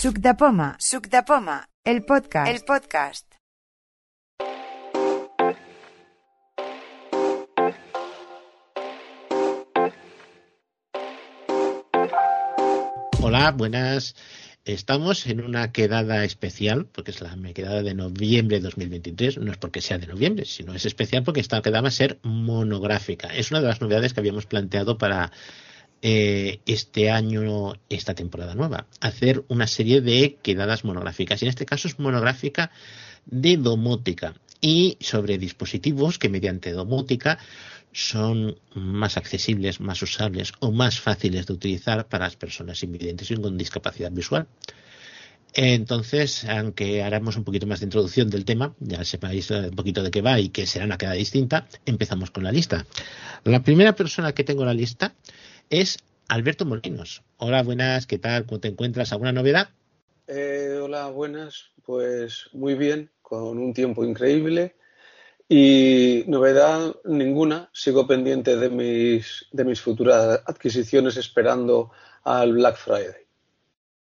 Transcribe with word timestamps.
Suc 0.00 0.16
de 0.16 0.32
Poma, 0.32 0.78
Suc 0.80 1.08
de 1.10 1.22
Poma, 1.22 1.68
el 1.84 2.02
podcast, 2.06 2.50
el 2.50 2.64
podcast. 2.64 3.26
Hola, 13.20 13.50
buenas. 13.50 14.16
Estamos 14.64 15.26
en 15.26 15.44
una 15.44 15.70
quedada 15.70 16.24
especial, 16.24 16.86
porque 16.86 17.10
es 17.10 17.20
la 17.20 17.36
quedada 17.52 17.82
de 17.82 17.92
noviembre 17.92 18.56
de 18.56 18.62
2023. 18.62 19.36
No 19.36 19.52
es 19.52 19.58
porque 19.58 19.82
sea 19.82 19.98
de 19.98 20.06
noviembre, 20.06 20.46
sino 20.46 20.72
es 20.72 20.86
especial 20.86 21.24
porque 21.24 21.40
esta 21.40 21.60
quedada 21.60 21.82
va 21.82 21.88
a 21.88 21.90
ser 21.90 22.20
monográfica. 22.22 23.28
Es 23.28 23.50
una 23.50 23.60
de 23.60 23.66
las 23.66 23.82
novedades 23.82 24.14
que 24.14 24.20
habíamos 24.20 24.46
planteado 24.46 24.96
para 24.96 25.30
eh, 26.02 26.60
este 26.66 27.10
año, 27.10 27.74
esta 27.88 28.14
temporada 28.14 28.54
nueva. 28.54 28.86
Hacer 29.00 29.44
una 29.48 29.66
serie 29.66 30.00
de 30.00 30.38
quedadas 30.42 30.84
monográficas. 30.84 31.42
Y 31.42 31.44
en 31.44 31.50
este 31.50 31.66
caso 31.66 31.88
es 31.88 31.98
monográfica 31.98 32.70
de 33.26 33.56
domótica 33.56 34.34
y 34.60 34.96
sobre 35.00 35.38
dispositivos 35.38 36.18
que 36.18 36.28
mediante 36.28 36.72
domótica 36.72 37.38
son 37.92 38.56
más 38.74 39.16
accesibles, 39.16 39.80
más 39.80 40.00
usables 40.02 40.52
o 40.60 40.70
más 40.70 41.00
fáciles 41.00 41.46
de 41.46 41.52
utilizar 41.52 42.08
para 42.08 42.26
las 42.26 42.36
personas 42.36 42.82
invidentes 42.82 43.30
y 43.30 43.36
con 43.36 43.58
discapacidad 43.58 44.12
visual. 44.12 44.46
Entonces, 45.52 46.44
aunque 46.44 47.02
haremos 47.02 47.36
un 47.36 47.42
poquito 47.42 47.66
más 47.66 47.80
de 47.80 47.86
introducción 47.86 48.30
del 48.30 48.44
tema, 48.44 48.74
ya 48.78 49.04
sepáis 49.04 49.50
un 49.50 49.74
poquito 49.74 50.02
de 50.02 50.10
qué 50.10 50.22
va 50.22 50.38
y 50.38 50.50
que 50.50 50.66
será 50.66 50.84
una 50.84 50.96
queda 50.96 51.12
distinta, 51.12 51.66
empezamos 51.84 52.30
con 52.30 52.44
la 52.44 52.52
lista. 52.52 52.86
La 53.44 53.62
primera 53.62 53.96
persona 53.96 54.32
que 54.32 54.44
tengo 54.44 54.62
en 54.62 54.68
la 54.68 54.74
lista 54.74 55.14
es 55.70 55.98
Alberto 56.28 56.66
Molinos. 56.66 57.22
Hola, 57.38 57.62
buenas, 57.62 58.06
¿qué 58.06 58.18
tal? 58.18 58.44
¿Cómo 58.44 58.60
te 58.60 58.68
encuentras? 58.68 59.12
¿Alguna 59.12 59.32
novedad? 59.32 59.70
Eh, 60.26 60.78
hola, 60.82 61.06
buenas. 61.08 61.70
Pues 61.86 62.50
muy 62.52 62.74
bien, 62.74 63.10
con 63.22 63.58
un 63.58 63.72
tiempo 63.72 64.04
increíble 64.04 64.76
y 65.48 66.24
novedad 66.26 66.94
ninguna, 67.04 67.70
sigo 67.72 68.06
pendiente 68.06 68.56
de 68.56 68.68
mis, 68.68 69.46
de 69.50 69.64
mis 69.64 69.80
futuras 69.80 70.42
adquisiciones 70.44 71.16
esperando 71.16 71.90
al 72.24 72.52
Black 72.52 72.76
Friday. 72.76 73.26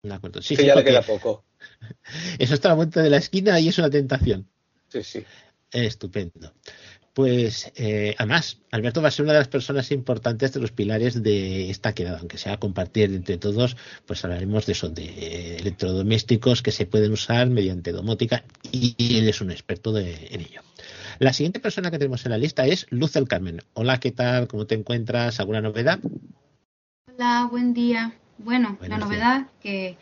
De 0.04 0.14
acuerdo. 0.14 0.42
Sí, 0.42 0.56
que 0.56 0.64
sí, 0.64 0.68
ya 0.68 0.76
le 0.76 0.84
queda 0.84 1.02
poco. 1.02 1.46
Eso 2.40 2.54
está 2.54 2.70
a 2.70 2.72
la 2.72 2.76
vuelta 2.76 3.02
de 3.02 3.10
la 3.10 3.18
esquina 3.18 3.60
y 3.60 3.70
es 3.70 3.78
una 3.78 3.90
tentación. 3.90 4.48
Sí, 4.90 5.04
sí. 5.04 5.26
Estupendo. 5.72 6.54
Pues 7.14 7.72
eh, 7.76 8.16
además, 8.18 8.58
Alberto 8.72 9.02
va 9.02 9.10
a 9.10 9.12
ser 9.12 9.24
una 9.24 9.34
de 9.34 9.40
las 9.40 9.48
personas 9.48 9.92
importantes 9.92 10.52
de 10.52 10.60
los 10.60 10.72
pilares 10.72 11.22
de 11.22 11.70
esta 11.70 11.94
quedada, 11.94 12.18
aunque 12.20 12.40
sea 12.40 12.58
compartir 12.58 13.14
entre 13.14 13.38
todos, 13.38 13.78
pues 14.08 14.24
hablaremos 14.26 14.66
de 14.66 14.72
eso, 14.72 14.90
de 14.90 15.58
electrodomésticos 15.58 16.64
que 16.64 16.72
se 16.72 16.88
pueden 16.88 17.12
usar 17.12 17.50
mediante 17.50 17.92
domótica 17.92 18.44
y 18.72 18.96
él 19.20 19.30
es 19.30 19.42
un 19.42 19.52
experto 19.52 19.92
de, 19.94 20.28
en 20.32 20.42
ello. 20.42 20.62
La 21.20 21.34
siguiente 21.34 21.60
persona 21.60 21.92
que 21.92 22.00
tenemos 22.00 22.26
en 22.26 22.32
la 22.32 22.40
lista 22.40 22.66
es 22.66 22.88
Luz 22.90 23.14
del 23.14 23.28
Carmen. 23.28 23.62
Hola, 23.74 24.00
¿qué 24.00 24.12
tal? 24.12 24.48
¿Cómo 24.48 24.66
te 24.66 24.74
encuentras? 24.74 25.40
¿Alguna 25.40 25.62
novedad? 25.62 26.00
Hola, 27.16 27.48
buen 27.52 27.76
día. 27.76 28.18
Bueno, 28.40 28.78
Buenos 28.80 29.00
la 29.00 29.06
días. 29.06 29.08
novedad 29.08 29.48
que 29.62 29.98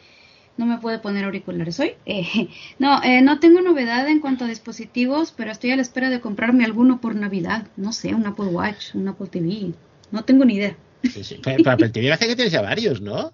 no 0.61 0.67
me 0.67 0.77
puede 0.77 0.99
poner 0.99 1.25
auriculares 1.25 1.79
hoy. 1.79 1.95
eh, 2.05 2.47
no, 2.79 3.01
eh, 3.03 3.21
no 3.21 3.39
tengo 3.39 3.61
novedad 3.61 4.07
en 4.07 4.19
cuanto 4.19 4.45
a 4.45 4.47
dispositivos, 4.47 5.33
pero 5.35 5.51
estoy 5.51 5.71
a 5.71 5.75
la 5.75 5.81
espera 5.81 6.09
de 6.09 6.21
comprarme 6.21 6.63
alguno 6.63 7.01
por 7.01 7.15
Navidad. 7.15 7.67
No 7.77 7.91
sé, 7.91 8.13
un 8.13 8.27
Apple 8.27 8.45
Watch, 8.45 8.93
un 8.95 9.07
Apple 9.07 9.27
TV. 9.27 9.73
No 10.11 10.23
tengo 10.23 10.45
ni 10.45 10.55
idea. 10.55 10.77
Sí, 11.03 11.23
sí. 11.23 11.39
Pero, 11.43 11.57
pero 11.57 11.71
Apple 11.71 11.89
TV 11.89 12.11
hace 12.11 12.27
que 12.27 12.35
tienes 12.35 12.53
ya 12.53 12.61
varios, 12.61 13.01
¿no? 13.01 13.33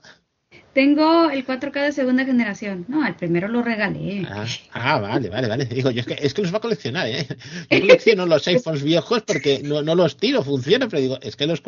Tengo 0.78 1.31
el 1.31 1.44
4K 1.44 1.86
de 1.86 1.92
segunda 1.92 2.23
generación. 2.23 2.86
No, 2.88 3.03
el 3.03 3.16
primero 3.16 3.47
lo 3.47 3.64
regalé. 3.64 4.28
Ah, 4.30 4.45
ah, 4.73 5.00
vale, 5.00 5.28
vale, 5.28 5.47
vale. 5.47 5.66
Digo, 5.66 5.89
yo 5.89 6.02
es 6.02 6.06
que, 6.06 6.20
es 6.22 6.36
que 6.36 6.44
los 6.44 6.53
va 6.53 6.59
a 6.59 6.61
coleccionar, 6.61 7.08
¿eh? 7.08 7.25
Yo 7.72 7.80
colecciono 7.80 8.28
los 8.28 8.47
iPhones 8.47 8.83
viejos 8.83 9.23
porque 9.23 9.61
no, 9.64 9.82
no 9.82 9.95
los 9.95 10.17
tiro, 10.17 10.43
funcionan, 10.43 10.87
pero 10.87 11.02
digo, 11.02 11.17
es 11.23 11.36
que 11.36 11.48
los, 11.48 11.64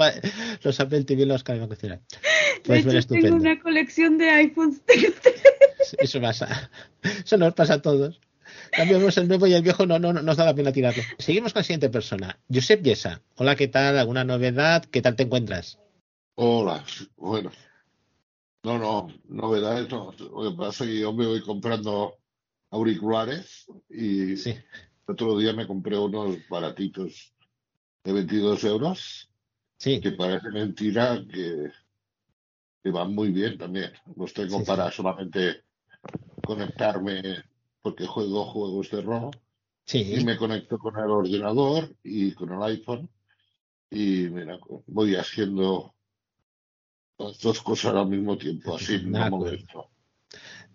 los 0.62 0.80
Apple 0.80 1.06
TV 1.06 1.26
los 1.26 1.44
que 1.44 1.54
va 1.54 1.64
a 1.64 1.68
coleccionar. 1.68 2.02
de 2.02 2.84
Pues 2.84 2.86
hecho, 2.86 3.08
tengo 3.08 3.38
una 3.38 3.60
colección 3.60 4.20
de 4.20 4.30
iPhones. 4.30 4.84
Eso 5.98 6.22
pasa. 6.22 6.70
Eso 7.02 7.38
nos 7.38 7.56
pasa 7.56 7.74
a 7.74 7.82
todos. 7.82 8.22
Cambiamos 8.70 9.18
el 9.18 9.28
nuevo 9.28 9.48
y 9.48 9.56
el 9.56 9.64
viejo 9.64 9.88
no, 9.88 9.98
no, 9.98 10.14
no 10.14 10.22
nos 10.22 10.38
da 10.38 10.46
la 10.46 10.54
pena 10.54 10.72
tirarlo. 10.72 11.02
Seguimos 11.18 11.54
con 11.54 11.62
la 11.62 11.64
siguiente 11.64 11.90
persona. 11.90 12.38
Josep 12.54 12.84
Yesa. 12.84 13.24
Hola, 13.38 13.56
¿qué 13.56 13.68
tal? 13.68 13.98
¿Alguna 13.98 14.24
novedad? 14.24 14.86
¿Qué 14.86 15.02
tal 15.02 15.16
te 15.16 15.24
encuentras? 15.24 15.80
Hola, 16.36 16.84
bueno. 17.18 17.50
No, 18.64 18.78
no, 18.78 19.08
novedades 19.30 19.90
no. 19.90 20.12
Lo 20.20 20.52
que 20.52 20.58
pasa 20.58 20.84
es 20.84 20.90
que 20.90 21.00
yo 21.00 21.14
me 21.14 21.26
voy 21.26 21.42
comprando 21.42 22.16
auriculares 22.72 23.66
y 23.90 24.36
Sí. 24.36 24.50
el 24.52 24.64
otro 25.08 25.38
día 25.38 25.54
me 25.54 25.66
compré 25.66 25.98
unos 25.98 26.38
baratitos 26.50 27.34
de 28.04 28.14
22 28.14 28.64
euros 28.66 29.32
Sí. 29.78 30.02
que 30.02 30.12
parece 30.12 30.50
mentira 30.50 31.24
que, 31.32 31.72
que 32.84 32.92
van 32.92 33.16
muy 33.16 33.32
bien 33.32 33.58
también. 33.58 33.92
Los 34.18 34.34
tengo 34.34 34.58
Sí, 34.58 34.66
sí. 34.66 34.68
para 34.68 34.92
solamente 34.92 35.64
conectarme 36.46 37.22
porque 37.82 38.06
juego 38.06 38.46
juegos 38.46 38.92
de 38.92 39.02
rol 39.02 39.32
y 39.34 40.18
Sí. 40.20 40.26
me 40.26 40.36
conecto 40.38 40.78
con 40.78 40.98
el 41.00 41.10
ordenador 41.10 41.96
y 42.04 42.34
con 42.34 42.52
el 42.54 42.62
iPhone 42.64 43.10
y 43.90 44.28
mira, 44.30 44.60
voy 44.86 45.16
haciendo 45.16 45.96
las 47.20 47.40
dos 47.40 47.62
cosas 47.62 47.94
al 47.96 48.08
mismo 48.08 48.38
tiempo, 48.38 48.76
así 48.76 48.98
De 48.98 49.04
no 49.04 49.24
acuerdo. 49.24 49.46
molesto. 49.46 49.90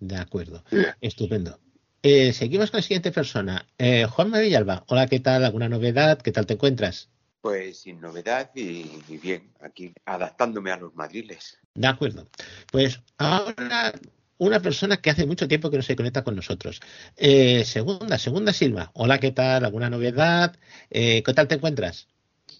De 0.00 0.16
acuerdo. 0.16 0.64
Bien. 0.70 0.86
Estupendo. 1.00 1.58
Eh, 2.02 2.32
seguimos 2.32 2.70
con 2.70 2.78
la 2.78 2.82
siguiente 2.82 3.10
persona. 3.12 3.66
Eh, 3.78 4.04
Juanma 4.04 4.38
Villalba. 4.40 4.84
Hola, 4.88 5.06
¿qué 5.06 5.20
tal? 5.20 5.44
¿Alguna 5.44 5.68
novedad? 5.68 6.20
¿Qué 6.20 6.32
tal 6.32 6.44
te 6.46 6.54
encuentras? 6.54 7.08
Pues 7.40 7.78
sin 7.78 8.00
novedad 8.00 8.50
y, 8.54 8.86
y 9.08 9.18
bien, 9.22 9.50
aquí 9.60 9.92
adaptándome 10.04 10.70
a 10.70 10.76
los 10.76 10.94
madriles. 10.94 11.58
De 11.74 11.86
acuerdo. 11.86 12.28
Pues 12.70 13.00
ahora 13.18 13.92
una 14.36 14.60
persona 14.60 14.98
que 14.98 15.10
hace 15.10 15.26
mucho 15.26 15.48
tiempo 15.48 15.70
que 15.70 15.76
no 15.76 15.82
se 15.82 15.96
conecta 15.96 16.24
con 16.24 16.36
nosotros. 16.36 16.80
Eh, 17.16 17.64
segunda, 17.64 18.18
segunda 18.18 18.52
Silva. 18.52 18.90
Hola, 18.94 19.18
¿qué 19.18 19.30
tal? 19.30 19.64
¿Alguna 19.64 19.88
novedad? 19.88 20.56
Eh, 20.90 21.22
¿Qué 21.22 21.32
tal 21.34 21.48
te 21.48 21.54
encuentras? 21.54 22.08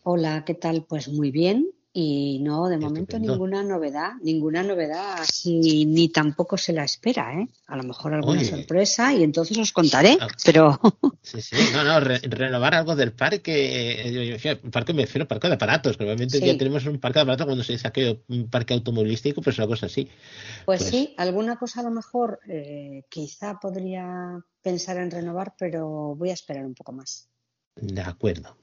Hola, 0.05 0.45
¿qué 0.47 0.55
tal? 0.55 0.85
Pues 0.89 1.09
muy 1.09 1.31
bien. 1.31 1.67
Y 1.97 2.41
no, 2.41 2.67
de 2.69 2.77
momento 2.77 3.03
Estupendo. 3.17 3.33
ninguna 3.35 3.63
novedad, 3.63 4.15
ninguna 4.21 4.65
novedad 4.65 5.21
así, 5.21 5.85
ni 5.87 6.09
tampoco 6.09 6.57
se 6.59 6.73
la 6.73 6.83
espera, 6.83 7.41
¿eh? 7.41 7.47
A 7.69 7.77
lo 7.77 7.85
mejor 7.85 8.15
alguna 8.15 8.41
Oye. 8.41 8.51
sorpresa 8.51 9.15
y 9.15 9.23
entonces 9.23 9.57
os 9.59 9.71
contaré, 9.71 10.19
Ah. 10.21 10.27
pero 10.45 10.81
Sí, 11.23 11.41
sí. 11.41 11.55
No, 11.73 11.85
no, 11.85 12.01
re- 12.01 12.19
renovar 12.19 12.75
algo 12.75 12.97
del 12.97 13.13
parque. 13.13 14.03
eh, 14.09 14.13
yo- 14.13 14.23
yo- 14.25 14.37
yo- 14.37 14.71
parque 14.73 14.93
me 14.93 15.03
refiero 15.03 15.29
parque 15.29 15.47
de 15.47 15.55
aparatos. 15.55 15.97
Normalmente 16.01 16.39
Sí. 16.41 16.45
ya 16.47 16.59
tenemos 16.59 16.85
un 16.87 16.99
parque 16.99 17.21
de 17.21 17.23
aparatos 17.23 17.47
cuando 17.47 17.63
se 17.63 17.79
saque 17.79 18.25
un 18.29 18.51
parque 18.51 18.75
automovilístico, 18.75 19.41
pues 19.41 19.57
una 19.59 19.69
cosa 19.69 19.87
así. 19.87 20.09
pues, 20.65 20.81
Pues- 20.81 20.91
sí, 20.91 21.15
alguna 21.17 21.57
cosa 21.61 21.81
a 21.81 21.85
lo 21.85 21.93
mejor 21.93 22.41
eh, 22.49 23.05
quizá 23.09 23.61
podría 23.61 24.41
pensar 24.63 24.97
en 24.97 25.13
renovar, 25.13 25.55
pero 25.57 26.17
voy 26.17 26.31
a 26.31 26.35
esperar 26.35 26.67
un 26.67 26.75
poco 26.75 26.91
más. 26.91 27.29
De 27.77 28.01
acuerdo. 28.03 28.57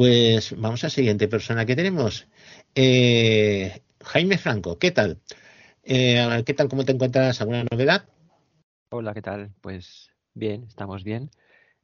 Pues 0.00 0.58
vamos 0.58 0.82
a 0.82 0.86
la 0.86 0.90
siguiente 0.90 1.28
persona 1.28 1.66
que 1.66 1.76
tenemos. 1.76 2.26
Eh, 2.74 3.82
Jaime 4.02 4.38
Franco, 4.38 4.78
¿qué 4.78 4.92
tal? 4.92 5.18
Eh, 5.82 6.42
¿Qué 6.46 6.54
tal? 6.54 6.70
¿Cómo 6.70 6.86
te 6.86 6.92
encuentras? 6.92 7.38
¿Alguna 7.42 7.64
novedad? 7.70 8.08
Hola, 8.88 9.12
¿qué 9.12 9.20
tal? 9.20 9.50
Pues 9.60 10.08
bien, 10.32 10.64
estamos 10.66 11.04
bien. 11.04 11.28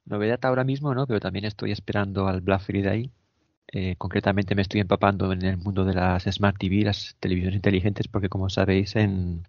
Novedad 0.06 0.38
ahora 0.44 0.64
mismo, 0.64 0.94
¿no? 0.94 1.06
Pero 1.06 1.20
también 1.20 1.44
estoy 1.44 1.72
esperando 1.72 2.26
al 2.26 2.40
Black 2.40 2.62
Friday. 2.62 3.10
Eh, 3.70 3.96
concretamente 3.98 4.54
me 4.54 4.62
estoy 4.62 4.80
empapando 4.80 5.30
en 5.30 5.44
el 5.44 5.58
mundo 5.58 5.84
de 5.84 5.92
las 5.92 6.24
Smart 6.24 6.56
TV, 6.58 6.84
las 6.84 7.16
televisiones 7.20 7.56
inteligentes, 7.56 8.08
porque 8.08 8.30
como 8.30 8.48
sabéis, 8.48 8.96
en 8.96 9.46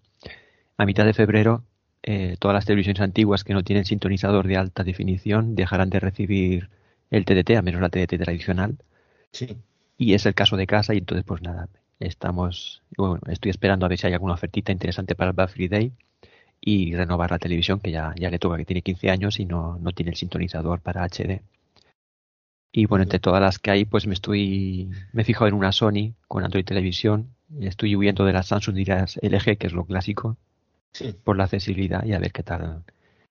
a 0.76 0.86
mitad 0.86 1.06
de 1.06 1.14
febrero 1.14 1.64
eh, 2.04 2.36
todas 2.38 2.56
las 2.56 2.66
televisiones 2.66 3.00
antiguas 3.00 3.46
que 3.46 3.54
no 3.54 3.64
tienen 3.64 3.86
sintonizador 3.86 4.46
de 4.46 4.58
alta 4.58 4.84
definición 4.84 5.56
dejarán 5.56 5.90
de 5.90 6.02
recibir 6.02 6.70
el 7.12 7.26
TDT, 7.26 7.58
a 7.58 7.62
menos 7.62 7.82
la 7.82 7.90
TDT 7.90 8.18
tradicional. 8.22 8.78
Sí. 9.32 9.58
Y 9.98 10.14
es 10.14 10.26
el 10.26 10.34
caso 10.36 10.58
de 10.58 10.68
casa 10.68 10.94
y 10.94 11.00
entonces 11.00 11.26
pues 11.26 11.42
nada, 11.42 11.70
estamos, 12.00 12.84
bueno, 12.98 13.20
estoy 13.28 13.52
esperando 13.52 13.86
a 13.86 13.90
ver 13.90 13.98
si 13.98 14.08
hay 14.08 14.14
alguna 14.14 14.34
ofertita 14.34 14.72
interesante 14.72 15.16
para 15.16 15.30
el 15.32 15.36
Black 15.36 15.50
Friday 15.52 15.92
y 16.62 16.96
renovar 16.96 17.32
la 17.32 17.40
televisión 17.40 17.80
que 17.80 17.92
ya, 17.92 18.14
ya 18.18 18.30
le 18.30 18.40
toca, 18.40 18.58
que 18.58 18.66
tiene 18.66 18.82
15 18.82 19.10
años 19.10 19.40
y 19.40 19.46
no, 19.46 19.78
no 19.80 19.92
tiene 19.92 20.12
el 20.12 20.18
sintonizador 20.18 20.82
para 20.82 21.04
HD. 21.04 21.42
Y 22.72 22.86
bueno, 22.86 23.04
entre 23.04 23.20
todas 23.20 23.42
las 23.42 23.58
que 23.60 23.72
hay, 23.72 23.86
pues 23.86 24.06
me 24.06 24.14
estoy, 24.14 24.90
me 25.14 25.22
he 25.22 25.26
fijado 25.26 25.48
en 25.48 25.54
una 25.56 25.72
Sony 25.72 26.14
con 26.28 26.44
Android 26.44 26.66
Televisión, 26.66 27.30
estoy 27.60 27.96
huyendo 27.96 28.26
de 28.26 28.34
las 28.34 28.48
Samsung 28.48 28.78
y 28.78 28.86
las 28.86 29.18
LG, 29.22 29.58
que 29.58 29.68
es 29.68 29.74
lo 29.74 29.86
clásico, 29.86 30.38
Sí. 30.92 31.14
por 31.24 31.38
la 31.38 31.44
accesibilidad 31.44 32.04
y 32.06 32.14
a 32.14 32.20
ver 32.20 32.32
qué 32.32 32.44
tal, 32.44 32.84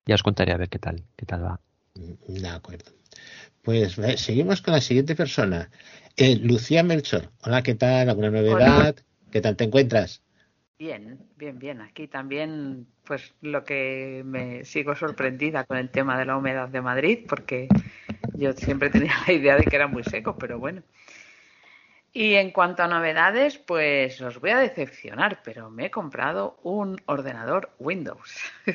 ya 0.04 0.14
os 0.14 0.22
contaré 0.22 0.52
a 0.52 0.56
ver 0.56 0.68
qué 0.68 0.78
tal, 0.78 1.02
qué 1.16 1.26
tal 1.26 1.44
va. 1.44 1.60
De 1.94 2.48
acuerdo. 2.48 2.92
Pues 3.66 3.98
eh, 3.98 4.16
seguimos 4.16 4.62
con 4.62 4.74
la 4.74 4.80
siguiente 4.80 5.16
persona. 5.16 5.68
Eh, 6.16 6.36
Lucía 6.36 6.84
Melchor. 6.84 7.32
Hola, 7.42 7.64
¿qué 7.64 7.74
tal? 7.74 8.08
¿Alguna 8.08 8.30
novedad? 8.30 8.94
¿Qué 9.32 9.40
tal 9.40 9.56
te 9.56 9.64
encuentras? 9.64 10.22
Bien, 10.78 11.18
bien, 11.36 11.58
bien. 11.58 11.80
Aquí 11.80 12.06
también, 12.06 12.86
pues 13.04 13.34
lo 13.40 13.64
que 13.64 14.22
me 14.24 14.64
sigo 14.64 14.94
sorprendida 14.94 15.64
con 15.64 15.78
el 15.78 15.90
tema 15.90 16.16
de 16.16 16.26
la 16.26 16.36
humedad 16.36 16.68
de 16.68 16.80
Madrid, 16.80 17.26
porque 17.28 17.66
yo 18.34 18.52
siempre 18.52 18.88
tenía 18.88 19.14
la 19.26 19.32
idea 19.32 19.56
de 19.56 19.64
que 19.64 19.74
era 19.74 19.88
muy 19.88 20.04
seco, 20.04 20.36
pero 20.38 20.60
bueno. 20.60 20.84
Y 22.12 22.34
en 22.34 22.52
cuanto 22.52 22.84
a 22.84 22.86
novedades, 22.86 23.58
pues 23.58 24.20
os 24.20 24.40
voy 24.40 24.50
a 24.50 24.58
decepcionar, 24.58 25.40
pero 25.42 25.70
me 25.70 25.86
he 25.86 25.90
comprado 25.90 26.60
un 26.62 27.02
ordenador 27.06 27.74
Windows. 27.80 28.30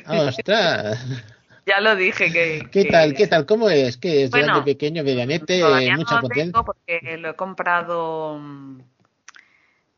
¡Ostras! 0.06 1.24
ya 1.66 1.80
lo 1.80 1.96
dije 1.96 2.32
que. 2.32 2.68
¿Qué 2.70 2.84
tal? 2.86 3.14
¿Qué 3.14 3.26
tal? 3.26 3.46
¿Cómo 3.46 3.70
es? 3.70 3.96
¿Qué 3.96 4.24
es? 4.24 4.30
Grande, 4.30 4.62
pequeño, 4.62 5.02
medianete, 5.04 5.62
mucha 5.96 6.16
no 6.16 6.20
potencia. 6.22 6.62
porque 6.62 7.16
lo 7.18 7.30
he 7.30 7.36
comprado 7.36 8.40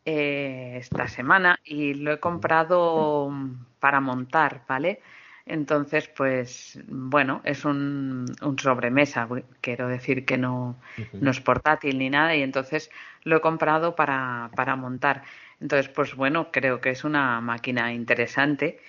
eh, 0.05 0.77
esta 0.79 1.09
semana 1.09 1.59
y 1.65 1.95
lo 1.95 2.13
he 2.13 2.21
comprado 2.21 3.33
para 3.81 4.01
montar, 4.01 4.63
¿vale? 4.69 5.01
Entonces, 5.47 6.09
pues 6.09 6.79
bueno, 6.87 7.43
es 7.45 7.65
un, 7.67 8.25
un 8.43 8.59
sobremesa, 8.59 9.29
quiero 9.61 9.89
decir 9.89 10.25
que 10.25 10.39
no, 10.39 10.77
no, 11.13 11.31
es 11.31 11.41
portátil 11.41 11.99
ni 11.99 12.09
nada 12.09 12.35
y 12.35 12.43
entonces 12.43 12.91
lo 13.25 13.37
he 13.37 13.41
comprado 13.43 13.95
para, 13.95 14.51
para 14.57 14.75
montar. 14.77 15.23
Entonces, 15.61 15.91
pues 15.91 16.15
bueno, 16.15 16.51
creo 16.51 16.81
que 16.81 16.91
es 16.91 17.05
una 17.05 17.41
máquina 17.43 17.93
interesante 17.93 18.81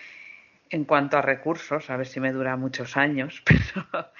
en 0.69 0.85
cuanto 0.85 1.17
a 1.17 1.21
recursos, 1.21 1.89
a 1.89 1.97
ver 1.97 2.07
si 2.07 2.19
me 2.19 2.31
dura 2.31 2.57
muchos 2.57 2.97
años, 2.97 3.43
pero, 3.45 4.11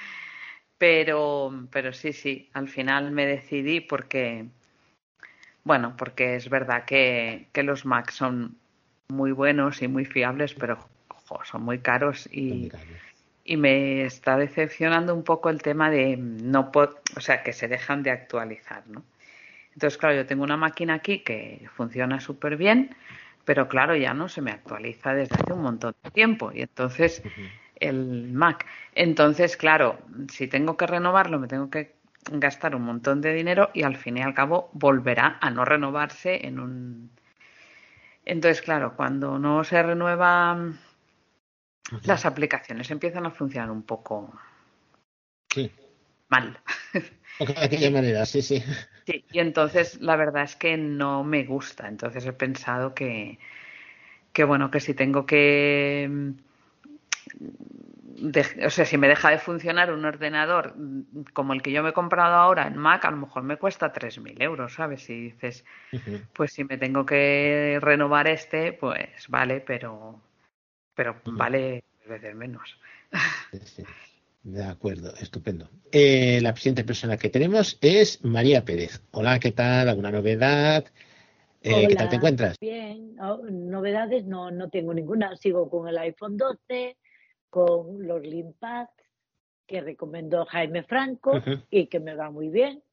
pero, 0.78 1.68
pero 1.72 1.94
sí, 1.94 2.14
sí, 2.14 2.50
al 2.54 2.70
final 2.70 3.12
me 3.12 3.26
decidí 3.26 3.82
porque 3.82 4.48
bueno, 5.66 5.96
porque 5.98 6.36
es 6.36 6.48
verdad 6.48 6.86
que, 6.86 7.48
los 7.56 7.86
Macs 7.86 8.14
son 8.14 8.56
muy 9.10 9.32
buenos 9.32 9.82
y 9.82 9.88
muy 9.88 10.06
fiables, 10.06 10.54
pero 10.54 10.78
son 11.44 11.64
muy 11.64 11.80
caros 11.80 12.30
y, 12.32 12.72
y 13.44 13.58
me 13.58 14.04
está 14.04 14.38
decepcionando 14.38 15.16
un 15.16 15.24
poco 15.24 15.50
el 15.50 15.64
tema 15.64 15.90
de 15.90 16.18
no 16.18 16.72
o 16.76 17.20
sea, 17.20 17.42
que 17.42 17.52
se 17.52 17.68
dejan 17.68 18.04
de 18.04 18.12
actualizar, 18.12 18.84
¿no? 18.88 19.04
Entonces, 19.74 19.98
claro, 19.98 20.16
yo 20.16 20.26
tengo 20.28 20.44
una 20.44 20.56
máquina 20.56 20.94
aquí 20.94 21.20
que 21.20 21.68
funciona 21.76 22.22
súper 22.22 22.58
bien, 22.58 22.96
pero 23.46 23.68
claro, 23.68 23.96
ya 23.96 24.14
no 24.14 24.28
se 24.28 24.42
me 24.42 24.52
actualiza 24.52 25.14
desde 25.14 25.36
hace 25.36 25.54
un 25.54 25.62
montón 25.62 25.96
de 26.04 26.12
tiempo. 26.12 26.52
Y 26.52 26.62
entonces, 26.62 27.22
el 27.80 28.34
Mac. 28.34 28.66
Entonces, 28.94 29.56
claro, 29.56 30.00
si 30.32 30.48
tengo 30.48 30.76
que 30.76 30.88
renovarlo, 30.88 31.40
me 31.40 31.48
tengo 31.48 31.70
que 31.70 31.96
gastar 32.32 32.76
un 32.76 32.82
montón 32.82 33.22
de 33.22 33.34
dinero 33.34 33.70
y 33.74 33.84
al 33.84 33.98
fin 33.98 34.18
y 34.18 34.22
al 34.22 34.34
cabo 34.34 34.70
volverá 34.74 35.38
a 35.40 35.52
no 35.52 35.64
renovarse 35.64 36.48
en 36.48 36.60
un... 36.60 37.12
Entonces, 38.26 38.64
claro, 38.64 38.96
cuando 38.96 39.38
no 39.38 39.64
se 39.64 39.82
renueva 39.84 40.58
las 42.04 42.26
aplicaciones 42.26 42.90
empiezan 42.90 43.28
a 43.28 43.32
funcionar 43.32 43.70
un 43.70 43.84
poco 43.84 44.34
sí. 45.54 45.72
mal. 46.30 46.60
De 47.40 47.54
aquella 47.66 47.92
manera, 47.92 48.26
sí, 48.26 48.42
sí. 48.42 48.64
Sí, 49.06 49.24
y 49.32 49.40
entonces 49.40 50.02
la 50.02 50.16
verdad 50.16 50.44
es 50.44 50.56
que 50.56 50.78
no 50.78 51.24
me 51.24 51.44
gusta. 51.44 51.88
Entonces 51.88 52.26
he 52.26 52.34
pensado 52.34 52.94
que, 52.96 53.38
que 54.34 54.44
bueno, 54.44 54.72
que 54.72 54.80
si 54.80 54.94
tengo 54.94 55.26
que 55.26 56.34
o 58.66 58.70
sea, 58.70 58.86
si 58.86 58.98
me 58.98 59.08
deja 59.08 59.30
de 59.30 59.40
funcionar 59.40 59.92
un 59.92 60.06
ordenador 60.06 60.74
como 61.34 61.54
el 61.54 61.62
que 61.62 61.72
yo 61.72 61.84
me 61.84 61.90
he 61.90 61.94
comprado 61.94 62.36
ahora 62.36 62.68
en 62.68 62.78
Mac, 62.78 63.04
a 63.06 63.12
lo 63.12 63.18
mejor 63.18 63.44
me 63.44 63.58
cuesta 63.58 63.92
3.000 63.92 64.42
euros, 64.42 64.74
¿sabes? 64.74 65.04
Si 65.04 65.20
dices, 65.20 65.66
pues 66.34 66.54
si 66.54 66.64
me 66.64 66.78
tengo 66.78 67.06
que 67.06 67.78
renovar 67.82 68.28
este, 68.28 68.74
pues 68.74 69.28
vale, 69.28 69.60
pero, 69.60 70.22
pero 70.96 71.22
vale 71.26 71.84
veces 72.08 72.36
menos. 72.36 72.80
De 74.46 74.64
acuerdo, 74.64 75.12
estupendo. 75.20 75.68
Eh, 75.92 76.40
la 76.40 76.56
siguiente 76.56 76.84
persona 76.84 77.18
que 77.18 77.30
tenemos 77.30 77.80
es 77.82 78.24
María 78.24 78.64
Pérez. 78.64 79.02
Hola, 79.10 79.40
¿qué 79.40 79.52
tal? 79.52 79.90
¿Alguna 79.90 80.12
novedad? 80.12 80.86
Eh, 81.64 81.88
¿Qué 81.88 81.96
tal 81.96 82.10
te 82.10 82.18
encuentras? 82.18 82.60
Bien, 82.60 83.16
novedades 83.16 84.24
no, 84.26 84.52
no 84.52 84.70
tengo 84.70 84.94
ninguna. 84.94 85.36
Sigo 85.36 85.68
con 85.68 85.88
el 85.88 85.98
iPhone 85.98 86.38
12 86.38 86.96
con 87.50 88.06
los 88.06 88.22
Limpad 88.22 88.86
que 89.66 89.82
recomendó 89.82 90.46
Jaime 90.46 90.84
Franco 90.84 91.42
y 91.72 91.88
que 91.88 92.00
me 92.00 92.14
va 92.14 92.30
muy 92.30 92.50
bien. 92.50 92.84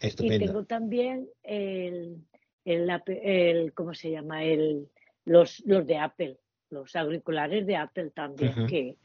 Y 0.00 0.38
tengo 0.38 0.62
también 0.62 1.28
el, 1.42 2.18
el, 2.64 2.88
el, 3.08 3.74
¿cómo 3.74 3.94
se 3.94 4.12
llama? 4.12 4.44
El, 4.44 4.88
los, 5.24 5.60
los 5.66 5.84
de 5.88 5.98
Apple, 5.98 6.36
los 6.70 6.94
auriculares 6.94 7.66
de 7.66 7.74
Apple 7.74 8.10
también, 8.10 8.68
que 8.68 8.96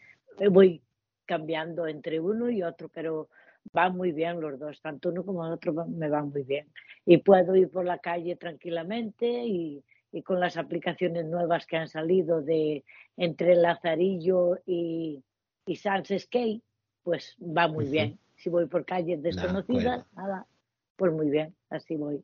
voy 0.51 0.83
cambiando 1.25 1.87
entre 1.87 2.19
uno 2.19 2.49
y 2.49 2.63
otro, 2.63 2.89
pero 2.89 3.29
van 3.73 3.95
muy 3.95 4.11
bien 4.11 4.39
los 4.39 4.59
dos, 4.59 4.79
tanto 4.81 5.09
uno 5.09 5.25
como 5.25 5.45
el 5.45 5.53
otro 5.53 5.73
me 5.73 6.09
van 6.09 6.29
muy 6.29 6.43
bien. 6.43 6.67
Y 7.05 7.17
puedo 7.17 7.55
ir 7.55 7.69
por 7.69 7.85
la 7.85 7.97
calle 7.99 8.35
tranquilamente 8.35 9.27
y, 9.27 9.83
y 10.11 10.21
con 10.21 10.39
las 10.39 10.57
aplicaciones 10.57 11.25
nuevas 11.25 11.65
que 11.65 11.77
han 11.77 11.87
salido 11.87 12.41
de 12.41 12.83
entre 13.17 13.55
Lazarillo 13.55 14.59
y, 14.65 15.23
y 15.65 15.75
Sans 15.75 16.07
Skate, 16.07 16.63
pues 17.03 17.35
va 17.41 17.67
muy 17.67 17.85
bien. 17.85 18.19
Si 18.35 18.49
voy 18.49 18.65
por 18.67 18.85
calles 18.85 19.21
desconocidas, 19.21 20.05
nada, 20.15 20.45
pues 20.95 21.11
muy 21.11 21.29
bien, 21.29 21.55
así 21.69 21.95
voy. 21.95 22.23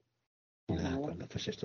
Pues 0.67 0.81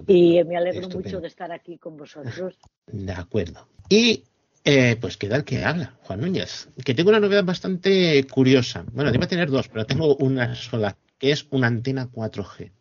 y 0.08 0.42
me 0.44 0.56
alegro 0.56 0.88
mucho 0.88 1.20
de 1.20 1.28
estar 1.28 1.52
aquí 1.52 1.78
con 1.78 1.96
vosotros. 1.96 2.58
De 2.86 3.12
acuerdo. 3.12 3.68
Y 3.88 4.24
eh, 4.66 4.96
pues 5.00 5.16
queda 5.16 5.36
el 5.36 5.44
que 5.44 5.64
habla, 5.64 5.94
Juan 6.02 6.20
Núñez, 6.20 6.68
que 6.84 6.92
tengo 6.92 7.10
una 7.10 7.20
novedad 7.20 7.44
bastante 7.44 8.26
curiosa. 8.26 8.84
Bueno, 8.92 9.12
debe 9.12 9.28
tener 9.28 9.48
dos, 9.48 9.68
pero 9.68 9.86
tengo 9.86 10.16
una 10.16 10.56
sola, 10.56 10.96
que 11.18 11.30
es 11.30 11.46
una 11.50 11.68
antena 11.68 12.10
4G. 12.10 12.72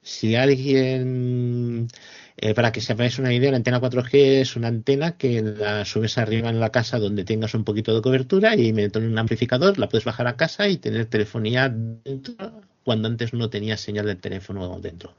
Si 0.00 0.36
alguien 0.36 1.88
eh, 2.36 2.54
para 2.54 2.70
que 2.70 2.80
sepáis 2.80 3.18
una 3.18 3.32
idea, 3.32 3.50
la 3.50 3.56
antena 3.56 3.80
4G 3.80 4.40
es 4.42 4.54
una 4.54 4.68
antena 4.68 5.16
que 5.16 5.42
la 5.42 5.84
subes 5.84 6.18
arriba 6.18 6.50
en 6.50 6.60
la 6.60 6.70
casa 6.70 7.00
donde 7.00 7.24
tengas 7.24 7.54
un 7.54 7.64
poquito 7.64 7.92
de 7.92 8.02
cobertura 8.02 8.54
y 8.54 8.72
mediante 8.72 9.00
un 9.00 9.18
amplificador 9.18 9.78
la 9.78 9.88
puedes 9.88 10.04
bajar 10.04 10.28
a 10.28 10.36
casa 10.36 10.68
y 10.68 10.76
tener 10.76 11.06
telefonía 11.06 11.68
dentro 11.68 12.62
cuando 12.84 13.08
antes 13.08 13.32
no 13.32 13.50
tenía 13.50 13.76
señal 13.76 14.06
de 14.06 14.14
teléfono 14.14 14.78
dentro. 14.80 15.16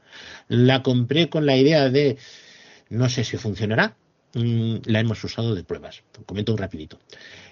La 0.48 0.82
compré 0.82 1.28
con 1.28 1.44
la 1.44 1.56
idea 1.58 1.90
de 1.90 2.16
no 2.88 3.10
sé 3.10 3.24
si 3.24 3.36
funcionará. 3.36 3.94
Mm, 4.34 4.76
la 4.84 5.00
hemos 5.00 5.22
usado 5.24 5.54
de 5.54 5.64
pruebas. 5.64 6.02
Comento 6.26 6.52
un 6.52 6.58
rapidito. 6.58 6.98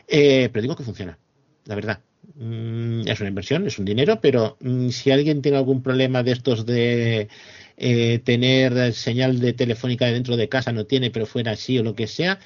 Eh, 0.07 0.49
pero 0.53 0.63
digo 0.63 0.77
que 0.77 0.85
funciona, 0.85 1.19
la 1.65 1.75
verdad. 1.75 2.01
Mm, 2.35 3.07
es 3.07 3.21
una 3.21 3.29
inversión, 3.29 3.67
es 3.67 3.79
un 3.79 3.85
dinero, 3.85 4.21
pero 4.21 4.57
mm, 4.61 4.91
si 4.91 5.11
alguien 5.11 5.43
tiene 5.43 5.59
algún 5.59 5.83
problema 5.83 6.23
de 6.23 6.33
estos 6.33 6.67
de 6.67 7.29
eh, 7.77 8.19
tener 8.25 8.93
señal 8.93 9.39
de 9.41 9.53
telefónica 9.53 10.07
dentro 10.07 10.37
de 10.37 10.49
casa, 10.49 10.73
no 10.73 10.85
tiene, 10.85 11.11
pero 11.11 11.27
fuera 11.27 11.53
así 11.53 11.79
o 11.79 11.83
lo 11.83 11.95
que 11.95 12.07
sea, 12.07 12.39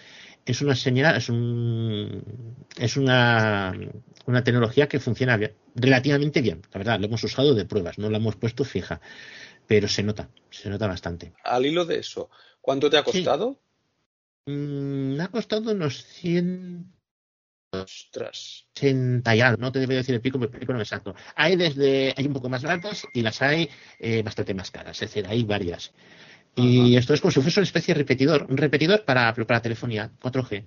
es 0.46 0.60
una 0.62 0.74
señal, 0.74 1.16
es 1.16 1.28
un, 1.28 2.22
es 2.78 2.96
una, 2.96 3.72
una 4.26 4.44
tecnología 4.44 4.88
que 4.88 5.00
funciona 5.00 5.38
relativamente 5.74 6.40
bien. 6.40 6.62
La 6.72 6.78
verdad, 6.78 7.00
lo 7.00 7.06
hemos 7.06 7.22
usado 7.24 7.54
de 7.54 7.64
pruebas, 7.64 7.98
no 7.98 8.10
la 8.10 8.18
hemos 8.18 8.36
puesto 8.36 8.64
fija, 8.64 9.00
pero 9.66 9.88
se 9.88 10.02
nota, 10.02 10.28
se 10.50 10.68
nota 10.68 10.86
bastante. 10.86 11.32
Al 11.44 11.66
hilo 11.66 11.84
de 11.84 11.98
eso, 11.98 12.30
¿cuánto 12.60 12.90
te 12.90 12.96
ha 12.96 13.02
costado? 13.02 13.60
Mm, 14.46 15.16
me 15.16 15.22
ha 15.22 15.28
costado 15.28 15.72
unos 15.72 16.04
100 16.04 16.92
Ostras. 17.72 18.66
80 18.76 19.36
y 19.36 19.40
algo, 19.40 19.60
no 19.60 19.70
te 19.70 19.78
debo 19.78 19.92
decir 19.92 20.14
el 20.14 20.20
pico, 20.20 20.40
pero 20.40 20.52
el 20.52 20.58
pico 20.58 20.72
no 20.72 20.80
exacto. 20.80 21.14
Hay 21.36 21.54
desde, 21.54 22.12
hay 22.16 22.26
un 22.26 22.32
poco 22.32 22.48
más 22.48 22.62
baratas 22.62 23.06
y 23.14 23.22
las 23.22 23.40
hay 23.42 23.68
eh, 24.00 24.22
bastante 24.22 24.54
más 24.54 24.72
caras, 24.72 25.00
es 25.00 25.08
decir, 25.08 25.26
hay 25.28 25.44
varias. 25.44 25.92
Y 26.56 26.96
esto 26.96 27.14
es 27.14 27.20
como 27.20 27.30
si 27.30 27.40
fuese 27.40 27.60
una 27.60 27.64
especie 27.64 27.94
de 27.94 27.98
repetidor, 28.00 28.46
un 28.50 28.56
repetidor 28.56 29.04
para, 29.04 29.32
para 29.32 29.62
telefonía 29.62 30.10
4G. 30.20 30.64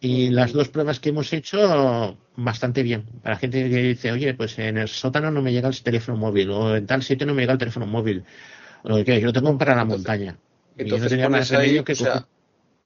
Y 0.00 0.30
las 0.30 0.52
dos 0.52 0.68
pruebas 0.68 0.98
que 0.98 1.10
hemos 1.10 1.32
hecho, 1.32 2.18
bastante 2.34 2.82
bien. 2.82 3.04
Para 3.22 3.36
gente 3.36 3.70
que 3.70 3.82
dice, 3.82 4.10
oye, 4.10 4.34
pues 4.34 4.58
en 4.58 4.78
el 4.78 4.88
sótano 4.88 5.30
no 5.30 5.40
me 5.40 5.52
llega 5.52 5.68
el 5.68 5.80
teléfono 5.80 6.18
móvil, 6.18 6.50
o 6.50 6.74
en 6.74 6.86
tal 6.86 7.04
sitio 7.04 7.24
no 7.24 7.34
me 7.34 7.42
llega 7.42 7.52
el 7.52 7.58
teléfono 7.60 7.86
móvil, 7.86 8.24
o 8.82 9.04
que 9.04 9.20
yo 9.20 9.26
lo 9.26 9.32
tengo 9.32 9.56
para 9.56 9.76
la 9.76 9.84
montaña. 9.84 10.36
Entonces, 10.76 11.12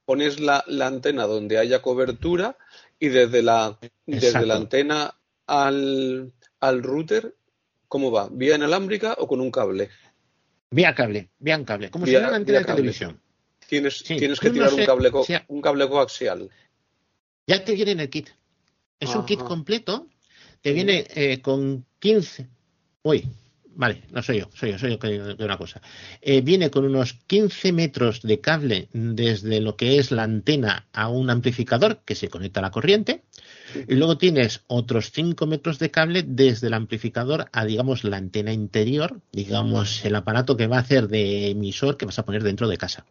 pones, 0.07 0.41
la, 0.41 0.65
la 0.67 0.87
antena 0.87 1.25
donde 1.27 1.59
haya 1.59 1.83
cobertura 1.83 2.57
y 2.99 3.09
desde 3.09 3.43
la, 3.43 3.79
desde 4.07 4.47
la 4.47 4.57
antena 4.57 5.15
al, 5.47 6.33
al 6.61 6.83
router, 6.83 7.35
¿cómo 7.89 8.11
va? 8.11 8.29
¿Vía 8.31 8.57
inalámbrica 8.57 9.17
o 9.19 9.29
con 9.29 9.41
un 9.41 9.51
cable? 9.51 9.91
Vía 10.71 10.95
cable, 10.95 11.29
vía 11.39 11.63
cable, 11.65 11.91
como 11.91 12.07
si 12.07 12.13
fuera 12.13 12.29
una 12.29 12.37
antena 12.37 12.61
de 12.61 12.65
televisión. 12.65 13.21
Tienes, 13.69 14.03
tienes 14.05 14.39
que 14.39 14.51
tirar 14.51 14.73
un, 14.73 14.87
cable 14.87 15.11
un 15.49 15.61
cable 15.61 15.89
coaxial. 15.89 16.49
Ya 17.47 17.65
te 17.65 17.75
viene 17.75 17.93
en 17.93 18.01
el 18.01 18.11
kit. 18.11 18.29
Es 18.99 19.15
un 19.15 19.27
kit 19.27 19.41
completo. 19.41 20.07
Te 20.61 20.73
viene 20.73 21.07
eh, 21.15 21.41
con 21.41 21.85
15. 21.99 22.49
Uy, 23.03 23.29
vale, 23.77 24.03
no 24.11 24.23
soy 24.23 24.41
yo, 24.41 24.49
soy 24.55 24.73
yo, 24.73 24.79
soy 24.79 24.91
yo 24.91 24.99
que 24.99 25.09
de 25.09 25.45
una 25.45 25.57
cosa. 25.57 25.81
Eh, 26.21 26.41
viene 26.41 26.71
con 26.71 26.85
unos 26.85 27.15
15 27.27 27.73
metros 27.73 28.23
de 28.23 28.41
cable 28.41 28.89
desde 28.93 29.61
lo 29.61 29.77
que 29.77 29.99
es 29.99 30.11
la 30.11 30.25
antena 30.25 30.87
a 30.93 31.09
un 31.09 31.31
amplificador 31.31 32.01
que 32.05 32.15
se 32.15 32.29
conecta 32.29 32.61
a 32.61 32.63
la 32.63 32.71
corriente. 32.71 33.23
Y 33.89 33.95
luego 33.95 34.19
tienes 34.19 34.63
otros 34.67 35.13
5 35.13 35.47
metros 35.47 35.79
de 35.79 35.91
cable 35.91 36.25
desde 36.27 36.69
el 36.69 36.75
amplificador 36.75 37.47
a, 37.53 37.65
digamos, 37.65 38.05
la 38.05 38.17
antena 38.17 38.53
interior, 38.53 39.21
digamos, 39.33 40.05
el 40.05 40.17
aparato 40.17 40.57
que 40.57 40.67
va 40.67 40.79
a 40.79 40.81
hacer 40.81 41.09
de 41.09 41.51
emisor 41.51 41.97
que 41.97 42.07
vas 42.07 42.19
a 42.19 42.25
poner 42.25 42.43
dentro 42.43 42.69
de 42.69 42.79
casa. 42.79 43.05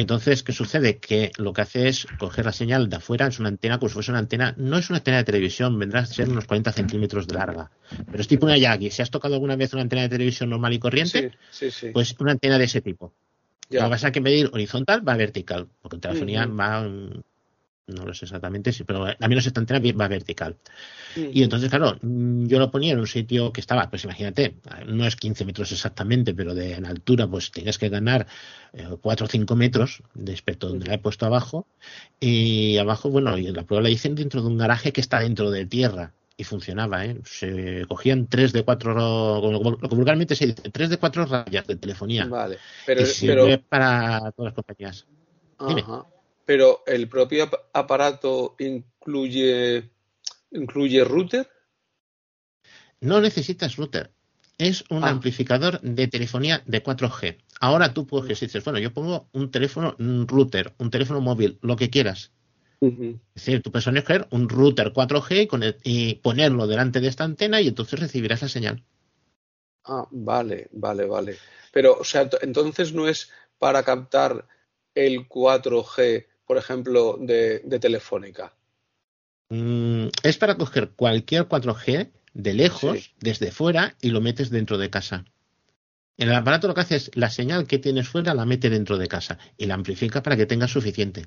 Entonces, 0.00 0.44
¿qué 0.44 0.52
sucede? 0.52 0.98
Que 0.98 1.32
lo 1.38 1.52
que 1.52 1.62
hace 1.62 1.88
es 1.88 2.06
coger 2.18 2.44
la 2.44 2.52
señal 2.52 2.88
de 2.88 2.96
afuera, 2.96 3.26
es 3.26 3.40
una 3.40 3.48
antena, 3.48 3.78
como 3.78 3.88
si 3.88 3.94
fuese 3.94 4.12
una 4.12 4.20
antena, 4.20 4.54
no 4.56 4.78
es 4.78 4.88
una 4.90 4.98
antena 4.98 5.16
de 5.16 5.24
televisión, 5.24 5.76
vendrá 5.76 6.00
a 6.00 6.06
ser 6.06 6.28
unos 6.28 6.46
40 6.46 6.70
centímetros 6.70 7.26
de 7.26 7.34
larga, 7.34 7.72
pero 8.06 8.20
es 8.20 8.28
tipo 8.28 8.46
una 8.46 8.56
Yagi. 8.56 8.90
Si 8.90 9.02
has 9.02 9.10
tocado 9.10 9.34
alguna 9.34 9.56
vez 9.56 9.72
una 9.72 9.82
antena 9.82 10.02
de 10.02 10.08
televisión 10.08 10.50
normal 10.50 10.72
y 10.72 10.78
corriente, 10.78 11.32
pues 11.92 12.14
una 12.20 12.30
antena 12.30 12.58
de 12.58 12.64
ese 12.64 12.80
tipo. 12.80 13.12
Lo 13.70 13.82
que 13.82 13.90
pasa 13.90 14.06
es 14.06 14.12
que 14.12 14.20
medir 14.20 14.48
horizontal 14.52 15.06
va 15.06 15.16
vertical, 15.16 15.66
porque 15.82 15.96
en 15.96 16.00
telefonía 16.00 16.46
va 16.46 16.88
no 17.88 18.04
lo 18.04 18.14
sé 18.14 18.26
exactamente, 18.26 18.72
sí, 18.72 18.84
pero 18.84 19.06
la 19.06 19.28
menos 19.28 19.46
esta 19.46 19.60
antena 19.60 19.80
va 19.98 20.08
vertical. 20.08 20.56
Y 21.16 21.42
entonces, 21.42 21.70
claro, 21.70 21.98
mm, 22.00 22.46
yo 22.46 22.58
lo 22.58 22.70
ponía 22.70 22.92
en 22.92 23.00
un 23.00 23.06
sitio 23.06 23.52
que 23.52 23.60
estaba, 23.60 23.88
pues 23.90 24.04
imagínate, 24.04 24.56
no 24.86 25.06
es 25.06 25.16
15 25.16 25.44
metros 25.44 25.72
exactamente, 25.72 26.34
pero 26.34 26.54
de 26.54 26.74
en 26.74 26.86
altura, 26.86 27.26
pues 27.26 27.50
tienes 27.50 27.78
que 27.78 27.88
ganar 27.88 28.26
4 29.00 29.26
o 29.26 29.28
5 29.28 29.56
metros 29.56 30.02
respecto 30.14 30.68
donde 30.68 30.86
la 30.86 30.94
he 30.94 30.98
puesto 30.98 31.26
abajo. 31.26 31.66
Y 32.20 32.76
abajo, 32.76 33.10
bueno, 33.10 33.36
y 33.38 33.50
la 33.50 33.64
prueba 33.64 33.82
la 33.82 33.90
hice 33.90 34.10
dentro 34.10 34.42
de 34.42 34.48
un 34.48 34.58
garaje 34.58 34.92
que 34.92 35.00
está 35.00 35.20
dentro 35.20 35.50
de 35.50 35.66
tierra. 35.66 36.12
Y 36.36 36.44
funcionaba, 36.44 37.04
¿eh? 37.04 37.18
Se 37.24 37.84
cogían 37.88 38.28
3 38.28 38.52
de 38.52 38.62
4, 38.62 39.50
lo 39.50 39.76
que 39.76 39.94
vulgarmente 39.96 40.36
se 40.36 40.46
dice, 40.46 40.70
3 40.70 40.90
de 40.90 40.96
4 40.96 41.26
rayas 41.26 41.66
de 41.66 41.74
telefonía. 41.74 42.26
Vale, 42.26 42.58
pero, 42.86 43.00
y 43.00 43.06
sirve 43.06 43.58
para 43.58 44.30
todas 44.30 44.52
las 44.52 44.54
compañías. 44.54 45.06
Ajá 45.58 46.06
pero 46.48 46.82
el 46.86 47.10
propio 47.10 47.46
aparato 47.74 48.56
incluye, 48.58 49.90
incluye 50.50 51.04
router. 51.04 51.46
No 53.02 53.20
necesitas 53.20 53.76
router. 53.76 54.12
Es 54.56 54.82
un 54.88 55.04
ah. 55.04 55.10
amplificador 55.10 55.78
de 55.82 56.08
telefonía 56.08 56.62
de 56.64 56.82
4G. 56.82 57.36
Ahora 57.60 57.92
tú 57.92 58.06
puedes 58.06 58.40
decir, 58.40 58.62
bueno, 58.64 58.78
yo 58.78 58.94
pongo 58.94 59.28
un 59.32 59.50
teléfono 59.50 59.94
un 59.98 60.26
router, 60.26 60.72
un 60.78 60.90
teléfono 60.90 61.20
móvil, 61.20 61.58
lo 61.60 61.76
que 61.76 61.90
quieras. 61.90 62.32
Es 62.80 63.18
decir, 63.34 63.60
tú 63.60 63.70
puedes 63.70 63.86
escoger 63.86 64.26
un 64.30 64.48
router 64.48 64.94
4G 64.94 65.76
y, 65.84 66.14
ponerlo 66.14 66.66
delante 66.66 67.00
de 67.00 67.08
esta 67.08 67.24
antena 67.24 67.60
y 67.60 67.68
entonces 67.68 68.00
recibirás 68.00 68.40
la 68.40 68.48
señal. 68.48 68.82
Ah, 69.84 70.08
vale, 70.10 70.70
vale, 70.72 71.04
vale. 71.04 71.36
Pero, 71.72 71.98
o 71.98 72.04
sea, 72.04 72.26
entonces 72.40 72.94
no 72.94 73.06
es 73.06 73.30
para 73.58 73.82
captar 73.82 74.48
el 74.94 75.28
4G 75.28 76.24
por 76.48 76.56
ejemplo, 76.56 77.18
de, 77.20 77.60
Telefónica? 77.78 78.54
Mm, 79.50 80.06
es 80.22 80.38
para 80.38 80.56
coger 80.56 80.92
cualquier 80.96 81.46
4G 81.46 82.10
de 82.32 82.54
lejos, 82.54 83.14
desde 83.20 83.52
fuera, 83.52 83.96
y 84.00 84.10
lo 84.10 84.22
metes 84.22 84.48
dentro 84.48 84.78
de 84.78 84.88
casa. 84.88 85.26
El 86.16 86.32
aparato 86.32 86.66
lo 86.66 86.74
que 86.74 86.80
hace 86.80 86.96
es 86.96 87.10
la 87.14 87.28
señal 87.28 87.66
que 87.66 87.78
tienes 87.78 88.08
fuera 88.08 88.34
la 88.34 88.46
mete 88.46 88.70
dentro 88.70 88.96
de 88.96 89.08
casa 89.08 89.38
y 89.58 89.66
la 89.66 89.74
amplifica 89.74 90.22
para 90.22 90.36
que 90.38 90.46
tenga 90.46 90.66
suficiente. 90.66 91.26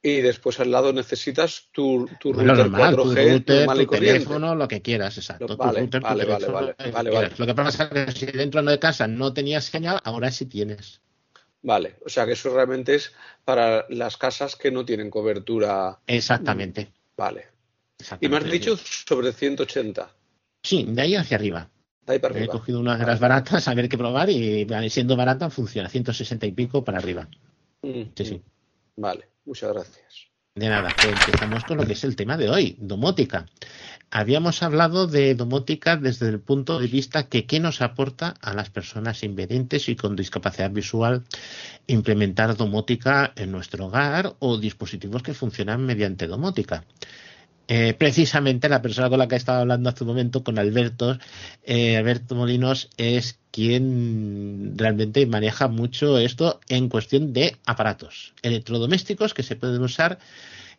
Y 0.00 0.20
después 0.20 0.60
al 0.60 0.70
lado 0.70 0.92
necesitas 0.92 1.70
tu, 1.72 2.08
tu 2.20 2.32
router 2.32 2.66
4G, 2.66 3.44
tu 3.44 3.86
teléfono, 3.86 4.54
lo 4.54 4.68
que 4.68 4.82
quieras, 4.82 5.18
exacto. 5.18 5.56
Vale, 5.56 5.88
vale, 6.00 6.74
vale, 6.92 7.30
Lo 7.38 7.46
que 7.46 7.54
pasa 7.54 7.84
es 7.84 7.90
que 7.90 8.12
si 8.12 8.26
dentro 8.26 8.62
de 8.62 8.78
casa 8.78 9.08
no 9.08 9.32
tenías 9.32 9.64
señal, 9.64 10.00
ahora 10.04 10.30
sí 10.30 10.46
tienes. 10.46 11.00
Vale, 11.64 11.96
o 12.04 12.10
sea 12.10 12.26
que 12.26 12.32
eso 12.32 12.54
realmente 12.54 12.94
es 12.94 13.14
para 13.42 13.86
las 13.88 14.18
casas 14.18 14.54
que 14.54 14.70
no 14.70 14.84
tienen 14.84 15.08
cobertura. 15.08 15.98
Exactamente. 16.06 16.92
Vale. 17.16 17.46
Y 18.20 18.28
me 18.28 18.36
has 18.36 18.44
dicho 18.44 18.76
sobre 18.76 19.32
180. 19.32 20.10
Sí, 20.62 20.84
de 20.86 21.00
ahí 21.00 21.14
hacia 21.14 21.38
arriba. 21.38 21.70
De 22.04 22.12
ahí 22.12 22.18
para 22.18 22.34
arriba. 22.34 22.52
He 22.52 22.58
cogido 22.58 22.80
unas 22.80 22.98
de 22.98 23.06
las 23.06 23.18
baratas 23.18 23.66
a 23.66 23.72
ver 23.72 23.88
qué 23.88 23.96
probar 23.96 24.28
y 24.28 24.66
siendo 24.90 25.16
barata 25.16 25.48
funciona. 25.48 25.88
160 25.88 26.44
y 26.44 26.52
pico 26.52 26.84
para 26.84 26.98
arriba. 26.98 27.28
Mm, 27.80 28.02
sí, 28.14 28.24
sí. 28.26 28.42
Vale, 28.96 29.26
muchas 29.46 29.72
gracias. 29.72 30.28
De 30.56 30.68
nada, 30.68 30.94
empezamos 31.04 31.64
con 31.64 31.78
lo 31.78 31.84
que 31.84 31.94
es 31.94 32.04
el 32.04 32.14
tema 32.14 32.36
de 32.36 32.48
hoy, 32.48 32.76
domótica. 32.78 33.46
Habíamos 34.08 34.62
hablado 34.62 35.08
de 35.08 35.34
domótica 35.34 35.96
desde 35.96 36.28
el 36.28 36.38
punto 36.38 36.78
de 36.78 36.86
vista 36.86 37.28
que 37.28 37.44
qué 37.44 37.58
nos 37.58 37.82
aporta 37.82 38.36
a 38.40 38.54
las 38.54 38.70
personas 38.70 39.24
invidentes 39.24 39.88
y 39.88 39.96
con 39.96 40.14
discapacidad 40.14 40.70
visual 40.70 41.24
implementar 41.88 42.56
domótica 42.56 43.32
en 43.34 43.50
nuestro 43.50 43.86
hogar 43.86 44.36
o 44.38 44.56
dispositivos 44.56 45.24
que 45.24 45.34
funcionan 45.34 45.84
mediante 45.84 46.28
domótica. 46.28 46.84
Eh, 47.66 47.94
precisamente 47.94 48.68
la 48.68 48.80
persona 48.80 49.08
con 49.08 49.18
la 49.18 49.26
que 49.26 49.34
he 49.34 49.38
estado 49.38 49.62
hablando 49.62 49.90
hace 49.90 50.04
un 50.04 50.08
momento, 50.10 50.44
con 50.44 50.60
Alberto, 50.60 51.18
eh, 51.64 51.96
Alberto 51.96 52.36
Molinos, 52.36 52.90
es 52.96 53.40
quien 53.54 54.74
realmente 54.76 55.24
maneja 55.26 55.68
mucho 55.68 56.18
esto 56.18 56.58
en 56.68 56.88
cuestión 56.88 57.32
de 57.32 57.56
aparatos 57.66 58.34
electrodomésticos 58.42 59.32
que 59.32 59.44
se 59.44 59.54
pueden 59.54 59.80
usar 59.80 60.18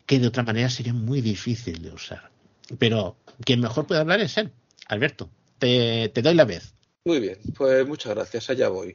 que 0.04 0.18
de 0.18 0.26
otra 0.26 0.42
manera 0.42 0.68
sería 0.68 0.92
muy 0.92 1.22
difícil 1.22 1.80
de 1.80 1.90
usar. 1.90 2.30
Pero 2.78 3.16
quien 3.46 3.60
mejor 3.60 3.86
puede 3.86 4.02
hablar 4.02 4.20
es 4.20 4.36
él. 4.36 4.52
Alberto, 4.88 5.30
te, 5.58 6.12
doy 6.14 6.34
la 6.34 6.44
vez. 6.44 6.74
Muy 7.06 7.18
bien, 7.18 7.38
pues 7.56 7.88
muchas 7.88 8.14
gracias, 8.14 8.50
allá 8.50 8.68
voy. 8.68 8.94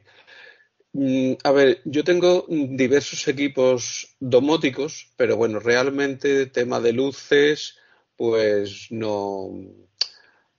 Mm, 0.92 1.32
a 1.42 1.50
ver, 1.50 1.80
yo 1.84 2.04
tengo 2.04 2.46
diversos 2.48 3.26
equipos 3.26 4.14
domóticos, 4.20 5.10
pero 5.16 5.36
bueno, 5.36 5.58
realmente 5.58 6.46
tema 6.46 6.78
de 6.78 6.92
luces, 6.92 7.78
pues 8.14 8.86
no. 8.90 9.50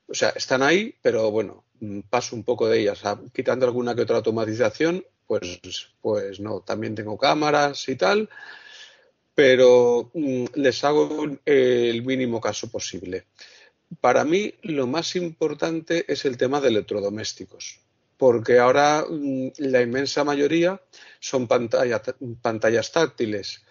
O 0.08 0.14
sea, 0.14 0.32
están 0.32 0.62
ahí, 0.62 0.96
pero 1.02 1.32
bueno, 1.32 1.63
paso 2.10 2.36
un 2.36 2.44
poco 2.44 2.68
de 2.68 2.80
ellas. 2.80 3.02
quitando 3.34 3.66
alguna 3.66 3.96
que 3.96 4.02
otra 4.02 4.18
automatización, 4.18 5.06
pues, 5.28 5.60
pues 6.02 6.40
no. 6.40 6.62
También 6.62 6.96
tengo 6.96 7.18
cámaras 7.18 7.88
y 7.90 7.96
tal, 7.96 8.30
pero 9.36 10.12
mm, 10.14 10.46
les 10.56 10.84
hago 10.84 11.26
el 11.46 12.06
mínimo 12.06 12.40
caso 12.42 12.70
posible. 12.70 13.28
Para 14.02 14.24
mí, 14.26 14.54
lo 14.64 14.88
más 14.88 15.16
importante 15.16 16.06
es 16.12 16.26
el 16.26 16.38
tema 16.38 16.60
de 16.62 16.70
electrodomésticos, 16.70 17.80
porque 18.18 18.60
ahora 18.60 19.06
mm, 19.10 19.50
la 19.58 19.82
inmensa 19.82 20.24
mayoría 20.24 20.82
son 21.20 21.48
pantallas 21.48 22.92
táctiles, 22.92 23.64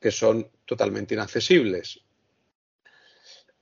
que 0.00 0.10
son 0.10 0.48
totalmente 0.64 1.14
inaccesibles. 1.14 2.00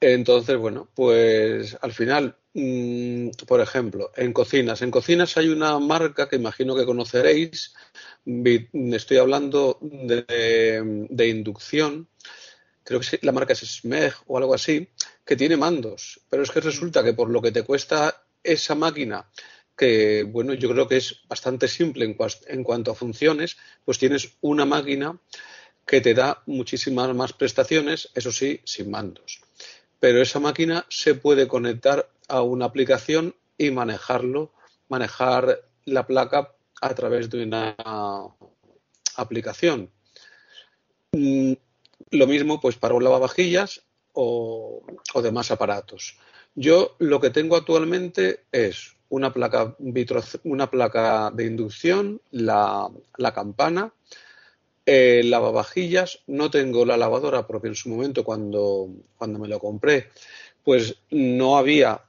Entonces, 0.00 0.56
bueno, 0.56 0.88
pues 0.94 1.78
al 1.80 1.92
final, 1.92 2.36
mm, 2.54 3.30
por 3.46 3.60
ejemplo, 3.60 4.10
en 4.16 4.32
cocinas. 4.32 4.82
En 4.82 4.90
cocinas 4.90 5.36
hay 5.36 5.48
una 5.48 5.78
marca 5.78 6.28
que 6.28 6.36
imagino 6.36 6.74
que 6.74 6.86
conoceréis. 6.86 7.74
Estoy 8.24 9.18
hablando 9.18 9.78
de, 9.80 11.28
inducción. 11.28 12.08
Creo 12.84 13.00
que 13.00 13.18
la 13.22 13.32
marca 13.32 13.52
es 13.52 13.60
SMEG 13.60 14.14
o 14.26 14.38
algo 14.38 14.54
así, 14.54 14.88
que 15.24 15.36
tiene 15.36 15.56
mandos. 15.56 16.20
Pero 16.28 16.42
es 16.42 16.50
que 16.50 16.60
resulta 16.60 17.02
que 17.02 17.14
por 17.14 17.30
lo 17.30 17.40
que 17.40 17.52
te 17.52 17.62
cuesta 17.62 18.24
esa 18.42 18.74
máquina, 18.74 19.28
que 19.76 20.24
bueno, 20.24 20.54
yo 20.54 20.68
creo 20.70 20.88
que 20.88 20.96
es 20.98 21.22
bastante 21.28 21.68
simple 21.68 22.04
en, 22.04 22.16
en 22.48 22.64
cuanto 22.64 22.90
a 22.90 22.94
funciones, 22.94 23.56
pues 23.84 23.98
tienes 23.98 24.36
una 24.40 24.64
máquina 24.64 25.18
que 25.86 26.00
te 26.00 26.14
da 26.14 26.42
muchísimas 26.46 27.14
más 27.14 27.32
prestaciones, 27.32 28.10
eso 28.14 28.30
sí, 28.30 28.60
sin 28.64 28.90
mandos 28.90 29.42
pero 30.02 30.20
esa 30.20 30.40
máquina 30.40 30.84
se 30.88 31.14
puede 31.14 31.46
conectar 31.46 32.10
a 32.32 32.40
una 32.40 32.64
aplicación 32.64 33.34
y 33.58 33.70
manejarlo, 33.70 34.54
manejar 34.88 35.60
la 35.84 36.06
placa 36.06 36.54
a 36.80 36.94
través 36.94 37.28
de 37.28 37.42
una 37.42 37.76
aplicación. 39.16 39.90
Mm, 41.12 41.52
lo 42.10 42.26
mismo 42.26 42.58
pues 42.58 42.76
para 42.76 42.94
un 42.94 43.04
lavavajillas 43.04 43.82
o, 44.14 44.82
demás 45.22 45.50
aparatos. 45.50 46.16
Yo 46.54 46.96
lo 46.98 47.20
que 47.20 47.28
tengo 47.28 47.54
actualmente 47.54 48.44
es 48.50 48.96
una 49.10 49.30
placa, 49.30 49.76
una 50.44 50.70
placa 50.70 51.30
de 51.34 51.44
inducción, 51.44 52.22
la, 52.30 52.88
la 53.18 53.34
campana, 53.34 53.92
eh, 54.86 55.20
lavavajillas, 55.22 56.20
no 56.28 56.50
tengo 56.50 56.86
la 56.86 56.96
lavadora 56.96 57.46
porque 57.46 57.68
en 57.68 57.74
su 57.74 57.90
momento 57.90 58.24
cuando, 58.24 58.88
cuando 59.18 59.38
me 59.38 59.48
lo 59.48 59.58
compré, 59.58 60.08
pues 60.64 60.96
no 61.10 61.58
había, 61.58 62.00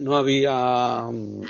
no 0.00 0.16
había 0.16 1.02
mm, 1.10 1.42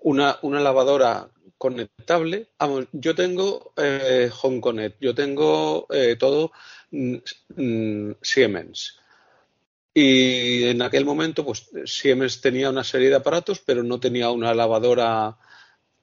una, 0.00 0.38
una 0.42 0.60
lavadora 0.60 1.28
conectable. 1.58 2.48
yo 2.92 3.14
tengo 3.14 3.72
eh, 3.76 4.30
Home 4.42 4.94
yo 5.00 5.14
tengo 5.14 5.86
eh, 5.90 6.16
todo 6.18 6.52
mm, 6.90 7.16
mm, 7.56 8.12
Siemens. 8.20 8.98
Y 9.94 10.64
en 10.64 10.80
aquel 10.82 11.04
momento, 11.04 11.44
pues 11.44 11.70
Siemens 11.84 12.40
tenía 12.40 12.70
una 12.70 12.82
serie 12.82 13.10
de 13.10 13.16
aparatos, 13.16 13.60
pero 13.60 13.82
no 13.82 14.00
tenía 14.00 14.30
una 14.30 14.54
lavadora 14.54 15.36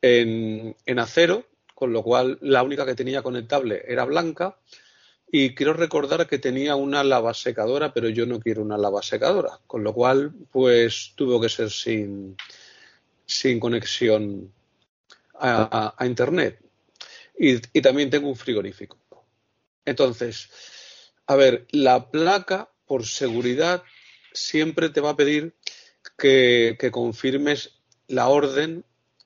en, 0.01 0.75
en 0.85 0.99
acero, 0.99 1.45
con 1.73 1.91
lo 1.91 2.03
cual 2.03 2.37
la 2.41 2.61
única 2.61 2.85
que 2.85 2.95
tenía 2.95 3.23
conectable 3.23 3.83
era 3.87 4.05
blanca. 4.05 4.57
Y 5.31 5.53
quiero 5.53 5.73
recordar 5.73 6.27
que 6.27 6.39
tenía 6.39 6.75
una 6.75 7.03
lava 7.03 7.33
secadora, 7.33 7.93
pero 7.93 8.09
yo 8.09 8.25
no 8.25 8.39
quiero 8.39 8.63
una 8.63 8.77
lava 8.77 9.03
secadora, 9.03 9.59
con 9.67 9.83
lo 9.83 9.93
cual, 9.93 10.33
pues 10.51 11.13
tuvo 11.15 11.39
que 11.39 11.49
ser 11.49 11.69
sin, 11.69 12.35
sin 13.25 13.59
conexión 13.59 14.51
a, 15.35 15.93
Internet. 16.05 16.59
Y, 17.37 17.59
también 17.81 18.09
tengo 18.09 18.27
un 18.27 18.35
frigorífico. 18.35 18.97
Entonces, 19.85 20.49
a 21.27 21.35
ver, 21.35 21.67
la 21.71 22.09
placa, 22.09 22.71
por 22.85 23.05
seguridad, 23.05 23.83
siempre 24.33 24.89
te 24.89 25.01
va 25.01 25.11
a 25.11 25.15
pedir 25.15 25.55
que, 26.17 26.75
que 26.79 26.89
confirmes 26.89 27.79
la 28.07 28.27
orden 28.29 28.83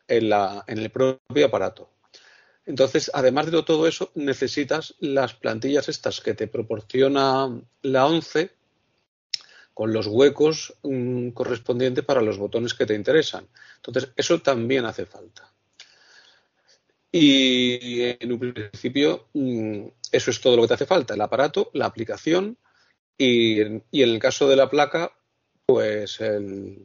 en, 0.09 0.29
la, 0.29 0.65
en 0.67 0.79
el 0.79 0.89
propio 0.89 1.45
aparato. 1.45 1.92
Entonces, 2.65 3.11
además 3.13 3.51
de 3.51 3.63
todo 3.63 3.87
eso, 3.87 4.11
necesitas 4.15 4.95
las 4.99 5.33
plantillas 5.33 5.89
estas 5.89 6.21
que 6.21 6.33
te 6.33 6.47
proporciona 6.47 7.61
la 7.81 8.05
11 8.05 8.51
con 9.73 9.91
los 9.91 10.07
huecos 10.07 10.73
mm, 10.83 11.29
correspondientes 11.29 12.05
para 12.05 12.21
los 12.21 12.37
botones 12.37 12.73
que 12.73 12.85
te 12.85 12.95
interesan. 12.95 13.47
Entonces, 13.77 14.11
eso 14.15 14.39
también 14.39 14.85
hace 14.85 15.05
falta. 15.05 15.51
Y 17.11 18.01
en 18.01 18.31
un 18.31 18.39
principio, 18.39 19.27
mm, 19.33 19.85
eso 20.11 20.31
es 20.31 20.41
todo 20.41 20.55
lo 20.55 20.63
que 20.63 20.69
te 20.69 20.73
hace 20.75 20.85
falta, 20.85 21.13
el 21.13 21.21
aparato, 21.21 21.69
la 21.73 21.85
aplicación 21.85 22.57
y, 23.17 23.61
en 23.61 23.83
el 23.91 24.19
caso 24.19 24.47
de 24.47 24.55
la 24.55 24.69
placa, 24.69 25.11
pues 25.65 26.19
eh, 26.21 26.79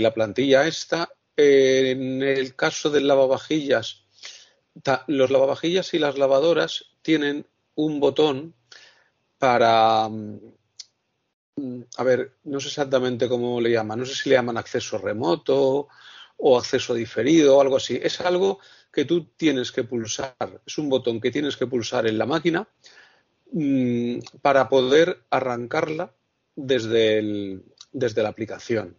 la 0.00 0.14
plantilla 0.14 0.66
esta. 0.66 1.10
en 1.36 2.22
el 2.22 2.54
caso 2.54 2.90
del 2.90 3.06
lavavajillas, 3.06 4.01
los 5.06 5.30
lavavajillas 5.30 5.94
y 5.94 5.98
las 5.98 6.18
lavadoras 6.18 6.84
tienen 7.02 7.46
un 7.74 8.00
botón 8.00 8.54
para, 9.38 10.08
mm, 10.08 11.82
a 11.96 12.04
ver, 12.04 12.36
no 12.44 12.60
sé 12.60 12.68
exactamente 12.68 13.28
cómo 13.28 13.60
le 13.60 13.70
llaman, 13.70 14.00
no 14.00 14.04
sé 14.06 14.14
si 14.14 14.28
le 14.28 14.36
llaman 14.36 14.56
acceso 14.56 14.98
remoto 14.98 15.88
o 16.36 16.58
acceso 16.58 16.94
diferido 16.94 17.56
o 17.56 17.60
algo 17.60 17.76
así. 17.76 17.98
Es 18.02 18.20
algo 18.20 18.60
que 18.92 19.04
tú 19.04 19.26
tienes 19.36 19.72
que 19.72 19.84
pulsar, 19.84 20.36
es 20.66 20.78
un 20.78 20.88
botón 20.88 21.20
que 21.20 21.30
tienes 21.30 21.56
que 21.56 21.66
pulsar 21.66 22.06
en 22.06 22.18
la 22.18 22.26
máquina 22.26 22.68
mm, 23.52 24.18
para 24.42 24.68
poder 24.68 25.24
arrancarla 25.30 26.14
desde, 26.54 27.62
desde 27.92 28.22
la 28.22 28.28
aplicación. 28.28 28.96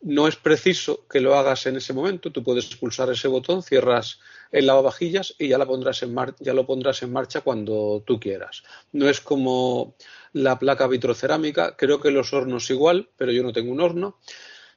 No 0.00 0.28
es 0.28 0.36
preciso 0.36 1.06
que 1.08 1.20
lo 1.20 1.36
hagas 1.36 1.66
en 1.66 1.76
ese 1.76 1.92
momento, 1.92 2.30
tú 2.30 2.44
puedes 2.44 2.74
pulsar 2.76 3.10
ese 3.10 3.26
botón, 3.26 3.62
cierras 3.62 4.20
el 4.52 4.66
lavavajillas 4.66 5.34
y 5.38 5.48
ya, 5.48 5.58
la 5.58 5.66
pondrás 5.66 6.02
en 6.02 6.14
ya 6.38 6.54
lo 6.54 6.66
pondrás 6.66 7.02
en 7.02 7.12
marcha 7.12 7.40
cuando 7.40 8.02
tú 8.06 8.20
quieras. 8.20 8.62
No 8.92 9.08
es 9.08 9.20
como 9.20 9.96
la 10.32 10.58
placa 10.58 10.86
vitrocerámica, 10.86 11.76
creo 11.76 12.00
que 12.00 12.10
los 12.10 12.32
hornos 12.32 12.70
igual, 12.70 13.08
pero 13.16 13.32
yo 13.32 13.42
no 13.42 13.52
tengo 13.52 13.72
un 13.72 13.80
horno, 13.80 14.18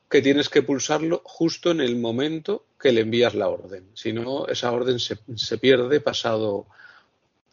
que 0.10 0.22
tienes 0.22 0.50
que 0.50 0.62
pulsarlo 0.62 1.22
justo 1.24 1.72
en 1.72 1.80
el 1.80 1.96
momento 1.96 2.66
que 2.80 2.92
le 2.92 3.02
envías 3.02 3.34
la 3.34 3.48
orden. 3.48 3.90
Si 3.94 4.12
no, 4.12 4.48
esa 4.48 4.72
orden 4.72 5.00
se, 5.00 5.18
se 5.36 5.58
pierde 5.58 6.02
pasado 6.02 6.68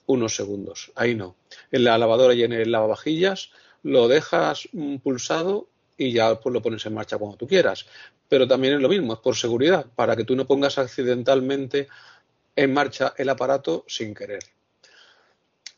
unos 0.06 0.34
segundos. 0.34 0.90
Ahí 0.96 1.14
no. 1.14 1.36
En 1.70 1.84
la 1.84 1.98
lavadora 1.98 2.34
y 2.34 2.42
en 2.42 2.52
el 2.52 2.72
lavavajillas 2.72 3.50
lo 3.84 4.08
dejas 4.08 4.68
pulsado 5.02 5.68
y 5.98 6.12
ya 6.12 6.40
pues, 6.40 6.52
lo 6.52 6.62
pones 6.62 6.86
en 6.86 6.94
marcha 6.94 7.18
cuando 7.18 7.36
tú 7.36 7.46
quieras. 7.46 7.84
Pero 8.28 8.48
también 8.48 8.74
es 8.74 8.80
lo 8.80 8.88
mismo, 8.88 9.12
es 9.14 9.18
por 9.18 9.36
seguridad, 9.36 9.84
para 9.94 10.16
que 10.16 10.24
tú 10.24 10.34
no 10.36 10.46
pongas 10.46 10.78
accidentalmente 10.78 11.88
en 12.56 12.72
marcha 12.72 13.12
el 13.18 13.28
aparato 13.28 13.84
sin 13.88 14.14
querer. 14.14 14.44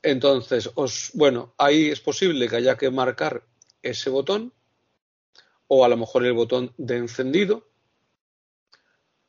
Entonces, 0.02 0.70
os, 0.74 1.10
bueno, 1.14 1.54
ahí 1.58 1.88
es 1.88 2.00
posible 2.00 2.48
que 2.48 2.56
haya 2.56 2.76
que 2.76 2.90
marcar 2.90 3.42
ese 3.82 4.10
botón 4.10 4.52
o 5.66 5.84
a 5.84 5.88
lo 5.88 5.96
mejor 5.96 6.24
el 6.24 6.32
botón 6.32 6.72
de 6.76 6.96
encendido. 6.96 7.68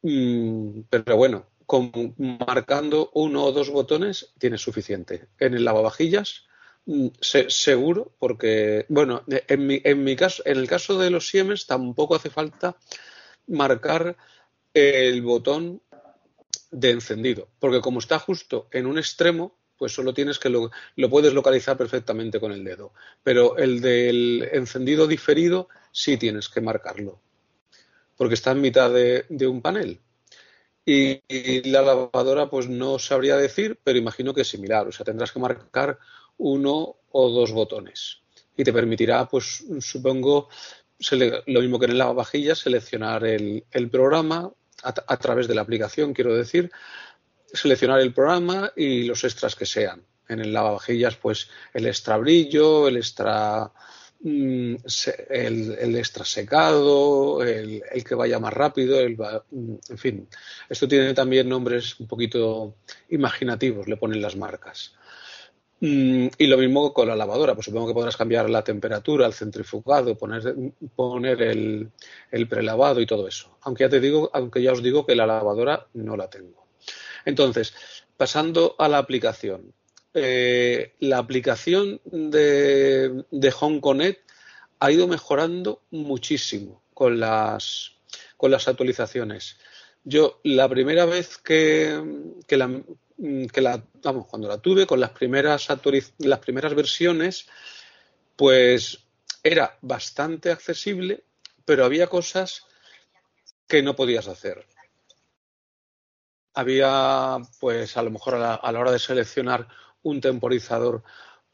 Mm, 0.01 0.81
pero 0.89 1.15
bueno, 1.15 1.45
con, 1.65 1.91
marcando 2.17 3.11
uno 3.13 3.45
o 3.45 3.51
dos 3.51 3.69
botones 3.69 4.33
tiene 4.39 4.57
suficiente. 4.57 5.27
En 5.39 5.53
el 5.53 5.63
lavavajillas 5.63 6.45
Mm, 6.85 7.07
seguro, 7.21 8.11
porque, 8.17 8.85
bueno, 8.89 9.23
en 9.27 9.67
mi, 9.67 9.81
en 9.83 10.03
mi 10.03 10.15
caso, 10.15 10.41
en 10.45 10.57
el 10.57 10.67
caso 10.67 10.97
de 10.97 11.09
los 11.09 11.27
Siemens 11.27 11.67
tampoco 11.67 12.15
hace 12.15 12.29
falta 12.29 12.75
marcar 13.47 14.17
el 14.73 15.21
botón 15.21 15.81
de 16.71 16.91
encendido, 16.91 17.49
porque 17.59 17.81
como 17.81 17.99
está 17.99 18.17
justo 18.17 18.67
en 18.71 18.87
un 18.87 18.97
extremo, 18.97 19.55
pues 19.77 19.93
solo 19.93 20.13
tienes 20.13 20.39
que 20.39 20.49
lo, 20.49 20.71
lo, 20.95 21.09
puedes 21.09 21.33
localizar 21.33 21.77
perfectamente 21.77 22.39
con 22.39 22.51
el 22.51 22.63
dedo. 22.63 22.93
Pero 23.23 23.57
el 23.57 23.81
del 23.81 24.47
encendido 24.51 25.07
diferido 25.07 25.69
sí 25.91 26.17
tienes 26.17 26.49
que 26.49 26.61
marcarlo, 26.61 27.19
porque 28.15 28.35
está 28.35 28.51
en 28.51 28.61
mitad 28.61 28.91
de, 28.91 29.25
de 29.29 29.47
un 29.47 29.61
panel. 29.61 29.99
Y, 30.85 31.21
y, 31.27 31.69
la 31.69 31.81
lavadora, 31.81 32.49
pues 32.49 32.67
no 32.67 32.97
sabría 32.99 33.37
decir, 33.37 33.79
pero 33.83 33.99
imagino 33.99 34.33
que 34.33 34.41
es 34.41 34.47
similar. 34.47 34.87
O 34.87 34.91
sea, 34.91 35.03
tendrás 35.03 35.31
que 35.31 35.39
marcar 35.39 35.99
uno 36.41 36.97
o 37.11 37.29
dos 37.29 37.51
botones. 37.51 38.17
Y 38.57 38.63
te 38.63 38.73
permitirá, 38.73 39.27
pues 39.27 39.63
supongo, 39.79 40.49
lo 41.11 41.61
mismo 41.61 41.79
que 41.79 41.85
en 41.85 41.91
el 41.91 41.97
lavavajillas, 41.97 42.59
seleccionar 42.59 43.23
el, 43.25 43.63
programa 43.91 44.51
a, 44.83 45.17
través 45.17 45.47
de 45.47 45.55
la 45.55 45.61
aplicación, 45.61 46.13
quiero 46.13 46.35
decir, 46.35 46.71
seleccionar 47.51 47.99
el 47.99 48.13
programa 48.13 48.71
y 48.75 49.03
los 49.03 49.23
extras 49.23 49.55
que 49.55 49.65
sean. 49.65 50.03
En 50.27 50.39
el 50.39 50.53
lavavajillas, 50.53 51.15
pues 51.15 51.49
el 51.73 51.85
extra 51.85 52.17
brillo, 52.17 52.87
el 52.87 52.97
extra 52.97 53.71
mm, 54.21 54.75
el, 55.29 55.95
extra 55.95 56.25
secado, 56.25 57.43
el, 57.43 57.83
el, 57.91 58.03
que 58.03 58.15
vaya 58.15 58.39
más 58.39 58.53
rápido, 58.53 58.99
el, 58.99 59.17
mm, 59.17 59.75
en 59.89 59.97
fin. 59.97 60.27
Esto 60.69 60.87
tiene 60.87 61.13
también 61.13 61.49
nombres 61.49 61.99
un 61.99 62.07
poquito 62.07 62.75
imaginativos, 63.09 63.87
le 63.87 63.97
ponen 63.97 64.21
las 64.21 64.35
marcas. 64.35 64.93
Mm, 65.83 66.27
y 66.37 66.45
lo 66.45 66.59
mismo 66.59 66.93
con 66.93 67.07
la 67.07 67.15
lavadora, 67.15 67.55
pues 67.55 67.65
supongo 67.65 67.87
que 67.87 67.93
podrás 67.95 68.15
cambiar 68.15 68.47
la 68.51 68.63
temperatura, 68.63 69.25
el 69.25 69.33
centrifugado, 69.33 70.15
poner, 70.15 70.53
poner 70.95 71.41
el, 71.41 72.47
prelavado 72.47 73.01
y 73.01 73.07
todo 73.07 73.27
eso. 73.27 73.57
Aunque 73.61 73.85
ya 73.85 73.89
te 73.89 73.99
digo, 73.99 74.29
aunque 74.31 74.61
ya 74.61 74.73
os 74.73 74.83
digo 74.83 75.07
que 75.07 75.15
la 75.15 75.25
lavadora 75.25 75.87
no 75.93 76.15
la 76.15 76.29
tengo. 76.29 76.67
Entonces, 77.25 77.73
pasando 78.15 78.75
a 78.77 78.87
la 78.87 78.99
aplicación. 78.99 79.73
Eh, 80.13 80.93
la 80.99 81.17
aplicación 81.17 81.99
de, 82.05 83.23
de 83.31 83.53
Home 83.59 83.81
Connect 83.81 84.29
ha 84.79 84.91
ido 84.91 85.07
mejorando 85.07 85.81
muchísimo 85.89 86.83
con 86.93 87.19
las, 87.19 87.93
con 88.37 88.51
las 88.51 88.67
actualizaciones. 88.67 89.57
Yo 90.03 90.39
la 90.43 90.67
primera 90.69 91.05
vez 91.05 91.37
que, 91.37 92.37
que, 92.45 92.57
la, 92.57 92.83
que 93.51 93.61
la, 93.61 93.83
vamos, 94.01 94.25
cuando 94.27 94.47
la 94.47 94.57
tuve 94.57 94.87
con 94.87 94.99
las 94.99 95.11
primeras, 95.11 95.67
las 96.17 96.39
primeras 96.39 96.73
versiones, 96.73 97.47
pues 98.35 98.99
era 99.43 99.77
bastante 99.81 100.51
accesible, 100.51 101.23
pero 101.65 101.85
había 101.85 102.07
cosas 102.07 102.65
que 103.67 103.83
no 103.83 103.95
podías 103.95 104.27
hacer. 104.27 104.65
Había, 106.53 107.37
pues 107.59 107.95
a 107.95 108.03
lo 108.03 108.11
mejor 108.11 108.35
a 108.35 108.39
la, 108.39 108.55
a 108.55 108.71
la 108.71 108.79
hora 108.79 108.91
de 108.91 108.99
seleccionar 108.99 109.67
un 110.03 110.19
temporizador, 110.19 111.03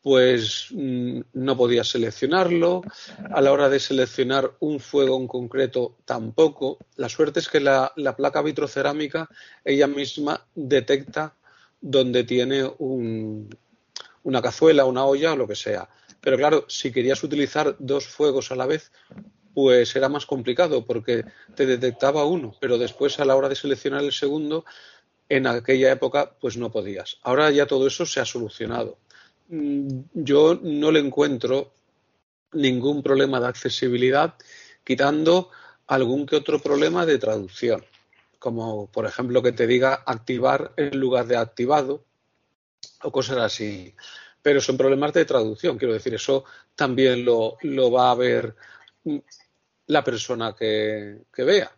pues 0.01 0.69
mm, 0.71 1.19
no 1.33 1.57
podías 1.57 1.89
seleccionarlo. 1.89 2.81
A 3.29 3.41
la 3.41 3.51
hora 3.51 3.67
de 3.67 3.79
seleccionar 3.79 4.53
un 4.61 4.79
fuego 4.79 5.17
en 5.17 5.27
concreto, 5.27 5.97
tampoco. 6.05 6.77
La 6.95 7.09
suerte 7.09 7.41
es 7.41 7.49
que 7.49 7.59
la, 7.59 7.91
la 7.97 8.15
placa 8.15 8.41
vitrocerámica 8.41 9.29
ella 9.65 9.87
misma 9.87 10.47
detecta 10.55 11.35
donde 11.81 12.23
tiene 12.23 12.63
una 12.79 14.41
cazuela, 14.41 14.85
una 14.85 15.05
olla 15.05 15.33
o 15.33 15.37
lo 15.37 15.47
que 15.47 15.55
sea. 15.55 15.89
Pero 16.21 16.37
claro, 16.37 16.65
si 16.67 16.91
querías 16.91 17.23
utilizar 17.23 17.75
dos 17.79 18.07
fuegos 18.07 18.51
a 18.51 18.55
la 18.55 18.65
vez, 18.65 18.91
pues 19.53 19.95
era 19.95 20.09
más 20.09 20.25
complicado 20.25 20.85
porque 20.85 21.23
te 21.55 21.65
detectaba 21.65 22.25
uno, 22.25 22.55
pero 22.59 22.77
después 22.77 23.19
a 23.19 23.25
la 23.25 23.35
hora 23.35 23.49
de 23.49 23.55
seleccionar 23.55 24.03
el 24.03 24.11
segundo, 24.11 24.65
en 25.29 25.47
aquella 25.47 25.91
época, 25.91 26.31
pues 26.39 26.57
no 26.57 26.71
podías. 26.71 27.17
Ahora 27.23 27.51
ya 27.51 27.65
todo 27.65 27.87
eso 27.87 28.05
se 28.05 28.19
ha 28.19 28.25
solucionado. 28.25 28.97
Mm, 29.49 29.99
yo 30.13 30.59
no 30.61 30.91
le 30.91 30.99
encuentro 30.99 31.73
ningún 32.53 33.03
problema 33.03 33.39
de 33.39 33.47
accesibilidad, 33.47 34.35
quitando 34.83 35.49
algún 35.87 36.25
que 36.25 36.37
otro 36.37 36.59
problema 36.59 37.05
de 37.05 37.17
traducción 37.17 37.83
como 38.47 38.89
por 38.89 39.05
ejemplo 39.05 39.43
que 39.43 39.51
te 39.51 39.67
diga 39.67 40.03
activar 40.05 40.71
en 40.77 40.97
lugar 40.97 41.25
de 41.27 41.35
activado 41.35 42.05
o 43.03 43.11
cosas 43.11 43.39
así. 43.39 43.93
pero 44.41 44.61
son 44.61 44.77
problemas 44.77 45.11
de 45.11 45.25
traducción. 45.25 45.77
Quiero 45.77 45.93
decir, 45.93 46.13
eso 46.13 46.45
también 46.73 47.25
lo, 47.25 47.57
lo 47.63 47.91
va 47.91 48.11
a 48.11 48.15
ver 48.15 48.55
la 49.87 50.01
persona 50.01 50.55
que, 50.55 51.25
vea. 51.39 51.69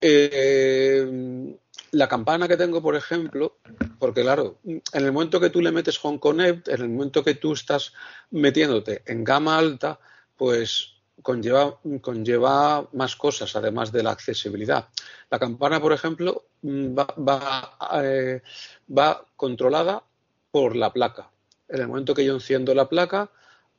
Eh, 0.00 1.56
la 1.92 2.08
campana 2.08 2.48
que 2.48 2.56
tengo, 2.56 2.82
por 2.82 2.96
ejemplo, 2.96 3.58
porque 4.00 4.22
claro, 4.22 4.58
en 4.64 4.82
el 4.92 5.12
momento 5.12 5.38
que 5.38 5.50
tú 5.50 5.60
le 5.60 5.70
metes 5.70 6.00
Home 6.02 6.18
Connect, 6.18 6.66
en 6.66 6.80
el 6.80 6.88
momento 6.88 7.22
que 7.22 7.34
tú 7.34 7.52
estás 7.52 7.92
metiéndote 8.32 9.02
en 9.06 9.22
gama 9.22 9.56
alta, 9.56 10.00
pues 10.36 10.97
conlleva, 11.22 11.78
conlleva 12.00 12.88
más 12.92 13.16
cosas, 13.16 13.54
además 13.56 13.92
de 13.92 14.02
la 14.02 14.10
accesibilidad. 14.10 14.88
La 15.30 15.38
campana, 15.38 15.80
por 15.80 15.92
ejemplo, 15.92 16.44
va, 16.64 17.06
va, 17.18 18.02
eh, 18.02 18.42
va 18.96 19.24
controlada 19.36 20.02
por 20.50 20.76
la 20.76 20.92
placa. 20.92 21.30
En 21.68 21.80
el 21.80 21.88
momento 21.88 22.14
que 22.14 22.24
yo 22.24 22.34
enciendo 22.34 22.74
la 22.74 22.88
placa, 22.88 23.30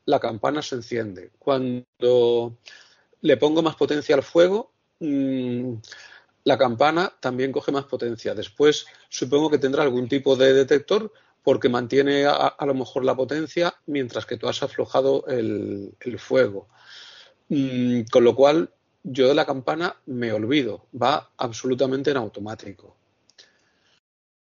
la 0.05 0.19
campana 0.19 0.61
se 0.61 0.75
enciende. 0.75 1.31
Cuando 1.39 2.57
le 3.21 3.37
pongo 3.37 3.61
más 3.61 3.75
potencia 3.75 4.15
al 4.15 4.23
fuego, 4.23 4.71
mm, 4.99 5.73
la 6.43 6.57
campana 6.57 7.13
también 7.19 7.51
coge 7.51 7.71
más 7.71 7.85
potencia. 7.85 8.33
Después 8.33 8.85
supongo 9.09 9.49
que 9.49 9.57
tendrá 9.57 9.83
algún 9.83 10.07
tipo 10.07 10.35
de 10.35 10.53
detector 10.53 11.11
porque 11.43 11.69
mantiene 11.69 12.25
a, 12.25 12.55
lo 12.65 12.73
mejor 12.73 13.05
la 13.05 13.15
potencia 13.15 13.73
mientras 13.85 14.25
que 14.25 14.37
tú 14.37 14.47
has 14.47 14.61
aflojado 14.61 15.25
el, 15.27 15.95
fuego. 16.17 16.67
Mm, 17.49 18.03
con 18.11 18.23
lo 18.23 18.35
cual 18.35 18.71
yo 19.03 19.27
de 19.27 19.35
la 19.35 19.45
campana 19.45 19.95
me 20.05 20.31
olvido, 20.31 20.87
va 21.01 21.31
absolutamente 21.37 22.11
en 22.11 22.17
automático. 22.17 22.95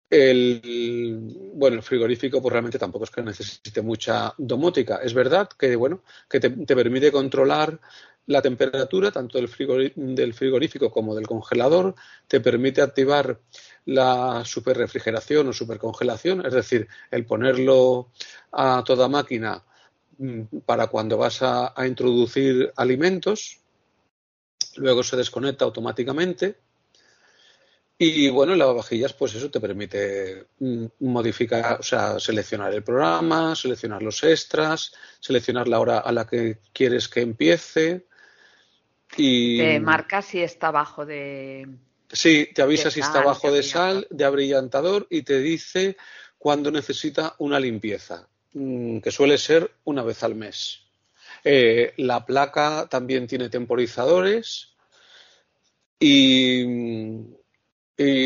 El, 0.09 1.53
bueno, 1.55 1.77
el 1.77 1.83
frigorífico 1.85 2.43
pues 2.43 2.53
realmente 2.53 2.81
tampoco 2.81 3.05
es 3.05 3.11
que 3.11 3.23
necesite 3.23 3.81
mucha 3.81 4.35
domótica. 4.39 4.97
Es 4.97 5.15
verdad 5.15 5.49
que, 5.57 5.77
bueno, 5.77 6.03
que 6.29 6.41
te, 6.41 6.51
permite 6.51 7.13
controlar 7.13 7.81
la 8.27 8.43
temperatura 8.43 9.13
tanto 9.13 9.39
del, 9.39 9.93
del, 9.95 10.35
frigorífico 10.35 10.91
como 10.91 11.15
del 11.15 11.29
congelador, 11.29 11.95
te 12.27 12.41
permite 12.41 12.83
activar 12.83 13.41
la 13.85 14.45
superrefrigeración 14.45 15.49
o 15.49 15.53
supercongelación, 15.53 16.45
es 16.45 16.53
decir, 16.53 16.89
el 17.11 17.25
ponerlo 17.25 18.11
a 18.53 18.83
toda 18.85 19.09
máquina 19.09 19.65
para 20.67 20.89
cuando 20.89 21.17
vas 21.17 21.41
a 21.43 21.75
introducir 21.87 22.73
alimentos, 22.77 23.59
luego 24.77 25.03
se 25.03 25.17
desconecta 25.17 25.65
automáticamente 25.65 26.57
y 28.03 28.31
bueno, 28.31 28.55
el 28.55 28.59
lavavajillas, 28.59 29.13
pues 29.13 29.35
eso 29.35 29.51
te 29.51 29.61
permite 29.61 30.47
mm, 30.59 30.87
modificar, 31.01 31.81
o 31.81 31.83
sea, 31.83 32.19
seleccionar 32.19 32.73
el 32.73 32.83
programa, 32.83 33.55
seleccionar 33.55 34.03
los 34.03 34.25
extras, 34.25 34.95
seleccionar 35.21 35.69
la 35.69 35.81
hora 35.81 35.99
a 35.99 36.11
la 36.11 36.27
que 36.27 36.61
quieres 36.73 37.09
que 37.09 37.21
empiece. 37.21 38.07
Y... 39.19 39.59
Te 39.59 39.81
marca 39.81 40.23
si 40.23 40.41
está 40.41 40.71
bajo 40.71 41.05
de. 41.05 41.69
Sí, 42.11 42.49
te 42.55 42.63
avisa 42.63 42.91
si 42.91 43.01
está 43.01 43.21
bajo 43.23 43.53
de 43.53 43.63
sal, 43.63 44.07
de 44.09 44.25
abrillantador 44.25 45.07
y 45.11 45.21
te 45.21 45.39
dice 45.39 45.99
cuándo 46.39 46.71
necesita 46.71 47.35
una 47.37 47.61
limpieza, 47.61 48.30
mm, 48.30 48.30
que 48.53 49.11
suele 49.11 49.39
ser 49.39 49.71
una 49.85 50.03
vez 50.03 50.23
al 50.23 50.35
mes. 50.35 50.81
Eh, 51.45 51.95
la 51.99 52.27
placa 52.27 52.87
también 52.91 53.27
tiene 53.27 53.49
temporizadores 53.49 54.75
y 55.99 56.65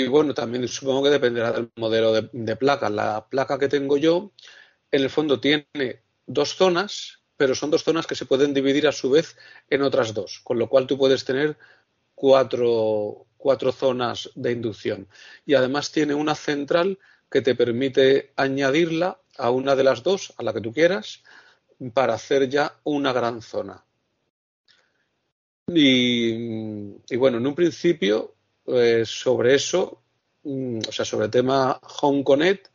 bueno, 0.09 0.35
también 0.35 0.67
supongo 0.69 1.03
que 1.03 1.11
dependerá 1.11 1.53
del 1.53 1.71
modelo 1.77 2.13
de, 2.13 2.57
placa. 2.57 2.89
La 2.89 3.27
placa 3.29 3.59
que 3.59 3.69
tengo 3.69 3.97
yo, 3.97 4.31
en 4.91 5.03
el 5.03 5.11
fondo, 5.11 5.41
tiene 5.41 5.67
dos 6.27 6.55
zonas, 6.55 7.19
pero 7.37 7.55
son 7.55 7.71
dos 7.71 7.83
zonas 7.83 8.07
que 8.07 8.15
se 8.15 8.27
pueden 8.27 8.55
dividir 8.55 8.87
a 8.87 8.93
su 8.93 9.11
vez 9.11 9.37
en 9.69 9.83
otras 9.83 10.15
dos, 10.15 10.41
con 10.45 10.59
lo 10.59 10.69
cual 10.69 10.87
tú 10.87 10.97
puedes 10.97 11.25
tener 11.25 11.59
cuatro, 12.15 13.27
cuatro 13.37 13.73
zonas 13.73 14.31
de 14.37 14.53
inducción. 14.53 15.09
Y 15.45 15.55
además 15.55 15.91
tiene 15.91 16.15
una 16.15 16.37
central 16.37 16.99
que 17.29 17.43
te 17.43 17.57
permite 17.57 18.33
añadirla 18.37 19.19
a 19.39 19.51
una 19.51 19.75
de 19.77 19.85
las 19.85 20.03
dos, 20.03 20.33
a 20.37 20.43
la 20.43 20.53
que 20.53 20.61
tú 20.61 20.73
quieras, 20.73 21.23
para 21.93 22.15
hacer 22.15 22.49
ya 22.49 22.77
una 22.85 23.13
gran 23.13 23.43
zona. 23.43 23.85
Y, 25.67 26.33
y 27.09 27.17
bueno, 27.17 27.39
en 27.39 27.47
un 27.47 27.55
principio 27.55 28.35
pues 28.65 29.09
sobre 29.09 29.55
eso, 29.55 30.03
mm, 30.43 30.81
o 30.89 30.93
sea, 30.93 31.05
sobre 31.05 31.27
el 31.27 31.31
tema 31.31 31.79
Home 32.01 32.25
Connect, 32.25 32.69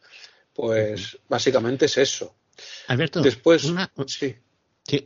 pues 0.53 1.17
básicamente 1.27 1.85
es 1.85 1.97
eso. 1.97 2.35
Alberto, 2.87 3.21
Después, 3.21 3.65
una, 3.65 3.91
sí. 4.05 4.35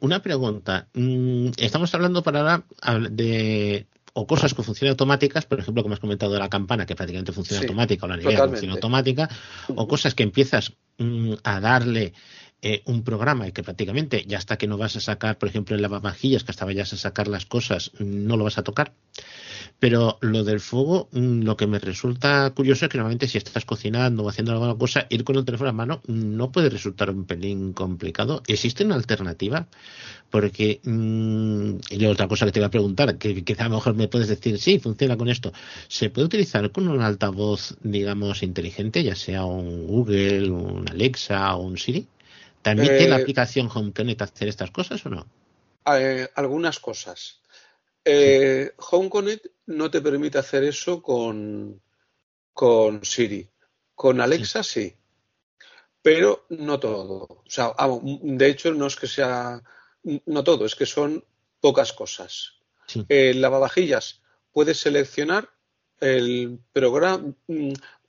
una 0.02 0.22
pregunta. 0.22 0.88
Mm, 0.94 1.52
estamos 1.58 1.94
hablando 1.94 2.24
para 2.24 2.66
ahora 2.82 3.10
de 3.10 3.88
o 4.14 4.28
cosas 4.28 4.54
que 4.54 4.62
funcionan 4.62 4.92
automáticas, 4.92 5.46
por 5.46 5.60
ejemplo, 5.60 5.82
como 5.84 5.96
has 5.96 6.00
comentado 6.00 6.34
de 6.34 6.40
la 6.40 6.50
campana, 6.50 6.86
que 6.86 6.96
prácticamente 6.96 7.32
funciona 7.32 7.62
automática, 7.62 8.06
o 8.06 8.10
la 8.10 8.18
nevera 8.18 8.48
funciona 8.48 8.74
automática, 8.74 9.30
o 9.76 9.88
cosas 9.88 10.14
que 10.14 10.24
empiezas 10.24 10.74
mm, 11.00 11.34
a 11.44 11.60
darle 11.60 12.14
eh, 12.62 12.82
un 12.86 13.04
programa 13.04 13.48
y 13.48 13.52
que 13.52 13.64
prácticamente 13.64 14.24
ya 14.26 14.38
hasta 14.38 14.58
que 14.58 14.68
no 14.68 14.78
vas 14.78 14.96
a 14.96 15.02
sacar, 15.02 15.38
por 15.38 15.50
ejemplo, 15.50 15.76
el 15.76 15.82
lavavajillas, 15.82 16.44
que 16.44 16.52
hasta 16.52 16.64
vayas 16.64 16.94
a 16.94 16.98
sacar 16.98 17.28
las 17.28 17.46
cosas, 17.46 17.92
no 18.00 18.38
lo 18.38 18.44
vas 18.44 18.58
a 18.58 18.64
tocar. 18.64 18.94
Pero 19.84 20.18
lo 20.22 20.46
del 20.46 20.62
fuego, 20.62 21.10
mm, 21.12 21.42
lo 21.42 21.58
que 21.58 21.68
me 21.68 21.78
resulta 21.78 22.50
curioso 22.52 22.86
es 22.86 22.90
que 22.90 22.98
normalmente 22.98 23.28
si 23.28 23.38
estás 23.38 23.66
cocinando 23.66 24.24
o 24.24 24.30
haciendo 24.30 24.54
alguna 24.54 24.76
cosa, 24.76 25.08
ir 25.10 25.26
con 25.26 25.36
el 25.36 25.44
teléfono 25.44 25.72
a 25.72 25.74
mano 25.74 26.02
no 26.08 26.54
puede 26.54 26.70
resultar 26.70 27.10
un 27.10 27.26
pelín 27.26 27.74
complicado. 27.74 28.42
¿Existe 28.48 28.86
una 28.86 28.96
alternativa? 28.96 29.68
Porque, 30.30 30.80
mmm, 30.84 31.80
y 31.90 32.06
otra 32.06 32.30
cosa 32.30 32.46
que 32.46 32.54
te 32.54 32.62
voy 32.62 32.68
a 32.68 32.72
preguntar, 32.72 33.18
que 33.18 33.44
quizá 33.44 33.66
a 33.66 33.68
lo 33.68 33.76
mejor 33.76 33.96
me 33.96 34.08
puedes 34.08 34.30
decir, 34.30 34.58
sí, 34.58 34.80
funciona 34.80 35.18
con 35.18 35.28
esto. 35.28 35.52
¿Se 35.90 36.10
puede 36.10 36.28
utilizar 36.28 36.72
con 36.72 36.88
un 36.88 37.02
altavoz, 37.02 37.76
digamos, 37.82 38.42
inteligente, 38.42 39.04
ya 39.04 39.16
sea 39.16 39.44
un 39.44 39.86
Google, 39.86 40.50
un 40.50 40.88
Alexa 40.88 41.54
o 41.58 41.64
un 41.64 41.78
Siri? 41.78 42.08
¿También 42.62 42.88
tiene 42.88 43.10
la 43.10 43.18
eh, 43.18 43.22
aplicación 43.24 43.70
Home 43.74 43.92
Connect 43.92 44.22
hacer 44.22 44.48
estas 44.48 44.72
cosas 44.72 45.06
o 45.06 45.10
no? 45.10 45.26
Eh, 45.94 46.30
algunas 46.36 46.80
cosas. 46.80 47.43
Eh, 48.06 48.72
Home 48.92 49.10
Connect 49.10 49.48
no 49.68 49.90
te 49.90 50.02
permite 50.02 50.38
hacer 50.38 50.64
eso 50.64 51.02
con, 51.02 51.82
con 52.54 53.04
Siri. 53.04 53.50
Con 53.96 54.22
Alexa 54.22 54.64
sí. 54.64 54.96
Pero 56.02 56.46
no 56.50 56.80
todo. 56.80 57.28
O 57.30 57.44
sea, 57.48 57.74
de 58.02 58.48
hecho, 58.48 58.74
no 58.74 58.88
es 58.88 58.96
que 58.96 59.08
sea. 59.08 59.62
No 60.26 60.44
todo, 60.44 60.66
es 60.66 60.76
que 60.76 60.86
son 60.86 61.24
pocas 61.62 61.94
cosas. 61.94 62.60
El 63.08 63.40
lavavajillas 63.42 64.22
puedes 64.52 64.80
seleccionar 64.80 65.50
el 66.02 66.60
programa. 66.74 67.34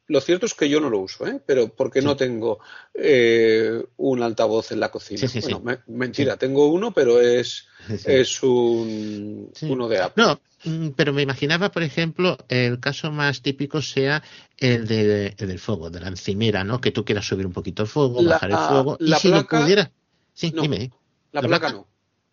Lo 0.07 0.21
cierto 0.21 0.45
es 0.45 0.55
que 0.55 0.69
yo 0.69 0.81
no 0.81 0.90
lo 0.90 0.99
uso, 0.99 1.27
¿eh? 1.27 1.40
pero 1.45 1.69
porque 1.69 2.03
no 2.03 2.14
tengo 2.14 2.59
eh, 2.93 3.83
un 3.97 4.23
altavoz 4.23 4.71
en 4.73 4.81
la 4.81 4.90
cocina. 4.90 5.27
bueno, 5.62 5.81
mentira, 5.87 6.37
tengo 6.37 6.67
uno, 6.67 6.93
pero 6.93 7.21
es, 7.21 7.67
es 8.05 8.43
un, 8.43 9.51
uno 9.62 9.88
de 9.88 10.03
Apple. 10.03 10.23
No, 10.23 10.40
mm, 10.64 10.90
pero 10.90 11.14
me 11.14 11.23
imaginaba, 11.23 11.71
por 11.71 11.83
ejemplo, 11.83 12.37
el 12.49 12.81
caso 12.81 13.12
más 13.12 13.40
típico 13.40 13.81
sea 13.81 14.23
el, 14.59 14.87
de, 14.87 15.31
del 15.31 15.59
fuego, 15.59 15.88
de 15.88 16.01
la 16.01 16.09
encimera, 16.09 16.64
¿no? 16.64 16.83
Que 16.83 16.90
tú 16.90 17.07
quieras 17.07 17.27
subir 17.27 17.47
un 17.47 17.55
poquito 17.55 17.83
el 17.85 17.88
fuego, 17.88 18.23
bajar 18.23 18.51
el 18.51 18.59
fuego. 18.59 18.97
La 19.01 19.17
y 19.17 19.21
si 19.21 19.29
lo 19.29 19.47
pudiera. 19.47 19.90
Sí, 20.35 20.53
dime. 20.55 20.93
La, 21.33 21.40
placa, 21.40 21.73
no. 21.73 21.88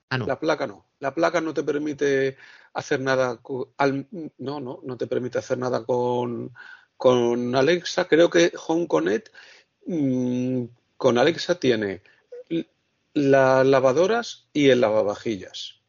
Ah, 0.09 0.17
no. 0.17 0.25
La 0.25 0.37
placa 0.37 0.67
no. 0.67 0.87
La 0.99 1.15
placa 1.15 1.39
no 1.39 1.53
te 1.53 1.63
permite 1.63 2.35
hacer 2.73 2.99
nada. 2.99 3.39
al, 3.77 4.07
no, 4.37 4.59
no, 4.59 4.81
no 4.83 4.97
te 4.97 5.07
permite 5.07 5.37
hacer 5.37 5.57
nada 5.57 5.85
con 5.85 6.51
con 7.01 7.55
Alexa, 7.55 8.05
creo 8.07 8.29
que 8.29 8.53
Home 8.67 8.87
Connect 8.87 9.29
mm, 9.87 10.65
con 10.97 11.17
Alexa 11.17 11.55
tiene 11.55 12.03
las 13.15 13.65
lavadoras 13.65 14.45
y 14.53 14.69
el 14.69 14.81
lavavajillas. 14.81 15.81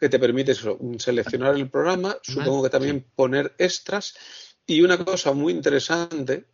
Que 0.00 0.08
te 0.08 0.18
permite 0.18 0.56
seleccionar 0.98 1.54
el 1.54 1.70
programa, 1.70 2.16
supongo 2.22 2.64
que 2.64 2.70
también 2.70 3.06
poner 3.14 3.54
extras. 3.56 4.16
Y 4.66 4.82
una 4.82 4.98
cosa 5.04 5.32
muy 5.32 5.52
interesante 5.52 6.44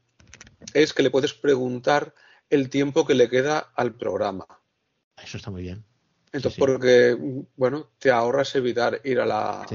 es 0.75 0.93
que 0.93 1.03
le 1.03 1.11
puedes 1.11 1.33
preguntar 1.33 2.13
el 2.51 2.69
tiempo 2.69 3.07
que 3.07 3.15
le 3.15 3.31
queda 3.31 3.71
al 3.75 3.95
programa. 3.95 4.47
Eso 5.17 5.39
está 5.39 5.51
muy 5.51 5.63
bien. 5.63 5.83
Entonces, 6.31 6.59
porque, 6.59 7.17
bueno, 7.57 7.89
te 7.99 8.11
ahorras 8.11 8.55
evitar 8.55 9.01
ir 9.05 9.19
a 9.19 9.25
la, 9.25 9.67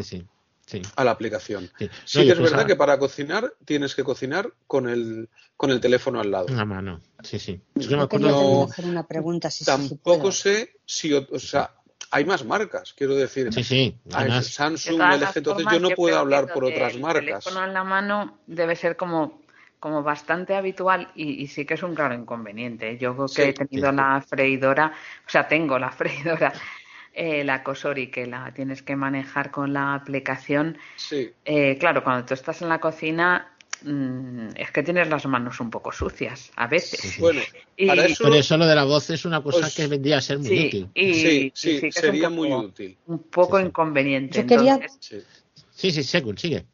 a 0.96 1.04
la 1.04 1.12
aplicación. 1.12 1.70
Sí, 2.06 2.26
que 2.26 2.32
es 2.32 2.40
verdad 2.40 2.66
que 2.66 2.76
para 2.76 2.98
cocinar 2.98 3.54
tienes 3.66 3.96
que 3.96 4.04
cocinar 4.04 4.52
con 4.68 4.88
el, 4.90 5.30
con 5.58 5.72
el 5.72 5.80
teléfono 5.80 6.20
al 6.20 6.32
lado. 6.32 6.48
Una 6.50 6.66
mano, 6.66 7.02
sí, 7.24 7.40
sí. 7.40 7.62
Yo 7.76 7.98
me 7.98 8.04
acuerdo... 8.04 8.66
hacer 8.66 8.86
una 8.86 9.06
pregunta. 9.06 9.52
Si 9.52 9.66
tampoco 9.66 10.32
sé 10.32 10.78
si, 10.86 11.14
o 11.14 11.40
sea, 11.40 11.72
hay 12.12 12.26
más 12.26 12.46
marcas, 12.46 12.94
quiero 12.94 13.16
decir. 13.16 13.54
Sí, 13.54 13.64
sí. 13.64 13.98
Samsung, 14.42 15.00
LG, 15.00 15.38
entonces 15.38 15.66
yo 15.72 15.80
no 15.80 15.90
puedo 15.92 16.18
hablar 16.18 16.52
por 16.54 16.66
otras 16.66 16.98
marcas. 16.98 17.24
El 17.24 17.30
teléfono 17.30 17.64
en 17.66 17.74
la 17.74 17.84
mano 17.84 18.40
debe 18.48 18.76
ser 18.76 18.96
como 18.96 19.44
como 19.84 20.02
bastante 20.02 20.56
habitual 20.56 21.12
y, 21.14 21.46
sí 21.48 21.66
que 21.66 21.74
es 21.74 21.84
un 21.84 21.94
claro 21.94 22.14
inconveniente. 22.14 22.98
Yo 22.98 23.14
creo 23.18 23.28
que 23.28 23.50
he 23.50 23.54
tenido 23.54 23.92
la 23.92 24.24
freidora, 24.26 24.94
o 25.28 25.30
sea, 25.30 25.46
tengo 25.46 25.78
la 25.78 25.92
freidora, 25.92 26.54
eh, 27.14 27.44
la 27.44 27.64
Cosori, 27.64 28.10
que 28.10 28.26
la 28.28 28.52
tienes 28.54 28.82
que 28.84 28.96
manejar 28.96 29.52
con 29.52 29.72
la 29.74 29.94
aplicación. 29.96 30.78
Sí. 30.98 31.32
Eh, 31.46 31.78
claro, 31.80 32.04
cuando 32.04 32.26
tú 32.26 32.34
estás 32.34 32.62
en 32.62 32.70
la 32.70 32.80
cocina, 32.80 33.56
mm, 33.84 34.48
es 34.56 34.72
que 34.72 34.82
tienes 34.84 35.08
las 35.10 35.26
manos 35.26 35.60
un 35.60 35.70
poco 35.70 35.92
sucias 35.92 36.52
a 36.56 36.68
veces. 36.68 37.20
Bueno, 37.20 37.42
Y- 37.78 37.88
para 37.88 38.06
eso, 38.06 38.58
lo 38.58 38.66
de 38.66 38.76
la 38.76 38.84
voz 38.84 39.10
es 39.10 39.26
una 39.26 39.42
cosa 39.44 39.60
Pues, 39.62 39.76
que 39.76 39.88
vendría 39.88 40.18
a 40.18 40.22
ser 40.22 40.40
muy 40.40 40.48
sí, 40.48 40.68
útil. 40.68 40.90
y, 40.94 41.14
sí, 41.14 41.28
y 41.28 41.52
sí, 41.56 41.80
que 41.82 41.88
es 41.88 41.96
un 41.98 42.02
sería 42.02 42.24
poco- 42.30 42.36
muy 42.36 42.52
útil. 42.54 42.98
Un 43.08 43.20
poco 43.24 43.58
Sí, 43.58 43.64
sí. 43.64 43.68
inconveniente. 43.70 44.42
Yo 44.42 44.48
quería- 44.48 44.74
Entonces, 44.76 44.98
Sí. 45.02 45.24
Sí, 45.76 45.92
sí, 45.92 46.04
Segun, 46.04 46.38
sigue. 46.38 46.66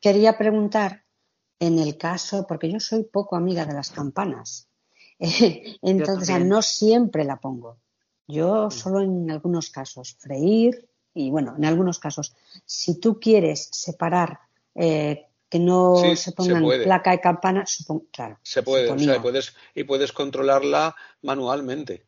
Quería 0.00 0.36
preguntar, 0.38 1.02
en 1.58 1.78
el 1.78 1.96
caso, 1.96 2.46
porque 2.46 2.70
yo 2.70 2.78
soy 2.78 3.04
poco 3.04 3.36
amiga 3.36 3.64
de 3.64 3.72
las 3.74 3.90
campanas, 3.90 4.68
entonces 5.82 6.44
no 6.44 6.60
siempre 6.62 7.24
la 7.24 7.36
pongo. 7.36 7.78
Yo 8.26 8.70
solo 8.70 9.00
en 9.00 9.30
algunos 9.30 9.70
casos, 9.70 10.16
freír 10.18 10.88
y 11.14 11.30
bueno, 11.30 11.54
en 11.56 11.64
algunos 11.64 11.98
casos, 11.98 12.34
si 12.64 12.98
tú 13.00 13.20
quieres 13.20 13.68
separar 13.72 14.40
eh, 14.74 15.26
que 15.48 15.58
no 15.58 15.94
Sí, 15.96 16.16
se 16.16 16.16
se 16.16 16.32
pongan 16.32 16.62
puede. 16.64 16.84
placa 16.84 17.14
y 17.14 17.20
campana, 17.20 17.66
supongo, 17.66 18.06
claro, 18.10 18.38
Se 18.42 18.62
puede, 18.62 18.90
o 18.90 18.98
sea, 18.98 19.22
puedes, 19.22 19.54
y 19.74 19.84
puedes 19.84 20.12
controlarla 20.12 20.96
manualmente. 21.22 22.06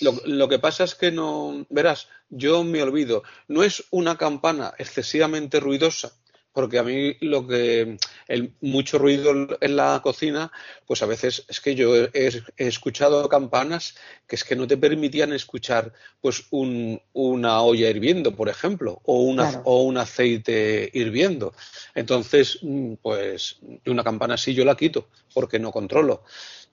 Lo, 0.00 0.12
lo 0.26 0.48
que 0.48 0.58
pasa 0.58 0.84
es 0.84 0.94
que 0.94 1.10
no, 1.12 1.66
verás, 1.70 2.08
yo 2.28 2.64
me 2.64 2.82
olvido, 2.82 3.22
no 3.48 3.62
es 3.62 3.84
una 3.90 4.16
campana 4.18 4.74
excesivamente 4.78 5.60
ruidosa, 5.60 6.12
porque 6.52 6.78
a 6.78 6.82
mí 6.82 7.16
lo 7.20 7.46
que, 7.46 7.96
el 8.28 8.52
mucho 8.60 8.98
ruido 8.98 9.32
en 9.60 9.76
la 9.76 10.00
cocina, 10.02 10.52
pues 10.86 11.02
a 11.02 11.06
veces 11.06 11.44
es 11.48 11.60
que 11.60 11.74
yo 11.74 11.96
he, 11.96 12.10
he 12.12 12.66
escuchado 12.66 13.28
campanas 13.28 13.94
que 14.26 14.36
es 14.36 14.44
que 14.44 14.54
no 14.56 14.66
te 14.66 14.76
permitían 14.76 15.32
escuchar 15.32 15.92
pues 16.20 16.44
un- 16.50 17.00
una 17.14 17.62
olla 17.62 17.88
hirviendo, 17.88 18.36
por 18.36 18.48
ejemplo, 18.48 19.00
o, 19.04 19.22
una, 19.22 19.48
Claro. 19.48 19.62
o 19.64 19.82
un 19.82 19.96
aceite 19.96 20.90
hirviendo. 20.92 21.54
Entonces, 21.94 22.58
mm, 22.62 22.94
pues 23.02 23.56
una 23.86 24.04
campana 24.04 24.34
así 24.34 24.52
yo 24.54 24.64
la 24.64 24.76
quito 24.76 25.08
porque 25.34 25.58
no 25.58 25.72
controlo. 25.72 26.22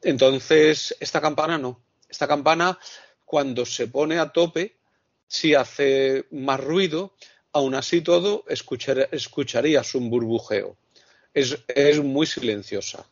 Entonces, 0.03 0.95
esta 0.99 1.21
campana 1.21 1.57
no. 1.57 1.81
Esta 2.09 2.27
campana, 2.27 2.77
cuando 3.25 3.65
se 3.65 3.87
pone 3.87 4.17
a 4.17 4.29
tope, 4.29 4.75
si 5.27 5.53
hace 5.53 6.25
más 6.31 6.59
ruido, 6.59 7.13
aún 7.53 7.75
así 7.75 8.01
todo 8.01 8.43
escuchar- 8.47 9.09
escucharías 9.11 9.95
un 9.95 10.09
burbujeo. 10.09 10.75
Es, 11.33 11.57
es 11.67 12.01
muy 12.03 12.25
silenciosa. 12.25 13.05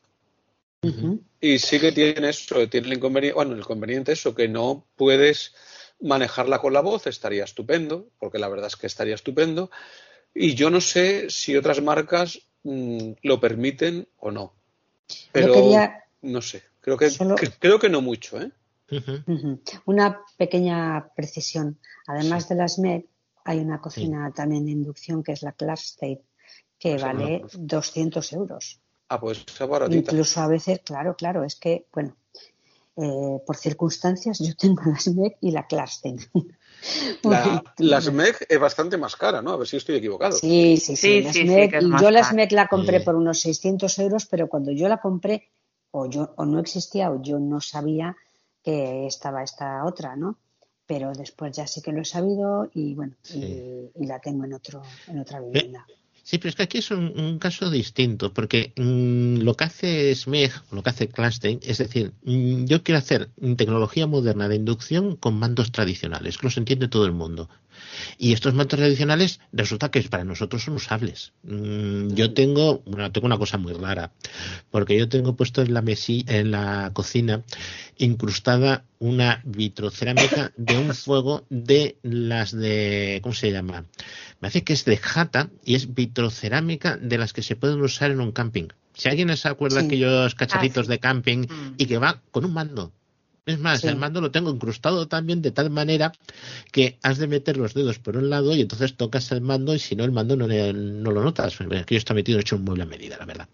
Y 1.42 1.60
sí 1.60 1.80
que 1.80 1.92
tiene 1.92 2.30
eso, 2.30 2.68
tiene 2.70 2.88
el 2.88 2.94
inconveniente, 2.94 3.36
bueno, 3.36 3.54
el 3.54 3.60
inconveniente 3.60 4.12
eso, 4.14 4.34
que 4.34 4.48
no 4.48 4.86
puedes 4.96 5.54
manejarla 6.00 6.60
con 6.60 6.74
la 6.74 6.82
voz, 6.82 7.08
estaría 7.08 7.44
estupendo, 7.44 8.08
porque 8.20 8.40
la 8.40 8.48
verdad 8.48 8.68
es 8.68 8.76
que 8.76 8.88
estaría 8.88 9.16
estupendo. 9.16 9.70
Y 10.34 10.54
yo 10.56 10.70
no 10.70 10.80
sé 10.82 11.30
si 11.30 11.56
otras 11.58 11.82
marcas 11.82 12.40
mm, 12.64 13.14
lo 13.24 13.40
permiten 13.40 14.08
o 14.20 14.32
no. 14.32 14.54
Pero 15.32 15.54
quería 15.54 16.04
no 16.22 16.42
sé, 16.42 16.64
creo 16.82 16.98
que, 16.98 17.10
Solo- 17.10 17.36
que- 17.36 17.50
creo 17.60 17.80
que 17.80 17.90
no 17.90 18.02
mucho, 18.02 18.40
¿eh? 18.42 18.52
Una 19.86 20.22
pequeña 20.38 21.10
precisión. 21.16 21.78
Además 22.08 22.48
de 22.50 22.56
las 22.56 22.80
MEG, 22.80 23.06
hay 23.48 23.60
una 23.60 23.80
cocina 23.80 24.32
también 24.36 24.66
de 24.66 24.72
inducción 24.72 25.24
que 25.24 25.32
es 25.32 25.42
la 25.42 25.54
Clarkstate, 25.54 26.22
que 26.78 26.98
la 26.98 27.08
vale 27.08 27.38
conozco. 27.40 27.58
200 27.62 28.34
euros. 28.34 28.82
Ah, 29.08 29.20
pues 29.20 29.46
esa 29.48 29.66
baratita. 29.66 30.12
Incluso 30.12 30.42
a 30.42 30.48
veces, 30.48 30.82
claro, 30.84 31.16
claro, 31.16 31.46
es 31.46 31.56
que, 31.56 31.88
bueno, 31.94 32.18
eh, 32.98 33.40
por 33.46 33.56
circunstancias 33.56 34.40
yo 34.40 34.54
tengo 34.56 34.82
las 34.86 35.08
MEG 35.08 35.38
y 35.40 35.52
la 35.52 35.66
Clarkstate. 35.66 36.30
La, 37.24 37.64
las 37.78 38.12
MEG 38.12 38.36
es 38.48 38.60
bastante 38.60 38.98
más 38.98 39.16
cara, 39.16 39.42
¿no? 39.42 39.52
A 39.52 39.58
ver 39.58 39.68
si 39.68 39.78
estoy 39.78 39.96
equivocado. 39.96 40.34
Sí, 40.34 40.78
sí, 40.78 40.96
sí. 40.96 41.26
Sí, 41.34 41.70
yo 42.00 42.12
las 42.12 42.28
cara. 42.28 42.34
MEG 42.36 42.52
la 42.52 42.68
compré 42.68 43.00
Sí. 43.00 43.06
por 43.06 43.16
unos 43.16 43.40
600 43.40 43.98
euros, 44.00 44.26
pero 44.28 44.48
cuando 44.48 44.72
yo 44.72 44.88
la 44.88 44.98
compré, 44.98 45.50
o 45.92 46.08
yo 46.08 46.34
o 46.36 46.46
no 46.46 46.60
existía 46.60 47.10
o 47.12 47.22
yo 47.22 47.40
no 47.40 47.62
sabía 47.62 48.16
que 48.62 49.08
estaba 49.08 49.42
esta 49.42 49.86
otra, 49.86 50.16
¿no? 50.16 50.38
Pero 50.88 51.12
después 51.14 51.56
ya 51.56 51.68
sí 51.68 51.82
que 51.82 51.92
lo 51.92 52.02
he 52.02 52.06
sabido 52.06 52.70
y 52.74 52.96
bueno, 52.96 53.14
Sí. 53.22 53.40
y, 53.40 54.04
y 54.04 54.08
la 54.08 54.20
tengo 54.20 54.46
en 54.46 54.54
otro 54.54 54.82
en 55.08 55.20
otra 55.20 55.42
vivienda. 55.42 55.86
Sí, 56.24 56.40
pero 56.40 56.50
es 56.50 56.56
que 56.58 56.64
aquí 56.64 56.80
es 56.80 56.92
un, 56.92 57.18
un 57.18 57.40
caso 57.40 57.70
distinto, 57.72 58.34
porque 58.34 58.74
mm, 58.76 59.44
lo 59.44 59.54
que 59.56 59.64
hace 59.64 60.14
SMEG, 60.14 60.52
lo 60.72 60.84
que 60.84 60.90
hace 60.90 61.08
Clustein, 61.08 61.60
es 61.64 61.78
decir, 61.78 62.12
mm, 62.24 62.66
yo 62.66 62.84
quiero 62.84 63.00
hacer 63.00 63.30
tecnología 63.56 64.08
moderna 64.08 64.50
de 64.50 64.56
inducción 64.58 65.16
con 65.16 65.40
mandos 65.40 65.72
tradicionales, 65.72 66.38
que 66.38 66.48
los 66.48 66.58
entiende 66.58 66.90
todo 66.90 67.06
el 67.06 67.14
mundo. 67.14 67.50
Y 68.18 68.34
estos 68.34 68.54
mandos 68.54 68.78
tradicionales 68.78 69.40
resulta 69.52 69.90
que 69.90 70.02
para 70.04 70.24
nosotros 70.24 70.64
son 70.64 70.76
usables. 70.76 71.34
Mm, 71.44 72.14
yo 72.14 72.34
tengo, 72.34 72.82
bueno, 72.86 73.12
tengo 73.12 73.28
una 73.28 73.38
cosa 73.38 73.58
muy 73.58 73.74
rara, 73.74 74.12
porque 74.72 74.98
yo 74.98 75.10
tengo 75.10 75.36
puesto 75.36 75.62
en 75.62 75.74
la 75.74 75.82
mesi, 75.82 76.24
en 76.28 76.52
la 76.52 76.92
cocina 76.94 77.44
incrustada 77.98 78.84
una 79.00 79.42
vitrocerámica 79.46 80.52
de 80.58 80.78
un 80.78 80.94
fuego 80.94 81.46
de 81.50 81.98
las 82.04 82.52
de, 82.52 83.20
¿cómo 83.24 83.34
se 83.34 83.52
llama? 83.52 83.86
Me 84.40 84.48
hace 84.48 84.64
que 84.64 84.74
es 84.74 84.86
de 84.86 84.98
jata 84.98 85.50
y 85.66 85.76
es 85.76 85.94
vitrocerámica 85.94 86.98
de 86.98 87.18
las 87.18 87.34
que 87.34 87.42
se 87.44 87.56
pueden 87.56 87.82
usar 87.82 88.12
en 88.12 88.22
un 88.22 88.32
camping. 88.32 88.68
Si 88.94 89.10
alguien 89.10 89.36
se 89.38 89.48
acuerda 89.48 89.82
Sí. 89.82 89.86
aquellos 89.88 90.34
cacharritos 90.36 90.82
Ah, 90.82 90.86
sí. 90.86 90.90
de 90.90 91.00
camping 91.00 91.38
Mm. 91.48 91.74
y 91.78 91.86
que 91.86 91.98
va 91.98 92.22
con 92.32 92.46
un 92.46 92.54
mando. 92.54 92.92
Es 93.48 93.60
más, 93.60 93.82
Sí. 93.82 93.88
el 93.88 93.96
mando 93.96 94.22
lo 94.22 94.30
tengo 94.30 94.52
incrustado 94.52 95.08
también 95.08 95.42
de 95.42 95.52
tal 95.52 95.70
manera 95.72 96.12
que 96.72 97.00
has 97.02 97.18
de 97.18 97.28
meter 97.28 97.58
los 97.58 97.74
dedos 97.74 97.98
por 97.98 98.18
un 98.18 98.30
lado 98.30 98.56
y 98.56 98.62
entonces 98.62 98.96
tocas 98.96 99.32
el 99.32 99.42
mando 99.42 99.74
y 99.74 99.80
si 99.80 99.96
no 99.96 100.04
el 100.04 100.12
mando 100.12 100.36
no, 100.36 100.48
le- 100.48 100.74
no 100.74 101.12
lo 101.12 101.24
notas. 101.24 101.60
Aquello 101.62 101.98
está 101.98 102.14
metido 102.14 102.40
hecho 102.40 102.58
un 102.58 102.66
mueble 102.66 102.84
a 102.84 102.86
medida, 102.86 103.18
la 103.18 103.26
verdad. 103.26 103.48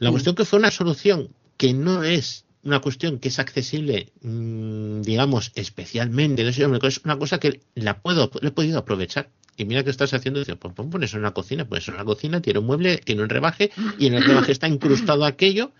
La 0.00 0.10
Mm. 0.10 0.12
cuestión 0.12 0.34
que 0.34 0.44
fue 0.44 0.58
una 0.58 0.70
solución 0.70 1.28
que 1.56 1.72
no 1.72 2.02
es 2.02 2.44
una 2.64 2.80
cuestión 2.80 3.20
que 3.20 3.28
es 3.28 3.38
accesible, 3.38 4.10
mm, 4.22 5.02
digamos, 5.02 5.52
especialmente, 5.54 6.42
no 6.42 6.52
sé, 6.52 6.64
es 6.88 7.00
una 7.04 7.16
cosa 7.16 7.38
que 7.38 7.60
la 7.76 8.00
puedo, 8.00 8.28
le 8.42 8.48
he 8.48 8.50
podido 8.50 8.78
aprovechar. 8.80 9.28
Y 9.56 9.64
mira 9.64 9.84
que 9.84 9.90
estás 9.90 10.12
haciendo, 10.12 10.40
dices, 10.40 10.56
pues 10.58 10.74
pon- 10.74 10.90
pones 10.90 11.14
en 11.14 11.20
una 11.20 11.30
cocina, 11.30 11.64
pones 11.66 11.86
en 11.86 11.94
una 11.94 12.04
cocina, 12.04 12.42
tiene 12.42 12.58
un 12.58 12.66
mueble, 12.66 12.98
tiene 12.98 13.22
un 13.22 13.28
rebaje, 13.28 13.70
y 13.98 14.06
en 14.08 14.14
el 14.14 14.24
rebaje 14.24 14.50
está 14.50 14.66
incrustado 14.68 15.24
aquello, 15.24 15.70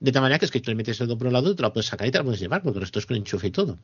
de 0.00 0.12
tal 0.12 0.22
manera 0.22 0.38
que 0.38 0.44
es 0.44 0.50
que 0.50 0.60
tú 0.60 0.70
le 0.70 0.76
metes 0.76 1.00
el 1.00 1.06
dedo 1.08 1.18
por 1.18 1.26
un 1.26 1.32
lado 1.32 1.50
y 1.50 1.56
te 1.56 1.62
la 1.62 1.72
puedes 1.72 1.86
sacar 1.86 2.06
y 2.06 2.10
te 2.10 2.18
la 2.18 2.24
puedes 2.24 2.40
llevar, 2.40 2.62
porque 2.62 2.82
esto 2.82 2.98
es 2.98 3.06
con 3.06 3.16
enchufe 3.16 3.48
y 3.48 3.50
todo. 3.50 3.78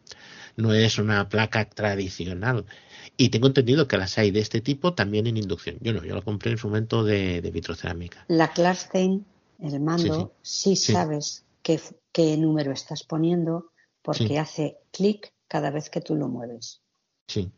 No 0.57 0.73
es 0.73 0.99
una 0.99 1.29
placa 1.29 1.69
tradicional. 1.69 2.65
Y 3.17 3.29
tengo 3.31 3.47
entendido 3.49 3.87
que 3.89 3.97
las 3.97 4.17
hay 4.19 4.31
de 4.31 4.41
este 4.41 4.61
tipo 4.61 4.95
también 4.95 5.27
en 5.27 5.37
inducción. 5.37 5.77
Yo 5.81 5.93
no, 5.93 6.05
yo 6.05 6.15
la 6.15 6.23
compré 6.23 6.53
en 6.53 6.59
su 6.59 6.69
momento 6.69 7.05
de, 7.05 7.41
de 7.43 7.51
vitrocerámica. 7.51 8.25
La 8.29 8.53
Clarstein, 8.53 9.25
el 9.61 9.81
mando, 9.81 10.33
sí, 10.43 10.77
Sí. 10.77 10.93
sabes 10.93 11.45
qué, 11.63 11.81
qué 12.13 12.37
número 12.37 12.73
estás 12.73 13.03
poniendo 13.03 13.71
porque 14.03 14.29
Sí. 14.29 14.37
hace 14.37 14.77
clic 14.93 15.33
cada 15.49 15.71
vez 15.71 15.91
que 15.91 16.01
tú 16.01 16.15
lo 16.17 16.29
mueves. 16.29 16.81
Sí, 17.27 17.51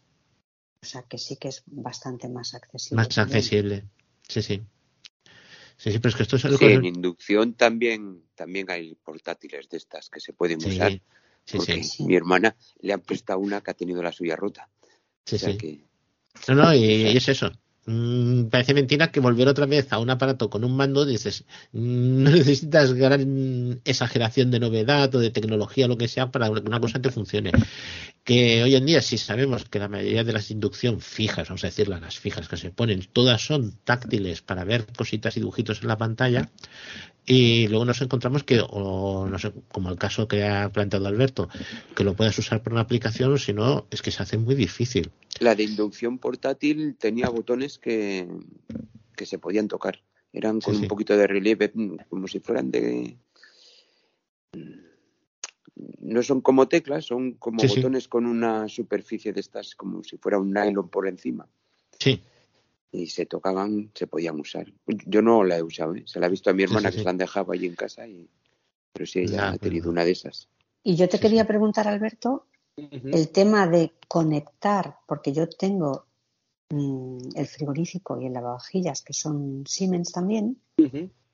O 0.83 0.87
sea 0.87 1.03
que 1.03 1.19
sí 1.19 1.37
que 1.37 1.49
es 1.49 1.63
bastante 1.67 2.29
más 2.29 2.55
accesible. 2.55 2.97
más 3.03 3.19
accesible. 3.19 3.85
Sí, 4.29 4.43
sí. 4.43 4.63
Sí, 5.77 5.93
sí, 5.93 5.99
pero 5.99 6.11
es 6.11 6.17
que 6.17 6.23
esto 6.23 6.37
es 6.37 6.45
algo 6.45 6.59
Sí, 6.59 6.65
en 6.67 6.85
inducción 6.85 7.55
también, 7.55 8.23
también 8.35 8.71
hay 8.71 8.95
portátiles 8.95 9.69
de 9.69 9.77
estas 9.77 10.09
que 10.09 10.21
se 10.21 10.33
pueden 10.33 10.61
Sí, 10.61 10.71
usar. 10.71 10.93
sí, 11.45 11.57
porque 11.59 11.85
sí. 11.85 12.05
mi 12.05 12.17
hermana 12.17 12.57
le 12.81 12.93
han 12.93 13.01
prestado 13.01 13.39
una 13.41 13.61
que 13.61 13.71
ha 13.71 13.75
tenido 13.75 14.03
la 14.03 14.13
suya 14.13 14.37
rota. 14.37 14.69
Sí, 15.25 15.37
o 15.37 15.39
sea 15.39 15.51
sí. 15.53 15.59
que 15.59 15.85
No, 16.49 16.55
no, 16.55 16.75
y, 16.75 16.79
y 16.85 17.17
es 17.17 17.29
eso. 17.29 17.53
Mm, 17.89 18.47
parece 18.49 18.75
mentira 18.75 19.13
que 19.13 19.21
volver 19.21 19.47
otra 19.47 19.65
vez 19.67 19.93
a 19.93 20.01
un 20.01 20.11
aparato 20.11 20.51
con 20.51 20.65
un 20.65 20.77
mando, 20.77 21.05
dices, 21.07 21.45
mm, 21.73 22.23
no 22.25 22.31
necesitas 22.33 22.93
gran 22.95 23.81
exageración 23.85 24.51
de 24.51 24.59
novedad 24.61 25.15
o 25.15 25.21
de 25.21 25.31
tecnología 25.31 25.85
o 25.87 25.89
lo 25.89 25.97
que 25.97 26.09
sea 26.09 26.31
para 26.33 26.47
que 26.53 26.61
una 26.61 26.81
cosa 26.81 27.01
te 27.01 27.11
funcione. 27.11 27.53
Que 28.27 28.61
hoy 28.65 28.75
en 28.75 28.85
día, 28.87 29.01
si 29.03 29.19
sabemos 29.19 29.67
que 29.67 29.79
la 29.79 29.87
mayoría 29.89 30.25
de 30.25 30.33
las 30.33 30.51
inducción 30.51 31.01
fijas, 31.01 31.49
vamos 31.49 31.63
a 31.63 31.69
decirlas, 31.69 32.01
las 32.01 32.19
fijas 32.19 32.49
que 32.49 32.57
se 32.57 32.71
ponen, 32.73 33.07
todas 33.13 33.41
son 33.41 33.79
táctiles 33.85 34.43
para 34.43 34.65
ver 34.65 34.85
cositas 34.97 35.37
y 35.37 35.41
dibujitos 35.41 35.81
en 35.83 35.87
la 35.87 35.97
pantalla, 35.97 36.51
y 37.25 37.69
luego 37.69 37.85
nos 37.85 38.03
encontramos 38.03 38.43
que, 38.43 38.61
o 38.61 39.29
no 39.29 39.39
sé, 39.39 39.53
como 39.71 39.91
el 39.91 39.97
caso 39.97 40.27
que 40.27 40.43
ha 40.43 40.69
planteado 40.73 41.07
Alberto, 41.07 41.49
que 41.95 42.03
lo 42.03 42.15
puedas 42.15 42.37
usar 42.37 42.65
por 42.65 42.73
una 42.73 42.83
aplicación, 42.83 43.33
o 43.33 43.39
si 43.39 43.53
no, 43.53 43.87
es 43.93 44.03
que 44.03 44.11
se 44.11 44.21
hace 44.25 44.39
muy 44.39 44.57
difícil. 44.57 45.13
la 45.39 45.55
de 45.55 45.63
inducción 45.63 46.19
portátil 46.19 46.97
tenía 46.99 47.29
botones 47.29 47.79
que, 47.79 48.27
que 49.15 49.25
se 49.27 49.39
podían 49.39 49.69
tocar. 49.69 50.03
Eran 50.33 50.61
con 50.61 50.75
Sí, 50.75 50.79
un 50.79 50.83
sí. 50.83 50.89
poquito 50.89 51.17
de 51.17 51.29
relieve, 51.29 51.73
como 52.09 52.27
si 52.27 52.41
fueran 52.41 52.73
de... 52.73 53.19
No 56.01 56.23
son 56.23 56.41
como 56.41 56.69
teclas, 56.69 57.05
son 57.05 57.33
como 57.33 57.61
Sí, 57.61 57.69
sí. 57.69 57.77
botones 57.77 58.09
con 58.09 58.25
una 58.27 58.69
superficie 58.69 59.33
de 59.33 59.41
estas, 59.41 59.75
como 59.75 60.03
si 60.03 60.17
fuera 60.17 60.39
un 60.39 60.53
nylon 60.53 60.89
por 60.89 61.07
encima. 61.07 61.47
Sí. 61.99 62.23
y 62.93 63.07
se 63.09 63.27
tocaban, 63.27 63.91
se 63.95 64.07
podían 64.07 64.41
usar. 64.41 64.73
Yo 65.07 65.21
no 65.21 65.45
la 65.45 65.59
he 65.59 65.63
usado, 65.63 65.95
¿eh? 65.95 66.05
se 66.07 66.19
la 66.19 66.27
he 66.27 66.31
visto 66.31 66.49
a 66.49 66.55
mi 66.55 66.63
hermana 66.63 66.91
que 66.91 66.99
se 66.99 67.05
la 67.05 67.11
han 67.11 67.19
dejado 67.19 67.53
allí 67.53 67.67
en 67.67 67.75
casa, 67.75 68.07
y... 68.07 68.29
pero 68.93 69.05
sí, 69.07 69.21
ella 69.21 69.51
ha 69.51 69.59
tenido 69.59 69.91
una 69.91 70.05
de 70.05 70.13
esas. 70.13 70.49
Y 70.83 70.97
yo 70.97 71.09
te 71.09 71.19
quería 71.19 71.47
preguntar, 71.47 71.89
Alberto, 71.89 72.47
el 72.77 73.29
tema 73.31 73.67
de 73.67 73.93
conectar, 74.09 74.99
porque 75.07 75.33
yo 75.33 75.49
tengo 75.49 76.07
mm, 76.71 77.31
el 77.35 77.47
frigorífico 77.47 78.19
y 78.21 78.27
el 78.27 78.33
lavavajillas 78.35 79.03
que 79.03 79.13
son 79.13 79.65
Siemens 79.67 80.13
también, 80.13 80.59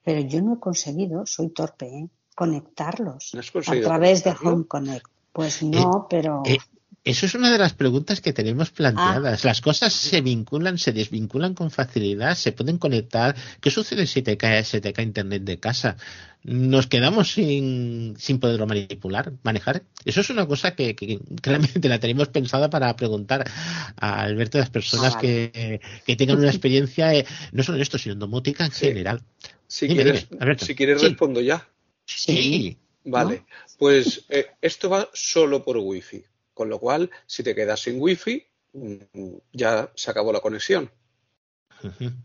pero 0.04 0.20
yo 0.20 0.42
no 0.42 0.54
he 0.54 0.58
conseguido, 0.58 1.26
soy 1.26 1.50
torpe, 1.50 1.86
¿eh? 1.86 2.08
Conectarlos 2.34 3.34
a 3.34 3.80
través 3.80 4.24
de 4.24 4.34
Home 4.42 4.64
Connect. 4.66 5.06
Pues 5.32 5.62
no, 5.62 6.06
pero... 6.10 6.42
Eh, 6.44 6.58
eso 7.04 7.26
es 7.26 7.34
una 7.34 7.50
de 7.50 7.58
las 7.58 7.72
preguntas 7.72 8.20
que 8.20 8.32
tenemos 8.32 8.70
planteadas. 8.70 9.44
Ah. 9.44 9.48
Las 9.48 9.60
cosas 9.60 9.92
se 9.92 10.20
vinculan, 10.20 10.78
se 10.78 10.92
desvinculan 10.92 11.52
con 11.52 11.72
facilidad, 11.72 12.36
se 12.36 12.52
pueden 12.52 12.78
conectar. 12.78 13.34
¿Qué 13.60 13.70
sucede 13.72 14.06
si 14.06 14.22
te 14.22 14.36
cae, 14.36 14.62
se 14.62 14.80
te 14.80 14.92
cae 14.92 15.06
internet 15.06 15.42
de 15.42 15.58
casa? 15.58 15.96
¿Nos 16.44 16.86
quedamos 16.86 17.32
sin, 17.32 18.14
sin 18.18 18.38
poderlo 18.38 18.68
manipular, 18.68 19.32
manejar? 19.42 19.82
Eso 20.04 20.20
es 20.20 20.30
una 20.30 20.46
cosa 20.46 20.76
que, 20.76 20.94
claramente 21.40 21.88
la 21.88 21.98
tenemos 21.98 22.28
pensada 22.28 22.70
para 22.70 22.94
preguntar 22.94 23.50
a 23.96 24.22
Alberto 24.22 24.58
las 24.58 24.70
personas 24.70 25.16
ah, 25.16 25.20
que, 25.20 25.80
tengan 26.16 26.38
una 26.38 26.50
experiencia, 26.50 27.14
eh, 27.14 27.26
no 27.50 27.64
solo 27.64 27.78
en 27.78 27.82
esto, 27.82 27.98
sino 27.98 28.12
en 28.12 28.20
domótica 28.20 28.64
en 28.64 28.70
general. 28.70 29.22
Si 29.66 29.88
quieres, 29.88 30.28
si 30.58 30.74
quieres 30.76 31.02
respondo 31.02 31.40
ya. 31.40 31.66
Sí. 32.04 32.78
Vale, 33.04 33.46
pues 33.78 34.24
eh, 34.28 34.52
esto 34.60 34.88
va 34.88 35.08
solo 35.12 35.64
por 35.64 35.76
Wi-Fi. 35.76 36.24
Con 36.54 36.68
lo 36.68 36.78
cual, 36.78 37.10
si 37.26 37.42
te 37.42 37.54
quedas 37.54 37.80
sin 37.80 38.00
wifi, 38.00 38.46
mm, 38.72 39.34
ya 39.52 39.90
se 39.94 40.10
acabó 40.10 40.32
la 40.32 40.40
conexión. 40.40 40.90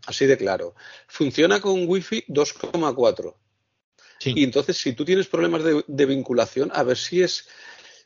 Así 0.06 0.26
de 0.26 0.38
claro. 0.38 0.76
Funciona 1.08 1.60
con 1.60 1.88
wifi 1.88 2.24
2,4. 2.28 3.34
Y 4.26 4.44
entonces, 4.44 4.76
si 4.76 4.92
tú 4.92 5.04
tienes 5.04 5.26
problemas 5.26 5.62
de, 5.64 6.06
vinculación, 6.06 6.70
a 6.72 6.82
ver 6.82 6.96
si 6.96 7.22
es 7.22 7.48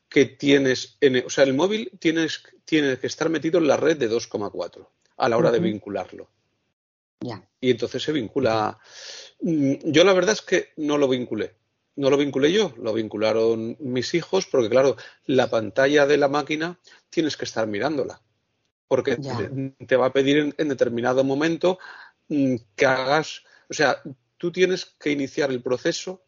que 0.08 0.26
tienes, 0.26 0.98
o 1.24 1.30
sea, 1.30 1.44
el 1.44 1.54
móvil 1.54 1.90
tienes, 1.98 2.42
tiene 2.64 2.98
que 2.98 3.06
estar 3.06 3.28
metido 3.28 3.58
en 3.58 3.66
la 3.66 3.76
red 3.76 3.96
de 3.96 4.11
2,4 4.11 4.88
a 5.16 5.28
la 5.28 5.37
hora 5.37 5.50
de 5.50 5.58
vincularlo. 5.58 6.30
Y 7.61 7.70
entonces 7.70 8.02
se 8.02 8.12
vincula. 8.12 8.78
Mm, 9.40 9.74
yo 9.85 10.04
la 10.04 10.12
verdad 10.12 10.32
es 10.32 10.42
que 10.42 10.70
no 10.76 10.98
lo 10.98 11.08
vinculé 11.08 11.54
no 11.96 12.11
lo 12.11 12.16
vinculé 12.16 12.52
yo, 12.52 12.74
lo 12.78 12.92
vincularon 12.92 13.76
mis 13.81 14.14
hijos, 14.14 14.46
porque 14.46 14.70
claro, 14.70 14.96
la 15.26 15.50
pantalla 15.50 16.07
de 16.07 16.16
la 16.16 16.28
máquina 16.28 16.78
tienes 17.11 17.37
que 17.37 17.44
estar 17.44 17.66
mirándola, 17.66 18.20
porque 18.88 19.18
te, 19.87 19.96
va 19.96 20.07
a 20.07 20.12
pedir 20.12 20.55
en, 20.57 20.68
determinado 20.68 21.24
momento 21.24 21.78
mm, 22.28 22.57
que 22.74 22.87
hagas, 22.87 23.42
o 23.68 23.74
sea, 23.74 24.02
tú 24.38 24.50
tienes 24.50 24.87
que 24.98 25.11
iniciar 25.11 25.50
el 25.50 25.62
proceso, 25.62 26.24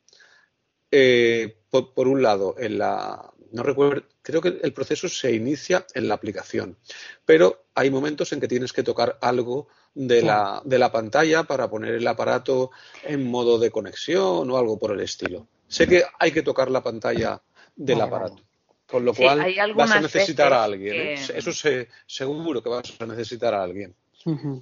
eh, 0.90 1.56
por, 1.70 2.06
un 2.06 2.22
lado, 2.22 2.54
en 2.58 2.78
la, 2.78 3.32
no 3.50 3.62
recuerdo, 3.62 4.06
creo 4.22 4.40
que 4.40 4.60
el 4.62 4.72
proceso 4.72 5.08
se 5.08 5.32
inicia 5.32 5.86
en 5.94 6.08
la 6.08 6.14
aplicación, 6.14 6.76
pero 7.24 7.66
hay 7.74 7.90
momentos 7.90 8.32
en 8.32 8.40
que 8.40 8.48
tienes 8.48 8.72
que 8.72 8.82
tocar 8.82 9.18
algo 9.20 9.68
de, 9.94 10.22
la, 10.22 10.60
de 10.64 10.78
la 10.78 10.90
pantalla 10.90 11.44
para 11.44 11.68
poner 11.68 11.94
el 11.94 12.06
aparato 12.06 12.70
en 13.04 13.30
modo 13.30 13.58
de 13.58 13.70
conexión 13.70 14.50
o 14.50 14.56
algo 14.56 14.78
por 14.78 14.92
el 14.92 15.00
estilo. 15.00 15.46
Sé 15.68 15.86
que 15.86 16.02
hay 16.18 16.32
que 16.32 16.42
tocar 16.42 16.70
la 16.70 16.82
pantalla 16.82 17.40
del 17.74 18.00
aparato. 18.00 18.42
Con 18.86 19.04
lo 19.04 19.14
cual 19.14 19.38
vas 19.74 19.90
a 19.92 20.00
necesitar 20.00 20.52
a 20.52 20.64
alguien. 20.64 20.94
¿eh? 20.94 21.14
Eso 21.14 21.52
se, 21.52 21.88
seguro 22.06 22.62
que 22.62 22.68
vas 22.68 22.94
a 23.00 23.06
necesitar 23.06 23.54
a 23.54 23.62
alguien. 23.62 23.94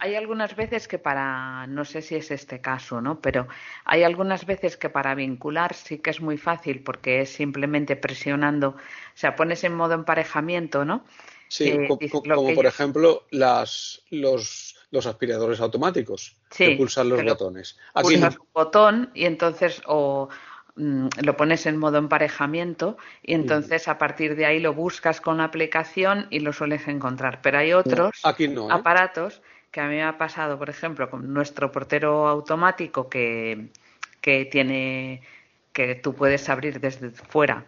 Hay 0.00 0.16
algunas 0.16 0.56
veces 0.56 0.88
que 0.88 0.98
para, 0.98 1.66
no 1.68 1.84
sé 1.84 2.02
si 2.02 2.16
es 2.16 2.32
este 2.32 2.60
caso, 2.60 3.00
¿no? 3.00 3.20
Pero 3.20 3.46
hay 3.84 4.02
algunas 4.02 4.44
veces 4.44 4.76
que 4.76 4.90
para 4.90 5.14
vincular 5.14 5.74
sí 5.74 5.98
que 5.98 6.10
es 6.10 6.20
muy 6.20 6.36
fácil 6.36 6.82
porque 6.82 7.20
es 7.20 7.32
simplemente 7.32 7.94
presionando, 7.94 8.70
o 8.70 8.76
sea, 9.14 9.36
pones 9.36 9.62
en 9.62 9.74
modo 9.74 9.94
emparejamiento, 9.94 10.84
¿no? 10.84 11.04
Sí, 11.52 11.68
eh, 11.68 11.86
como, 11.86 12.54
por 12.54 12.64
ejemplo 12.66 13.26
las, 13.30 14.02
los, 14.10 14.74
los 14.90 15.06
aspiradores 15.06 15.60
automáticos 15.60 16.36
que 16.48 16.76
pulsan 16.76 17.10
los 17.10 17.22
botones. 17.22 17.78
Aquí 17.92 18.14
pulsas 18.14 18.38
un 18.38 18.46
botón 18.54 19.10
y 19.14 19.26
entonces 19.26 19.82
o 19.86 20.28
Mm, 20.74 21.08
lo 21.22 21.36
pones 21.36 21.66
en 21.66 21.76
modo 21.76 21.98
emparejamiento 21.98 22.96
y 23.22 23.34
entonces 23.34 23.88
a 23.88 23.98
partir 23.98 24.36
de 24.36 24.46
ahí 24.46 24.58
lo 24.58 24.72
buscas 24.72 25.20
con 25.20 25.36
la 25.36 25.44
aplicación 25.44 26.26
y 26.30 26.40
lo 26.40 26.54
sueles 26.54 26.88
encontrar. 26.88 27.40
Pero 27.42 27.58
hay 27.58 27.74
otros 27.74 28.22
¿eh? 28.24 28.56
aparatos 28.70 29.42
que 29.70 29.80
a 29.80 29.84
mí 29.88 29.96
me 29.96 30.02
ha 30.02 30.16
pasado, 30.16 30.58
por 30.58 30.70
ejemplo, 30.70 31.10
con 31.10 31.32
nuestro 31.32 31.70
portero 31.70 32.26
automático 32.26 33.10
que, 33.10 33.68
que 34.22 34.46
tiene 34.46 35.22
que 35.74 35.94
tú 35.94 36.14
puedes 36.14 36.48
abrir 36.48 36.80
desde 36.80 37.10
fuera 37.10 37.66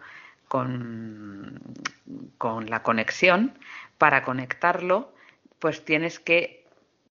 con, 0.55 1.59
con 2.37 2.69
la 2.69 2.81
conexión. 2.81 3.59
Para 3.97 4.23
conectarlo, 4.23 5.13
pues 5.59 5.83
tienes 5.83 6.19
que 6.19 6.65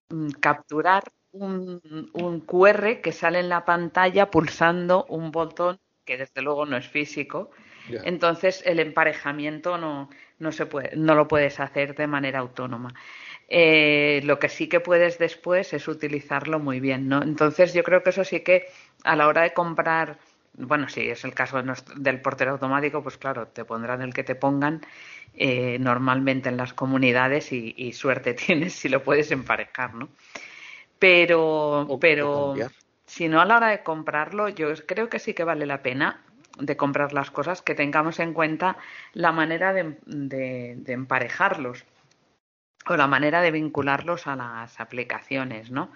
mm, 0.09 0.31
capturar 0.41 1.03
un, 1.33 1.81
un, 2.15 2.41
QR 2.41 3.03
que 3.03 3.13
sale 3.13 3.41
en 3.41 3.51
la 3.51 3.67
pantalla 3.67 4.31
pulsando 4.31 5.05
un 5.09 5.31
botón 5.31 5.79
que 6.07 6.17
desde 6.17 6.41
luego 6.41 6.65
no 6.65 6.79
es 6.79 6.89
físico. 6.89 7.51
Entonces 8.05 8.63
el 8.65 8.81
emparejamiento 8.81 9.77
no, 9.77 10.09
no, 10.39 10.53
se 10.53 10.65
puede, 10.65 10.97
no 10.97 11.15
lo 11.15 11.29
puedes 11.29 11.61
hacer 11.61 11.95
de 11.95 12.07
manera 12.07 12.39
autónoma. 12.39 12.95
Eh, 13.49 14.23
lo 14.25 14.39
que 14.39 14.49
sí 14.49 14.71
que 14.71 14.81
puedes 14.81 15.19
después 15.19 15.75
es 15.75 15.87
utilizarlo 15.87 16.59
muy 16.59 16.81
bien, 16.81 17.09
¿no? 17.09 17.23
Entonces 17.23 17.75
yo 17.75 17.83
creo 17.83 18.03
que 18.03 18.09
eso 18.09 18.25
sí 18.25 18.41
que 18.41 18.67
a 19.03 19.17
la 19.17 19.29
hora 19.29 19.43
de 19.43 19.53
comprar, 19.53 20.19
bueno, 20.57 20.89
si 20.89 21.09
es 21.09 21.25
el 21.25 21.35
caso 21.35 21.63
del 21.97 22.21
portero 22.21 22.53
automático, 22.53 23.03
pues 23.03 23.19
claro, 23.19 23.49
te 23.49 23.65
pondrán 23.65 24.03
el 24.03 24.15
que 24.15 24.25
te 24.25 24.35
pongan 24.35 24.81
eh, 25.35 25.79
normalmente 25.81 26.49
en 26.49 26.57
las 26.57 26.73
comunidades 26.73 27.53
y, 27.53 27.93
suerte 27.93 28.35
tienes 28.35 28.73
si 28.75 28.89
lo 28.89 29.03
puedes 29.03 29.31
emparejar, 29.31 29.95
¿no? 29.95 30.09
Pero, 30.99 31.99
pero 32.01 32.55
si 33.07 33.29
no 33.29 33.41
a 33.41 33.45
la 33.45 33.57
hora 33.57 33.69
de 33.69 33.83
comprarlo, 33.83 34.49
yo 34.49 34.69
creo 34.87 35.09
que 35.09 35.19
sí 35.19 35.35
que 35.35 35.45
vale 35.45 35.67
la 35.67 35.83
pena 35.83 36.23
de 36.59 36.77
comprar 36.77 37.13
las 37.13 37.31
cosas 37.31 37.63
que 37.63 37.75
tengamos 37.75 38.21
en 38.21 38.33
cuenta 38.33 38.77
la 39.13 39.33
manera 39.33 39.73
de, 39.73 40.83
emparejarlos 40.87 41.85
o 42.87 42.97
la 42.97 43.07
manera 43.07 43.41
de 43.41 43.51
vincularlos 43.51 44.27
a 44.27 44.37
las 44.37 44.81
aplicaciones, 44.81 45.71
¿no? 45.71 45.91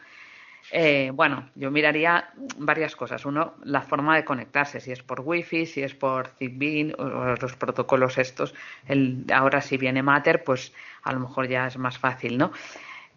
Eh, 0.71 1.11
bueno, 1.15 1.49
yo 1.55 1.71
miraría 1.71 2.31
varias 2.59 2.95
cosas. 2.95 3.25
Uno, 3.25 3.55
la 3.65 3.83
forma 3.83 4.17
de 4.17 4.25
conectarse, 4.25 4.81
si 4.81 4.93
es 4.93 5.03
por 5.03 5.21
Wi-Fi, 5.21 5.67
si 5.67 5.83
es 5.83 5.95
por 5.95 6.29
Zigbee 6.29 6.95
o 6.99 7.37
los 7.41 7.57
protocolos 7.57 8.19
estos. 8.19 8.55
Ahora 9.33 9.61
si 9.61 9.79
viene 9.79 10.03
Matter, 10.03 10.45
pues 10.45 10.73
a 11.03 11.13
lo 11.13 11.21
mejor 11.21 11.49
ya 11.49 11.67
es 11.67 11.79
más 11.79 11.99
fácil, 11.99 12.37
¿no? 12.37 12.53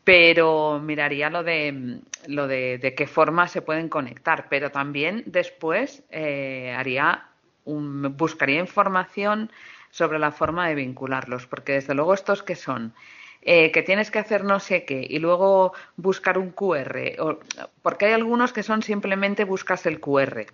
pero 0.04 0.80
miraría 0.80 1.30
lo 1.30 1.44
de 1.44 2.00
lo 2.28 2.48
de, 2.48 2.78
de, 2.78 2.96
qué 2.96 3.08
forma 3.08 3.48
se 3.48 3.62
pueden 3.62 3.90
conectar 3.90 4.48
pero 4.50 4.72
también 4.72 5.24
después 5.28 6.04
eh, 6.10 6.74
haría 6.76 7.26
un, 7.66 8.16
buscaría 8.18 8.60
información 8.60 9.52
sobre 9.92 10.18
la 10.18 10.32
forma 10.32 10.68
de 10.68 10.76
vincularlos 10.76 11.46
porque 11.46 11.74
desde 11.74 11.94
luego 11.94 12.14
estos 12.14 12.42
que 12.42 12.56
son 12.56 12.94
eh, 13.42 13.72
que 13.72 13.82
tienes 13.82 14.12
que 14.12 14.20
hacer 14.20 14.44
no 14.44 14.60
sé 14.60 14.86
qué 14.86 15.06
y 15.10 15.20
luego 15.20 15.74
buscar 15.98 16.38
un 16.38 16.52
QR 16.52 17.16
o, 17.20 17.40
porque 17.82 18.06
hay 18.06 18.14
algunos 18.14 18.54
que 18.54 18.64
son 18.64 18.84
simplemente 18.84 19.44
buscas 19.44 19.86
el 19.86 20.00
QR 20.00 20.46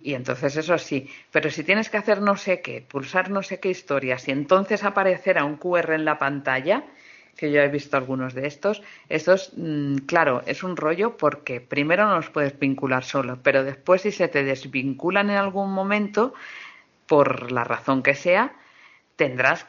y 0.00 0.14
entonces 0.14 0.56
eso 0.56 0.78
sí, 0.78 1.08
pero 1.32 1.50
si 1.50 1.64
tienes 1.64 1.88
que 1.88 1.96
hacer 1.96 2.20
no 2.20 2.36
sé 2.36 2.60
qué, 2.60 2.82
pulsar 2.82 3.30
no 3.30 3.42
sé 3.42 3.60
qué 3.60 3.70
historias 3.70 4.28
y 4.28 4.30
entonces 4.30 4.84
aparecerá 4.84 5.44
un 5.44 5.56
QR 5.56 5.94
en 5.94 6.04
la 6.04 6.18
pantalla, 6.18 6.84
que 7.36 7.50
yo 7.50 7.60
he 7.60 7.68
visto 7.68 7.96
algunos 7.96 8.34
de 8.34 8.46
estos. 8.46 8.82
Estos, 9.08 9.52
mm, 9.56 9.98
claro, 10.06 10.42
es 10.46 10.62
un 10.62 10.76
rollo 10.76 11.16
porque 11.16 11.60
primero 11.60 12.06
no 12.06 12.16
los 12.16 12.30
puedes 12.30 12.58
vincular 12.58 13.04
solo, 13.04 13.38
pero 13.42 13.64
después 13.64 14.02
si 14.02 14.12
se 14.12 14.28
te 14.28 14.44
desvinculan 14.44 15.30
en 15.30 15.36
algún 15.36 15.72
momento, 15.72 16.34
por 17.06 17.52
la 17.52 17.64
razón 17.64 18.02
que 18.02 18.14
sea, 18.14 18.54
tendrás 19.16 19.66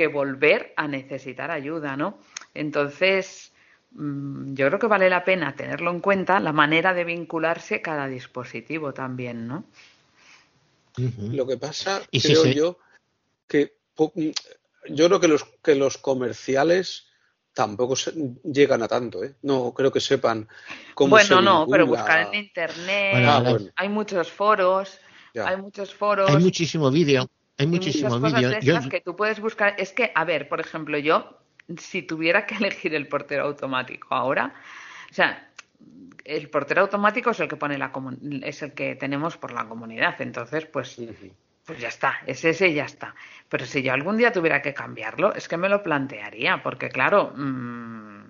que 0.00 0.06
volver 0.06 0.72
a 0.78 0.88
necesitar 0.88 1.50
ayuda, 1.50 1.94
¿no? 1.94 2.20
Entonces, 2.54 3.52
mm, 3.90 4.54
yo 4.54 4.68
creo 4.68 4.78
que 4.78 4.86
vale 4.86 5.10
la 5.10 5.24
pena 5.24 5.54
tenerlo 5.54 5.90
en 5.90 6.00
cuenta 6.00 6.40
la 6.40 6.54
manera 6.54 6.94
de 6.94 7.04
vincularse 7.04 7.82
cada 7.82 8.08
dispositivo 8.08 8.94
también, 8.94 9.46
¿no? 9.46 9.64
Lo 10.96 11.46
que 11.46 11.58
pasa, 11.58 12.00
creo 12.10 12.46
yo, 12.46 12.78
que 13.46 13.74
mm, 13.98 14.30
yo 14.88 15.06
creo 15.08 15.20
que 15.20 15.28
los, 15.28 15.44
que 15.62 15.74
los 15.74 15.98
comerciales 15.98 17.08
tampoco 17.52 17.94
llegan 18.42 18.82
a 18.82 18.88
tanto, 18.88 19.22
¿eh? 19.22 19.34
No 19.42 19.74
creo 19.74 19.92
que 19.92 20.00
sepan 20.00 20.48
cómo 20.94 21.10
Bueno, 21.10 21.42
no, 21.42 21.66
pero 21.70 21.86
buscar 21.86 22.28
en 22.32 22.40
internet, 22.40 23.16
ah, 23.28 23.58
hay 23.76 23.88
muchos 23.90 24.30
foros, 24.32 24.98
hay 25.34 25.58
muchos 25.58 25.92
foros. 25.92 26.30
Hay 26.30 26.42
muchísimo 26.42 26.90
vídeo, 26.90 27.28
hay 27.60 27.66
muchísimo 27.66 28.18
vídeo. 28.18 28.58
Yo... 28.60 28.88
que 28.88 29.00
tú 29.00 29.14
puedes 29.14 29.38
buscar, 29.40 29.74
es 29.78 29.92
que, 29.92 30.10
a 30.14 30.24
ver, 30.24 30.48
por 30.48 30.60
ejemplo, 30.60 30.96
yo, 30.98 31.38
si 31.76 32.02
tuviera 32.02 32.46
que 32.46 32.54
elegir 32.60 32.94
el 32.94 33.06
portero 33.06 33.44
automático 33.44 34.14
ahora, 34.14 34.54
O 35.10 35.14
sea, 35.14 35.48
el 36.24 36.48
portero 36.48 36.82
automático 36.82 37.30
es 37.30 37.40
el 37.40 37.48
que 37.48 37.56
pone 37.56 37.76
la 37.76 37.92
es 38.42 38.62
el 38.62 38.72
que 38.72 38.94
tenemos 38.94 39.36
por 39.36 39.52
la 39.52 39.66
comunidad, 39.66 40.20
entonces 40.20 40.66
pues 40.66 41.00
pues 41.64 41.78
ya 41.78 41.88
está, 41.88 42.20
es 42.26 42.44
ese 42.44 42.68
y 42.68 42.74
ya 42.74 42.84
está. 42.84 43.14
Pero 43.48 43.66
si 43.66 43.82
yo 43.82 43.92
algún 43.92 44.16
día 44.16 44.32
tuviera 44.32 44.62
que 44.62 44.74
cambiarlo, 44.74 45.34
es 45.34 45.46
que 45.46 45.56
me 45.56 45.68
lo 45.68 45.82
plantearía, 45.82 46.62
porque 46.62 46.88
claro, 46.88 47.32
mm, 47.36 48.24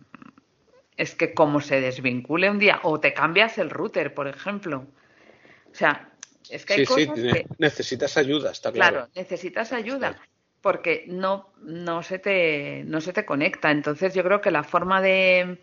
es 0.96 1.14
que 1.14 1.32
como 1.32 1.60
se 1.60 1.80
desvincule 1.80 2.50
un 2.50 2.58
día, 2.58 2.80
o 2.82 3.00
te 3.00 3.14
cambias 3.14 3.56
el 3.58 3.70
router, 3.70 4.12
por 4.12 4.28
ejemplo. 4.28 4.86
O 5.70 5.74
sea, 5.74 6.09
es 6.49 6.64
que 6.64 6.74
hay 6.74 6.84
cosas 6.84 7.14
que... 7.14 7.47
necesitas 7.59 8.16
ayuda, 8.16 8.51
está 8.51 8.72
claro. 8.72 8.97
Claro, 8.97 9.11
necesitas 9.14 9.72
ayuda, 9.72 10.20
porque 10.61 11.05
no, 11.09 11.53
no, 11.62 12.03
se 12.03 12.18
te, 12.18 12.84
no 12.84 13.01
se 13.01 13.12
te 13.12 13.24
conecta. 13.24 13.70
Entonces 13.70 14.14
yo 14.14 14.22
creo 14.22 14.41
que 14.41 14.51
la 14.51 14.64
forma 14.64 15.01
de, 15.01 15.59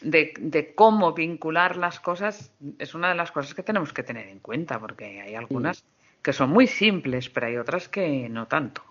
de, 0.00 0.72
cómo 0.74 1.12
vincular 1.12 1.76
las 1.76 2.00
cosas 2.00 2.52
es 2.78 2.94
una 2.94 3.08
de 3.08 3.14
las 3.14 3.32
cosas 3.32 3.54
que 3.54 3.62
tenemos 3.62 3.92
que 3.92 4.02
tener 4.02 4.28
en 4.28 4.40
cuenta, 4.40 4.78
porque 4.78 5.20
hay 5.20 5.34
algunas 5.34 5.84
que 6.22 6.32
son 6.32 6.50
muy 6.50 6.66
simples, 6.66 7.28
pero 7.28 7.46
hay 7.46 7.56
otras 7.56 7.88
que 7.88 8.28
no 8.28 8.46
tanto. 8.46 8.82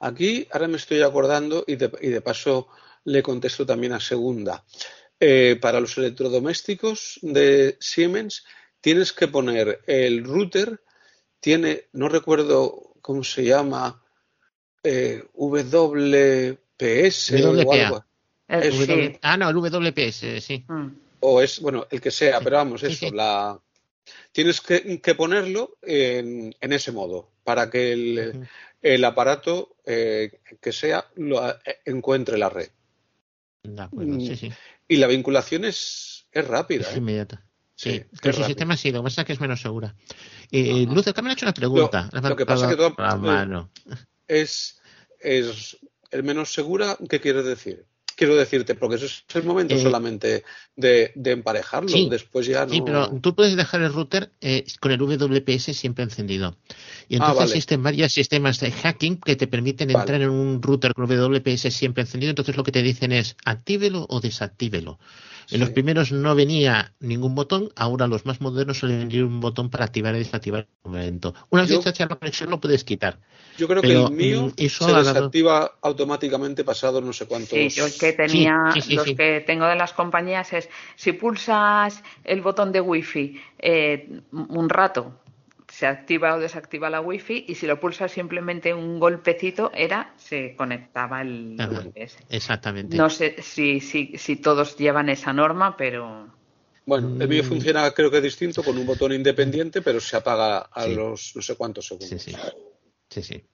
Aquí 0.00 0.46
ahora 0.52 0.68
me 0.68 0.76
estoy 0.76 1.02
acordando 1.02 1.64
y 1.66 1.76
de, 1.76 1.90
y 2.00 2.08
de 2.08 2.20
paso 2.20 2.68
le 3.04 3.22
contesto 3.22 3.66
también 3.66 3.92
a 3.92 4.00
segunda. 4.00 4.64
Eh, 5.22 5.58
para 5.60 5.80
los 5.80 5.98
electrodomésticos 5.98 7.18
de 7.20 7.76
Siemens 7.78 8.46
tienes 8.80 9.12
que 9.12 9.28
poner 9.28 9.80
el 9.86 10.24
router, 10.24 10.80
tiene, 11.40 11.84
no 11.92 12.08
recuerdo 12.08 12.94
cómo 13.00 13.24
se 13.24 13.44
llama, 13.44 14.02
eh, 14.82 15.24
WPS 15.34 17.32
o 17.44 17.72
algo. 17.72 18.04
Ah, 19.22 19.36
no, 19.36 19.50
el 19.50 19.56
WPS, 19.56 20.40
sí. 20.40 20.64
Mm. 20.66 20.88
O 21.20 21.40
es, 21.40 21.60
bueno, 21.60 21.86
el 21.90 22.00
que 22.00 22.10
sea, 22.10 22.40
pero 22.40 22.56
vamos, 22.56 22.82
eso, 22.82 23.10
la 23.12 23.60
tienes 24.32 24.60
que, 24.60 25.14
ponerlo 25.14 25.76
en, 25.82 26.54
ese 26.60 26.92
modo 26.92 27.30
para 27.44 27.70
que 27.70 27.92
el, 28.80 29.04
aparato 29.04 29.76
eh, 29.84 30.40
que 30.60 30.72
sea 30.72 31.06
lo, 31.16 31.48
eh, 31.48 31.56
encuentre 31.84 32.38
la 32.38 32.48
red. 32.48 32.70
De 33.62 33.82
acuerdo, 33.82 34.18
sí, 34.20 34.36
sí. 34.36 34.52
Y 34.88 34.96
la 34.96 35.06
vinculación 35.06 35.66
es, 35.66 36.26
es 36.32 36.48
rápida. 36.48 36.88
Es 36.88 36.94
¿eh? 36.94 36.98
inmediata. 36.98 37.44
Sí, 37.80 38.04
pero 38.20 38.34
su 38.34 38.44
sistema 38.44 38.76
sí, 38.76 38.90
lo 38.90 38.98
que 38.98 39.04
pasa 39.04 39.22
es 39.22 39.26
que 39.26 39.32
es 39.32 39.40
menos 39.40 39.62
segura. 39.62 39.94
Eh, 40.50 40.84
Luz, 40.86 41.06
me 41.22 41.30
ha 41.30 41.32
hecho 41.32 41.46
una 41.46 41.54
pregunta. 41.54 42.10
Lo, 42.12 42.36
que 42.36 42.44
pasa 42.44 42.66
es 42.66 42.70
que 42.72 42.76
todo, 42.76 43.70
es, 44.28 44.82
es 45.18 45.78
el 46.10 46.22
menos 46.22 46.52
segura, 46.52 46.98
¿qué 47.08 47.22
quiere 47.22 47.42
decir? 47.42 47.86
Quiero 48.20 48.36
decirte, 48.36 48.74
porque 48.74 48.96
eso 48.96 49.06
es 49.06 49.24
el 49.34 49.44
momento 49.44 49.74
eh, 49.74 49.80
solamente 49.80 50.44
de, 50.76 51.10
emparejarlo, 51.24 51.90
después 52.10 52.46
ya 52.46 52.66
no... 52.66 52.72
Sí, 52.72 52.82
pero 52.84 53.08
tú 53.18 53.34
puedes 53.34 53.56
dejar 53.56 53.80
el 53.80 53.94
router 53.94 54.30
eh, 54.42 54.66
con 54.78 54.92
el 54.92 54.98
WPS 54.98 55.74
siempre 55.74 56.04
encendido. 56.04 56.54
Y 57.08 57.14
ah, 57.14 57.28
entonces 57.28 57.52
existen 57.52 57.82
varios 57.82 58.12
sistemas 58.12 58.60
de 58.60 58.72
hacking 58.72 59.20
que 59.20 59.36
te 59.36 59.46
permiten 59.46 59.88
entrar 59.88 60.20
en 60.20 60.28
un 60.28 60.60
router 60.60 60.92
con 60.92 61.06
WPS 61.06 61.72
siempre 61.72 62.02
encendido, 62.02 62.28
entonces 62.28 62.58
lo 62.58 62.62
que 62.62 62.72
te 62.72 62.82
dicen 62.82 63.12
es 63.12 63.36
actívelo 63.46 64.04
o 64.10 64.20
desactívelo. 64.20 64.98
En 65.50 65.60
los 65.60 65.70
primeros 65.70 66.12
no 66.12 66.34
venía 66.34 66.92
ningún 67.00 67.34
botón, 67.34 67.72
ahora 67.74 68.06
los 68.06 68.24
más 68.24 68.40
modernos 68.40 68.78
suelen 68.78 69.00
venir 69.00 69.24
un 69.24 69.40
botón 69.40 69.68
para 69.68 69.84
activar 69.84 70.14
y 70.14 70.18
desactivar 70.18 70.68
el 70.84 70.90
momento. 70.90 71.34
Una 71.50 71.62
vez 71.62 71.84
hecha 71.84 72.06
la 72.06 72.16
conexión 72.16 72.50
lo 72.50 72.60
puedes 72.60 72.84
quitar. 72.84 73.18
Yo 73.58 73.66
creo 73.66 73.82
que 73.82 73.92
el 73.92 74.10
mío 74.10 74.46
mm, 74.46 74.68
se 74.68 74.92
desactiva 74.92 75.72
automáticamente 75.82 76.64
pasado 76.64 77.00
no 77.00 77.12
sé 77.12 77.26
cuántos. 77.26 77.50
Sí, 77.50 77.68
yo 77.68 77.86
el 77.86 77.92
que 77.92 78.09
tenía, 78.12 78.72
los 78.88 79.06
que 79.14 79.42
tengo 79.46 79.66
de 79.66 79.76
las 79.76 79.92
compañías 79.92 80.52
es 80.52 80.68
si 80.96 81.12
pulsas 81.12 82.02
el 82.24 82.40
botón 82.40 82.72
de 82.72 82.80
wifi 82.80 83.40
eh, 83.58 84.20
un 84.32 84.68
rato 84.68 85.20
se 85.70 85.86
activa 85.86 86.34
o 86.34 86.40
desactiva 86.40 86.90
la 86.90 87.00
wifi 87.00 87.44
y 87.48 87.54
si 87.54 87.66
lo 87.66 87.78
pulsas 87.78 88.12
simplemente 88.12 88.74
un 88.74 88.98
golpecito 88.98 89.70
era 89.72 90.12
se 90.16 90.54
conectaba 90.56 91.22
el 91.22 91.56
UPS. 91.58 92.18
Exactamente. 92.28 92.96
No 92.96 93.08
sé 93.08 93.36
si, 93.40 93.80
si, 93.80 94.12
si 94.16 94.36
todos 94.36 94.76
llevan 94.76 95.08
esa 95.08 95.32
norma, 95.32 95.76
pero... 95.76 96.28
Bueno, 96.86 97.16
el 97.20 97.28
mío 97.28 97.44
mm. 97.44 97.46
funciona 97.46 97.90
creo 97.92 98.10
que 98.10 98.20
distinto 98.20 98.62
con 98.62 98.76
un 98.76 98.86
botón 98.86 99.12
independiente, 99.12 99.80
pero 99.80 100.00
se 100.00 100.16
apaga 100.16 100.58
a 100.58 100.86
los 100.86 101.32
no 101.36 101.42
sé 101.42 101.54
cuántos 101.54 101.86
segundos. 101.86 102.08
Sí, 102.08 102.18
sí. 102.18 102.36
sí, 103.08 103.22
sí. 103.22 103.44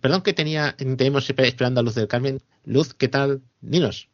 Perdón 0.00 0.22
que 0.22 0.32
tenía, 0.32 0.74
tenemos 0.76 1.28
esperando 1.28 1.80
a 1.80 1.82
Luz 1.82 1.94
del 1.94 2.08
Carmen. 2.08 2.40
Luz, 2.64 2.94
¿qué 2.94 3.08
tal? 3.08 3.42
Dinos. 3.60 4.08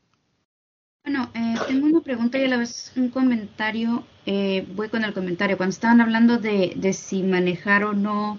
Bueno, 1.05 1.31
eh, 1.35 1.55
tengo 1.67 1.87
una 1.87 2.01
pregunta 2.03 2.39
y 2.39 2.45
a 2.45 2.49
la 2.49 2.59
vez 2.59 2.93
un 2.97 3.09
comentario. 3.09 4.05
Eh, 4.27 4.67
voy 4.75 4.89
con 4.89 5.05
el 5.05 5.15
comentario. 5.15 5.57
Cuando 5.57 5.73
estaban 5.73 6.01
hablando 6.01 6.39
de, 6.39 6.75
de 6.77 6.93
si 6.93 7.23
manejar 7.23 7.85
o 7.85 7.95
no 7.95 8.39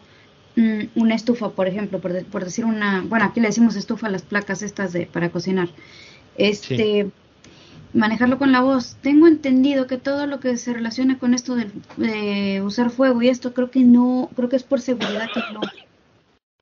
mm, 0.56 0.84
una 0.96 1.16
estufa, 1.16 1.50
por 1.50 1.68
ejemplo, 1.68 2.00
por, 2.00 2.24
por, 2.26 2.46
decir 2.46 2.66
una, 2.66 3.02
bueno, 3.02 3.26
aquí 3.26 3.40
le 3.40 3.48
decimos 3.48 3.76
estufa 3.76 4.08
a 4.08 4.12
las 4.12 4.22
placas 4.22 4.62
estas 4.62 4.94
de 4.94 5.08
para 5.08 5.32
cocinar. 5.32 5.70
Este, 6.38 7.10
manejarlo 7.94 8.38
con 8.38 8.52
la 8.52 8.62
voz. 8.62 8.96
Tengo 9.02 9.28
entendido 9.28 9.88
que 9.88 9.98
todo 9.98 10.28
lo 10.28 10.40
que 10.40 10.56
se 10.58 10.74
relaciona 10.74 11.18
con 11.18 11.34
esto 11.34 11.56
de, 11.56 11.72
de 11.98 12.62
usar 12.62 12.92
fuego 12.92 13.22
y 13.22 13.30
esto, 13.30 13.54
creo 13.54 13.72
que 13.72 13.82
no, 13.82 14.30
creo 14.36 14.50
que 14.50 14.56
es 14.56 14.64
por 14.64 14.82
seguridad 14.82 15.30
que 15.34 15.42
no 15.54 15.62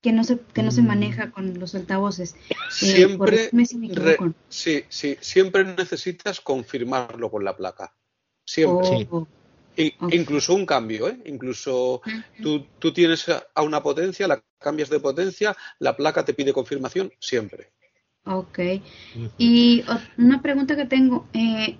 que 0.01 0.11
no 0.11 0.23
se 0.23 0.39
que 0.53 0.63
no 0.63 0.71
se 0.71 0.81
maneja 0.81 1.27
mm. 1.27 1.31
con 1.31 1.59
los 1.59 1.75
altavoces. 1.75 2.35
Eh, 2.49 2.55
siempre, 2.69 3.49
sí, 4.49 4.83
sí, 4.87 5.17
siempre 5.19 5.63
necesitas 5.65 6.41
confirmarlo 6.41 7.29
con 7.29 7.43
la 7.43 7.55
placa. 7.55 7.93
Siempre. 8.45 9.07
Oh, 9.11 9.27
incluso 10.11 10.55
un 10.55 10.65
cambio, 10.65 11.07
¿eh? 11.07 11.19
Incluso 11.25 12.01
tú, 12.41 12.65
tú, 12.79 12.91
tienes 12.91 13.25
a 13.29 13.61
una 13.61 13.81
potencia, 13.81 14.27
la 14.27 14.41
cambias 14.57 14.89
de 14.89 14.99
potencia, 14.99 15.55
la 15.79 15.95
placa 15.95 16.25
te 16.25 16.33
pide 16.33 16.51
confirmación 16.51 17.11
siempre. 17.19 17.71
Ok. 18.25 18.59
Y 19.37 19.83
una 20.17 20.41
pregunta 20.41 20.75
que 20.75 20.85
tengo, 20.85 21.25
eh, 21.33 21.77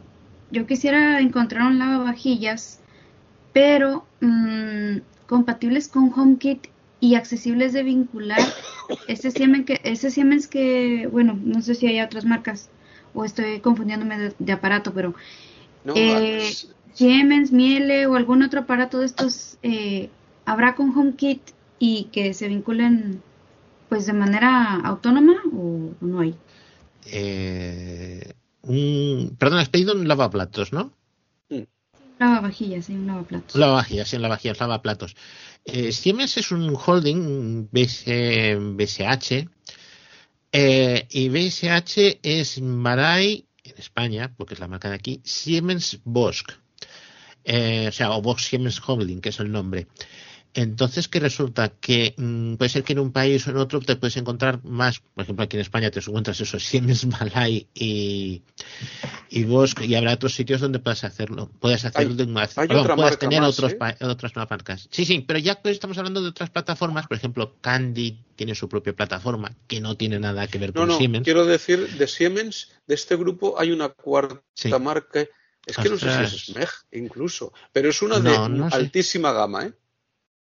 yo 0.52 0.66
quisiera 0.66 1.20
encontrar 1.20 1.64
un 1.64 1.78
lavavajillas, 1.78 2.80
pero 3.54 4.06
mm, 4.22 4.98
compatibles 5.28 5.90
con 5.90 6.12
HomeKit 6.14 6.68
y 7.00 7.16
accesibles 7.16 7.74
de 7.74 7.84
vincular. 7.84 8.40
Ese 9.08 9.32
Siemens 9.32 9.66
que, 9.66 9.82
ese 9.84 10.12
Siemens 10.12 10.48
que, 10.48 11.08
bueno, 11.08 11.40
no 11.42 11.62
sé 11.62 11.76
si 11.76 11.88
hay 11.88 12.02
otras 12.02 12.26
marcas 12.26 12.70
o 13.14 13.26
estoy 13.26 13.60
confundiéndome 13.60 14.34
de, 14.38 14.52
aparato, 14.52 14.94
pero 14.94 15.16
eh, 15.96 16.52
Siemens, 16.94 17.52
Miele 17.52 18.08
o 18.08 18.16
algún 18.16 18.44
otro 18.44 18.62
aparato 18.62 19.00
de 19.00 19.06
estos 19.06 19.58
eh, 19.64 20.10
habrá 20.46 20.76
con 20.76 20.96
HomeKit 20.96 21.42
y 21.80 22.06
que 22.12 22.34
se 22.34 22.48
vinculen 22.48 23.22
pues 23.88 24.06
de 24.06 24.14
manera 24.14 24.76
autónoma 24.84 25.36
o, 25.54 25.92
no 26.02 26.20
hay. 26.20 26.36
Eh, 27.12 28.34
un, 28.62 29.36
perdón, 29.40 29.60
has 29.60 29.70
pedido 29.70 29.94
un 29.94 30.08
lavaplatos, 30.08 30.74
¿no? 30.74 30.92
Lavavajillas, 32.20 32.90
un 32.90 33.08
lavaplatos. 33.08 33.56
Lavavajillas, 33.56 34.10
sí, 34.10 34.18
lavavajillas, 34.18 34.60
lavaplatos. 34.60 35.16
Eh, 35.64 35.94
Siemens 35.94 36.36
es 36.38 36.52
un 36.52 36.76
holding 36.76 37.70
BSH 37.72 39.48
eh, 40.52 41.08
y 41.10 41.30
BSH 41.30 42.20
es 42.22 42.62
Maray 42.62 43.46
en 43.64 43.78
España, 43.78 44.34
porque 44.36 44.56
es 44.56 44.60
la 44.60 44.68
marca 44.68 44.90
de 44.90 44.96
aquí, 44.96 45.22
Siemens 45.24 46.02
Bosch. 46.04 46.44
Eh, 47.46 47.88
o 47.88 47.92
sea, 47.92 48.12
o 48.12 48.22
Bosch 48.22 48.42
Siemens 48.42 48.82
Holding, 48.86 49.22
que 49.22 49.30
es 49.30 49.40
el 49.40 49.52
nombre. 49.52 49.88
Entonces, 50.56 51.08
¿qué 51.08 51.20
resulta? 51.20 51.70
Que 51.70 52.16
mm, 52.18 52.56
puede 52.56 52.70
ser 52.70 52.84
que 52.84 52.94
en 52.94 53.00
un 53.00 53.12
país 53.12 53.46
o 53.48 53.52
en 53.52 53.58
otro 53.58 53.80
te 53.82 53.96
puedes 53.96 54.18
encontrar 54.18 54.64
más, 54.64 55.00
por 55.00 55.24
ejemplo, 55.24 55.44
aquí 55.44 55.58
en 55.58 55.62
España 55.62 55.92
te 55.92 56.00
encuentras 56.00 56.42
eso, 56.42 56.60
Siemens, 56.60 57.06
Malay 57.20 57.68
y, 57.74 58.42
y 59.30 59.44
Bosch, 59.44 59.80
y 59.82 59.94
habrá 59.94 60.14
otros 60.14 60.34
sitios 60.34 60.60
donde 60.60 60.80
puedas 60.80 61.04
hacerlo. 61.04 61.52
Puedes 61.60 61.86
hacerlo 61.86 62.16
de 62.16 62.26
más. 62.26 62.56
Perdón, 62.56 62.96
puedes 62.96 63.20
tener 63.20 63.44
otros, 63.44 63.74
¿eh? 63.74 64.06
otras 64.06 64.36
marcas. 64.36 64.88
Sí, 64.92 65.06
sí, 65.06 65.20
pero 65.20 65.40
ya 65.40 65.56
que 65.56 65.70
estamos 65.70 65.98
hablando 66.00 66.22
de 66.22 66.30
otras 66.30 66.50
plataformas, 66.50 67.08
por 67.08 67.18
ejemplo, 67.18 67.56
Candy 67.62 68.20
tiene 68.36 68.56
su 68.56 68.68
propia 68.68 68.94
plataforma 68.94 69.56
que 69.68 69.80
no 69.82 69.98
tiene 69.98 70.20
nada 70.20 70.48
que 70.48 70.58
ver 70.58 70.74
con 70.74 70.88
no, 70.88 70.98
Siemens. 70.98 71.26
Quiero 71.26 71.46
decir, 71.46 71.88
de 71.98 72.08
Siemens, 72.08 72.70
de 72.88 72.96
este 72.96 73.16
grupo, 73.16 73.60
hay 73.60 73.72
una 73.72 73.90
cuarta 73.90 74.80
marca. 74.80 75.28
Es 75.66 75.78
que 75.78 75.90
no 75.90 75.98
sé 76.00 76.12
si 76.12 76.24
es 76.24 76.46
SMEG 76.46 76.70
incluso, 76.94 77.54
pero 77.72 77.90
es 77.90 78.02
una 78.02 78.20
de 78.20 78.36
altísima 78.72 79.32
gama, 79.32 79.66
¿eh? 79.66 79.74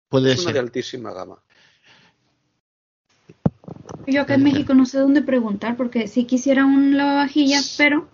Puede 0.08 0.32
es 0.32 0.42
una 0.42 0.52
de 0.52 0.58
altísima 0.60 1.12
gama. 1.12 1.42
Yo 4.06 4.22
acá 4.22 4.34
en 4.34 4.44
México 4.44 4.74
no 4.74 4.86
sé 4.86 4.98
dónde 4.98 5.22
preguntar 5.22 5.76
porque 5.76 6.06
sí 6.06 6.24
quisiera 6.24 6.64
un 6.64 6.96
lavavajillas, 6.96 7.74
pero 7.76 8.08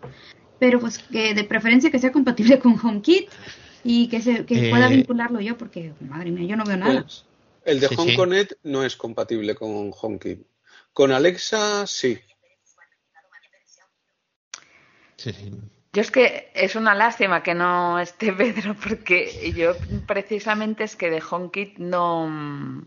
pero 0.59 0.81
pues 0.81 0.99
que 0.99 1.35
de 1.35 1.45
preferencia 1.45 1.91
que 1.91 1.99
sea 1.99 2.13
compatible 2.13 2.59
con 2.59 2.79
HomeKit 2.83 3.29
y 3.85 4.09
que 4.09 4.23
se 4.23 4.47
que 4.47 4.71
pueda 4.71 4.87
eh, 4.87 4.97
vincularlo 4.97 5.41
yo 5.41 5.59
porque 5.59 5.93
madre 6.01 6.31
mía, 6.31 6.47
yo 6.47 6.57
no 6.57 6.65
veo 6.65 6.77
nada. 6.77 7.03
Pues, 7.03 7.25
el 7.65 7.81
de 7.81 7.89
HomeConnect 7.89 8.53
no 8.63 8.85
es 8.85 8.97
compatible 8.97 9.55
con 9.55 9.93
HomeKit. 9.93 10.47
Con 10.93 11.13
Alexa 11.13 11.87
sí. 11.87 12.19
Sí, 15.17 15.33
sí. 15.33 15.53
Yo 15.95 16.01
es 16.01 16.11
que 16.11 16.51
es 16.55 16.75
una 16.75 16.95
lástima 16.95 17.43
que 17.43 17.55
no 17.55 17.99
esté 17.99 18.33
Pedro, 18.39 18.75
porque 18.75 19.53
yo 19.55 19.75
precisamente 20.07 20.85
es 20.85 20.97
que 20.97 21.11
de 21.11 21.23
HomeKit 21.23 21.79
no. 21.79 22.83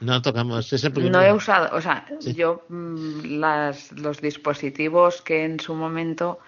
No 0.00 0.22
tocamos 0.22 0.72
ese 0.72 0.90
No 0.90 1.22
he 1.22 1.32
usado, 1.32 1.76
o 1.76 1.80
sea, 1.80 2.04
yo 2.34 2.64
mm, 2.68 3.38
las, 3.38 3.92
los 3.92 4.20
dispositivos 4.20 5.22
que 5.22 5.44
en 5.44 5.60
su 5.60 5.74
momento 5.76 6.40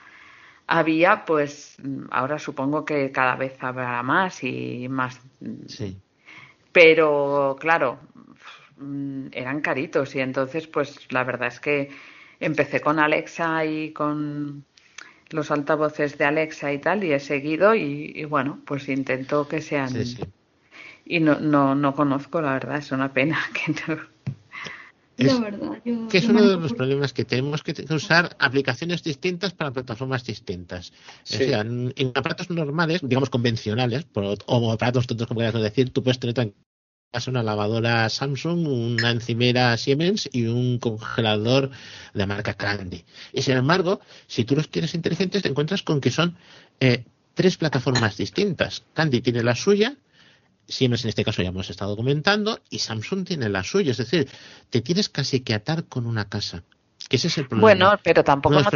había, 0.66 1.24
pues 1.24 1.76
ahora 2.10 2.40
supongo 2.40 2.84
que 2.84 3.12
cada 3.12 3.36
vez 3.36 3.56
habrá 3.60 4.02
más 4.02 4.42
y 4.42 4.88
más. 4.88 5.20
Sí. 5.68 5.96
Pero 6.72 7.56
claro, 7.60 8.00
mm, 8.78 9.28
eran 9.30 9.60
caritos 9.60 10.16
y 10.16 10.20
entonces, 10.20 10.66
pues 10.66 11.06
la 11.12 11.22
verdad 11.22 11.46
es 11.46 11.60
que 11.60 11.90
empecé 12.40 12.80
con 12.80 12.98
Alexa 12.98 13.64
y 13.64 13.92
con 13.92 14.64
los 15.30 15.50
altavoces 15.50 16.18
de 16.18 16.24
Alexa 16.24 16.72
y 16.72 16.78
tal 16.78 17.04
y 17.04 17.12
he 17.12 17.20
seguido 17.20 17.74
y, 17.74 18.24
bueno, 18.24 18.60
pues 18.64 18.88
intento 18.88 19.48
que 19.48 19.60
sean... 19.60 19.92
Y 21.06 21.20
no, 21.20 21.38
no, 21.38 21.74
no 21.74 21.94
conozco, 21.94 22.40
la 22.40 22.54
verdad, 22.54 22.78
es 22.78 22.90
una 22.90 23.12
pena 23.12 23.38
que 23.52 23.72
no... 23.72 24.14
Es, 25.16 25.40
verdad, 25.40 25.80
que 26.10 26.18
es 26.18 26.28
uno 26.28 26.44
de 26.44 26.56
los 26.56 26.72
problemas 26.72 27.12
que 27.12 27.24
tenemos 27.24 27.62
que 27.62 27.72
usar 27.94 28.36
aplicaciones 28.40 29.04
distintas 29.04 29.52
para 29.52 29.70
plataformas 29.70 30.24
distintas. 30.24 30.92
O 31.22 31.36
sea, 31.36 31.60
en, 31.60 31.92
aparatos 32.16 32.50
normales, 32.50 33.00
digamos 33.00 33.30
convencionales, 33.30 34.06
o 34.46 34.72
aparatos 34.72 35.06
tontos 35.06 35.28
como 35.28 35.38
quieras 35.38 35.62
decir, 35.62 35.90
tú 35.90 36.02
puedes 36.02 36.18
tener 36.18 36.34
una 37.28 37.42
lavadora 37.42 38.08
Samsung, 38.08 38.66
una 38.66 39.10
encimera 39.10 39.76
Siemens 39.76 40.28
y 40.32 40.46
un 40.46 40.78
congelador 40.78 41.70
de 42.12 42.26
marca 42.26 42.54
Candy. 42.54 43.04
Y 43.32 43.42
sin 43.42 43.56
embargo, 43.56 44.00
si 44.26 44.44
tú 44.44 44.56
los 44.56 44.68
quieres 44.68 44.94
inteligentes, 44.94 45.42
te 45.42 45.48
encuentras 45.48 45.82
con 45.82 46.00
que 46.00 46.10
son 46.10 46.36
eh, 46.80 47.04
tres 47.34 47.56
plataformas 47.56 48.16
distintas. 48.16 48.84
Candy 48.94 49.20
tiene 49.20 49.42
la 49.42 49.54
suya, 49.54 49.96
Siemens 50.66 51.04
en 51.04 51.10
este 51.10 51.24
caso 51.24 51.42
ya 51.42 51.48
hemos 51.48 51.70
estado 51.70 51.96
comentando, 51.96 52.60
y 52.70 52.80
Samsung 52.80 53.24
tiene 53.24 53.48
la 53.48 53.62
suya. 53.62 53.92
Es 53.92 53.98
decir, 53.98 54.28
te 54.70 54.80
tienes 54.80 55.08
casi 55.08 55.40
que 55.40 55.54
atar 55.54 55.84
con 55.84 56.06
una 56.06 56.28
casa. 56.28 56.64
Que 57.08 57.16
ese 57.16 57.28
es 57.28 57.38
el 57.38 57.48
problema. 57.48 57.62
Bueno, 57.62 58.00
pero 58.02 58.24
tampoco 58.24 58.60
no 58.60 58.70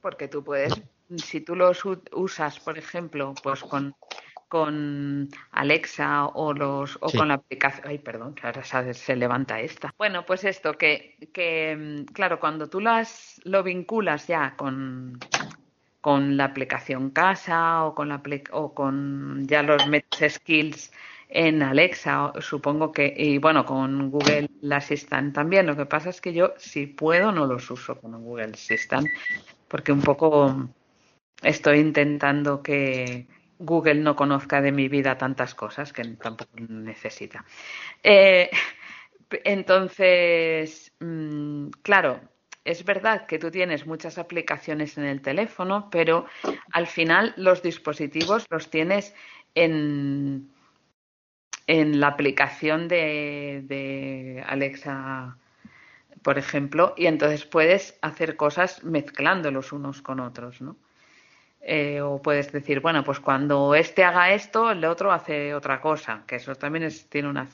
porque 0.00 0.28
tú 0.28 0.44
puedes, 0.44 0.72
si 1.16 1.40
tú 1.40 1.56
los 1.56 1.80
usas, 2.12 2.60
por 2.60 2.78
ejemplo, 2.78 3.34
pues 3.42 3.60
con 3.62 3.94
con 4.48 5.28
Alexa 5.50 6.26
o 6.26 6.52
los 6.52 6.96
o 7.00 7.10
con 7.10 7.28
la 7.28 7.34
aplicación. 7.34 7.88
Ay 7.88 7.98
perdón 7.98 8.34
ahora 8.42 8.62
se 8.62 9.16
levanta 9.16 9.60
esta. 9.60 9.92
Bueno 9.98 10.24
pues 10.24 10.44
esto 10.44 10.74
que, 10.74 11.16
que 11.32 11.76
mm, 11.76 12.12
claro 12.12 12.38
cuando 12.38 12.68
tú 12.68 12.80
las 12.80 13.40
lo 13.44 13.62
vinculas 13.62 14.26
ya 14.26 14.54
con 14.56 15.18
con 16.00 16.36
la 16.36 16.44
aplicación 16.44 17.10
casa 17.10 17.84
o 17.84 17.94
con 17.94 18.08
la 18.08 18.22
o 18.52 18.74
con 18.74 19.46
ya 19.46 19.62
los 19.62 19.88
metes 19.88 20.34
skills 20.34 20.92
en 21.28 21.62
Alexa 21.62 22.32
supongo 22.38 22.92
que 22.92 23.12
y 23.16 23.38
bueno 23.38 23.64
con 23.64 24.10
Google 24.10 24.48
Assistant 24.70 25.34
también. 25.34 25.66
Lo 25.66 25.76
que 25.76 25.86
pasa 25.86 26.10
es 26.10 26.20
que 26.20 26.32
yo 26.32 26.54
si 26.58 26.86
puedo 26.86 27.32
no 27.32 27.46
los 27.46 27.68
uso 27.70 28.00
con 28.00 28.22
Google 28.22 28.52
Assistant 28.54 29.08
porque 29.66 29.90
un 29.90 30.02
poco 30.02 30.68
estoy 31.42 31.80
intentando 31.80 32.62
que 32.62 33.26
Google 33.58 33.96
no 33.96 34.16
conozca 34.16 34.60
de 34.60 34.72
mi 34.72 34.88
vida 34.88 35.18
tantas 35.18 35.54
cosas 35.54 35.92
que 35.92 36.04
tampoco 36.04 36.50
necesita. 36.68 37.44
Eh, 38.02 38.50
entonces, 39.44 40.92
mm, 41.00 41.68
claro, 41.82 42.20
es 42.64 42.84
verdad 42.84 43.26
que 43.26 43.38
tú 43.38 43.50
tienes 43.50 43.86
muchas 43.86 44.18
aplicaciones 44.18 44.98
en 44.98 45.04
el 45.04 45.22
teléfono, 45.22 45.88
pero 45.90 46.26
al 46.72 46.86
final 46.86 47.32
los 47.36 47.62
dispositivos 47.62 48.44
los 48.50 48.70
tienes 48.70 49.14
en, 49.54 50.50
en 51.66 52.00
la 52.00 52.08
aplicación 52.08 52.88
de, 52.88 53.62
de 53.66 54.44
Alexa, 54.46 55.38
por 56.22 56.38
ejemplo, 56.38 56.94
y 56.96 57.06
entonces 57.06 57.44
puedes 57.44 57.98
hacer 58.02 58.36
cosas 58.36 58.82
mezclándolos 58.84 59.72
unos 59.72 60.02
con 60.02 60.20
otros, 60.20 60.60
¿no? 60.60 60.76
Eh, 61.68 62.00
o 62.00 62.22
puedes 62.22 62.52
decir, 62.52 62.78
bueno, 62.78 63.02
pues 63.02 63.18
cuando 63.18 63.74
este 63.74 64.04
haga 64.04 64.32
esto, 64.32 64.70
el 64.70 64.84
otro 64.84 65.10
hace 65.10 65.52
otra 65.52 65.80
cosa, 65.80 66.22
que 66.24 66.36
eso 66.36 66.54
también 66.54 66.84
es, 66.84 67.08
tiene 67.08 67.28
una, 67.28 67.48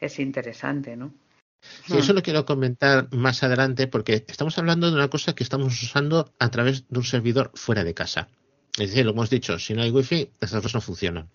es 0.00 0.18
interesante, 0.18 0.96
¿no? 0.96 1.14
Sí, 1.60 1.98
eso 1.98 2.12
lo 2.14 2.22
quiero 2.22 2.44
comentar 2.44 3.06
más 3.14 3.44
adelante 3.44 3.86
porque 3.86 4.24
estamos 4.26 4.58
hablando 4.58 4.90
de 4.90 4.96
una 4.96 5.08
cosa 5.08 5.36
que 5.36 5.44
estamos 5.44 5.80
usando 5.80 6.32
a 6.40 6.50
través 6.50 6.88
de 6.88 6.98
un 6.98 7.04
servidor 7.04 7.52
fuera 7.54 7.84
de 7.84 7.94
casa. 7.94 8.28
Es 8.76 8.90
decir, 8.90 9.04
lo 9.04 9.12
hemos 9.12 9.30
dicho, 9.30 9.56
si 9.60 9.72
no 9.72 9.82
hay 9.82 9.90
wifi, 9.92 10.32
estas 10.40 10.50
cosas 10.50 10.74
no 10.74 10.80
funcionan. 10.80 11.28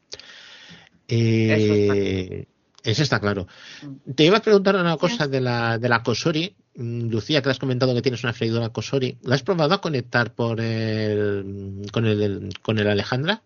Eh, 1.08 2.48
eso 2.84 3.04
está 3.04 3.20
claro. 3.20 3.48
Mm. 3.82 4.12
Te 4.14 4.26
iba 4.26 4.38
a 4.38 4.42
preguntar 4.42 4.76
una 4.76 4.98
cosa 4.98 5.28
de 5.28 5.42
la, 5.42 5.78
de 5.78 5.90
la 5.90 6.04
Kosori, 6.04 6.56
Mm, 6.76 7.10
Lucía, 7.10 7.42
que 7.42 7.50
has 7.50 7.60
comentado 7.60 7.94
que 7.94 8.02
tienes 8.02 8.24
una 8.24 8.34
freidora 8.34 8.70
Cosori, 8.70 9.18
¿la 9.22 9.36
has 9.36 9.44
probado 9.44 9.76
a 9.76 9.82
conectar 9.82 10.34
por 10.34 10.60
el, 10.60 11.86
con, 11.92 12.06
el, 12.06 12.50
con 12.62 12.80
el 12.80 12.88
Alejandra? 12.88 13.42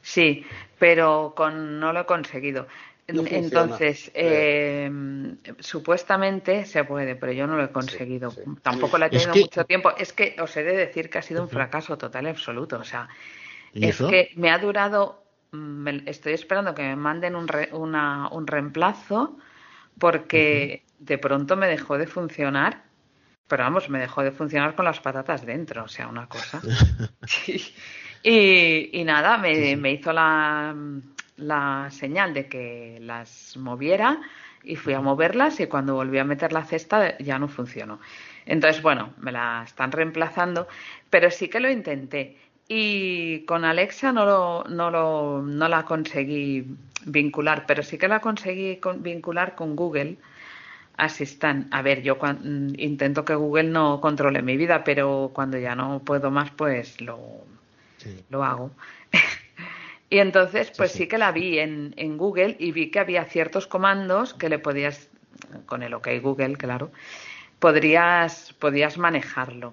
Sí, 0.00 0.44
pero 0.78 1.34
con, 1.36 1.80
no 1.80 1.92
lo 1.92 2.00
he 2.00 2.06
conseguido. 2.06 2.68
Entonces, 3.08 4.10
eh, 4.14 4.90
supuestamente 5.60 6.64
se 6.64 6.82
puede, 6.84 7.14
pero 7.14 7.32
yo 7.32 7.46
no 7.46 7.56
lo 7.56 7.64
he 7.64 7.70
conseguido. 7.70 8.32
Tampoco 8.62 8.98
la 8.98 9.06
he 9.06 9.10
tenido 9.10 9.32
mucho 9.32 9.64
tiempo. 9.64 9.92
Es 9.96 10.12
que 10.12 10.36
os 10.40 10.56
he 10.56 10.64
de 10.64 10.76
decir 10.76 11.08
que 11.08 11.18
ha 11.18 11.22
sido 11.22 11.42
un 11.42 11.48
fracaso 11.48 11.96
total 11.96 12.26
y 12.26 12.30
absoluto. 12.30 12.78
O 12.78 12.84
sea, 12.84 13.08
es 13.74 13.98
que 13.98 14.30
me 14.34 14.50
ha 14.50 14.58
durado. 14.58 15.22
Mm, 15.52 15.88
estoy 16.06 16.32
esperando 16.32 16.74
que 16.74 16.82
me 16.82 16.96
manden 16.96 17.36
un, 17.36 17.46
una, 17.72 18.28
un 18.30 18.46
reemplazo 18.46 19.36
porque 19.98 20.84
de 20.98 21.18
pronto 21.18 21.56
me 21.56 21.66
dejó 21.66 21.98
de 21.98 22.06
funcionar, 22.06 22.82
pero 23.48 23.62
vamos, 23.62 23.88
me 23.88 23.98
dejó 23.98 24.22
de 24.22 24.32
funcionar 24.32 24.74
con 24.74 24.84
las 24.84 25.00
patatas 25.00 25.46
dentro, 25.46 25.84
o 25.84 25.88
sea, 25.88 26.08
una 26.08 26.28
cosa. 26.28 26.60
y, 28.22 29.02
nada, 29.04 29.38
me, 29.38 29.90
hizo 29.90 30.12
la, 30.12 30.74
la 31.36 31.88
señal 31.90 32.34
de 32.34 32.48
que 32.48 32.98
las 33.00 33.56
moviera 33.56 34.20
y 34.64 34.76
fui 34.76 34.94
a 34.94 35.00
moverlas 35.00 35.60
y 35.60 35.66
cuando 35.66 35.94
volví 35.94 36.18
a 36.18 36.24
meter 36.24 36.52
la 36.52 36.64
cesta 36.64 37.16
ya 37.18 37.38
no 37.38 37.48
funcionó. 37.48 38.00
Entonces, 38.44 38.82
bueno, 38.82 39.14
me 39.18 39.32
la 39.32 39.62
están 39.64 39.92
reemplazando, 39.92 40.66
pero 41.08 41.30
sí 41.30 41.48
que 41.48 41.60
lo 41.60 41.70
intenté. 41.70 42.36
Y 42.68 43.44
con 43.44 43.64
Alexa 43.64 44.12
no, 44.12 44.24
lo, 44.24 44.64
no, 44.64 44.90
lo, 44.90 45.42
no 45.42 45.68
la 45.68 45.84
conseguí 45.84 46.66
vincular, 47.04 47.64
pero 47.66 47.82
sí 47.82 47.96
que 47.96 48.08
la 48.08 48.20
conseguí 48.20 48.80
vincular 48.98 49.54
con 49.54 49.76
Google 49.76 50.16
Assistant. 50.96 51.72
A 51.72 51.82
ver, 51.82 52.02
yo 52.02 52.18
intento 52.76 53.24
que 53.24 53.34
Google 53.34 53.70
no 53.70 54.00
controle 54.00 54.42
mi 54.42 54.56
vida, 54.56 54.82
pero 54.82 55.30
cuando 55.32 55.58
ya 55.58 55.76
no 55.76 56.00
puedo 56.00 56.30
más, 56.30 56.50
pues 56.50 57.00
lo, 57.00 57.20
lo 58.30 58.44
hago. 58.44 58.72
y 60.10 60.18
entonces, 60.18 60.72
pues 60.76 60.90
sí, 60.90 61.06
que 61.06 61.18
la 61.18 61.30
vi 61.30 61.60
en, 61.60 61.94
en 61.96 62.16
Google 62.16 62.56
y 62.58 62.72
vi 62.72 62.90
que 62.90 62.98
había 62.98 63.24
ciertos 63.26 63.68
comandos 63.68 64.34
que 64.34 64.48
le 64.48 64.58
podías, 64.58 65.08
con 65.66 65.84
el 65.84 65.94
OK 65.94 66.08
Google, 66.20 66.56
claro, 66.56 66.90
podrías, 67.60 68.52
podías 68.54 68.98
manejarlo 68.98 69.72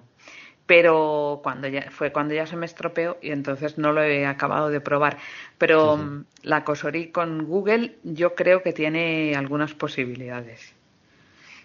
pero 0.66 1.40
cuando 1.42 1.68
ya 1.68 1.90
fue 1.90 2.12
cuando 2.12 2.34
ya 2.34 2.46
se 2.46 2.56
me 2.56 2.66
estropeó 2.66 3.18
y 3.20 3.30
entonces 3.30 3.78
no 3.78 3.92
lo 3.92 4.02
he 4.02 4.26
acabado 4.26 4.70
de 4.70 4.80
probar. 4.80 5.18
Pero 5.58 5.96
mm, 5.96 6.24
la 6.42 6.64
Cosori 6.64 7.10
con 7.10 7.46
Google 7.46 7.98
yo 8.02 8.34
creo 8.34 8.62
que 8.62 8.72
tiene 8.72 9.34
algunas 9.36 9.74
posibilidades. 9.74 10.74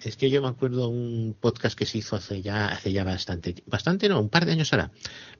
Es 0.04 0.16
que 0.16 0.30
yo 0.30 0.42
me 0.42 0.48
acuerdo 0.48 0.88
un 0.88 1.36
podcast 1.40 1.78
que 1.78 1.86
se 1.86 1.98
hizo 1.98 2.16
hace 2.16 2.42
ya, 2.42 2.68
hace 2.68 2.92
ya 2.92 3.04
bastante, 3.04 3.56
bastante 3.66 4.08
no, 4.08 4.20
un 4.22 4.30
par 4.30 4.46
de 4.46 4.54
años 4.54 4.72
ahora. 4.72 4.92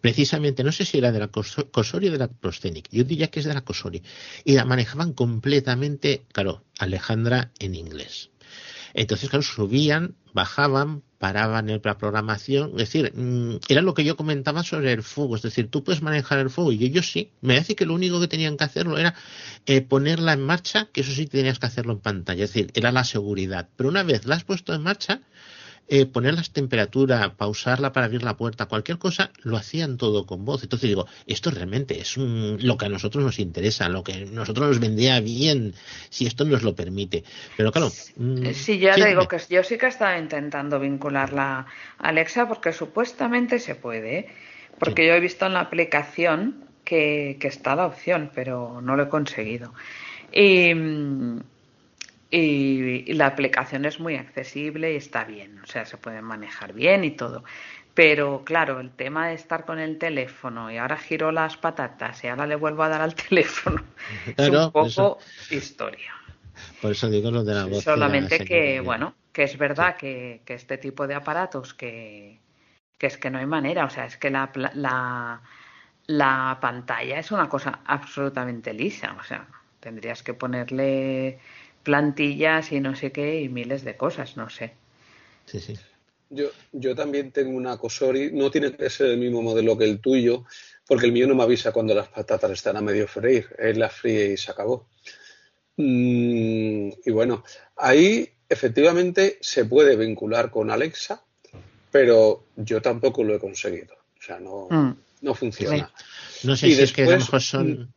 Precisamente, 0.02 0.64
no 0.64 0.72
sé 0.72 0.84
si 0.84 0.98
era 0.98 1.12
de 1.12 1.20
la 1.20 1.30
Cosori 1.30 2.10
o 2.10 2.12
de 2.12 2.18
la 2.18 2.28
Proscenic. 2.28 2.90
Yo 2.92 3.06
diría 3.06 3.28
que 3.28 3.40
es 3.40 3.46
de 3.46 3.54
la 3.54 3.62
Cosori. 3.62 4.04
Y 4.44 4.54
la 4.54 4.66
manejaban 4.66 5.14
completamente, 5.14 6.24
claro, 6.34 6.64
Alejandra 6.78 7.52
en 7.60 7.76
inglés. 7.76 8.32
Entonces, 8.94 9.30
claro, 9.30 9.44
subían, 9.44 10.16
bajaban, 10.34 11.04
paraban 11.18 11.70
en 11.70 11.82
la 11.84 11.98
programación. 11.98 12.72
Es 12.72 12.92
decir, 12.92 13.14
mm, 13.14 13.58
era 13.68 13.82
lo 13.82 13.94
que 13.94 14.04
yo 14.04 14.16
comentaba 14.16 14.64
sobre 14.64 14.94
el 14.94 15.04
fuego. 15.04 15.36
Es 15.36 15.42
decir, 15.42 15.70
tú 15.70 15.84
puedes 15.84 16.02
manejar 16.02 16.40
el 16.40 16.50
fuego 16.50 16.72
y 16.72 16.84
ellos 16.84 17.12
sí. 17.12 17.32
Me 17.42 17.58
hace 17.58 17.76
que 17.76 17.86
lo 17.86 17.94
único 17.94 18.20
que 18.20 18.28
tenían 18.28 18.58
que 18.58 18.64
hacerlo 18.64 18.98
era 18.98 19.14
eh, 19.66 19.82
ponerla 19.82 20.34
en 20.34 20.42
marcha, 20.42 20.90
que 20.92 21.02
eso 21.02 21.12
sí 21.12 21.28
tenías 21.28 21.60
que 21.60 21.68
hacerlo 21.68 21.94
en 21.94 22.00
pantalla. 22.00 22.46
Es 22.46 22.54
decir, 22.54 22.72
era 22.74 22.92
la 22.92 23.04
seguridad. 23.04 23.70
Pero 23.76 23.90
una 23.90 24.04
vez 24.04 24.26
la 24.26 24.36
has 24.36 24.44
puesto 24.44 24.74
en 24.74 24.82
marcha, 24.82 25.22
eh, 25.92 26.06
poner 26.06 26.36
las 26.36 26.52
temperaturas, 26.52 27.32
pausarla 27.32 27.92
para 27.92 28.06
abrir 28.06 28.22
la 28.22 28.38
puerta, 28.38 28.68
cualquier 28.68 29.00
cosa, 29.00 29.32
lo 29.42 29.58
hacían 29.58 29.98
todo 29.98 30.28
con 30.28 30.46
voz. 30.46 30.62
Entonces 30.62 30.88
digo, 30.88 31.08
esto 31.26 31.50
realmente 31.50 32.00
es 32.00 32.16
lo 32.16 32.78
que 32.78 32.86
a 32.86 32.90
nosotros 32.90 33.24
nos 33.24 33.40
interesa, 33.40 33.90
lo 33.90 34.04
que 34.04 34.14
a 34.14 34.20
nosotros 34.20 34.68
nos 34.68 34.80
vendría 34.80 35.20
bien, 35.20 35.74
si 36.10 36.28
esto 36.28 36.46
nos 36.46 36.62
lo 36.62 36.76
permite. 36.76 37.24
Pero 37.58 37.72
claro. 37.72 37.92
Mm, 38.18 38.52
sí, 38.54 38.78
ya 38.78 38.94
digo 38.96 39.28
que 39.28 39.40
yo 39.50 39.64
sí 39.64 39.80
que 39.80 39.88
estaba 39.88 40.20
intentando 40.20 40.80
vincularla 40.80 41.66
a 41.98 42.08
Alexa 42.08 42.48
porque 42.48 42.72
supuestamente 42.72 43.58
se 43.58 43.74
puede. 43.74 44.28
Porque 44.78 45.08
yo 45.08 45.14
he 45.14 45.20
visto 45.20 45.48
en 45.48 45.54
la 45.54 45.62
aplicación 45.62 46.66
que, 46.86 47.38
está 47.42 47.76
la 47.76 47.88
opción, 47.88 48.30
pero 48.34 48.80
no 48.82 48.96
lo 48.96 49.04
he 49.04 49.10
conseguido. 49.10 49.74
Y, 50.32 50.72
y, 52.32 53.14
la 53.14 53.28
aplicación 53.28 53.86
es 53.86 54.00
muy 54.00 54.16
accesible 54.16 54.94
y 54.94 54.98
está 54.98 55.24
bien, 55.24 55.60
o 55.60 55.66
sea, 55.66 55.86
se 55.86 55.98
puede 55.98 56.22
manejar 56.22 56.74
bien 56.74 57.04
y 57.04 57.12
todo. 57.12 57.44
Pero 57.94 58.44
claro, 58.46 58.80
el 58.80 58.92
tema 58.92 59.28
de 59.28 59.34
estar 59.34 59.66
con 59.66 59.80
el 59.80 59.98
teléfono 59.98 60.72
y 60.72 60.78
ahora 60.78 60.98
giro 60.98 61.32
las 61.32 61.58
patatas 61.58 62.24
y 62.24 62.28
ahora 62.28 62.46
le 62.46 62.56
vuelvo 62.56 62.84
a 62.84 62.90
dar 62.90 63.02
al 63.02 63.16
teléfono 63.30 63.84
es 64.38 64.50
un 64.50 64.72
poco 64.72 65.18
historia. 65.50 66.14
Por 66.82 66.92
eso 66.92 67.10
digo 67.10 67.32
lo 67.32 67.44
de 67.44 67.56
la 67.56 67.66
voz. 67.66 67.84
Solamente 67.84 68.46
que, 68.46 68.80
bueno, 68.80 69.16
que 69.32 69.44
es 69.44 69.58
verdad 69.58 69.96
que, 69.96 70.42
que, 70.46 70.54
este 70.54 70.78
tipo 70.78 71.08
de 71.08 71.16
aparatos 71.16 71.74
que, 71.74 72.40
que 72.98 73.08
es 73.08 73.18
que 73.18 73.30
no 73.30 73.40
hay 73.40 73.46
manera, 73.46 73.86
o 73.86 73.90
sea, 73.90 74.06
es 74.06 74.18
que 74.18 74.30
la, 74.30 74.52
la, 74.76 75.42
la 76.06 76.58
pantalla 76.62 77.20
es 77.20 77.32
una 77.32 77.50
cosa 77.50 77.80
absolutamente 77.86 78.74
lisa, 78.74 79.16
o 79.20 79.24
sea, 79.24 79.48
tendrías 79.80 80.22
que 80.22 80.34
ponerle 80.34 81.40
plantillas 81.90 82.72
y 82.72 82.80
no 82.80 82.96
sé 82.96 83.12
qué 83.12 83.42
y 83.42 83.50
miles 83.50 83.84
de 83.84 83.98
cosas, 83.98 84.38
no 84.38 84.48
sé. 84.48 84.74
Sí, 85.48 85.60
sí. 85.60 85.74
Yo, 86.30 86.50
yo 86.72 86.94
también 86.94 87.32
tengo 87.32 87.58
una 87.58 87.78
Cosori, 87.78 88.32
no 88.32 88.52
tiene 88.52 88.76
que 88.76 88.92
ser 88.92 89.08
el 89.08 89.18
mismo 89.18 89.42
modelo 89.42 89.76
que 89.76 89.86
el 89.86 90.00
tuyo, 90.00 90.46
porque 90.88 91.08
el 91.08 91.12
mío 91.12 91.26
no 91.26 91.34
me 91.34 91.42
avisa 91.42 91.72
cuando 91.72 91.96
las 91.96 92.10
patatas 92.10 92.52
están 92.52 92.78
a 92.78 92.82
medio 92.82 93.08
freír, 93.08 93.48
él 93.58 93.80
las 93.80 93.94
fríe 93.94 94.34
y 94.34 94.38
se 94.38 94.52
acabó. 94.52 94.88
Mm, 95.78 96.90
y 97.06 97.12
bueno, 97.12 97.44
ahí 97.76 98.30
efectivamente 98.48 99.40
se 99.42 99.66
puede 99.66 99.96
vincular 99.96 100.52
con 100.52 100.70
Alexa, 100.70 101.24
pero 101.92 102.46
yo 102.56 102.84
tampoco 102.84 103.24
lo 103.24 103.34
he 103.34 103.40
conseguido. 103.40 103.96
O 103.96 104.22
sea, 104.22 104.40
no, 104.40 104.68
mm 104.70 105.10
no 105.22 105.34
funciona. 105.34 105.92
No 106.44 106.56
sé 106.56 106.68
si 106.68 106.82
es 106.82 106.94
que 106.94 107.04
a 107.04 107.12
lo 107.12 107.18
mejor 107.18 107.42
son. 107.42 107.94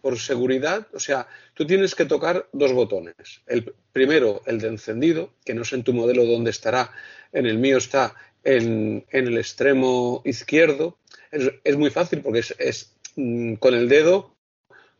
Por, 0.00 0.18
seguridad, 0.18 0.86
o 0.92 1.00
sea, 1.00 1.26
tú 1.54 1.66
tienes 1.66 1.94
que 1.96 2.04
tocar 2.04 2.48
dos 2.52 2.72
botones. 2.72 3.16
El 3.46 3.74
primero, 3.92 4.42
el 4.46 4.60
de 4.60 4.68
encendido, 4.68 5.34
que 5.44 5.54
no 5.54 5.64
sé 5.64 5.74
en 5.74 5.82
tu 5.82 5.92
modelo 5.92 6.24
dónde 6.24 6.50
estará. 6.50 6.92
En 7.32 7.46
el 7.46 7.58
mío 7.58 7.78
está 7.78 8.14
en, 8.44 9.04
el 9.10 9.36
extremo 9.36 10.22
izquierdo. 10.24 10.98
Es, 11.32 11.76
muy 11.76 11.90
fácil 11.90 12.22
porque 12.22 12.44
es, 12.58 12.94
mm, 13.16 13.54
con 13.54 13.74
el 13.74 13.88
dedo 13.88 14.36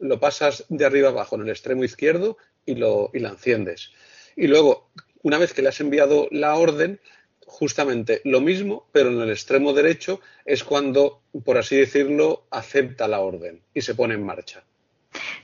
lo 0.01 0.21
pasas 0.21 0.65
de 0.69 0.85
arriba 0.85 1.09
abajo 1.09 1.37
en 1.37 1.43
el 1.43 1.51
extremo 1.51 1.85
izquierdo 1.85 2.37
y 2.67 2.75
lo, 2.75 3.11
y 3.15 3.21
la 3.21 3.31
enciendes. 3.31 3.93
Y 4.37 4.49
luego, 4.49 4.91
una 5.23 5.39
vez 5.39 5.53
que 5.53 5.63
le 5.63 5.69
has 5.69 5.81
enviado 5.81 6.29
la 6.31 6.57
orden, 6.57 7.01
justamente 7.49 8.21
lo 8.25 8.41
mismo, 8.41 8.87
pero 8.93 9.11
en 9.11 9.21
el 9.21 9.31
extremo 9.31 9.73
derecho 9.73 10.21
es 10.45 10.63
cuando, 10.63 11.23
por 11.45 11.59
así 11.59 11.77
decirlo, 11.77 12.45
acepta 12.51 13.09
la 13.09 13.21
orden 13.21 13.63
y 13.75 13.81
se 13.81 13.95
pone 13.95 14.15
en 14.15 14.25
marcha. 14.25 14.63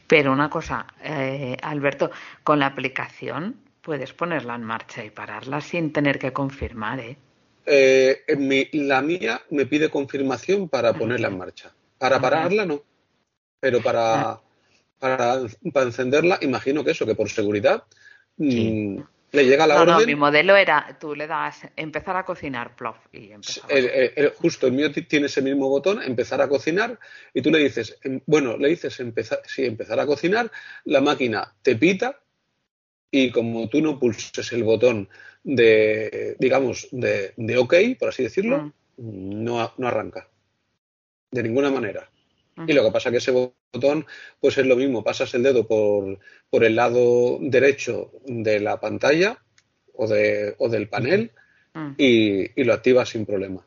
Pero 0.06 0.32
una 0.32 0.50
cosa, 0.50 0.86
eh, 1.02 1.56
Alberto, 1.62 2.10
con 2.42 2.58
la 2.58 2.66
aplicación 2.66 3.56
puedes 3.80 4.12
ponerla 4.12 4.54
en 4.54 4.62
marcha 4.62 5.04
y 5.04 5.10
pararla 5.10 5.60
sin 5.60 5.92
tener 5.92 6.18
que 6.18 6.32
confirmar, 6.32 7.00
¿eh? 7.00 7.16
eh 7.66 8.70
la 8.72 9.02
mía 9.02 9.42
me 9.50 9.66
pide 9.66 9.88
confirmación 9.88 10.68
para 10.68 10.90
ah, 10.90 10.94
ponerla 10.94 11.28
en 11.28 11.38
marcha. 11.38 11.72
Para 11.98 12.20
pararla 12.20 12.66
no, 12.66 12.82
pero 13.60 13.80
para, 13.80 14.40
para, 14.98 15.40
para, 15.72 15.86
encenderla, 15.86 16.38
imagino 16.42 16.84
que 16.84 16.90
eso, 16.90 17.06
que 17.06 17.14
por 17.14 17.30
seguridad 17.30 17.84
mm, 18.36 18.98
le 19.34 19.44
llega 19.44 19.66
la 19.66 19.82
orden. 19.82 19.96
No, 19.98 20.06
mi 20.06 20.14
modelo 20.14 20.56
era, 20.56 20.96
tú 21.00 21.14
le 21.14 21.26
das 21.26 21.60
empezar 21.76 22.16
a 22.16 22.24
cocinar, 22.24 22.76
plof, 22.76 22.96
y 23.12 23.32
justo, 24.36 24.66
el 24.66 24.72
mío 24.72 24.92
tiene 24.92 25.26
ese 25.26 25.42
mismo 25.42 25.68
botón, 25.68 26.02
empezar 26.02 26.40
a 26.40 26.48
cocinar, 26.48 26.98
y 27.32 27.42
tú 27.42 27.50
le 27.50 27.58
dices, 27.58 27.98
em, 28.02 28.20
bueno, 28.26 28.56
le 28.56 28.68
dices 28.68 29.00
empezar, 29.00 29.40
sí, 29.46 29.64
empezar 29.64 29.98
a 29.98 30.06
cocinar, 30.06 30.50
la 30.84 31.00
máquina 31.00 31.54
te 31.62 31.76
pita, 31.76 32.20
y 33.10 33.30
como 33.30 33.68
tú 33.68 33.80
no 33.80 33.98
pulses 33.98 34.52
el 34.52 34.64
botón 34.64 35.08
de, 35.42 36.36
digamos, 36.38 36.88
de, 36.90 37.34
de 37.36 37.58
OK, 37.58 37.74
por 37.98 38.08
así 38.10 38.22
decirlo, 38.22 38.72
mm. 38.96 39.44
no, 39.44 39.72
no 39.76 39.88
arranca. 39.88 40.28
De 41.30 41.42
ninguna 41.42 41.70
manera. 41.70 42.08
Y 42.66 42.72
lo 42.72 42.84
que 42.84 42.90
pasa 42.92 43.08
es 43.08 43.12
que 43.12 43.18
ese 43.18 43.32
botón, 43.32 44.06
pues 44.40 44.56
es 44.58 44.66
lo 44.66 44.76
mismo, 44.76 45.02
pasas 45.02 45.34
el 45.34 45.42
dedo 45.42 45.66
por, 45.66 46.18
por 46.48 46.64
el 46.64 46.76
lado 46.76 47.38
derecho 47.40 48.12
de 48.26 48.60
la 48.60 48.78
pantalla 48.78 49.38
o, 49.92 50.06
de, 50.06 50.54
o 50.58 50.68
del 50.68 50.88
panel 50.88 51.32
y, 51.96 52.62
lo 52.62 52.72
activas 52.72 53.08
sin 53.08 53.26
problema. 53.26 53.66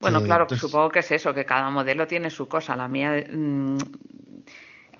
Bueno, 0.00 0.22
claro, 0.22 0.46
pues 0.46 0.60
supongo 0.60 0.90
que 0.90 1.00
es 1.00 1.10
eso, 1.10 1.34
que 1.34 1.44
cada 1.44 1.70
modelo 1.70 2.06
tiene 2.06 2.30
su 2.30 2.46
cosa. 2.46 2.76
La 2.76 2.86
mía 2.86 3.24
mm, 3.32 3.78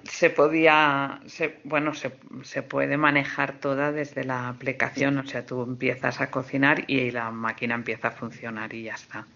se 0.03 0.31
podía, 0.31 1.21
se, 1.27 1.61
bueno, 1.65 1.95
se, 1.95 2.19
se, 2.43 2.63
puede 2.63 2.97
manejar 2.97 3.61
toda 3.61 3.93
desde 3.93 4.25
la 4.25 4.49
aplicación. 4.49 5.19
O 5.19 5.27
sea, 5.27 5.47
tú 5.47 5.63
empiezas 5.63 6.21
a 6.21 6.31
cocinar 6.31 6.85
y 6.89 7.13
la 7.13 7.31
máquina 7.31 7.75
empieza 7.77 8.09
a 8.09 8.13
funcionar 8.13 8.75
y 8.75 8.85
ya 8.85 8.95
está. 8.95 9.27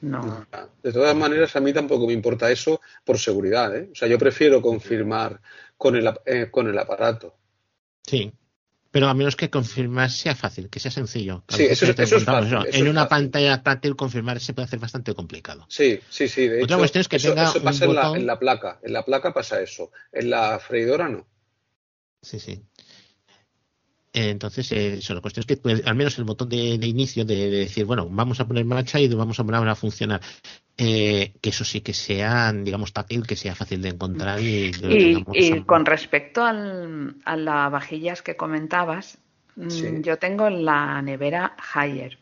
No. 0.00 0.46
De 0.82 0.92
todas 0.92 1.16
maneras, 1.16 1.54
a 1.56 1.60
mí 1.60 1.72
tampoco 1.72 2.06
me 2.06 2.12
importa 2.12 2.50
eso 2.50 2.80
por 3.04 3.18
seguridad. 3.18 3.76
¿eh? 3.76 3.88
O 3.92 3.94
sea, 3.94 4.08
yo 4.08 4.18
prefiero 4.18 4.62
confirmar 4.62 5.40
con 5.76 5.96
el, 5.96 6.10
eh, 6.24 6.48
con 6.50 6.68
el 6.68 6.78
aparato. 6.78 7.34
Sí, 8.06 8.32
pero 8.90 9.08
a 9.08 9.14
menos 9.14 9.36
que 9.36 9.50
confirmar 9.50 10.10
sea 10.10 10.34
fácil, 10.34 10.70
que 10.70 10.80
sea 10.80 10.90
sencillo. 10.90 11.44
Sí, 11.48 11.64
eso, 11.64 11.84
es 11.84 12.24
fácil, 12.24 12.58
en 12.72 12.88
una 12.88 13.08
pantalla 13.08 13.62
táctil 13.62 13.96
confirmar 13.96 14.40
se 14.40 14.54
puede 14.54 14.66
hacer 14.66 14.78
bastante 14.78 15.14
complicado. 15.14 15.66
Sí, 15.68 16.00
sí, 16.08 16.28
sí. 16.28 16.48
De 16.48 16.62
Otra 16.62 16.78
cuestión 16.78 17.00
es 17.00 17.08
que 17.08 17.16
eso, 17.16 17.28
tenga 17.28 17.52
pasa 17.62 17.84
en, 17.84 17.94
la, 17.94 18.12
en 18.16 18.26
la 18.26 18.38
placa. 18.38 18.78
En 18.82 18.92
la 18.92 19.04
placa 19.04 19.34
pasa 19.34 19.60
eso. 19.60 19.90
En 20.10 20.30
la 20.30 20.58
freidora 20.58 21.08
no. 21.08 21.26
Sí, 22.22 22.40
sí. 22.40 22.62
Entonces, 24.26 24.72
eh, 24.72 24.98
la 25.14 25.20
cuestión 25.20 25.42
es 25.42 25.46
que 25.46 25.56
pues, 25.56 25.86
al 25.86 25.94
menos 25.94 26.18
el 26.18 26.24
botón 26.24 26.48
de, 26.48 26.74
inicio 26.74 27.24
de, 27.24 27.50
decir, 27.50 27.84
bueno, 27.84 28.08
vamos 28.10 28.40
a 28.40 28.48
poner 28.48 28.64
marcha 28.64 28.98
y 28.98 29.06
vamos 29.14 29.38
a 29.38 29.44
poner 29.44 29.68
a 29.68 29.76
funcionar, 29.76 30.20
eh, 30.76 31.34
que 31.40 31.50
eso 31.50 31.64
sí 31.64 31.82
que 31.82 31.92
sea, 31.92 32.52
digamos, 32.52 32.92
táctil, 32.92 33.24
que 33.24 33.36
sea 33.36 33.54
fácil 33.54 33.80
de 33.80 33.90
encontrar. 33.90 34.40
Y, 34.40 34.72
y, 35.34 35.62
con 35.62 35.86
respecto 35.86 36.44
al, 36.44 37.16
a 37.24 37.36
las 37.36 37.70
vajillas 37.70 38.22
que 38.22 38.36
comentabas, 38.36 39.18
mm, 39.54 40.00
yo 40.00 40.18
tengo 40.18 40.50
la 40.50 41.00
nevera 41.00 41.54
Haier 41.72 42.18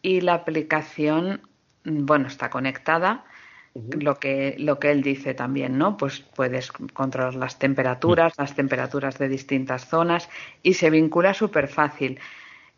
y 0.00 0.22
la 0.22 0.34
aplicación, 0.34 1.42
mm, 1.84 2.06
bueno, 2.06 2.28
está 2.28 2.48
conectada 2.48 3.26
lo 3.74 4.18
que, 4.20 4.54
lo 4.58 4.78
que 4.78 4.90
él 4.92 5.02
dice 5.02 5.34
también, 5.34 5.76
¿no? 5.78 5.96
Pues 5.96 6.20
puedes 6.20 6.70
controlar 6.70 7.34
las 7.34 7.58
temperaturas, 7.58 8.32
las 8.38 8.54
temperaturas 8.54 9.18
de 9.18 9.28
distintas 9.28 9.88
zonas 9.88 10.28
y 10.62 10.74
se 10.74 10.90
vincula 10.90 11.34
súper 11.34 11.68
fácil. 11.68 12.20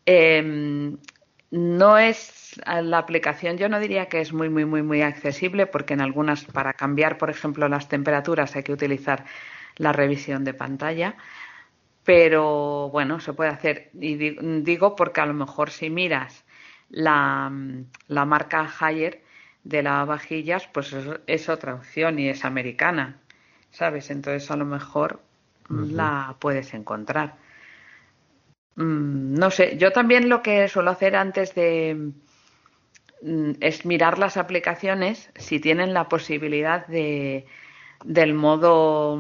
Em, 0.07 0.97
no 1.51 1.99
es 1.99 2.61
la 2.64 2.99
aplicación, 2.99 3.59
yo 3.59 3.68
no 3.68 3.78
diría 3.78 4.07
que 4.07 4.20
es 4.20 4.32
muy, 4.32 4.49
muy, 4.49 4.64
muy, 4.64 4.82
muy 4.82 5.03
accesible 5.03 5.66
porque 5.66 5.94
en 5.94 6.01
algunas, 6.01 6.44
para 6.44 6.72
cambiar, 6.72 7.18
por 7.18 7.28
ejemplo, 7.30 7.68
las 7.68 7.88
temperaturas 7.88 8.57
hay 8.57 8.62
que 8.62 8.72
utilizar 8.72 9.26
la 9.76 9.92
revisión 9.92 10.44
de 10.44 10.55
pantalla. 10.55 11.16
Pero 12.05 12.88
bueno, 12.90 13.20
se 13.20 13.32
puede 13.32 13.51
hacer. 13.51 13.90
Y 13.94 14.14
digo 14.62 14.97
porque 14.97 15.20
a 15.20 15.26
lo 15.26 15.34
mejor 15.34 15.70
si 15.70 15.90
miras 15.90 16.44
la, 16.88 17.53
la 18.07 18.24
marca 18.24 18.70
Haier, 18.78 19.26
de 19.67 19.83
lavavajillas, 19.83 20.69
pues 20.69 20.95
es, 21.27 21.49
otra 21.49 21.75
opción 21.75 22.21
y 22.21 22.29
es 22.29 22.45
americana, 22.45 23.19
¿sabes? 23.73 24.11
Entonces 24.11 24.49
a 24.51 24.57
lo 24.57 24.64
mejor 24.64 25.21
la 25.69 26.37
puedes 26.39 26.73
encontrar. 26.75 27.35
Mm, 28.77 29.35
no 29.35 29.51
sé, 29.51 29.77
yo 29.77 29.91
también 29.91 30.29
lo 30.29 30.41
que 30.43 30.69
suelo 30.69 30.93
hacer 30.93 31.17
antes 31.17 31.55
de 31.57 32.12
mm, 33.23 33.51
es 33.61 33.85
mirar 33.85 34.19
las 34.19 34.37
aplicaciones 34.37 35.31
si 35.35 35.59
tienen 35.59 35.93
la 35.93 36.09
posibilidad 36.09 36.87
de 36.87 37.47
del 38.05 38.35
modo 38.35 39.17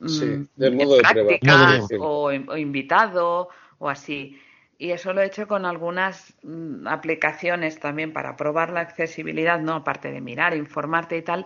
mm, 0.00 0.08
sí, 0.08 0.46
del 0.56 0.74
modo 0.74 0.96
de 0.96 1.02
práctica 1.02 1.80
o, 2.00 2.24
o 2.26 2.56
invitado 2.56 3.48
o 3.78 3.88
así 3.88 4.38
y 4.80 4.92
eso 4.92 5.12
lo 5.12 5.20
he 5.20 5.26
hecho 5.26 5.46
con 5.46 5.66
algunas 5.66 6.32
mm, 6.42 6.88
aplicaciones 6.88 7.78
también 7.78 8.14
para 8.14 8.34
probar 8.34 8.70
la 8.70 8.80
accesibilidad, 8.80 9.60
no 9.60 9.74
aparte 9.74 10.10
de 10.10 10.22
mirar, 10.22 10.56
informarte 10.56 11.18
y 11.18 11.22
tal, 11.22 11.44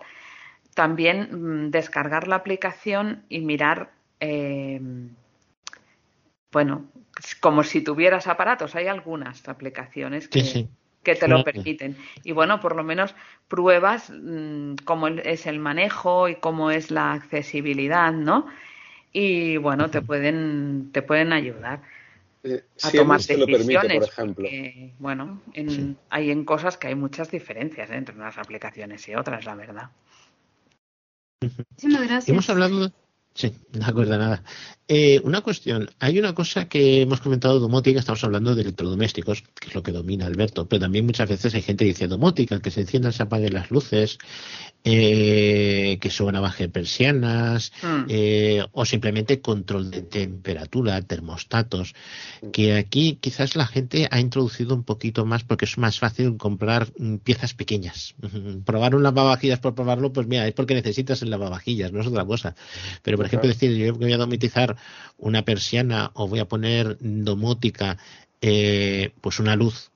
también 0.73 1.67
mm, 1.67 1.71
descargar 1.73 2.29
la 2.29 2.37
aplicación 2.37 3.25
y 3.29 3.41
mirar, 3.41 3.91
em, 4.21 5.11
bueno, 6.53 6.85
como 7.41 7.65
si 7.65 7.81
tuvieras 7.81 8.29
aparatos. 8.29 8.77
Hay 8.77 8.87
algunas 8.87 9.49
aplicaciones 9.49 10.29
que, 10.29 10.69
que 11.03 11.17
te 11.17 11.27
lo 11.27 11.43
permiten. 11.43 11.97
Y 12.23 12.31
bueno, 12.31 12.61
por 12.61 12.77
lo 12.77 12.85
menos 12.85 13.17
pruebas 13.49 14.11
mm, 14.11 14.77
cómo 14.85 15.09
es 15.09 15.47
el 15.47 15.59
manejo 15.59 16.29
y 16.29 16.37
cómo 16.37 16.71
es 16.71 16.93
la 16.93 17.13
accesibilidad, 17.13 18.13
¿no? 18.13 18.47
Y 19.13 19.57
bueno, 19.57 19.91
te 19.91 20.03
pueden, 20.03 20.91
te 20.93 21.03
pueden 21.03 21.33
ayudar. 21.33 21.81
Eh, 22.45 22.63
a 22.83 22.91
tomar 22.91 23.21
decisiones. 23.21 23.99
por 23.99 24.09
ejemplo. 24.09 24.49
bueno, 24.99 25.41
hay 26.11 26.31
en 26.31 26.45
cosas 26.45 26.77
que 26.77 26.89
hay 26.89 26.95
muchas 26.95 27.31
diferencias 27.31 27.91
¿eh? 27.91 27.97
entre 27.97 28.15
unas 28.15 28.37
aplicaciones 28.37 29.09
y 29.09 29.15
otras, 29.15 29.47
la 29.47 29.55
verdad. 29.55 29.91
gracias. 31.81 32.29
Hemos 32.29 32.51
hablado 32.51 32.93
Sí, 33.35 33.53
no 33.73 33.87
acuerdo 33.87 34.17
nada. 34.17 34.45
Eh, 34.87 35.21
una 35.25 35.41
cuestión, 35.41 35.91
hay 35.99 36.19
una 36.19 36.35
cosa 36.35 36.69
que 36.69 37.01
hemos 37.01 37.21
comentado 37.23 37.59
domótica, 37.59 37.99
estamos 37.99 38.23
hablando 38.23 38.55
de 38.55 38.63
electrodomésticos, 38.63 39.43
que 39.59 39.69
es 39.69 39.75
lo 39.75 39.83
que 39.83 39.93
domina 39.93 40.27
Alberto, 40.27 40.69
pero 40.69 40.83
también 40.83 41.07
muchas 41.07 41.29
veces 41.29 41.55
hay 41.55 41.63
gente 41.63 41.85
que 41.85 41.93
dice 41.93 42.07
domótica, 42.07 42.61
que 42.61 42.71
se 42.71 42.83
enciendan, 42.83 43.15
se 43.15 43.23
apaguen 43.23 43.55
las 43.55 43.71
luces, 43.71 44.19
eh, 44.85 45.97
que 46.03 46.11
suban 46.11 46.37
a 46.37 46.41
bajar 46.41 46.69
persianas, 46.69 47.73
hmm. 47.83 48.05
eh, 48.11 48.67
o 48.73 48.85
simplemente 48.85 49.41
control 49.41 49.91
de 49.91 50.03
temperatura, 50.03 51.01
termostatos, 51.01 51.95
que 52.53 52.75
aquí 52.75 53.17
quizás 53.19 53.57
la 53.57 53.67
gente 53.67 54.07
ha 54.11 54.21
introducido 54.21 54.75
un 54.75 54.85
poquito 54.85 55.25
más 55.25 55.45
porque 55.45 55.65
es 55.65 55.79
más 55.79 55.99
fácil 55.99 56.37
comprar 56.37 56.93
mm, 56.99 57.17
piezas 57.17 57.55
pequeñas. 57.55 58.15
Probar 58.67 58.95
un 58.95 59.03
lavavajillas 59.03 59.61
por 59.61 59.75
probarlo, 59.75 60.13
pues 60.13 60.27
mira, 60.27 60.47
es 60.47 60.53
porque 60.53 60.75
necesitas 60.75 61.23
el 61.23 61.31
lavavajillas, 61.31 61.91
no 61.91 62.03
es 62.03 62.07
otra 62.07 62.27
cosa. 62.27 62.55
Pero 63.03 63.17
por 63.25 63.29
ejemplo, 63.29 63.49
decir, 63.49 63.75
yo 63.75 63.95
voy 63.95 64.13
a 64.13 64.19
domitizar 64.19 64.77
una 65.17 65.45
persiana 65.45 66.11
o 66.13 66.29
voy 66.29 66.41
a 66.41 66.45
poner 66.45 66.99
domótica, 67.01 67.97
eh, 68.43 69.13
pues 69.23 69.39
una 69.39 69.57
luz, 69.57 69.91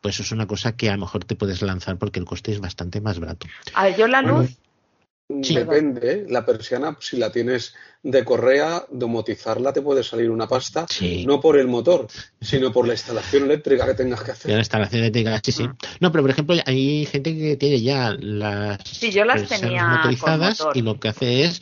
pues 0.00 0.14
eso 0.14 0.22
es 0.22 0.32
una 0.32 0.46
cosa 0.46 0.72
que 0.74 0.88
a 0.88 0.92
lo 0.92 1.00
mejor 1.00 1.24
te 1.24 1.36
puedes 1.36 1.60
lanzar 1.60 1.98
porque 1.98 2.18
el 2.18 2.24
coste 2.24 2.52
es 2.52 2.60
bastante 2.60 3.02
más 3.02 3.18
barato. 3.18 3.46
A 3.74 3.90
yo 3.90 4.08
la 4.08 4.22
luz. 4.22 4.56
Depende, 5.28 6.12
¿eh? 6.12 6.26
la 6.28 6.46
persiana, 6.46 6.96
si 7.00 7.16
la 7.16 7.32
tienes 7.32 7.74
de 8.00 8.24
correa, 8.24 8.84
domotizarla 8.92 9.72
te 9.72 9.82
puede 9.82 10.04
salir 10.04 10.30
una 10.30 10.46
pasta, 10.46 10.86
no 11.26 11.40
por 11.40 11.58
el 11.58 11.66
motor, 11.66 12.06
sino 12.40 12.72
por 12.72 12.86
la 12.86 12.94
instalación 12.94 13.42
eléctrica 13.42 13.84
que 13.86 13.94
tengas 13.94 14.22
que 14.22 14.30
hacer. 14.30 14.52
La 14.52 14.58
instalación 14.58 15.00
eléctrica, 15.00 15.40
sí, 15.42 15.50
sí. 15.50 15.64
Mm. 15.64 15.76
No, 15.98 16.12
pero 16.12 16.22
por 16.22 16.30
ejemplo, 16.30 16.54
hay 16.64 17.06
gente 17.06 17.36
que 17.36 17.56
tiene 17.56 17.80
ya 17.80 18.16
las, 18.20 18.78
sí, 18.84 19.10
yo 19.10 19.24
las 19.24 19.48
tenía 19.48 19.88
motorizadas 19.88 20.64
y 20.74 20.82
lo 20.82 21.00
que 21.00 21.08
hace 21.08 21.42
es 21.42 21.60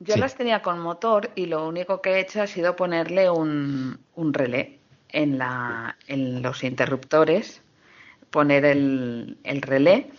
yo 0.00 0.16
las 0.16 0.36
tenía 0.36 0.62
con 0.62 0.78
motor 0.78 1.30
y 1.34 1.46
lo 1.46 1.66
único 1.66 2.00
que 2.00 2.10
he 2.10 2.20
hecho 2.20 2.42
ha 2.42 2.46
sido 2.46 2.76
ponerle 2.76 3.30
un, 3.30 3.98
un 4.14 4.32
relé 4.32 4.78
en, 5.08 5.38
la, 5.38 5.96
en 6.06 6.42
los 6.42 6.62
interruptores, 6.62 7.62
poner 8.30 8.64
el, 8.64 9.38
el 9.42 9.62
relé. 9.62 10.10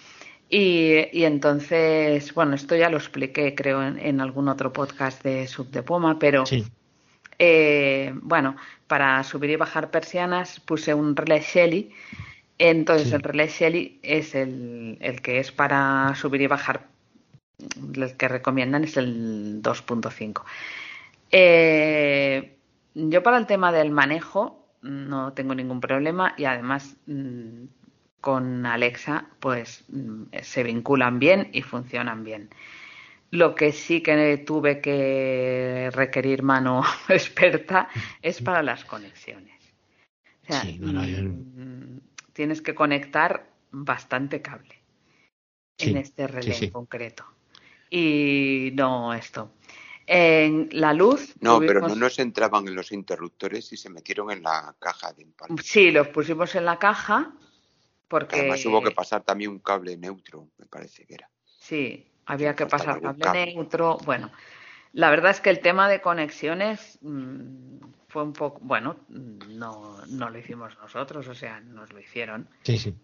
Y, 0.49 1.07
y, 1.13 1.25
entonces, 1.25 2.33
bueno, 2.33 2.55
esto 2.55 2.75
ya 2.75 2.89
lo 2.89 2.97
expliqué, 2.97 3.53
creo, 3.53 3.83
en, 3.83 4.19
algún 4.19 4.47
otro 4.47 4.73
podcast 4.73 5.23
de 5.23 5.47
Sub 5.47 5.69
de 5.69 5.83
Poma, 5.83 6.17
pero 6.17 6.43
eh, 7.37 8.11
bueno, 8.15 8.55
para 8.87 9.23
subir 9.23 9.51
y 9.51 9.55
bajar 9.57 9.91
persianas 9.91 10.59
puse 10.59 10.93
un 10.93 11.15
relé 11.15 11.41
Shelly. 11.41 11.91
Entonces, 12.57 13.13
el 13.13 13.21
relé 13.21 13.47
Shelly 13.47 13.99
es 14.01 14.33
el, 14.33 14.97
el 14.99 15.21
que 15.21 15.39
es 15.39 15.51
para 15.51 16.13
subir 16.15 16.41
y 16.41 16.47
bajar 16.47 16.89
el 17.95 18.17
que 18.17 18.27
recomiendan 18.27 18.83
es 18.83 18.97
el 18.97 19.61
2.5. 19.61 20.43
Eh, 21.31 22.57
yo 22.95 23.23
para 23.23 23.37
el 23.37 23.45
tema 23.45 23.71
del 23.71 23.91
manejo 23.91 24.67
no 24.81 25.33
tengo 25.33 25.53
ningún 25.53 25.81
problema 25.81 26.33
y 26.37 26.45
además 26.45 26.95
mm, 27.05 27.65
con 28.21 28.65
Alexa 28.65 29.27
pues 29.39 29.83
mm, 29.89 30.23
se 30.41 30.63
vinculan 30.63 31.19
bien 31.19 31.49
y 31.53 31.61
funcionan 31.61 32.23
bien. 32.23 32.49
Lo 33.31 33.53
que 33.53 33.71
sí 33.71 34.01
que 34.01 34.37
tuve 34.39 34.81
que 34.81 35.89
requerir 35.93 36.41
mano 36.41 36.83
experta 37.09 37.89
es 38.21 38.41
para 38.41 38.63
las 38.63 38.85
conexiones. 38.85 39.59
Mm, 40.49 41.99
tienes 42.33 42.61
que 42.61 42.73
conectar 42.73 43.47
bastante 43.71 44.41
cable 44.41 44.81
en 45.77 45.97
este 45.97 46.27
relé 46.27 46.57
en 46.57 46.71
concreto 46.71 47.25
y 47.89 48.71
no 48.73 49.13
esto. 49.13 49.51
En 50.05 50.69
la 50.71 50.93
luz. 50.93 51.35
No, 51.39 51.59
pero 51.59 51.81
no 51.81 51.95
nos 51.95 52.17
entraban 52.17 52.67
en 52.67 52.75
los 52.75 52.91
interruptores 52.91 53.71
y 53.73 53.77
se 53.77 53.89
metieron 53.89 54.31
en 54.31 54.41
la 54.41 54.75
caja 54.79 55.13
de 55.13 55.21
impacto. 55.21 55.55
Sí, 55.61 55.91
los 55.91 56.07
pusimos 56.07 56.55
en 56.55 56.65
la 56.65 56.79
caja 56.79 57.31
porque. 58.07 58.39
Además 58.39 58.65
hubo 58.65 58.81
que 58.81 58.91
pasar 58.91 59.23
también 59.23 59.51
un 59.51 59.59
cable 59.59 59.95
neutro, 59.97 60.49
me 60.57 60.65
parece 60.65 61.05
que 61.05 61.13
era. 61.13 61.29
Sí, 61.59 62.11
había 62.25 62.55
que 62.55 62.65
pasar 62.65 62.99
cable, 63.01 63.53
neutro. 63.53 63.97
Bueno, 64.03 64.31
la 64.93 65.11
verdad 65.11 65.31
es 65.31 65.41
que 65.41 65.51
el 65.51 65.59
tema 65.59 65.87
de 65.87 66.01
conexiones 66.01 66.97
mm, 67.01 67.77
fue 68.07 68.23
un 68.23 68.33
poco. 68.33 68.59
Bueno, 68.63 68.97
no, 69.09 70.03
no 70.07 70.29
lo 70.29 70.39
hicimos 70.39 70.75
nosotros, 70.81 71.27
o 71.27 71.35
sea, 71.35 71.59
nos 71.59 71.93
lo 71.93 71.99
hicieron. 71.99 72.49
Sí, 72.63 72.79
sí. 72.79 72.95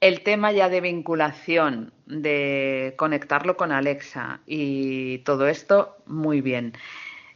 El 0.00 0.22
tema 0.22 0.52
ya 0.52 0.68
de 0.68 0.80
vinculación, 0.80 1.92
de 2.06 2.94
conectarlo 2.96 3.56
con 3.56 3.72
Alexa 3.72 4.40
y 4.46 5.18
todo 5.18 5.48
esto, 5.48 5.96
muy 6.06 6.40
bien. 6.40 6.72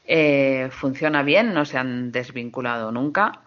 Eh, 0.05 0.69
funciona 0.71 1.23
bien, 1.25 1.55
no 1.55 1.65
se 1.65 1.79
han 1.79 2.13
desvinculado 2.13 2.93
nunca. 2.93 3.43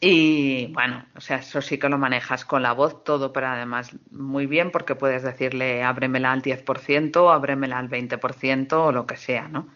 Y 0.00 0.68
bueno, 0.72 1.04
o 1.14 1.20
sea, 1.20 1.36
eso 1.38 1.60
sí 1.60 1.78
que 1.78 1.88
lo 1.90 1.98
manejas 1.98 2.44
con 2.46 2.62
la 2.62 2.72
voz 2.72 3.04
todo, 3.04 3.32
pero 3.32 3.48
además 3.48 3.90
muy 4.10 4.46
bien 4.46 4.70
porque 4.70 4.94
puedes 4.94 5.22
decirle 5.22 5.82
ábremela 5.82 6.32
al 6.32 6.42
10%, 6.42 7.30
ábremela 7.30 7.78
al 7.78 7.88
20% 7.88 8.86
o 8.86 8.92
lo 8.92 9.06
que 9.06 9.16
sea, 9.16 9.46
¿no? 9.48 9.68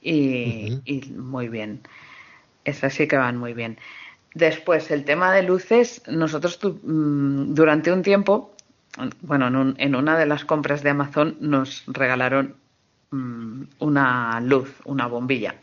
Y, 0.00 0.80
y 0.84 1.10
muy 1.12 1.48
bien. 1.48 1.82
Esas 2.64 2.94
sí 2.94 3.08
que 3.08 3.16
van 3.16 3.36
muy 3.38 3.54
bien. 3.54 3.78
Después, 4.34 4.90
el 4.90 5.04
tema 5.04 5.32
de 5.32 5.42
luces, 5.42 6.02
nosotros 6.06 6.58
mm, 6.62 7.54
durante 7.54 7.92
un 7.92 8.02
tiempo, 8.02 8.54
bueno, 9.22 9.74
en, 9.76 9.94
una 9.94 10.18
de 10.18 10.26
las 10.26 10.44
compras 10.44 10.82
de 10.82 10.90
Amazon 10.90 11.36
nos 11.40 11.84
regalaron 11.86 12.54
mm, 13.10 13.62
una 13.78 14.40
luz, 14.40 14.74
una 14.84 15.06
bombilla. 15.06 15.54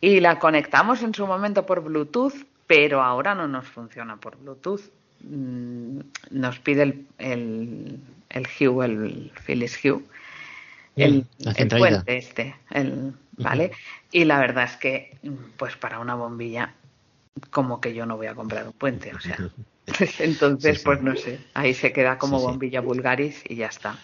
Y 0.00 0.20
la 0.20 0.38
conectamos 0.38 1.02
en 1.02 1.12
su 1.14 1.26
momento 1.26 1.66
por 1.66 1.82
Bluetooth, 1.82 2.34
pero 2.66 3.02
ahora 3.02 3.34
no 3.34 3.48
nos 3.48 3.66
funciona 3.66 4.16
por 4.16 4.38
Bluetooth. 4.38 4.82
Mm, 5.22 6.00
nos 6.30 6.58
pide 6.60 6.82
el, 6.82 7.06
el, 7.18 8.00
el 8.30 8.48
Hue, 8.58 8.84
el 8.86 9.32
Philips 9.44 9.84
Hue, 9.84 10.00
el, 10.96 11.26
el 11.56 11.68
puente 11.68 12.16
este, 12.16 12.56
el, 12.70 13.12
¿vale? 13.36 13.72
Y 14.12 14.24
la 14.24 14.38
verdad 14.38 14.64
es 14.64 14.76
que, 14.76 15.18
pues 15.56 15.76
para 15.76 15.98
una 15.98 16.14
bombilla 16.14 16.74
como 17.50 17.80
que 17.80 17.94
yo 17.94 18.06
no 18.06 18.16
voy 18.16 18.26
a 18.26 18.34
comprar 18.34 18.66
un 18.66 18.72
puente, 18.72 19.14
o 19.14 19.20
sea. 19.20 19.38
Entonces, 20.18 20.82
pues 20.82 21.02
no 21.02 21.16
sé, 21.16 21.40
ahí 21.54 21.74
se 21.74 21.92
queda 21.92 22.18
como 22.18 22.40
bombilla 22.40 22.80
vulgaris 22.80 23.42
y 23.48 23.56
ya 23.56 23.66
está. 23.66 23.98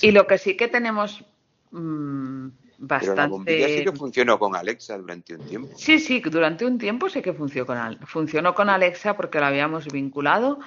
Y 0.00 0.10
lo 0.10 0.26
que 0.26 0.38
sí 0.38 0.56
que 0.56 0.68
tenemos 0.68 1.24
mmm, 1.70 2.48
bastante. 2.78 3.14
Pero 3.14 3.14
la 3.14 3.28
bombilla 3.28 3.68
sí 3.68 3.84
que 3.84 3.92
funcionó 3.92 4.38
con 4.38 4.56
Alexa 4.56 4.96
durante 4.98 5.34
un 5.34 5.46
tiempo. 5.46 5.76
Sí, 5.76 5.98
sí, 5.98 6.20
durante 6.20 6.64
un 6.64 6.78
tiempo 6.78 7.08
sí 7.08 7.22
que 7.22 7.32
funcionó 7.32 7.66
con, 7.66 7.98
funcionó 8.06 8.54
con 8.54 8.68
Alexa 8.68 9.16
porque 9.16 9.38
lo 9.38 9.46
habíamos 9.46 9.86
vinculado, 9.86 10.58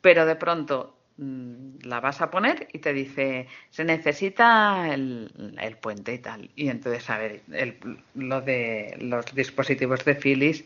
pero 0.00 0.26
de 0.26 0.36
pronto 0.36 0.96
mm, 1.18 1.80
la 1.82 2.00
vas 2.00 2.20
a 2.20 2.30
poner 2.30 2.68
y 2.72 2.78
te 2.78 2.92
dice 2.92 3.48
se 3.70 3.84
necesita 3.84 4.92
el, 4.94 5.54
el 5.60 5.76
puente 5.76 6.14
y 6.14 6.18
tal. 6.18 6.50
Y 6.56 6.68
entonces, 6.68 7.08
a 7.10 7.18
ver, 7.18 7.42
el, 7.52 7.78
lo 8.14 8.40
de 8.40 8.96
los 9.00 9.34
dispositivos 9.34 10.04
de 10.04 10.14
Philips 10.14 10.64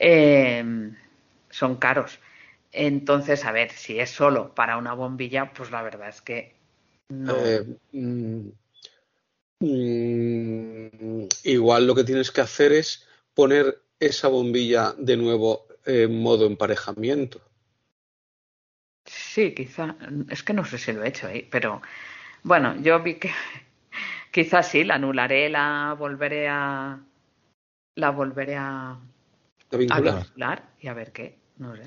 eh, 0.00 0.64
son 1.50 1.76
caros. 1.76 2.18
Entonces, 2.72 3.44
a 3.44 3.52
ver, 3.52 3.70
si 3.72 4.00
es 4.00 4.10
solo 4.10 4.54
para 4.54 4.76
una 4.76 4.94
bombilla, 4.94 5.52
pues 5.52 5.70
la 5.70 5.82
verdad 5.82 6.08
es 6.08 6.22
que 6.22 6.54
no. 7.08 7.36
Eh, 7.36 7.64
mm, 7.92 8.48
mm, 9.60 11.28
igual 11.44 11.86
lo 11.86 11.94
que 11.94 12.04
tienes 12.04 12.30
que 12.30 12.40
hacer 12.40 12.72
es 12.72 13.06
poner 13.34 13.82
esa 13.98 14.28
bombilla 14.28 14.94
de 14.98 15.16
nuevo 15.16 15.66
en 15.84 16.20
modo 16.20 16.46
emparejamiento. 16.46 17.40
Sí, 19.04 19.54
quizá. 19.54 19.96
Es 20.28 20.42
que 20.42 20.52
no 20.52 20.64
sé 20.64 20.78
si 20.78 20.92
lo 20.92 21.04
he 21.04 21.08
hecho 21.08 21.26
ahí, 21.26 21.46
pero 21.50 21.82
bueno, 22.44 22.76
yo 22.80 23.02
vi 23.02 23.16
que 23.16 23.30
quizás 24.32 24.68
sí, 24.68 24.84
la 24.84 24.94
anularé, 24.96 25.48
la 25.50 25.94
volveré 25.98 26.48
a. 26.48 27.00
La 27.96 28.10
volveré 28.10 28.56
a 28.56 28.98
a 29.72 30.62
y 30.80 30.88
a 30.88 30.94
ver 30.94 31.12
qué, 31.12 31.38
no 31.58 31.76
sé. 31.76 31.82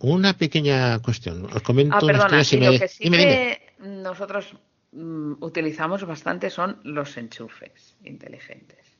Una 0.00 0.34
pequeña 0.34 1.00
cuestión. 1.00 1.46
Os 1.46 1.62
comento 1.62 1.96
ah, 1.96 2.00
perdona, 2.00 2.44
si 2.44 2.60
lo 2.60 2.78
que 2.78 2.88
sí 2.88 3.10
que 3.10 3.74
nosotros 3.78 4.54
mm, 4.92 5.34
utilizamos 5.40 6.04
bastante 6.04 6.50
son 6.50 6.78
los 6.84 7.16
enchufes 7.16 7.96
inteligentes. 8.04 8.98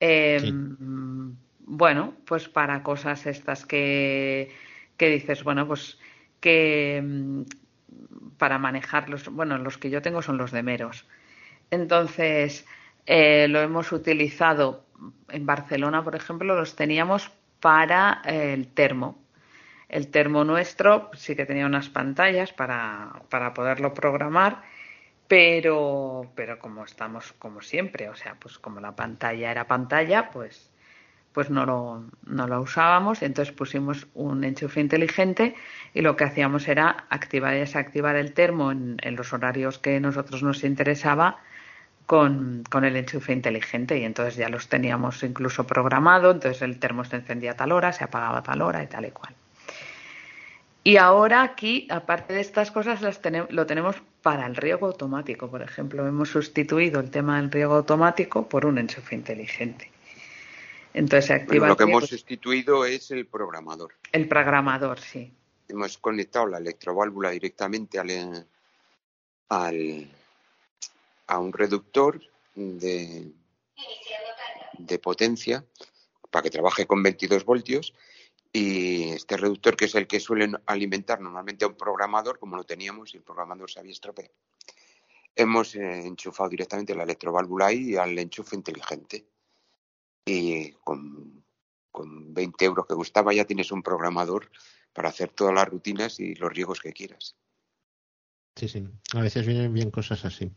Em, 0.00 1.36
bueno, 1.60 2.14
pues 2.26 2.48
para 2.48 2.82
cosas 2.82 3.26
estas 3.26 3.64
que, 3.66 4.50
que 4.96 5.08
dices, 5.08 5.42
bueno, 5.42 5.66
pues 5.66 5.98
que 6.40 7.02
mm, 7.02 7.42
para 8.38 8.58
manejarlos, 8.58 9.28
bueno, 9.30 9.58
los 9.58 9.78
que 9.78 9.90
yo 9.90 10.02
tengo 10.02 10.22
son 10.22 10.36
los 10.36 10.52
de 10.52 10.62
meros. 10.62 11.06
Entonces, 11.70 12.66
eh, 13.06 13.48
lo 13.48 13.60
hemos 13.60 13.92
utilizado 13.92 14.84
en 15.28 15.46
Barcelona, 15.46 16.02
por 16.02 16.14
ejemplo, 16.14 16.54
los 16.54 16.76
teníamos 16.76 17.30
para 17.60 18.22
el 18.24 18.68
termo. 18.68 19.18
El 19.88 20.08
termo 20.08 20.44
nuestro 20.44 21.10
sí 21.14 21.36
que 21.36 21.46
tenía 21.46 21.66
unas 21.66 21.88
pantallas 21.88 22.52
para, 22.52 23.22
para 23.28 23.54
poderlo 23.54 23.94
programar, 23.94 24.62
pero, 25.28 26.32
pero 26.34 26.58
como 26.58 26.84
estamos 26.84 27.32
como 27.34 27.60
siempre, 27.60 28.08
o 28.08 28.14
sea, 28.14 28.36
pues 28.38 28.58
como 28.58 28.80
la 28.80 28.96
pantalla 28.96 29.50
era 29.50 29.66
pantalla, 29.66 30.30
pues, 30.30 30.70
pues 31.32 31.50
no, 31.50 31.66
lo, 31.66 32.04
no 32.24 32.46
lo 32.46 32.60
usábamos. 32.60 33.22
Entonces 33.22 33.54
pusimos 33.54 34.06
un 34.14 34.44
enchufe 34.44 34.80
inteligente 34.80 35.54
y 35.92 36.00
lo 36.00 36.16
que 36.16 36.24
hacíamos 36.24 36.66
era 36.68 37.06
activar 37.10 37.54
y 37.54 37.60
desactivar 37.60 38.16
el 38.16 38.32
termo 38.32 38.72
en, 38.72 38.96
en 39.02 39.16
los 39.16 39.32
horarios 39.32 39.78
que 39.78 40.00
nosotros 40.00 40.42
nos 40.42 40.64
interesaba 40.64 41.38
con, 42.06 42.64
con, 42.70 42.84
el 42.84 42.96
enchufe 42.96 43.32
inteligente 43.32 43.98
y 43.98 44.04
entonces 44.04 44.36
ya 44.36 44.48
los 44.48 44.68
teníamos 44.68 45.22
incluso 45.22 45.66
programado, 45.66 46.30
entonces 46.30 46.62
el 46.62 46.78
termo 46.78 47.04
se 47.04 47.16
encendía 47.16 47.52
a 47.52 47.56
tal 47.56 47.72
hora, 47.72 47.92
se 47.92 48.04
apagaba 48.04 48.38
a 48.38 48.42
tal 48.42 48.62
hora 48.62 48.82
y 48.82 48.86
tal 48.86 49.06
y 49.06 49.10
cual. 49.10 49.34
Y 50.86 50.98
ahora 50.98 51.42
aquí, 51.42 51.88
aparte 51.90 52.34
de 52.34 52.42
estas 52.42 52.70
cosas, 52.70 53.00
las 53.00 53.18
lo 53.48 53.64
tenemos 53.64 53.96
para 54.20 54.44
el 54.44 54.54
riego 54.54 54.86
automático. 54.86 55.50
Por 55.50 55.62
ejemplo, 55.62 56.06
hemos 56.06 56.28
sustituido 56.28 57.00
el 57.00 57.10
tema 57.10 57.40
del 57.40 57.50
riego 57.50 57.74
automático 57.76 58.46
por 58.46 58.66
un 58.66 58.76
enchufe 58.76 59.14
inteligente. 59.14 59.90
Entonces 60.92 61.24
se 61.24 61.32
activa. 61.32 61.68
lo 61.68 61.76
que 61.76 61.84
hemos 61.84 62.06
sustituido 62.06 62.84
es 62.84 63.10
el 63.10 63.26
programador. 63.26 63.94
El 64.12 64.28
programador, 64.28 65.00
sí. 65.00 65.32
Hemos 65.68 65.96
conectado 65.96 66.46
la 66.46 66.58
electroválvula 66.58 67.30
directamente 67.30 67.98
al, 67.98 68.46
al 69.48 70.08
a 71.26 71.38
un 71.38 71.52
reductor 71.52 72.20
de, 72.54 73.32
de 74.78 74.98
potencia 74.98 75.64
para 76.30 76.42
que 76.42 76.50
trabaje 76.50 76.86
con 76.86 77.02
22 77.02 77.44
voltios 77.44 77.94
y 78.52 79.10
este 79.10 79.36
reductor 79.36 79.76
que 79.76 79.86
es 79.86 79.94
el 79.96 80.06
que 80.06 80.20
suelen 80.20 80.56
alimentar 80.66 81.20
normalmente 81.20 81.64
a 81.64 81.68
un 81.68 81.76
programador, 81.76 82.38
como 82.38 82.56
lo 82.56 82.64
teníamos 82.64 83.12
y 83.12 83.16
el 83.16 83.24
programador 83.24 83.70
se 83.70 83.80
había 83.80 83.92
estropeado, 83.92 84.32
hemos 85.34 85.74
eh, 85.74 86.06
enchufado 86.06 86.48
directamente 86.50 86.94
la 86.94 87.02
electroválvula 87.02 87.72
y 87.72 87.96
al 87.96 88.18
enchufe 88.18 88.54
inteligente. 88.54 89.26
Y 90.26 90.72
con, 90.84 91.44
con 91.90 92.32
20 92.32 92.64
euros 92.64 92.86
que 92.86 92.94
gustaba 92.94 93.34
ya 93.34 93.44
tienes 93.44 93.70
un 93.72 93.82
programador 93.82 94.50
para 94.92 95.08
hacer 95.08 95.30
todas 95.30 95.52
las 95.52 95.68
rutinas 95.68 96.20
y 96.20 96.34
los 96.36 96.52
riegos 96.52 96.80
que 96.80 96.92
quieras. 96.92 97.36
Sí, 98.56 98.68
sí. 98.68 98.84
A 99.14 99.20
veces 99.20 99.44
vienen 99.46 99.72
bien 99.74 99.90
cosas 99.90 100.24
así. 100.24 100.52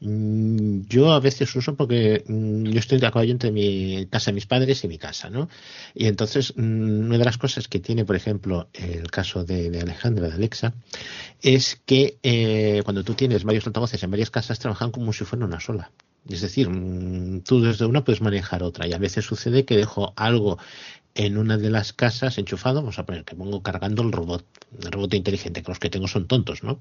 Mm, 0.00 0.86
yo 0.88 1.12
a 1.12 1.20
veces 1.20 1.54
uso 1.54 1.76
porque 1.76 2.24
mm, 2.26 2.64
yo 2.64 2.78
estoy 2.78 2.98
de 2.98 3.06
acuerdo 3.06 3.30
entre 3.30 3.52
mi 3.52 4.06
casa 4.06 4.30
de 4.30 4.36
mis 4.36 4.46
padres 4.46 4.82
y 4.84 4.88
mi 4.88 4.96
casa, 4.96 5.28
¿no? 5.28 5.50
Y 5.94 6.06
entonces, 6.06 6.54
mm, 6.56 7.06
una 7.06 7.18
de 7.18 7.24
las 7.24 7.36
cosas 7.36 7.68
que 7.68 7.78
tiene, 7.78 8.06
por 8.06 8.16
ejemplo, 8.16 8.70
el 8.72 9.10
caso 9.10 9.44
de, 9.44 9.78
Alejandra, 9.80 10.28
de 10.28 10.34
Alexa, 10.34 10.72
es 11.42 11.80
que 11.84 12.18
eh, 12.22 12.80
cuando 12.84 13.04
tú 13.04 13.12
tienes 13.12 13.44
varios 13.44 13.66
altavoces 13.66 14.02
en 14.02 14.10
varias 14.10 14.30
casas, 14.30 14.58
trabajan 14.58 14.90
como 14.90 15.12
si 15.12 15.24
fuera 15.24 15.44
una 15.44 15.60
sola. 15.60 15.92
Es 16.28 16.40
decir, 16.40 16.68
tú 17.44 17.60
desde 17.60 17.86
una 17.86 18.04
puedes 18.04 18.20
manejar 18.20 18.62
otra 18.62 18.86
y 18.86 18.92
a 18.92 18.98
veces 18.98 19.24
sucede 19.24 19.64
que 19.64 19.76
dejo 19.76 20.12
algo 20.16 20.58
en 21.16 21.38
una 21.38 21.56
de 21.56 21.70
las 21.70 21.94
casas 21.94 22.36
enchufado, 22.36 22.80
vamos 22.80 22.98
a 22.98 23.06
poner 23.06 23.24
que 23.24 23.34
pongo 23.34 23.62
cargando 23.62 24.02
el 24.02 24.12
robot, 24.12 24.44
el 24.82 24.92
robot 24.92 25.14
inteligente, 25.14 25.62
que 25.62 25.70
los 25.70 25.78
que 25.78 25.88
tengo 25.88 26.08
son 26.08 26.26
tontos, 26.26 26.62
¿no? 26.62 26.78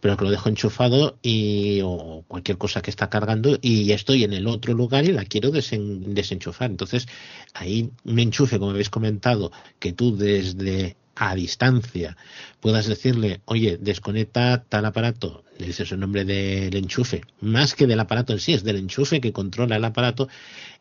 Pero 0.00 0.16
que 0.16 0.24
lo 0.24 0.30
dejo 0.30 0.48
enchufado 0.48 1.18
y 1.22 1.80
o 1.82 2.24
cualquier 2.28 2.56
cosa 2.56 2.82
que 2.82 2.90
está 2.90 3.10
cargando 3.10 3.58
y 3.60 3.90
estoy 3.90 4.22
en 4.22 4.32
el 4.32 4.46
otro 4.46 4.74
lugar 4.74 5.04
y 5.04 5.12
la 5.12 5.24
quiero 5.24 5.50
desenchufar. 5.50 6.70
Entonces, 6.70 7.08
ahí 7.52 7.90
un 8.04 8.18
enchufe, 8.20 8.60
como 8.60 8.70
habéis 8.70 8.90
comentado, 8.90 9.50
que 9.80 9.92
tú 9.92 10.16
desde 10.16 10.96
a 11.16 11.34
distancia 11.34 12.16
puedas 12.60 12.86
decirle, 12.86 13.40
oye, 13.44 13.78
desconecta 13.80 14.64
tal 14.68 14.84
aparato, 14.84 15.44
le 15.58 15.66
dices 15.66 15.92
el 15.92 16.00
nombre 16.00 16.24
del 16.24 16.74
enchufe, 16.76 17.22
más 17.40 17.74
que 17.74 17.86
del 17.86 18.00
aparato 18.00 18.32
en 18.32 18.40
sí, 18.40 18.54
es 18.54 18.64
del 18.64 18.76
enchufe 18.76 19.20
que 19.20 19.32
controla 19.32 19.76
el 19.76 19.84
aparato, 19.84 20.28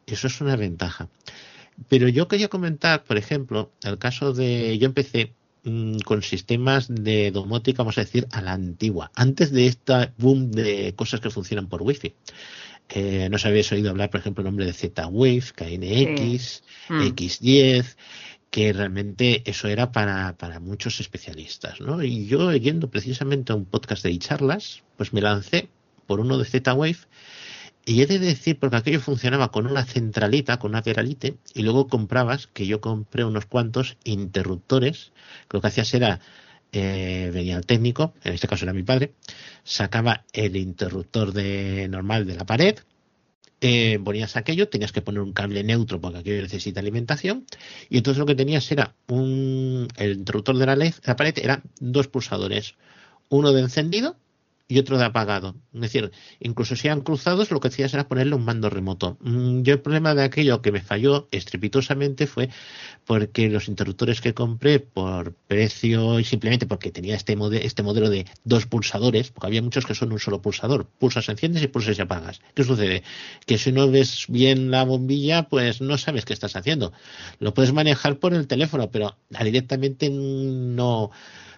eso 0.05 0.27
es 0.27 0.41
una 0.41 0.55
ventaja. 0.55 1.09
Pero 1.89 2.07
yo 2.07 2.27
quería 2.27 2.49
comentar, 2.49 3.03
por 3.03 3.17
ejemplo, 3.17 3.71
el 3.83 3.97
caso 3.97 4.33
de. 4.33 4.77
Yo 4.77 4.85
empecé 4.85 5.33
mm, 5.63 5.99
con 5.99 6.21
sistemas 6.21 6.87
de 6.87 7.31
domótica, 7.31 7.83
vamos 7.83 7.97
a 7.97 8.01
decir, 8.01 8.27
a 8.31 8.41
la 8.41 8.53
antigua, 8.53 9.11
antes 9.15 9.51
de 9.51 9.67
esta 9.67 10.13
boom 10.17 10.51
de 10.51 10.93
cosas 10.95 11.19
que 11.19 11.29
funcionan 11.29 11.67
por 11.67 11.81
wifi. 11.81 12.13
Eh, 12.89 13.27
no 13.29 13.37
os 13.37 13.45
habéis 13.45 13.71
oído 13.71 13.89
hablar, 13.89 14.09
por 14.09 14.19
ejemplo, 14.19 14.41
el 14.41 14.45
nombre 14.45 14.65
de 14.65 14.73
Z-Wave, 14.73 15.43
KNX, 15.55 16.63
X10, 16.89 17.95
que 18.53 18.71
realmente 18.71 19.41
eso 19.49 19.67
era 19.67 19.91
para, 19.91 20.37
para 20.37 20.59
muchos 20.59 20.99
especialistas, 20.99 21.81
¿no? 21.81 22.03
Y 22.03 22.27
yo, 22.27 22.53
yendo 22.53 22.87
precisamente 22.87 23.51
a 23.51 23.55
un 23.55 23.65
podcast 23.65 24.03
de 24.03 24.15
charlas, 24.19 24.83
pues 24.95 25.11
me 25.11 25.21
lancé 25.21 25.69
por 26.05 26.19
uno 26.19 26.37
de 26.37 26.45
Z-Wave 26.45 26.99
y 27.83 28.03
he 28.03 28.05
de 28.05 28.19
decir, 28.19 28.59
porque 28.59 28.75
aquello 28.75 29.01
funcionaba 29.01 29.49
con 29.49 29.65
una 29.65 29.85
centralita, 29.85 30.59
con 30.59 30.69
una 30.69 30.83
peralite, 30.83 31.37
y 31.55 31.63
luego 31.63 31.87
comprabas, 31.87 32.45
que 32.45 32.67
yo 32.67 32.79
compré 32.79 33.25
unos 33.25 33.47
cuantos 33.47 33.97
interruptores, 34.03 35.13
que 35.49 35.57
lo 35.57 35.61
que 35.61 35.67
hacías 35.69 35.91
era, 35.95 36.19
eh, 36.73 37.31
venía 37.33 37.57
el 37.57 37.65
técnico, 37.65 38.13
en 38.23 38.35
este 38.35 38.47
caso 38.47 38.65
era 38.65 38.73
mi 38.73 38.83
padre, 38.83 39.15
sacaba 39.63 40.25
el 40.31 40.57
interruptor 40.57 41.33
de 41.33 41.87
normal 41.89 42.27
de 42.27 42.35
la 42.35 42.45
pared, 42.45 42.77
eh, 43.63 43.97
ponías 44.03 44.35
aquello, 44.35 44.67
tenías 44.67 44.91
que 44.91 45.01
poner 45.01 45.21
un 45.21 45.31
cable 45.31 45.63
neutro 45.63 46.01
porque 46.01 46.19
aquello 46.19 46.41
necesita 46.41 46.81
alimentación, 46.81 47.45
y 47.89 47.97
entonces 47.97 48.19
lo 48.19 48.25
que 48.25 48.35
tenías 48.35 48.69
era 48.71 48.93
un, 49.07 49.87
el 49.95 50.17
interruptor 50.17 50.57
de 50.57 50.65
la, 50.65 50.75
LED, 50.75 50.95
la 51.05 51.15
pared, 51.15 51.33
eran 51.37 51.63
dos 51.79 52.09
pulsadores, 52.09 52.75
uno 53.29 53.53
de 53.53 53.61
encendido 53.61 54.17
y 54.73 54.79
otro 54.79 54.97
de 54.97 55.05
apagado. 55.05 55.55
Es 55.71 55.81
decir, 55.81 56.11
incluso 56.39 56.75
si 56.75 56.87
eran 56.87 57.01
cruzados, 57.01 57.51
lo 57.51 57.59
que 57.59 57.67
hacías 57.67 57.93
era 57.93 58.07
ponerle 58.07 58.33
un 58.33 58.43
mando 58.43 58.71
remoto. 58.71 59.17
Mm, 59.21 59.61
yo 59.61 59.73
el 59.75 59.81
problema 59.81 60.15
de 60.15 60.23
aquello 60.23 60.63
que 60.63 60.71
me 60.71 60.81
falló 60.81 61.27
estrepitosamente 61.29 62.25
fue 62.25 62.49
porque 63.05 63.49
los 63.49 63.67
interruptores 63.67 64.19
que 64.19 64.33
compré 64.33 64.79
por 64.79 65.35
precio 65.47 66.19
y 66.19 66.23
simplemente 66.23 66.65
porque 66.65 66.89
tenía 66.89 67.15
este, 67.15 67.37
este 67.61 67.83
modelo 67.83 68.09
de 68.09 68.25
dos 68.45 68.65
pulsadores, 68.65 69.29
porque 69.29 69.45
había 69.45 69.61
muchos 69.61 69.85
que 69.85 69.93
son 69.93 70.11
un 70.11 70.19
solo 70.19 70.41
pulsador, 70.41 70.87
pulsas, 70.97 71.29
enciendes 71.29 71.61
y 71.61 71.67
pulsas 71.67 71.99
y 71.99 72.01
apagas. 72.01 72.41
¿Qué 72.55 72.63
sucede? 72.63 73.03
Que 73.45 73.59
si 73.59 73.71
no 73.71 73.91
ves 73.91 74.25
bien 74.27 74.71
la 74.71 74.85
bombilla, 74.85 75.49
pues 75.49 75.81
no 75.81 75.99
sabes 75.99 76.25
qué 76.25 76.33
estás 76.33 76.55
haciendo. 76.55 76.93
Lo 77.39 77.53
puedes 77.53 77.73
manejar 77.73 78.17
por 78.17 78.33
el 78.33 78.47
teléfono, 78.47 78.89
pero 78.89 79.17
directamente 79.29 80.09
no 80.09 81.11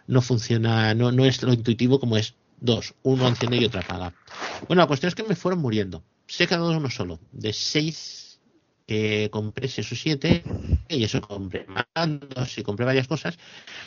no 0.07 0.21
funciona, 0.21 0.93
no, 0.93 1.11
no 1.11 1.25
es 1.25 1.41
lo 1.41 1.53
intuitivo 1.53 1.99
como 1.99 2.17
es 2.17 2.35
dos, 2.65 2.93
uno 3.03 3.27
enciende 3.27 3.57
y 3.57 3.65
otro 3.65 3.79
apaga. 3.79 4.13
Bueno, 4.67 4.81
la 4.81 4.87
cuestión 4.87 5.07
es 5.09 5.15
que 5.15 5.23
me 5.23 5.35
fueron 5.35 5.61
muriendo. 5.61 6.03
Se 6.27 6.43
he 6.43 6.47
quedado 6.47 6.75
uno 6.75 6.89
solo. 6.89 7.19
De 7.31 7.53
seis 7.53 8.39
que 8.87 9.29
compré 9.31 9.67
seis 9.67 9.91
o 9.91 9.95
siete, 9.95 10.43
y 10.89 11.03
eso 11.03 11.19
compré 11.21 11.65
mandos 11.95 12.57
y 12.57 12.63
compré 12.63 12.85
varias 12.85 13.07
cosas, 13.07 13.37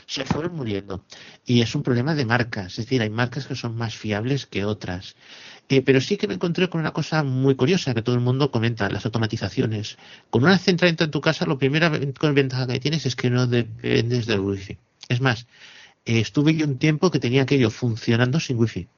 se 0.06 0.24
fueron 0.24 0.56
muriendo. 0.56 1.04
Y 1.46 1.60
es 1.60 1.74
un 1.74 1.82
problema 1.82 2.14
de 2.14 2.24
marcas. 2.24 2.72
Es 2.72 2.86
decir, 2.86 3.02
hay 3.02 3.10
marcas 3.10 3.46
que 3.46 3.54
son 3.54 3.76
más 3.76 3.94
fiables 3.94 4.46
que 4.46 4.64
otras. 4.64 5.14
Eh, 5.68 5.82
pero 5.82 6.00
sí 6.00 6.16
que 6.16 6.26
me 6.26 6.34
encontré 6.34 6.68
con 6.68 6.80
una 6.80 6.92
cosa 6.92 7.22
muy 7.22 7.54
curiosa 7.54 7.94
que 7.94 8.02
todo 8.02 8.14
el 8.14 8.22
mundo 8.22 8.50
comenta, 8.50 8.88
las 8.90 9.04
automatizaciones. 9.04 9.98
Con 10.30 10.42
una 10.42 10.58
centralita 10.58 11.04
en 11.04 11.10
tu 11.10 11.20
casa, 11.20 11.44
lo 11.44 11.58
primera 11.58 11.90
ventaja 11.90 12.66
que 12.66 12.80
tienes 12.80 13.06
es 13.06 13.14
que 13.14 13.30
no 13.30 13.46
dependes 13.46 14.26
del 14.26 14.40
wifi. 14.40 14.78
Es 15.08 15.20
más, 15.20 15.46
estuve 16.04 16.54
yo 16.54 16.66
un 16.66 16.78
tiempo 16.78 17.10
que 17.10 17.18
tenía 17.18 17.42
aquello 17.42 17.70
funcionando 17.70 18.40
sin 18.40 18.58
wifi. 18.58 18.88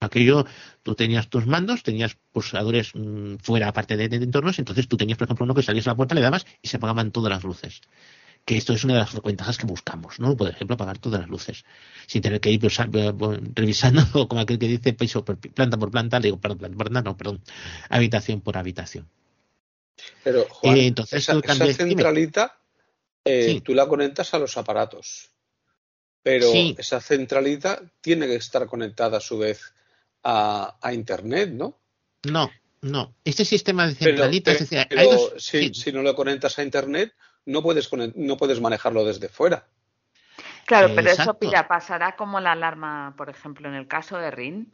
Aquello, 0.00 0.46
tú 0.82 0.94
tenías 0.94 1.28
tus 1.28 1.46
mandos, 1.46 1.82
tenías 1.82 2.16
pulsadores 2.32 2.92
mm, 2.94 3.36
fuera 3.36 3.68
aparte 3.68 3.98
de, 3.98 4.04
entornos, 4.16 4.58
entonces 4.58 4.88
tú 4.88 4.96
tenías, 4.96 5.18
por 5.18 5.26
ejemplo, 5.26 5.44
uno 5.44 5.54
que 5.54 5.62
salías 5.62 5.86
a 5.86 5.90
la 5.90 5.96
puerta, 5.96 6.14
le 6.14 6.22
dabas 6.22 6.46
y 6.62 6.68
se 6.68 6.78
apagaban 6.78 7.12
todas 7.12 7.30
las 7.30 7.44
luces. 7.44 7.82
Que 8.46 8.56
esto 8.56 8.72
es 8.72 8.82
una 8.84 8.94
de 8.94 9.00
las 9.00 9.22
ventajas 9.22 9.58
que 9.58 9.66
buscamos, 9.66 10.18
¿no? 10.18 10.34
Por 10.38 10.48
ejemplo, 10.48 10.74
apagar 10.74 10.96
todas 10.96 11.20
las 11.20 11.28
luces. 11.28 11.66
Sin 12.06 12.22
tener 12.22 12.40
que 12.40 12.50
ir 12.50 12.60
pues, 12.60 12.78
revisando, 13.54 14.02
como 14.28 14.40
aquel 14.40 14.58
que 14.58 14.68
dice, 14.68 14.94
planta 15.54 15.76
por 15.76 15.90
planta, 15.90 16.18
le 16.18 16.28
digo, 16.28 16.40
perdón, 16.40 16.58
planta 16.58 16.76
por 16.78 16.86
planta, 16.88 17.10
no, 17.10 17.16
perdón, 17.18 17.42
habitación 17.90 18.40
por 18.40 18.56
habitación. 18.56 19.06
Pero, 20.24 20.46
Juan, 20.48 20.76
eh, 20.78 20.86
entonces, 20.86 21.28
esa, 21.28 21.40
centralita, 21.74 22.58
eh, 23.24 23.60
tú 23.62 23.74
la 23.74 23.86
conectas 23.86 24.32
a 24.32 24.38
los 24.38 24.56
aparatos. 24.56 25.30
Pero 26.22 26.52
esa 26.52 27.00
centralita 27.00 27.80
tiene 28.00 28.26
que 28.26 28.36
estar 28.36 28.66
conectada 28.66 29.18
a 29.18 29.20
su 29.20 29.38
vez 29.38 29.74
a, 30.22 30.76
Internet, 30.92 31.50
¿no? 31.50 31.78
No, 32.24 32.50
no. 32.82 33.14
Este 33.24 33.44
sistema 33.44 33.86
de 33.86 33.94
centralita, 33.94 34.52
si, 35.38 35.92
no 35.92 36.02
lo 36.02 36.14
conectas 36.14 36.58
a 36.58 36.62
Internet, 36.62 37.14
no 37.46 37.62
puedes, 37.62 37.90
no 38.14 38.36
puedes 38.36 38.60
manejarlo 38.60 39.04
desde 39.04 39.28
fuera. 39.28 39.66
Claro, 40.66 40.94
pero 40.94 41.10
eso 41.10 41.38
pasará 41.68 42.14
como 42.16 42.38
la 42.38 42.52
alarma, 42.52 43.14
por 43.16 43.30
ejemplo, 43.30 43.68
en 43.68 43.74
el 43.74 43.88
caso 43.88 44.18
de 44.18 44.30
RIN. 44.30 44.72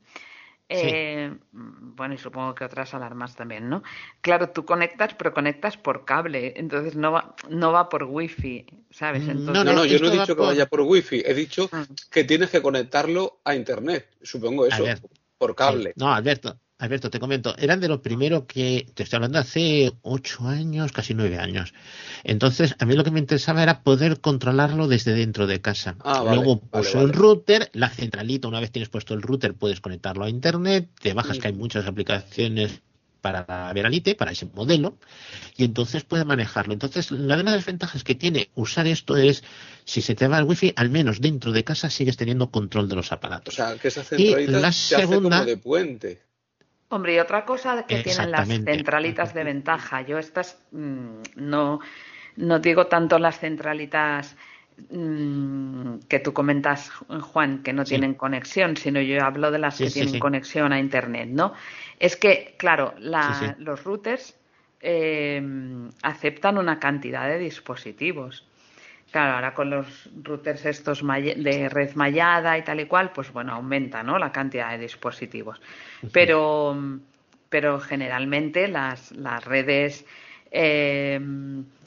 Eh, 0.69 1.33
bueno, 1.53 2.15
y 2.15 2.19
supongo 2.19 2.55
que 2.55 2.65
otras 2.65 2.93
alarmas 2.93 3.37
también, 3.37 3.69
¿no? 3.69 3.85
Claro, 4.21 4.51
tú 4.51 4.65
conectas, 4.65 5.15
pero 5.15 5.33
conectas 5.33 5.77
por 5.77 6.05
cable, 6.05 6.55
entonces 6.57 6.97
no 6.97 7.13
va, 7.13 7.37
no 7.49 7.71
va 7.71 7.89
por 7.89 8.03
wifi, 8.05 8.67
¿sabes? 8.91 9.23
Mm, 9.23 9.45
no, 9.45 9.65
no, 9.65 9.85
yo 9.85 9.99
no 10.01 10.09
he 10.09 10.19
dicho 10.19 10.35
que 10.35 10.43
vaya 10.43 10.67
por 10.67 10.81
wifi, 10.81 11.23
he 11.25 11.35
dicho 11.35 11.69
ah. 11.73 11.87
que 12.11 12.25
tienes 12.25 12.51
que 12.51 12.63
conectarlo 12.63 13.41
a 13.45 13.55
internet, 13.55 14.09
supongo 14.23 14.67
eso, 14.67 14.85
por 15.39 15.55
cable. 15.55 15.93
No, 15.97 16.13
Alberto, 16.13 16.59
Alberto, 16.79 17.09
te 17.09 17.19
comento, 17.19 17.57
eran 17.57 17.81
de 17.81 17.89
lo 17.89 18.03
primero 18.03 18.47
que, 18.47 18.87
te 18.95 19.03
estoy 19.03 19.17
hablando 19.17 19.39
hace 19.39 19.93
ocho 20.03 20.47
años, 20.47 20.93
casi 20.93 21.15
nueve 21.15 21.39
años. 21.39 21.73
Entonces, 22.23 22.77
a 22.79 22.85
mí 22.85 22.95
lo 22.95 23.03
que 23.03 23.11
me 23.11 23.19
interesaba 23.19 23.63
era 23.63 23.83
poder 23.83 24.21
controlarlo 24.21 24.87
desde 24.87 25.15
dentro 25.15 25.47
de 25.47 25.63
casa. 25.63 25.97
Ah, 26.01 26.23
Luego 26.23 26.61
puso 26.61 27.01
el 27.01 27.15
router, 27.15 27.71
la 27.73 27.89
centralita, 27.89 28.49
una 28.49 28.61
vez 28.61 28.73
tienes 28.73 28.91
puesto 28.91 29.15
el 29.15 29.23
router, 29.23 29.55
puedes 29.55 29.81
conectarlo 29.81 30.25
a 30.25 30.29
internet, 30.29 30.91
te 31.01 31.15
bajas 31.15 31.39
que 31.39 31.49
hay 31.49 31.55
muchas 31.55 31.87
aplicaciones 31.87 32.83
para 33.23 33.73
Veralite, 33.73 34.15
para 34.15 34.33
ese 34.33 34.47
modelo, 34.47 34.99
y 35.57 35.65
entonces 35.65 36.05
puedes 36.05 36.27
manejarlo. 36.27 36.75
Entonces, 36.75 37.11
la 37.11 37.39
de 37.39 37.43
las 37.43 37.55
desventajas 37.55 38.05
que 38.05 38.15
tiene 38.15 38.51
usar 38.55 38.87
esto 38.87 39.17
es, 39.17 39.43
si 39.85 40.03
se 40.03 40.15
te 40.15 40.29
va 40.29 40.39
el 40.39 40.45
wifi, 40.45 40.75
al 40.77 40.91
menos 40.91 41.23
dentro 41.23 41.53
de 41.53 41.65
casa 41.65 41.89
sigues 41.89 42.19
teniendo 42.19 42.51
control 42.51 42.89
de 42.89 42.97
los 42.97 43.13
aparatos. 43.13 43.55
O 43.55 43.57
sea, 43.57 43.77
que 43.79 43.89
esa 43.89 44.05
centralita 44.05 44.59
y 44.59 44.61
la 44.61 44.73
segunda, 44.73 45.45
de 45.45 45.57
puente. 45.57 46.27
Hombre, 46.89 47.15
y 47.15 47.19
otra 47.19 47.45
cosa 47.45 47.85
que 47.85 48.03
tienen 48.03 48.31
las 48.31 48.49
centralitas 48.49 49.35
de 49.35 49.43
ventaja, 49.43 50.03
yo 50.03 50.19
estas 50.19 50.63
mm, 50.71 51.23
no, 51.35 51.81
no 52.37 52.59
digo 52.61 52.87
tanto 52.87 53.19
las 53.19 53.41
centralitas 53.41 54.37
mm, 54.91 55.97
que 56.09 56.21
tú 56.21 56.33
comentas, 56.33 56.91
Juan, 56.91 57.65
que 57.65 57.73
no 57.73 57.85
tienen 57.85 58.15
conexión, 58.15 58.77
sino 58.77 59.01
yo 59.01 59.25
hablo 59.25 59.51
de 59.51 59.59
las 59.59 59.79
que 59.79 59.91
tienen 59.91 60.21
conexión 60.21 60.73
a 60.73 60.79
Internet, 60.79 61.29
¿no? 61.31 61.55
Es 61.99 62.17
que, 62.17 62.55
claro, 62.57 62.95
los 63.01 63.83
routers 63.83 64.37
eh, 64.81 65.43
aceptan 66.03 66.57
una 66.57 66.79
cantidad 66.79 67.27
de 67.27 67.39
dispositivos. 67.39 68.47
Claro, 69.11 69.37
ahora 69.37 69.55
con 69.55 69.71
los 69.71 70.11
routers 70.23 70.67
estos 70.67 71.03
de 71.03 71.69
red 71.69 71.95
mallada 71.95 72.59
y 72.59 72.63
tal 72.63 72.81
y 72.81 72.87
cual, 72.87 73.13
pues 73.13 73.33
bueno, 73.33 73.53
aumenta 73.53 74.03
¿no? 74.03 74.19
la 74.19 74.33
cantidad 74.33 74.71
de 74.73 74.79
dispositivos. 74.79 75.61
Pero, 76.13 76.77
pero 77.49 77.81
generalmente 77.81 78.69
las, 78.69 79.13
las 79.13 79.45
redes 79.45 80.05
eh, 80.51 81.21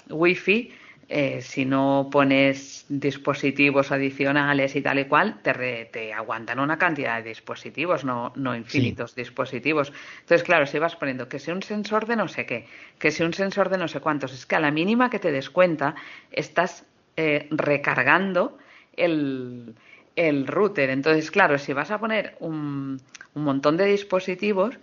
Wi-Fi, 0.10 0.72
eh, 1.12 1.42
si 1.42 1.66
no 1.66 2.08
pones 2.12 2.86
dispositivos 2.88 3.92
adicionales 3.92 4.76
y 4.76 4.82
tal 4.82 5.00
y 5.00 5.06
cual, 5.06 5.42
te, 5.42 5.90
te 5.92 6.14
aguantan 6.14 6.60
una 6.60 6.78
cantidad 6.78 7.22
de 7.22 7.30
dispositivos, 7.30 8.06
no, 8.06 8.32
no 8.36 8.56
infinitos 8.56 9.16
dispositivos. 9.16 9.92
Entonces, 10.22 10.44
claro, 10.44 10.68
si 10.68 10.78
vas 10.78 10.96
poniendo 10.96 11.28
que 11.28 11.40
sea 11.40 11.56
un 11.56 11.64
sensor 11.64 12.06
de 12.06 12.16
no 12.16 12.28
sé 12.28 12.46
qué, 12.46 12.66
que 13.00 13.12
sea 13.12 13.26
un 13.26 13.34
sensor 13.34 13.70
de 13.70 13.78
no 13.78 13.88
sé 13.88 14.00
cuántos, 14.00 14.34
es 14.34 14.46
que 14.46 14.56
a 14.56 14.60
la 14.60 14.72
mínima 14.72 15.10
que 15.10 15.20
te 15.20 15.32
des 15.32 15.50
cuenta, 15.50 15.96
estás 16.32 16.86
eh, 17.22 17.48
recargando 17.52 18.58
el, 18.96 19.76
el, 20.16 20.48
router. 20.48 20.90
Entonces, 20.90 21.32
claro, 21.32 21.58
si 21.58 21.74
vas 21.74 21.92
a 21.92 22.00
poner 22.00 22.38
un, 22.40 23.02
un, 23.34 23.44
montón 23.44 23.76
de 23.76 23.84
dispositivos, 23.88 24.80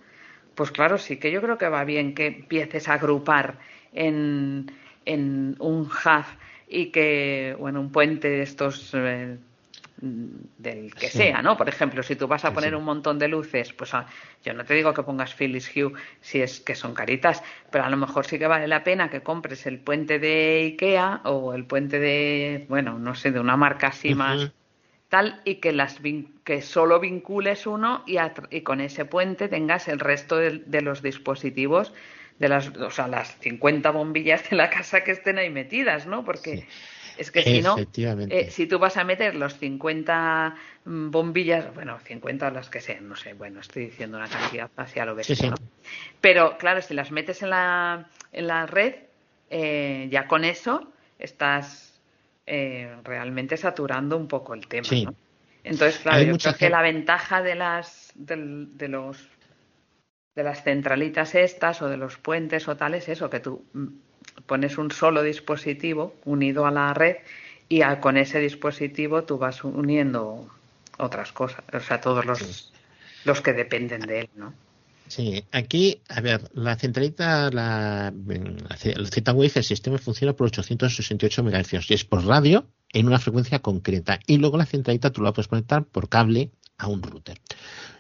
pues 0.55 0.71
claro, 0.71 0.99
sí 0.99 1.17
que 1.17 1.31
yo 1.31 1.41
creo 1.41 1.57
que 1.57 1.71
va 1.71 1.83
bien 1.85 2.15
que 2.15 2.27
empieces 2.27 2.89
a 2.91 2.95
agrupar 2.95 3.59
en, 3.95 4.71
en 5.07 5.57
un 5.61 5.85
hub 5.85 6.27
y 6.69 6.91
que, 6.93 7.57
bueno, 7.59 7.81
un 7.81 7.91
puente 7.91 8.29
de 8.29 8.43
estos 8.43 8.93
eh, 8.93 9.39
del 9.99 10.95
que 10.95 11.09
sea, 11.09 11.41
¿no? 11.43 11.57
Por 11.57 11.69
ejemplo, 11.69 12.03
si 12.03 12.17
tú 12.17 12.27
vas 12.27 12.45
a 12.45 12.53
poner 12.53 12.75
un 12.75 12.85
montón 12.85 13.19
de 13.19 13.29
luces, 13.29 13.73
pues 13.73 13.95
ah, 13.95 14.07
yo 14.45 14.53
no 14.53 14.65
te 14.65 14.75
digo 14.75 14.93
que 14.93 15.03
pongas 15.03 15.35
Philips 15.35 15.71
Hue 15.75 15.93
si 16.21 16.43
es 16.43 16.61
que 16.61 16.75
son 16.75 16.93
caritas, 16.95 17.43
pero 17.71 17.85
a 17.85 17.91
lo 17.91 17.97
mejor 17.97 18.27
sí 18.27 18.39
que 18.39 18.47
vale 18.47 18.69
la 18.69 18.85
pena 18.85 19.09
que 19.09 19.23
compres 19.23 19.67
el 19.67 19.79
puente 19.79 20.19
de 20.19 20.73
Ikea 20.73 21.23
o 21.25 21.55
el 21.55 21.65
puente 21.65 21.99
de, 21.99 22.67
bueno, 22.69 22.99
no 22.99 23.15
sé, 23.15 23.31
de 23.31 23.41
una 23.41 23.57
marca 23.57 23.89
así 23.89 24.15
más 24.15 24.53
tal 25.09 25.41
y 25.45 25.57
que 25.57 25.73
las 25.73 26.01
que 26.45 26.63
solo 26.63 27.01
vincules 27.01 27.67
uno 27.67 28.03
y, 28.07 28.17
y, 28.51 28.61
con 28.63 28.81
ese 28.81 29.05
puente 29.05 29.49
tengas 29.49 29.89
el 29.89 30.01
resto 30.01 30.37
de, 30.37 30.83
los 30.83 31.03
dispositivos 31.03 31.93
de 32.39 32.49
las, 32.49 32.69
o 32.69 32.91
sea, 32.91 33.09
las 33.09 33.39
50 33.39 33.91
bombillas 33.93 34.49
de 34.51 34.57
la 34.57 34.69
casa 34.77 35.05
que 35.05 35.13
estén 35.13 35.39
ahí 35.39 35.51
metidas, 35.51 36.07
¿no? 36.07 36.25
Porque 36.25 36.67
es 37.19 37.31
que 37.31 37.43
si 37.43 37.63
no, 37.63 37.77
eh, 37.79 38.51
si 38.51 38.67
tú 38.67 38.79
vas 38.79 38.97
a 38.97 39.05
meter 39.05 39.35
los 39.35 39.57
50 39.59 40.55
mm, 40.85 41.11
bombillas, 41.11 41.75
bueno, 41.75 41.99
50 41.99 42.49
o 42.49 42.51
las 42.51 42.69
que 42.69 42.81
sean, 42.81 43.09
no 43.09 43.17
sé, 43.17 43.35
bueno, 43.35 43.61
estoy 43.61 43.87
diciendo 43.87 44.17
una 44.17 44.29
cantidad 44.29 44.71
hacia 44.77 45.05
lo 45.05 45.15
bestia, 45.15 45.55
Pero 46.21 46.59
claro, 46.59 46.83
si 46.83 46.95
las 46.95 47.11
metes 47.11 47.43
en 47.43 47.51
la, 47.51 48.09
en 48.33 48.47
la 48.47 48.67
red, 48.67 48.95
eh, 49.51 50.09
ya 50.11 50.27
con 50.27 50.45
eso 50.45 50.93
estás 51.19 52.01
eh, 52.47 52.95
realmente 53.05 53.57
saturando 53.57 54.17
un 54.17 54.29
poco 54.29 54.55
el 54.55 54.67
tema. 54.67 54.89
¿no? 55.05 55.15
Entonces, 55.65 55.99
claro, 55.99 56.23
yo 56.23 56.39
creo 56.39 56.55
que 56.57 56.71
la 56.71 56.83
ventaja 56.83 57.43
de 57.43 57.55
las 57.55 58.13
de 58.15 58.89
los 58.89 59.29
de 60.35 60.43
las 60.45 60.63
centralitas 60.63 61.35
estas 61.35 61.81
o 61.83 61.89
de 61.89 61.97
los 61.97 62.19
puentes 62.19 62.69
o 62.69 62.77
tales, 62.77 63.09
eso, 63.09 63.31
que 63.31 63.41
tú 63.41 63.65
mm, 63.73 63.87
pones 64.47 64.79
un 64.79 64.91
solo 64.91 65.23
dispositivo 65.23 66.15
unido 66.25 66.67
a 66.67 66.71
la 66.71 66.93
red 66.95 67.17
y 67.69 67.83
con 68.01 68.17
ese 68.17 68.39
dispositivo 68.41 69.25
tú 69.25 69.39
vas 69.39 69.65
uniendo 69.65 70.49
otras 70.99 71.33
cosas, 71.33 71.63
o 71.73 71.81
sea, 71.81 72.01
todos 72.01 72.25
los, 72.25 72.73
los 73.25 73.41
que 73.41 73.53
dependen 73.53 74.03
de 74.03 74.21
él, 74.21 74.29
¿no? 74.37 74.55
Sí, 75.09 75.45
aquí, 75.53 76.03
a 76.09 76.21
ver, 76.21 76.51
la 76.53 76.77
centralita, 76.77 77.51
la, 77.51 78.13
la 78.13 78.77
Z-Wave, 78.77 79.53
el 79.55 79.65
sistema 79.65 79.99
funciona 79.99 80.33
por 80.33 80.47
868 80.49 81.45
MHz 81.45 81.91
y 81.91 81.95
es 81.95 82.05
por 82.05 82.25
radio 82.25 82.67
en 82.93 83.07
una 83.07 83.21
frecuencia 83.21 83.61
concreta. 83.61 84.19
Y 84.27 84.39
luego 84.39 84.57
la 84.57 84.67
centralita 84.67 85.11
tú 85.11 85.23
la 85.23 85.33
puedes 85.33 85.47
conectar 85.47 85.85
por 85.85 86.09
cable 86.09 86.51
a 86.79 86.89
un 86.89 87.03
router. 87.03 87.41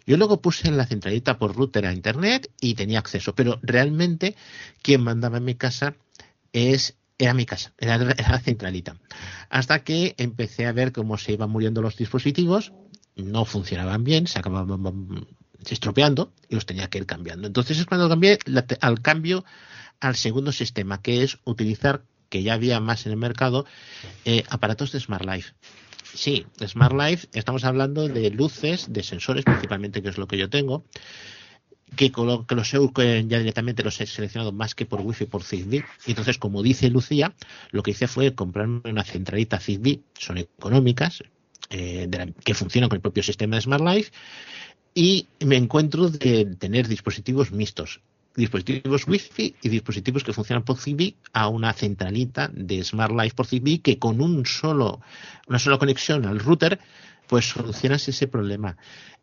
Yo 0.04 0.16
luego 0.16 0.40
puse 0.40 0.70
la 0.70 0.86
centralita 0.86 1.38
por 1.38 1.54
router 1.54 1.86
a 1.86 1.92
internet 1.92 2.50
y 2.60 2.74
tenía 2.74 2.98
acceso, 2.98 3.34
pero 3.34 3.58
realmente 3.62 4.34
quien 4.82 5.02
mandaba 5.02 5.38
en 5.38 5.44
mi 5.44 5.54
casa 5.54 5.94
es 6.52 6.96
era 7.18 7.34
mi 7.34 7.46
casa, 7.46 7.72
era, 7.78 7.98
la 7.98 8.38
centralita. 8.40 8.96
Hasta 9.48 9.82
que 9.84 10.14
empecé 10.18 10.66
a 10.66 10.72
ver 10.72 10.92
cómo 10.92 11.16
se 11.16 11.32
iban 11.32 11.50
muriendo 11.50 11.82
los 11.82 11.96
dispositivos, 11.96 12.72
no 13.14 13.44
funcionaban 13.44 14.04
bien, 14.04 14.26
se 14.26 14.38
acababan 14.38 15.26
estropeando 15.70 16.32
y 16.48 16.54
los 16.54 16.66
tenía 16.66 16.88
que 16.88 16.98
ir 16.98 17.06
cambiando. 17.06 17.46
Entonces 17.46 17.78
es 17.78 17.86
cuando 17.86 18.08
cambié 18.08 18.38
al 18.80 19.00
cambio 19.00 19.44
al 20.00 20.16
segundo 20.16 20.52
sistema, 20.52 21.00
que 21.00 21.22
es 21.22 21.38
utilizar, 21.44 22.02
que 22.28 22.42
ya 22.42 22.54
había 22.54 22.80
más 22.80 23.06
en 23.06 23.12
el 23.12 23.18
mercado, 23.18 23.64
eh, 24.24 24.44
aparatos 24.50 24.92
de 24.92 25.00
Smart 25.00 25.24
Life. 25.24 25.54
Sí, 26.12 26.46
Smart 26.66 26.94
Life, 26.94 27.28
estamos 27.32 27.64
hablando 27.64 28.08
de 28.08 28.30
luces, 28.30 28.92
de 28.92 29.02
sensores 29.02 29.44
principalmente, 29.44 30.02
que 30.02 30.08
es 30.08 30.18
lo 30.18 30.26
que 30.26 30.38
yo 30.38 30.50
tengo, 30.50 30.84
que, 31.96 32.12
que 32.12 32.54
los 32.54 32.74
he, 32.74 33.24
ya 33.26 33.38
directamente 33.38 33.82
los 33.82 34.00
he 34.00 34.06
seleccionado 34.06 34.52
más 34.52 34.74
que 34.74 34.86
por 34.86 35.00
Wi-Fi, 35.00 35.26
por 35.26 35.42
Zigbee. 35.42 35.84
Y 36.06 36.10
entonces, 36.10 36.38
como 36.38 36.62
dice 36.62 36.90
Lucía, 36.90 37.34
lo 37.70 37.82
que 37.82 37.90
hice 37.90 38.06
fue 38.06 38.34
comprarme 38.34 38.82
una 38.84 39.04
centralita 39.04 39.58
Zigbee, 39.58 40.02
son 40.18 40.38
económicas, 40.38 41.22
eh, 41.70 42.08
que 42.44 42.54
funcionan 42.54 42.88
con 42.88 42.96
el 42.96 43.02
propio 43.02 43.22
sistema 43.22 43.56
de 43.56 43.62
Smart 43.62 43.84
Life, 43.84 44.12
y 44.94 45.26
me 45.40 45.56
encuentro 45.56 46.08
de 46.08 46.56
tener 46.58 46.88
dispositivos 46.88 47.52
mixtos, 47.52 48.00
dispositivos 48.34 49.06
Wi-Fi 49.06 49.56
y 49.62 49.68
dispositivos 49.68 50.24
que 50.24 50.32
funcionan 50.32 50.64
por 50.64 50.78
Zigbee 50.78 51.16
a 51.32 51.48
una 51.48 51.72
centralita 51.72 52.50
de 52.52 52.82
Smart 52.84 53.12
Life 53.12 53.34
por 53.34 53.46
Zigbee 53.46 53.80
que 53.80 53.98
con 53.98 54.20
un 54.20 54.46
solo, 54.46 55.00
una 55.48 55.58
sola 55.58 55.78
conexión 55.78 56.24
al 56.24 56.38
router, 56.38 56.78
pues 57.26 57.48
solucionas 57.48 58.06
ese 58.08 58.28
problema 58.28 58.76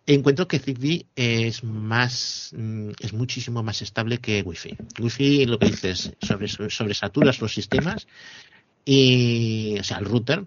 encuentro 0.05 0.47
que 0.47 0.59
Zigbee 0.59 1.05
es 1.15 1.63
más 1.63 2.53
mm, 2.57 2.91
es 2.99 3.13
muchísimo 3.13 3.63
más 3.63 3.81
estable 3.81 4.17
que 4.17 4.41
Wi-Fi. 4.41 4.77
Wi-Fi 4.99 5.45
lo 5.45 5.59
que 5.59 5.67
dices 5.67 6.13
sobre 6.21 6.47
sobresaturas 6.47 7.41
los 7.41 7.53
sistemas 7.53 8.07
y 8.85 9.77
o 9.79 9.83
sea 9.83 9.97
el 9.99 10.05
router 10.05 10.45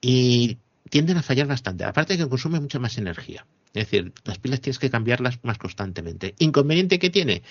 y 0.00 0.58
tienden 0.88 1.16
a 1.16 1.22
fallar 1.22 1.46
bastante. 1.46 1.84
Aparte 1.84 2.16
que 2.16 2.28
consume 2.28 2.60
mucha 2.60 2.78
más 2.78 2.96
energía. 2.98 3.46
Es 3.74 3.90
decir, 3.90 4.12
las 4.24 4.38
pilas 4.38 4.60
tienes 4.60 4.78
que 4.78 4.90
cambiarlas 4.90 5.38
más 5.42 5.58
constantemente. 5.58 6.34
Inconveniente 6.38 6.98
que 6.98 7.10
tiene 7.10 7.42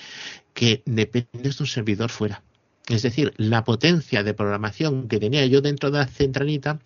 que 0.53 0.81
dependes 0.85 1.57
de 1.57 1.63
un 1.63 1.67
servidor 1.67 2.09
fuera. 2.09 2.41
Es 2.87 3.01
decir, 3.01 3.33
la 3.37 3.63
potencia 3.63 4.23
de 4.23 4.33
programación 4.33 5.07
que 5.07 5.19
tenía 5.19 5.45
yo 5.47 5.61
dentro 5.61 5.89
de 5.89 5.99
la 5.99 6.07
centralita, 6.07 6.79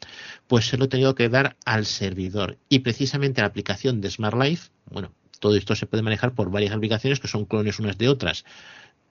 pues 0.48 0.68
se 0.68 0.78
lo 0.78 0.86
he 0.86 0.88
tenido 0.88 1.14
que 1.14 1.28
dar 1.28 1.58
al 1.66 1.86
servidor. 1.86 2.58
Y 2.70 2.80
precisamente 2.80 3.42
la 3.42 3.48
aplicación 3.48 4.00
de 4.00 4.10
Smart 4.10 4.38
Life, 4.38 4.70
bueno, 4.90 5.12
todo 5.40 5.56
esto 5.56 5.76
se 5.76 5.88
puede 5.88 6.04
manejar 6.04 6.34
por 6.34 6.52
varias 6.52 6.74
aplicaciones 6.74 7.20
que 7.20 7.28
son 7.28 7.46
clones 7.46 7.80
unas 7.80 7.98
de 7.98 8.08
otras. 8.08 8.46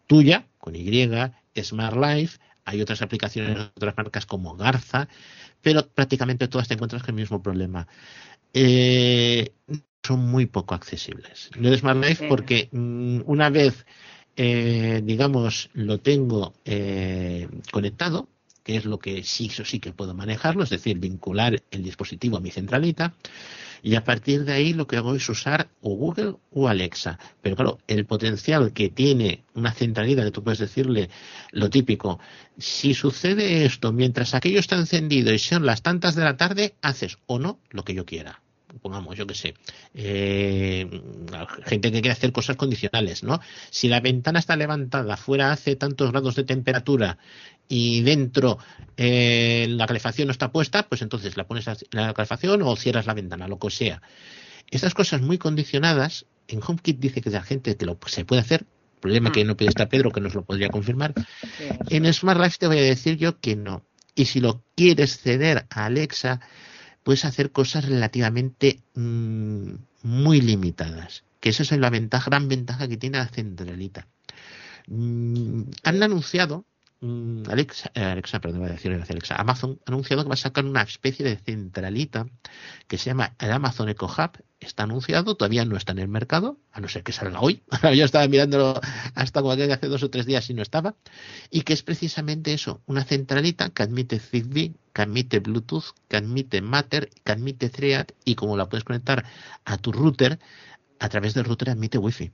Tuya, 0.07 0.47
con 0.59 0.75
Y, 0.77 1.09
Smart 1.63 1.97
Life, 1.97 2.39
hay 2.65 2.81
otras 2.81 3.03
aplicaciones 3.03 3.57
de 3.57 3.63
otras 3.63 3.97
marcas 3.97 4.27
como 4.27 4.57
Garza, 4.57 5.09
pero 5.61 5.89
prácticamente 5.89 6.49
todas 6.49 6.69
te 6.69 6.75
encuentras 6.75 7.03
con 7.03 7.15
el 7.15 7.21
mismo 7.23 7.43
problema. 7.43 7.87
Eh, 8.55 9.53
son 10.03 10.21
muy 10.21 10.47
poco 10.47 10.75
accesibles. 10.75 11.51
No 11.59 11.71
es 11.71 11.81
Smart 11.81 12.03
Life 12.03 12.29
porque 12.29 12.69
mm, 12.73 13.21
una 13.27 13.51
vez, 13.51 13.87
eh, 14.41 15.03
digamos, 15.05 15.69
lo 15.73 15.99
tengo 15.99 16.55
eh, 16.65 17.49
conectado, 17.73 18.29
que 18.63 18.77
es 18.77 18.85
lo 18.85 19.01
que 19.01 19.25
sí, 19.25 19.47
eso 19.47 19.65
sí 19.65 19.81
que 19.81 19.93
puedo 19.93 20.15
manejarlo, 20.15 20.63
es 20.63 20.71
decir, 20.71 21.01
vincular 21.01 21.61
el 21.73 21.83
dispositivo 21.83 22.37
a 22.37 22.41
mi 22.41 22.53
centralita, 22.53 23.15
y 23.83 23.97
a 23.97 24.05
partir 24.05 24.45
de 24.45 24.53
ahí 24.53 24.75
lo 24.75 24.87
que 24.87 24.97
hago 24.97 25.17
es 25.17 25.29
usar 25.29 25.71
o 25.81 25.97
Google 25.97 26.37
o 26.53 26.69
Alexa. 26.69 27.19
Pero 27.43 27.57
claro, 27.57 27.79
el 27.89 28.07
potencial 28.07 28.73
que 28.73 28.91
tiene 28.91 29.43
una 29.55 29.73
centralidad 29.73 30.25
que 30.25 30.31
tú 30.31 30.45
puedes 30.45 30.61
decirle 30.61 31.11
lo 31.51 31.69
típico, 31.69 32.21
si 32.59 32.95
sucede 32.95 33.65
esto 33.65 33.93
mientras 33.93 34.35
aquello 34.35 34.61
está 34.61 34.77
encendido 34.77 35.35
y 35.35 35.41
son 35.41 35.67
las 35.67 35.83
tantas 35.83 36.15
de 36.15 36.23
la 36.23 36.37
tarde, 36.37 36.77
haces 36.81 37.19
o 37.27 37.41
no 37.41 37.59
lo 37.71 37.83
que 37.83 37.95
yo 37.95 38.07
quiera 38.07 38.41
pongamos, 38.79 39.17
yo 39.17 39.27
qué 39.27 39.35
sé, 39.35 39.55
eh, 39.95 40.89
gente 41.67 41.93
que 41.93 42.01
quiere 42.01 42.13
hacer 42.13 42.33
cosas 42.33 42.57
condicionales, 42.57 43.23
¿no? 43.23 43.41
Si 43.71 43.89
la 43.89 44.01
ventana 44.01 44.39
está 44.39 44.57
levantada, 44.57 45.17
fuera 45.17 45.53
hace 45.53 45.77
tantos 45.77 46.11
grados 46.11 46.35
de 46.37 46.45
temperatura 46.45 47.19
y 47.69 48.03
dentro 48.03 48.59
eh, 48.97 49.67
la 49.69 49.87
calefacción 49.87 50.29
no 50.29 50.33
está 50.33 50.51
puesta, 50.51 50.89
pues 50.89 51.03
entonces 51.03 51.37
la 51.37 51.47
pones 51.47 51.67
la 51.91 52.15
calefacción 52.15 52.63
o 52.63 52.77
cierras 52.77 53.07
la 53.07 53.15
ventana, 53.15 53.49
lo 53.49 53.59
que 53.59 53.71
sea. 53.71 54.03
Estas 54.71 54.95
cosas 54.95 55.21
muy 55.21 55.39
condicionadas, 55.39 56.27
en 56.47 56.61
HomeKit 56.67 56.99
dice 56.99 57.21
que 57.21 57.31
la 57.31 57.43
gente 57.43 57.77
que 57.77 57.87
lo, 57.87 57.99
se 58.07 58.25
puede 58.25 58.41
hacer, 58.41 58.67
problema 58.99 59.33
que 59.33 59.45
no 59.45 59.57
puede 59.57 59.71
estar 59.71 59.89
Pedro, 59.89 60.11
que 60.11 60.21
nos 60.21 60.35
lo 60.35 60.45
podría 60.45 60.69
confirmar. 60.69 61.15
En 61.89 62.13
Smart 62.13 62.41
Life 62.41 62.57
te 62.59 62.67
voy 62.67 62.79
a 62.79 62.83
decir 62.83 63.17
yo 63.17 63.39
que 63.39 63.57
no. 63.57 63.85
Y 64.15 64.27
si 64.27 64.41
lo 64.41 64.63
quieres 64.75 65.19
ceder 65.19 65.67
a 65.71 65.87
Alexa, 65.87 66.41
puedes 67.09 67.25
hacer 67.25 67.53
cosas 67.53 67.87
relativamente 67.87 68.83
mm, 68.93 69.73
muy 70.03 70.43
limitadas. 70.43 71.25
Que 71.41 71.49
esa 71.49 71.63
es 71.63 71.73
la 71.73 71.89
ventaja, 71.89 72.29
gran 72.29 72.49
ventaja 72.49 72.87
que 72.87 72.99
tiene 72.99 73.17
la 73.17 73.29
centralita. 73.29 74.07
Mm, 74.89 75.63
han 75.85 76.03
anunciado 76.03 76.67
Alexa, 77.01 77.93
eh, 77.95 78.03
Alexa, 78.03 78.41
perdón, 78.41 78.61
voy 78.61 78.71
a 78.71 78.73
decir 78.73 78.93
Alexa, 78.93 79.37
Amazon 79.37 79.79
ha 79.87 79.91
anunciado 79.91 80.25
que 80.25 80.31
va 80.31 80.35
a 80.35 80.37
sacar 80.37 80.65
una 80.65 80.83
especie 80.83 81.25
de 81.25 81.37
centralita 81.37 82.27
que 82.89 82.99
se 82.99 83.11
llama 83.11 83.37
el 83.39 83.53
Amazon 83.53 83.89
Echo 83.89 84.07
Hub. 84.07 84.43
Está 84.59 84.83
anunciado, 84.83 85.37
todavía 85.37 85.65
no 85.65 85.77
está 85.77 85.93
en 85.93 86.01
el 86.01 86.09
mercado, 86.09 86.59
a 86.73 86.81
no 86.81 86.89
ser 86.89 87.05
que 87.05 87.13
salga 87.13 87.41
hoy. 87.41 87.63
Yo 87.95 88.05
estaba 88.05 88.27
mirándolo 88.27 88.81
hasta 89.15 89.41
como 89.41 89.53
hace 89.53 89.87
dos 89.87 90.03
o 90.03 90.11
tres 90.11 90.27
días 90.27 90.51
y 90.51 90.55
no 90.55 90.63
estaba. 90.63 90.97
Y 91.51 91.63
que 91.63 91.73
es 91.73 91.85
precisamente 91.85 92.53
eso, 92.53 92.83
una 92.87 93.05
centralita 93.05 93.71
que 93.71 93.85
admite 93.85 94.19
Zigbee, 94.19 94.75
que 94.93 95.03
admite 95.03 95.39
Bluetooth, 95.39 95.95
que 96.09 96.17
admite 96.17 96.61
Matter, 96.63 97.11
que 97.23 97.31
admite 97.31 97.69
Thread 97.71 98.09
y 98.25 98.35
como 98.35 98.57
la 98.57 98.69
puedes 98.69 98.83
conectar 98.83 99.25
a 99.65 99.77
tu 99.77 99.93
router, 99.93 100.41
a 100.99 101.09
través 101.09 101.35
del 101.35 101.45
router 101.45 101.71
admite 101.71 101.99
Wi-Fi. 101.99 102.33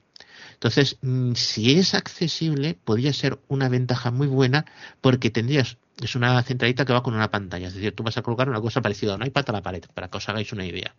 Entonces, 0.55 0.98
mm, 1.02 1.34
si 1.34 1.78
es 1.78 1.94
accesible, 1.94 2.78
podría 2.84 3.12
ser 3.12 3.38
una 3.48 3.68
ventaja 3.68 4.11
muy 4.11 4.26
buena 4.26 4.64
porque 5.00 5.30
tendrías, 5.30 5.76
es 6.00 6.14
una 6.14 6.42
centralita 6.42 6.84
que 6.84 6.92
va 6.92 7.02
con 7.02 7.14
una 7.14 7.30
pantalla, 7.30 7.68
es 7.68 7.74
decir, 7.74 7.94
tú 7.94 8.02
vas 8.02 8.16
a 8.16 8.22
colocar 8.22 8.48
una 8.48 8.61
cosa 8.61 8.80
parecida 8.82 9.12
a 9.12 9.16
un 9.16 9.26
iPad 9.26 9.44
a 9.48 9.52
la 9.52 9.62
pared, 9.62 9.84
para 9.92 10.09
que 10.09 10.16
os 10.18 10.28
hagáis 10.28 10.52
una 10.52 10.64
idea. 10.64 10.94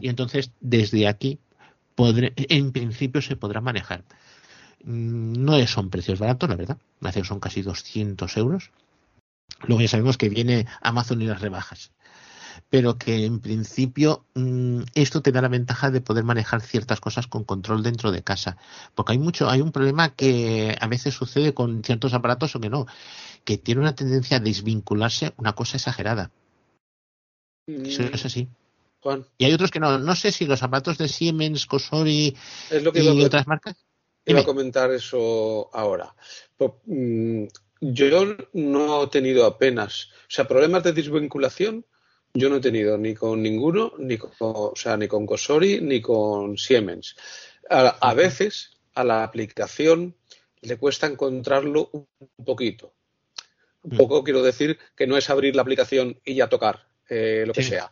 Y 0.00 0.08
entonces, 0.08 0.52
desde 0.60 1.08
aquí, 1.08 1.38
en 1.96 2.72
principio 2.72 3.20
se 3.20 3.36
podrá 3.36 3.60
manejar. 3.60 4.04
Mm, 4.84 5.44
no 5.44 5.66
son 5.66 5.90
precios 5.90 6.18
baratos, 6.18 6.48
la 6.48 6.56
verdad. 6.56 6.78
Me 7.00 7.12
son 7.24 7.40
casi 7.40 7.62
200 7.62 8.36
euros. 8.36 8.70
Luego 9.64 9.82
ya 9.82 9.88
sabemos 9.88 10.16
que 10.16 10.30
viene 10.30 10.66
Amazon 10.80 11.20
y 11.20 11.26
las 11.26 11.40
rebajas 11.40 11.92
pero 12.70 12.96
que 12.96 13.24
en 13.24 13.40
principio 13.40 14.24
mm, 14.34 14.82
esto 14.94 15.22
te 15.22 15.32
da 15.32 15.42
la 15.42 15.48
ventaja 15.48 15.90
de 15.90 16.00
poder 16.00 16.22
manejar 16.22 16.60
ciertas 16.60 17.00
cosas 17.00 17.26
con 17.26 17.42
control 17.42 17.82
dentro 17.82 18.12
de 18.12 18.22
casa. 18.22 18.56
Porque 18.94 19.12
hay 19.12 19.18
mucho, 19.18 19.50
hay 19.50 19.60
un 19.60 19.72
problema 19.72 20.14
que 20.14 20.76
a 20.80 20.86
veces 20.86 21.14
sucede 21.14 21.52
con 21.52 21.82
ciertos 21.82 22.14
aparatos 22.14 22.54
o 22.54 22.60
que 22.60 22.70
no, 22.70 22.86
que 23.44 23.58
tiene 23.58 23.80
una 23.80 23.96
tendencia 23.96 24.36
a 24.36 24.40
desvincularse 24.40 25.34
una 25.36 25.54
cosa 25.54 25.78
exagerada. 25.78 26.30
Eso 27.66 28.04
es 28.04 28.24
así. 28.24 28.48
Y 29.38 29.44
hay 29.44 29.52
otros 29.52 29.70
que 29.70 29.80
no. 29.80 29.98
No 29.98 30.14
sé 30.14 30.30
si 30.30 30.46
los 30.46 30.62
aparatos 30.62 30.98
de 30.98 31.08
Siemens, 31.08 31.66
Cosori 31.66 32.36
y 32.70 33.24
otras 33.24 33.46
marcas. 33.46 33.76
Iba 34.26 34.40
a 34.40 34.44
comentar 34.44 34.92
eso 34.92 35.70
ahora. 35.72 36.14
Pues, 36.56 36.72
mm, 36.84 37.44
yo 37.80 38.36
no 38.52 39.04
he 39.04 39.06
tenido 39.08 39.46
apenas, 39.46 40.10
o 40.22 40.28
sea, 40.28 40.46
problemas 40.46 40.84
de 40.84 40.92
desvinculación 40.92 41.86
yo 42.34 42.48
no 42.48 42.56
he 42.56 42.60
tenido 42.60 42.96
ni 42.96 43.14
con 43.14 43.42
ninguno, 43.42 43.92
ni 43.98 44.16
con, 44.16 44.30
o 44.38 44.72
sea, 44.76 44.96
ni 44.96 45.08
con 45.08 45.26
Cosori, 45.26 45.80
ni 45.80 46.00
con 46.00 46.56
Siemens. 46.56 47.16
A, 47.68 48.14
veces 48.14 48.78
a 48.94 49.04
la 49.04 49.22
aplicación 49.22 50.16
le 50.60 50.76
cuesta 50.76 51.06
encontrarlo 51.06 51.90
un 51.92 52.44
poquito. 52.44 52.94
Un 53.82 53.96
poco 53.96 54.24
quiero 54.24 54.42
decir 54.42 54.78
que 54.96 55.06
no 55.06 55.16
es 55.16 55.30
abrir 55.30 55.54
la 55.56 55.62
aplicación 55.62 56.20
y 56.24 56.34
ya 56.34 56.48
tocar 56.48 56.88
eh, 57.08 57.44
lo 57.46 57.52
que 57.52 57.62
sea. 57.62 57.90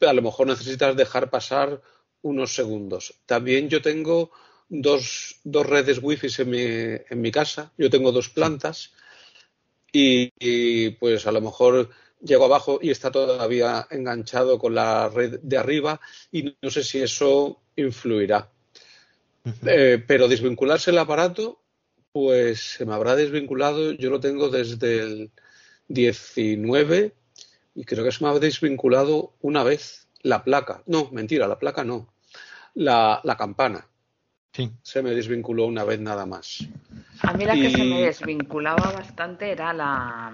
a 0.00 0.12
lo 0.12 0.22
mejor 0.22 0.46
necesitas 0.46 0.94
dejar 0.96 1.30
pasar 1.30 1.80
unos 2.22 2.54
segundos. 2.54 3.14
También 3.26 3.68
yo 3.68 3.82
tengo 3.82 4.30
dos, 4.68 5.40
dos 5.42 5.66
redes 5.66 6.00
wifi 6.02 6.28
en 6.42 6.50
mi, 6.50 6.62
en 6.62 7.20
mi 7.20 7.30
casa. 7.30 7.72
Yo 7.76 7.90
tengo 7.90 8.12
dos 8.12 8.28
plantas 8.28 8.92
y 9.94 10.90
pues 10.90 11.26
a 11.26 11.32
lo 11.32 11.40
mejor 11.40 11.90
llego 12.24 12.46
abajo 12.46 12.78
y 12.82 12.90
está 12.90 13.10
todavía 13.10 13.86
enganchado 13.90 14.58
con 14.58 14.74
la 14.74 15.08
red 15.08 15.38
de 15.42 15.56
arriba 15.56 16.00
y 16.32 16.56
no 16.60 16.70
sé 16.70 16.82
si 16.82 17.00
eso 17.00 17.60
influirá. 17.76 18.50
Eh, 19.66 20.02
pero 20.06 20.26
desvincularse 20.26 20.90
el 20.90 20.98
aparato, 20.98 21.60
pues 22.12 22.60
se 22.60 22.86
me 22.86 22.94
habrá 22.94 23.14
desvinculado, 23.14 23.92
yo 23.92 24.10
lo 24.10 24.20
tengo 24.20 24.48
desde 24.48 25.00
el 25.00 25.30
19 25.88 27.14
y 27.74 27.84
creo 27.84 28.04
que 28.04 28.12
se 28.12 28.24
me 28.24 28.30
ha 28.30 28.38
desvinculado 28.38 29.34
una 29.40 29.62
vez 29.62 30.08
la 30.22 30.42
placa. 30.44 30.82
No, 30.86 31.10
mentira, 31.10 31.46
la 31.46 31.58
placa 31.58 31.84
no. 31.84 32.14
La, 32.74 33.20
campana. 33.38 33.86
Sí. 34.54 34.70
Se 34.82 35.02
me 35.02 35.10
desvinculó 35.10 35.66
una 35.66 35.82
vez 35.82 35.98
nada 35.98 36.26
más. 36.26 36.66
A 37.22 37.32
mí 37.32 37.44
la 37.44 37.54
que 37.54 37.70
se 37.70 37.84
me 37.84 38.02
desvinculaba 38.02 38.92
bastante 38.92 39.50
era 39.50 39.72
la, 39.72 40.32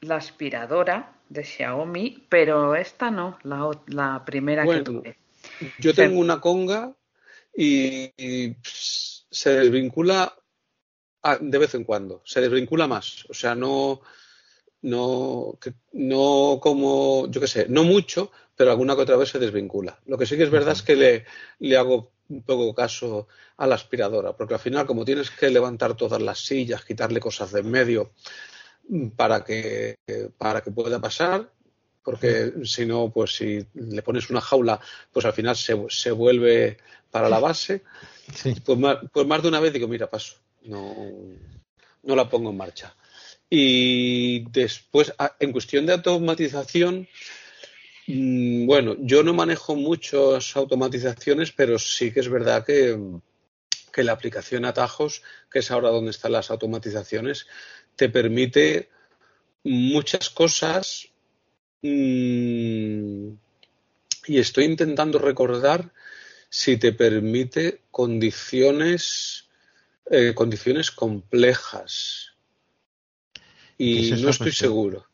la 0.00 0.16
aspiradora 0.16 1.12
de 1.28 1.44
Xiaomi, 1.44 2.26
pero 2.28 2.74
esta 2.74 3.10
no, 3.10 3.38
la, 3.44 3.70
la 3.86 4.24
primera 4.24 4.64
que 4.66 4.82
tuve. 4.82 5.18
Yo 5.78 5.94
tengo 5.94 6.18
una 6.18 6.40
conga 6.40 6.92
y, 7.56 8.56
se 9.30 9.50
desvincula 9.50 10.34
de 11.40 11.58
vez 11.58 11.74
en 11.74 11.84
cuando, 11.84 12.22
se 12.24 12.40
desvincula 12.40 12.86
más, 12.86 13.26
o 13.28 13.34
sea, 13.34 13.54
no, 13.54 14.00
no, 14.82 15.58
no 15.92 16.58
como, 16.60 17.28
yo 17.28 17.40
qué 17.40 17.48
sé, 17.48 17.66
no 17.68 17.82
mucho, 17.82 18.30
pero 18.54 18.70
alguna 18.70 18.94
que 18.94 19.02
otra 19.02 19.16
vez 19.16 19.30
se 19.30 19.40
desvincula. 19.40 19.98
Lo 20.06 20.16
que 20.16 20.26
sí 20.26 20.36
que 20.36 20.44
es 20.44 20.50
verdad 20.50 20.72
es 20.72 20.82
que 20.82 20.94
le, 20.94 21.24
le 21.58 21.76
hago 21.76 22.12
un 22.28 22.42
poco 22.42 22.74
caso 22.74 23.28
a 23.56 23.66
la 23.66 23.74
aspiradora, 23.74 24.36
porque 24.36 24.54
al 24.54 24.60
final, 24.60 24.86
como 24.86 25.04
tienes 25.04 25.30
que 25.30 25.50
levantar 25.50 25.94
todas 25.94 26.20
las 26.20 26.40
sillas, 26.40 26.84
quitarle 26.84 27.20
cosas 27.20 27.52
de 27.52 27.60
en 27.60 27.70
medio, 27.70 28.12
para 29.16 29.44
que, 29.44 29.96
para 30.38 30.60
que 30.60 30.70
pueda 30.70 31.00
pasar, 31.00 31.50
porque 32.02 32.52
si 32.64 32.86
no, 32.86 33.10
pues 33.10 33.34
si 33.36 33.66
le 33.74 34.02
pones 34.02 34.30
una 34.30 34.40
jaula, 34.40 34.80
pues 35.12 35.26
al 35.26 35.32
final 35.32 35.56
se, 35.56 35.76
se 35.88 36.12
vuelve 36.12 36.78
para 37.10 37.28
la 37.28 37.40
base. 37.40 37.82
Pues, 38.64 38.76
más, 38.76 38.98
pues 39.12 39.24
más 39.24 39.40
de 39.40 39.46
una 39.46 39.60
vez 39.60 39.72
digo, 39.72 39.86
mira, 39.86 40.10
paso, 40.10 40.34
no, 40.64 40.92
no 42.02 42.16
la 42.16 42.28
pongo 42.28 42.50
en 42.50 42.56
marcha. 42.56 42.92
Y 43.48 44.40
después, 44.50 45.14
en 45.38 45.52
cuestión 45.52 45.86
de 45.86 45.92
automatización, 45.92 47.02
mm, 47.02 47.06
bueno, 48.08 48.96
yo 49.00 49.22
no 49.24 49.34
manejo 49.34 49.74
muchas 49.74 50.56
automatizaciones, 50.56 51.50
pero 51.50 51.78
sí 51.78 52.12
que 52.12 52.20
es 52.20 52.28
verdad 52.28 52.64
que, 52.64 52.96
que 53.92 54.04
la 54.04 54.12
aplicación 54.12 54.64
Atajos, 54.64 55.22
que 55.50 55.58
es 55.58 55.70
ahora 55.70 55.88
donde 55.88 56.12
están 56.12 56.32
las 56.32 56.50
automatizaciones, 56.50 57.46
te 57.96 58.08
permite 58.08 58.90
muchas 59.64 60.30
cosas 60.30 61.08
mm, 61.82 63.30
y 64.26 64.38
estoy 64.38 64.64
intentando 64.64 65.18
recordar 65.18 65.92
si 66.48 66.76
te 66.76 66.92
permite 66.92 67.80
condiciones 67.90 69.48
eh, 70.08 70.32
condiciones 70.34 70.92
complejas. 70.92 72.34
Y 73.78 74.12
no 74.12 74.30
estoy 74.30 74.52
seguro 74.52 75.06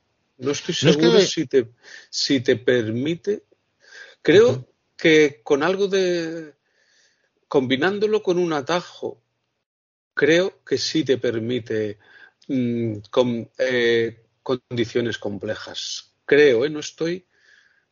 no 0.42 0.50
estoy 0.50 0.74
seguro 0.74 1.20
si 1.20 1.46
te 1.46 1.68
si 2.10 2.40
te 2.40 2.56
permite 2.56 3.44
creo 4.20 4.68
que 4.96 5.40
con 5.42 5.62
algo 5.62 5.88
de 5.88 6.54
combinándolo 7.48 8.22
con 8.22 8.38
un 8.38 8.52
atajo 8.52 9.22
creo 10.14 10.62
que 10.64 10.78
sí 10.78 11.04
te 11.04 11.18
permite 11.18 11.98
Mm, 12.48 12.98
con 13.10 13.50
eh, 13.58 14.26
condiciones 14.42 15.18
complejas. 15.18 16.14
Creo, 16.24 16.64
¿eh? 16.64 16.70
no, 16.70 16.80
estoy, 16.80 17.26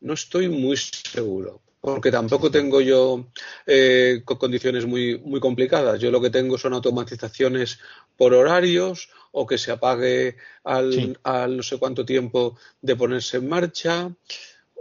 no 0.01 0.15
estoy 0.15 0.49
muy 0.49 0.77
seguro. 0.77 1.63
Porque 1.81 2.11
tampoco 2.11 2.51
tengo 2.51 2.81
yo 2.81 3.27
eh, 3.66 4.23
condiciones 4.24 4.86
muy, 4.86 5.19
muy 5.19 5.40
complicadas. 5.40 5.98
Yo 5.98 6.11
lo 6.11 6.20
que 6.20 6.31
tengo 6.31 6.59
son 6.59 6.74
automatizaciones 6.74 7.78
por 8.16 8.35
horarios 8.35 9.09
o 9.32 9.47
que 9.47 9.59
se 9.59 9.73
apague 9.73 10.36
al, 10.65 11.16
no 11.57 11.62
sé 11.62 11.78
cuánto 11.78 12.05
tiempo 12.05 12.57
de 12.82 12.97
ponerse 12.97 13.39
en 13.39 13.48
marcha 13.48 14.11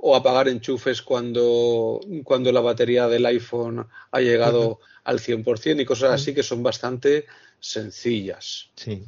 o 0.01 0.15
apagar 0.15 0.47
enchufes 0.47 1.01
cuando, 1.01 2.01
cuando 2.23 2.51
la 2.51 2.61
batería 2.61 3.07
del 3.07 3.25
iPhone 3.25 3.87
ha 4.11 4.19
llegado 4.19 4.79
al 5.03 5.19
100% 5.19 5.81
y 5.81 5.85
cosas 5.85 6.11
así 6.11 6.33
que 6.33 6.43
son 6.43 6.63
bastante 6.63 7.25
sencillas. 7.59 8.69
Sí. 8.75 9.03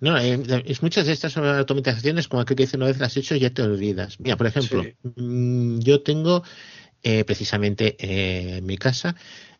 No, 0.00 0.18
eh, 0.18 0.38
es 0.66 0.82
muchas 0.82 1.06
de 1.06 1.12
estas 1.12 1.36
automatizaciones, 1.36 2.28
como 2.28 2.42
aquel 2.42 2.56
que 2.56 2.64
dice 2.64 2.76
una 2.76 2.86
vez 2.86 2.98
las 2.98 3.12
has 3.12 3.16
hecho, 3.16 3.36
ya 3.36 3.50
te 3.50 3.62
olvidas. 3.62 4.20
Mira, 4.20 4.36
por 4.36 4.46
ejemplo, 4.46 4.84
mm, 5.16 5.78
yo 5.78 6.02
tengo 6.02 6.42
eh, 7.04 7.24
precisamente 7.24 7.96
eh, 7.98 8.56
en 8.58 8.66
mi 8.66 8.76
casa 8.76 9.14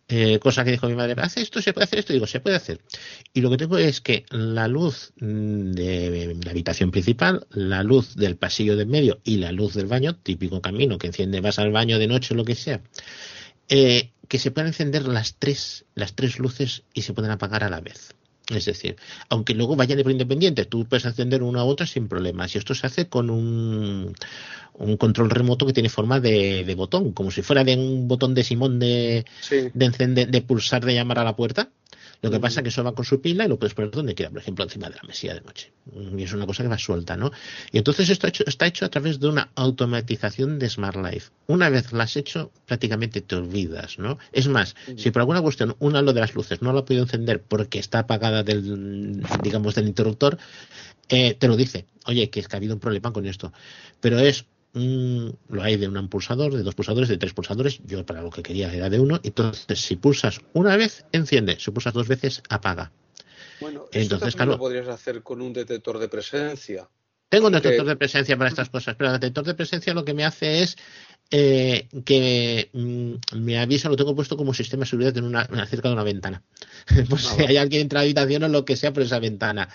eh, 0.06 0.38
cosa 0.38 0.64
que 0.64 0.70
dijo 0.70 0.86
mi 0.86 0.94
madre, 0.94 1.14
¿hace 1.16 1.40
esto? 1.40 1.62
¿Se 1.62 1.72
puede 1.72 1.84
hacer 1.84 1.98
esto? 1.98 2.12
digo, 2.12 2.26
se 2.26 2.40
puede 2.40 2.56
hacer. 2.56 2.80
Y 3.32 3.40
lo 3.40 3.50
que 3.50 3.56
tengo 3.56 3.78
es 3.78 4.00
que 4.02 4.26
la 4.30 4.68
luz 4.68 5.12
mm, 5.18 5.70
de 5.72 6.36
la 6.44 6.50
habitación 6.50 6.90
principal, 6.90 7.46
la 7.50 7.82
luz 7.82 8.14
del 8.14 8.36
pasillo 8.36 8.76
de 8.76 8.84
medio 8.84 9.20
y 9.24 9.38
la 9.38 9.50
luz 9.50 9.74
del 9.74 9.86
baño, 9.86 10.16
típico 10.16 10.60
camino 10.60 10.98
que 10.98 11.06
enciende, 11.06 11.40
vas 11.40 11.58
al 11.58 11.72
baño 11.72 11.98
de 11.98 12.06
noche 12.06 12.34
o 12.34 12.36
lo 12.36 12.44
que 12.44 12.54
sea, 12.54 12.82
eh, 13.68 14.10
que 14.28 14.38
se 14.38 14.50
puedan 14.50 14.68
encender 14.68 15.08
las 15.08 15.36
tres, 15.38 15.86
las 15.94 16.14
tres 16.14 16.38
luces 16.38 16.82
y 16.92 17.02
se 17.02 17.14
pueden 17.14 17.30
apagar 17.30 17.64
a 17.64 17.70
la 17.70 17.80
vez. 17.80 18.14
Es 18.48 18.66
decir, 18.66 18.96
aunque 19.30 19.54
luego 19.54 19.74
vayan 19.74 19.96
de 19.96 20.02
por 20.02 20.12
independiente, 20.12 20.66
tú 20.66 20.84
puedes 20.84 21.06
encender 21.06 21.42
una 21.42 21.64
u 21.64 21.68
otra 21.68 21.86
sin 21.86 22.08
problemas. 22.08 22.54
Y 22.54 22.58
esto 22.58 22.74
se 22.74 22.86
hace 22.86 23.08
con 23.08 23.30
un, 23.30 24.14
un 24.74 24.96
control 24.98 25.30
remoto 25.30 25.66
que 25.66 25.72
tiene 25.72 25.88
forma 25.88 26.20
de, 26.20 26.64
de, 26.64 26.74
botón, 26.74 27.12
como 27.12 27.30
si 27.30 27.40
fuera 27.40 27.64
de 27.64 27.74
un 27.76 28.06
botón 28.06 28.34
de 28.34 28.44
Simón 28.44 28.78
de, 28.78 29.24
de, 29.50 29.84
encender, 29.84 30.30
de 30.30 30.42
pulsar, 30.42 30.84
de 30.84 30.94
llamar 30.94 31.20
a 31.20 31.24
la 31.24 31.36
puerta. 31.36 31.70
Lo 32.24 32.30
que 32.30 32.40
pasa 32.40 32.60
es 32.60 32.62
que 32.62 32.68
eso 32.70 32.82
va 32.82 32.94
con 32.94 33.04
su 33.04 33.20
pila 33.20 33.44
y 33.44 33.48
lo 33.48 33.58
puedes 33.58 33.74
poner 33.74 33.90
donde 33.90 34.14
quiera, 34.14 34.30
por 34.30 34.40
ejemplo, 34.40 34.64
encima 34.64 34.88
de 34.88 34.96
la 34.96 35.02
mesilla 35.02 35.34
de 35.34 35.42
noche. 35.42 35.72
Y 36.16 36.22
es 36.22 36.32
una 36.32 36.46
cosa 36.46 36.62
que 36.62 36.70
va 36.70 36.78
suelta, 36.78 37.18
¿no? 37.18 37.30
Y 37.70 37.76
entonces 37.76 38.08
esto 38.08 38.28
está 38.46 38.66
hecho 38.66 38.86
a 38.86 38.88
través 38.88 39.20
de 39.20 39.28
una 39.28 39.50
automatización 39.56 40.58
de 40.58 40.70
Smart 40.70 40.96
Life. 40.96 41.32
Una 41.48 41.68
vez 41.68 41.92
la 41.92 42.04
has 42.04 42.16
hecho, 42.16 42.50
prácticamente 42.64 43.20
te 43.20 43.36
olvidas, 43.36 43.98
¿no? 43.98 44.16
Es 44.32 44.48
más, 44.48 44.74
si 44.96 45.10
por 45.10 45.20
alguna 45.20 45.42
cuestión 45.42 45.76
una 45.80 46.00
lo 46.00 46.14
de 46.14 46.20
las 46.20 46.34
luces 46.34 46.62
no 46.62 46.72
la 46.72 46.80
ha 46.80 46.84
podido 46.86 47.02
encender 47.02 47.42
porque 47.42 47.78
está 47.78 47.98
apagada 47.98 48.42
del, 48.42 49.22
digamos, 49.42 49.74
del 49.74 49.86
interruptor, 49.86 50.38
eh, 51.10 51.34
te 51.34 51.46
lo 51.46 51.56
dice. 51.56 51.84
Oye, 52.06 52.30
que 52.30 52.40
es 52.40 52.48
que 52.48 52.56
ha 52.56 52.58
habido 52.58 52.72
un 52.72 52.80
problema 52.80 53.12
con 53.12 53.26
esto. 53.26 53.52
Pero 54.00 54.18
es 54.18 54.46
lo 54.74 55.62
hay 55.62 55.76
de 55.76 55.88
un 55.88 56.08
pulsador, 56.08 56.52
de 56.52 56.62
dos 56.62 56.74
pulsadores, 56.74 57.08
de 57.08 57.16
tres 57.16 57.32
pulsadores. 57.32 57.80
Yo 57.84 58.04
para 58.04 58.22
lo 58.22 58.30
que 58.30 58.42
quería 58.42 58.72
era 58.72 58.90
de 58.90 58.98
uno. 58.98 59.20
Entonces, 59.22 59.80
si 59.80 59.96
pulsas 59.96 60.40
una 60.52 60.76
vez, 60.76 61.04
enciende. 61.12 61.58
Si 61.58 61.70
pulsas 61.70 61.94
dos 61.94 62.08
veces, 62.08 62.42
apaga. 62.48 62.92
Bueno, 63.60 63.86
entonces, 63.92 64.34
claro, 64.34 64.52
lo 64.52 64.58
podrías 64.58 64.88
hacer 64.88 65.22
con 65.22 65.40
un 65.40 65.52
detector 65.52 65.98
de 65.98 66.08
presencia. 66.08 66.88
Tengo 67.28 67.46
un 67.46 67.52
detector 67.52 67.86
de 67.86 67.96
presencia 67.96 68.36
para 68.36 68.50
estas 68.50 68.68
cosas, 68.68 68.94
pero 68.96 69.10
el 69.10 69.20
detector 69.20 69.44
de 69.44 69.54
presencia 69.54 69.94
lo 69.94 70.04
que 70.04 70.14
me 70.14 70.24
hace 70.24 70.62
es 70.62 70.76
eh, 71.30 71.88
que 72.04 72.68
mm, 72.72 73.38
me 73.38 73.58
avisa, 73.58 73.88
lo 73.88 73.96
tengo 73.96 74.14
puesto 74.14 74.36
como 74.36 74.54
sistema 74.54 74.82
de 74.84 74.90
seguridad 74.90 75.16
en 75.16 75.24
una, 75.24 75.46
cerca 75.66 75.88
de 75.88 75.94
una 75.94 76.04
ventana. 76.04 76.42
por 77.08 77.20
si 77.20 77.42
hay 77.42 77.56
alguien 77.56 77.82
en 77.82 77.88
la 77.92 78.00
habitación 78.00 78.44
o 78.44 78.48
lo 78.48 78.64
que 78.64 78.76
sea 78.76 78.92
por 78.92 79.02
esa 79.02 79.18
ventana. 79.18 79.68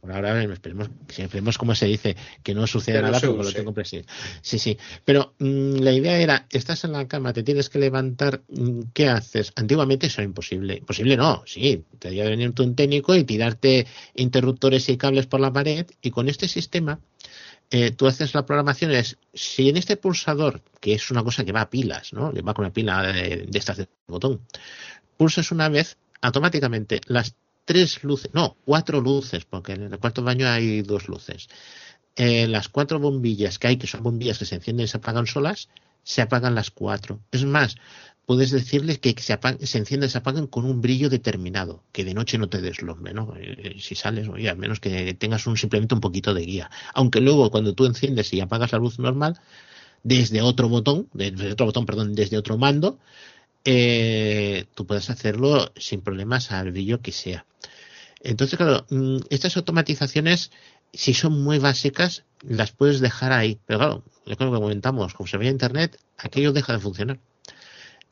por 0.00 0.12
ahora 0.12 0.42
esperemos, 0.42 0.90
esperemos 1.16 1.56
como 1.56 1.74
se 1.74 1.86
dice, 1.86 2.16
que 2.42 2.54
no 2.54 2.66
suceda 2.66 3.00
nada 3.00 3.20
porque 3.20 3.44
lo 3.44 3.52
tengo 3.52 3.72
presente. 3.72 4.08
Sí, 4.42 4.58
sí. 4.58 4.76
Pero 5.04 5.34
mm, 5.38 5.76
la 5.76 5.92
idea 5.92 6.18
era, 6.18 6.46
estás 6.50 6.84
en 6.84 6.92
la 6.92 7.08
cama, 7.08 7.32
te 7.32 7.42
tienes 7.42 7.70
que 7.70 7.78
levantar, 7.78 8.42
mm, 8.48 8.80
¿qué 8.92 9.08
haces? 9.08 9.52
Antiguamente 9.56 10.08
eso 10.08 10.20
era 10.20 10.26
imposible. 10.26 10.78
Imposible 10.78 11.16
no, 11.16 11.42
sí. 11.46 11.84
Te 11.98 12.10
que 12.10 12.22
venir 12.22 12.52
un 12.58 12.74
técnico 12.74 13.14
y 13.14 13.24
tirarte 13.24 13.86
interruptores 14.14 14.88
y 14.88 14.96
cables 14.96 15.26
por 15.26 15.40
la 15.40 15.52
pared 15.52 15.86
y 16.02 16.10
con 16.10 16.28
este 16.28 16.48
sistema 16.48 17.00
eh, 17.70 17.90
tú 17.90 18.06
haces 18.06 18.34
la 18.34 18.46
programación 18.46 18.92
es 18.92 19.18
si 19.34 19.68
en 19.68 19.76
este 19.76 19.96
pulsador, 19.96 20.62
que 20.80 20.94
es 20.94 21.10
una 21.10 21.24
cosa 21.24 21.44
que 21.44 21.52
va 21.52 21.62
a 21.62 21.70
pilas, 21.70 22.12
¿no? 22.12 22.30
Le 22.30 22.42
va 22.42 22.54
con 22.54 22.64
una 22.64 22.72
pila 22.72 23.02
de, 23.02 23.48
estas 23.52 23.78
de 23.78 23.88
botón, 24.06 24.40
pulsas 25.16 25.50
una 25.50 25.68
vez, 25.68 25.96
automáticamente 26.20 27.00
las 27.06 27.34
tres 27.64 28.04
luces, 28.04 28.30
no, 28.32 28.56
cuatro 28.64 29.00
luces, 29.00 29.44
porque 29.44 29.72
en 29.72 29.92
el 29.92 29.98
cuarto 29.98 30.22
baño 30.22 30.48
hay 30.48 30.82
dos 30.82 31.08
luces. 31.08 31.48
Eh, 32.14 32.46
las 32.46 32.68
cuatro 32.68 33.00
bombillas 33.00 33.58
que 33.58 33.66
hay, 33.66 33.76
que 33.76 33.86
son 33.86 34.02
bombillas 34.02 34.38
que 34.38 34.46
se 34.46 34.54
encienden 34.54 34.84
y 34.84 34.88
se 34.88 34.98
apagan 34.98 35.26
solas, 35.26 35.68
se 36.02 36.22
apagan 36.22 36.54
las 36.54 36.70
cuatro. 36.70 37.20
Es 37.32 37.44
más, 37.44 37.76
puedes 38.26 38.50
decirles 38.50 38.98
que 38.98 39.14
se, 39.18 39.38
se 39.62 39.78
enciendan 39.78 40.08
y 40.08 40.10
se 40.10 40.18
apagan 40.18 40.48
con 40.48 40.64
un 40.64 40.80
brillo 40.80 41.08
determinado, 41.08 41.84
que 41.92 42.04
de 42.04 42.12
noche 42.12 42.38
no 42.38 42.48
te 42.48 42.60
deslumbre, 42.60 43.14
¿no? 43.14 43.34
Eh, 43.38 43.76
si 43.80 43.94
sales, 43.94 44.28
oye, 44.28 44.50
al 44.50 44.58
menos 44.58 44.80
que 44.80 45.14
tengas 45.14 45.46
un, 45.46 45.56
simplemente 45.56 45.94
un 45.94 46.00
poquito 46.00 46.34
de 46.34 46.44
guía. 46.44 46.70
Aunque 46.92 47.20
luego 47.20 47.50
cuando 47.50 47.74
tú 47.74 47.86
enciendes 47.86 48.32
y 48.34 48.40
apagas 48.40 48.72
la 48.72 48.78
luz 48.78 48.98
normal, 48.98 49.38
desde 50.02 50.42
otro 50.42 50.68
botón, 50.68 51.08
desde 51.14 51.52
otro 51.52 51.66
botón, 51.66 51.86
perdón, 51.86 52.14
desde 52.14 52.36
otro 52.36 52.58
mando, 52.58 52.98
eh, 53.64 54.66
tú 54.74 54.86
puedes 54.86 55.08
hacerlo 55.08 55.72
sin 55.76 56.00
problemas 56.00 56.50
al 56.52 56.72
brillo 56.72 57.00
que 57.00 57.12
sea. 57.12 57.46
Entonces, 58.22 58.56
claro, 58.56 58.86
mm, 58.90 59.18
estas 59.30 59.56
automatizaciones, 59.56 60.50
si 60.92 61.14
son 61.14 61.42
muy 61.42 61.58
básicas, 61.58 62.24
las 62.42 62.72
puedes 62.72 63.00
dejar 63.00 63.32
ahí. 63.32 63.60
Pero 63.66 63.78
claro, 63.78 64.04
lo 64.24 64.36
que 64.36 64.46
comentamos, 64.46 65.14
como 65.14 65.28
se 65.28 65.36
ve 65.38 65.46
en 65.46 65.52
Internet, 65.52 65.98
aquello 66.18 66.52
deja 66.52 66.72
de 66.72 66.80
funcionar. 66.80 67.20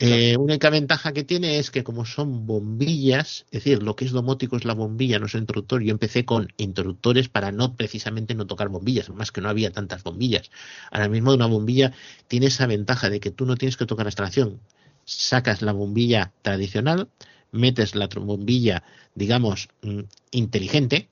Eh, 0.00 0.36
única 0.36 0.70
ventaja 0.70 1.12
que 1.12 1.22
tiene 1.22 1.58
es 1.58 1.70
que 1.70 1.84
como 1.84 2.04
son 2.04 2.46
bombillas, 2.46 3.46
es 3.46 3.62
decir, 3.64 3.82
lo 3.82 3.94
que 3.94 4.04
es 4.04 4.10
domótico 4.10 4.56
es 4.56 4.64
la 4.64 4.74
bombilla, 4.74 5.18
no 5.20 5.26
es 5.26 5.34
el 5.34 5.42
interruptor. 5.42 5.82
Yo 5.82 5.92
empecé 5.92 6.24
con 6.24 6.52
interruptores 6.56 7.28
para 7.28 7.52
no 7.52 7.76
precisamente 7.76 8.34
no 8.34 8.46
tocar 8.46 8.68
bombillas, 8.68 9.08
más 9.10 9.30
que 9.30 9.40
no 9.40 9.48
había 9.48 9.70
tantas 9.70 10.02
bombillas. 10.02 10.50
Ahora 10.90 11.08
mismo 11.08 11.32
una 11.32 11.46
bombilla 11.46 11.92
tiene 12.28 12.46
esa 12.46 12.66
ventaja 12.66 13.08
de 13.08 13.20
que 13.20 13.30
tú 13.30 13.46
no 13.46 13.56
tienes 13.56 13.76
que 13.76 13.86
tocar 13.86 14.06
la 14.06 14.10
instalación. 14.10 14.60
Sacas 15.04 15.62
la 15.62 15.72
bombilla 15.72 16.32
tradicional, 16.42 17.08
metes 17.52 17.94
la 17.94 18.08
bombilla, 18.08 18.82
digamos, 19.14 19.68
mm, 19.82 20.00
inteligente, 20.32 21.08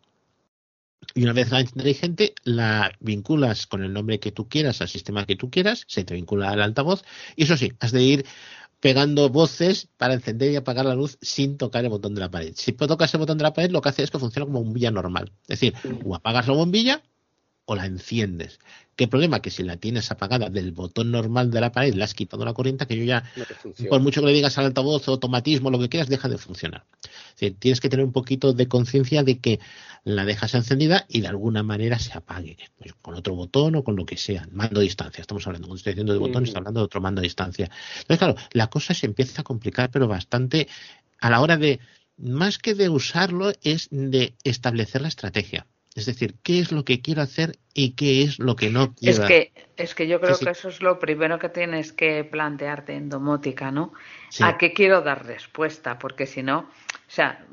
y 1.15 1.25
una 1.25 1.33
vez 1.33 1.51
la 1.51 1.61
inteligente, 1.61 2.35
la 2.45 2.93
vinculas 3.01 3.67
con 3.67 3.83
el 3.83 3.93
nombre 3.93 4.19
que 4.21 4.33
tú 4.33 4.49
quieras, 4.49 4.81
al 4.81 4.89
sistema 4.89 5.27
que 5.27 5.37
tú 5.37 5.51
quieras, 5.51 5.85
se 5.87 6.05
te 6.05 6.15
vincula 6.15 6.51
al 6.51 6.63
altavoz, 6.63 7.05
y 7.37 7.45
eso 7.45 7.57
sí, 7.57 7.73
has 7.81 7.93
de 7.93 8.03
ir 8.03 8.27
pegando 8.83 9.29
voces 9.29 9.89
para 9.97 10.15
encender 10.15 10.51
y 10.51 10.57
apagar 10.57 10.85
la 10.85 10.97
luz 10.97 11.17
sin 11.23 11.57
tocar 11.57 11.85
el 11.85 11.91
botón 11.91 12.17
de 12.17 12.21
la 12.21 12.33
pared. 12.33 12.53
Si 12.57 12.73
tocas 12.73 13.15
el 13.15 13.21
botón 13.21 13.39
de 13.39 13.45
la 13.45 13.53
pared, 13.53 13.71
lo 13.71 13.81
que 13.81 13.91
hace 13.91 14.03
es 14.03 14.11
que 14.11 14.19
funciona 14.19 14.45
como 14.45 14.61
bombilla 14.61 14.91
normal. 14.91 15.31
Es 15.43 15.61
decir, 15.61 15.75
o 16.05 16.17
apagas 16.17 16.49
la 16.49 16.55
bombilla 16.55 17.01
o 17.65 17.75
la 17.75 17.87
enciendes. 17.87 18.59
¿Qué 18.97 19.09
problema? 19.09 19.41
Que 19.41 19.51
si 19.51 19.63
la 19.63 19.77
tienes 19.77 20.11
apagada 20.11 20.51
del 20.51 20.73
botón 20.73 21.11
normal 21.11 21.51
de 21.51 21.61
la 21.61 21.73
pared, 21.73 21.95
le 21.95 22.05
has 22.05 22.15
quitado 22.15 22.45
la 22.45 22.53
corriente, 22.53 22.87
que 22.87 22.97
yo 22.97 23.05
ya, 23.05 23.25
por 23.89 24.01
mucho 24.01 24.21
que 24.21 24.27
le 24.27 24.33
digas 24.33 24.59
al 24.59 24.67
altavoz, 24.67 25.09
automatismo, 25.09 25.71
lo 25.71 25.79
que 25.79 25.89
quieras, 25.89 26.09
deja 26.09 26.29
de 26.29 26.37
funcionar. 26.37 26.85
tienes 27.59 27.81
que 27.81 27.89
tener 27.89 28.05
un 28.05 28.13
poquito 28.13 28.53
de 28.53 28.69
conciencia 28.69 29.23
de 29.23 29.39
que 29.39 29.61
la 30.05 30.25
dejas 30.25 30.55
encendida 30.55 31.07
y 31.09 31.23
de 31.23 31.29
alguna 31.29 31.63
manera 31.63 31.99
se 31.99 32.13
apague, 32.13 32.59
pues, 32.79 32.93
con 33.01 33.15
otro 33.15 33.35
botón 33.35 33.77
o 33.77 33.85
con 33.85 33.97
lo 33.97 34.05
que 34.05 34.17
sea, 34.17 34.47
mando 34.53 34.81
a 34.81 34.83
distancia, 34.83 35.23
estamos 35.23 35.47
hablando, 35.47 35.69
cuando 35.69 35.79
estoy 35.79 35.95
diciendo 35.95 36.13
de 36.13 36.19
botón, 36.19 36.45
estoy 36.45 36.59
hablando 36.59 36.81
de 36.81 36.85
otro 36.85 37.01
mando 37.01 37.21
a 37.21 37.23
distancia. 37.23 37.71
Entonces, 38.01 38.19
claro, 38.19 38.35
la 38.53 38.69
cosa 38.69 38.93
se 38.93 39.07
empieza 39.07 39.41
a 39.41 39.45
complicar, 39.45 39.91
pero 39.91 40.07
bastante 40.07 40.69
a 41.19 41.31
la 41.31 41.41
hora 41.41 41.57
de, 41.57 41.81
más 42.19 42.59
que 42.59 42.75
de 42.75 42.89
usarlo, 42.89 43.53
es 43.63 43.89
de 43.91 44.35
establecer 44.45 45.01
la 45.01 45.09
estrategia. 45.09 45.67
Es 45.95 46.07
decir, 46.07 46.37
qué 46.43 46.59
es 46.59 46.73
lo 46.73 46.85
que 46.85 47.03
quiero 47.03 47.21
hacer 47.21 47.59
y 47.75 47.93
qué 47.93 48.23
es 48.23 48.39
lo 48.39 48.57
que 48.57 48.71
no 48.71 48.95
quiero. 48.95 49.25
Es 49.25 49.29
que, 49.29 49.53
es 49.77 49.95
que 49.95 50.07
yo 50.07 50.21
creo 50.21 50.39
que 50.39 50.51
eso 50.51 50.69
es 50.69 50.81
lo 50.81 50.99
primero 50.99 51.39
que 51.39 51.51
tienes 51.51 51.93
que 51.93 52.25
plantearte 52.25 52.95
en 52.95 53.11
domótica, 53.11 53.71
¿no? 53.71 53.93
¿A 54.41 54.57
qué 54.57 54.73
quiero 54.73 55.03
dar 55.03 55.27
respuesta? 55.27 55.99
Porque 55.99 56.27
si 56.27 56.43
no, 56.43 56.61
o 56.61 57.15
sea, 57.15 57.45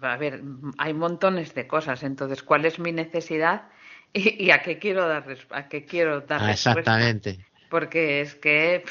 a 0.00 0.16
ver, 0.16 0.42
hay 0.78 0.94
montones 0.94 1.54
de 1.54 1.66
cosas. 1.66 2.02
Entonces, 2.04 2.42
¿cuál 2.42 2.64
es 2.64 2.78
mi 2.78 2.90
necesidad 2.90 3.68
y, 4.14 4.50
a 4.50 4.62
qué 4.62 4.78
quiero 4.78 5.06
dar, 5.06 5.26
a 5.50 5.68
qué 5.68 5.84
quiero 5.84 6.20
dar 6.22 6.42
ah, 6.42 6.52
Exactamente. 6.52 7.44
Porque 7.68 8.20
es 8.20 8.34
que, 8.36 8.84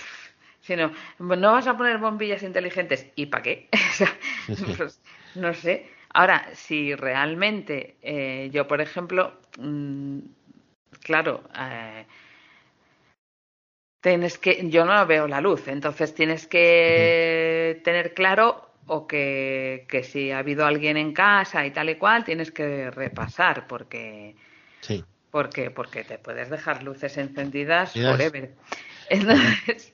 si 0.61 0.75
no, 0.75 0.91
no 1.17 1.51
vas 1.53 1.65
a 1.65 1.77
poner 1.77 1.97
bombillas 1.97 2.43
inteligentes. 2.43 3.07
¿Y 3.15 3.27
para 3.27 3.43
qué? 3.43 3.69
Pues, 4.77 5.01
no 5.35 5.53
sé. 5.53 5.89
Ahora, 6.13 6.47
si 6.53 6.93
realmente 6.93 7.97
eh, 8.01 8.49
yo, 8.51 8.67
por 8.67 8.81
ejemplo, 8.81 9.33
mm, 9.57 10.19
claro, 11.01 11.43
eh, 11.59 12.05
tienes 13.99 14.37
que, 14.37 14.69
yo 14.69 14.85
no 14.85 15.05
veo 15.07 15.27
la 15.27 15.41
luz, 15.41 15.67
entonces 15.67 16.13
tienes 16.13 16.45
que 16.45 17.81
tener 17.83 18.13
claro 18.13 18.69
o 18.85 19.07
que, 19.07 19.85
que, 19.89 20.03
si 20.03 20.31
ha 20.31 20.39
habido 20.39 20.65
alguien 20.65 20.97
en 20.97 21.13
casa 21.13 21.65
y 21.65 21.71
tal 21.71 21.89
y 21.89 21.95
cual, 21.95 22.23
tienes 22.23 22.51
que 22.51 22.91
repasar 22.91 23.65
porque 23.65 24.35
sí. 24.81 25.03
porque 25.31 25.71
porque 25.71 26.03
te 26.03 26.17
puedes 26.17 26.49
dejar 26.49 26.83
luces 26.83 27.17
encendidas 27.17 27.93
forever. 27.93 28.53
Entonces, 29.09 29.93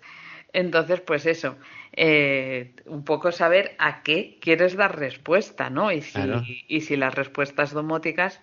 Entonces, 0.53 1.01
pues 1.01 1.25
eso, 1.25 1.57
eh, 1.93 2.73
un 2.85 3.03
poco 3.03 3.31
saber 3.31 3.75
a 3.77 4.03
qué 4.03 4.37
quieres 4.41 4.75
dar 4.75 4.97
respuesta, 4.97 5.69
¿no? 5.69 5.91
Y 5.91 6.01
si, 6.01 6.19
y 6.67 6.81
si 6.81 6.95
las 6.95 7.13
respuestas 7.13 7.71
domóticas 7.71 8.41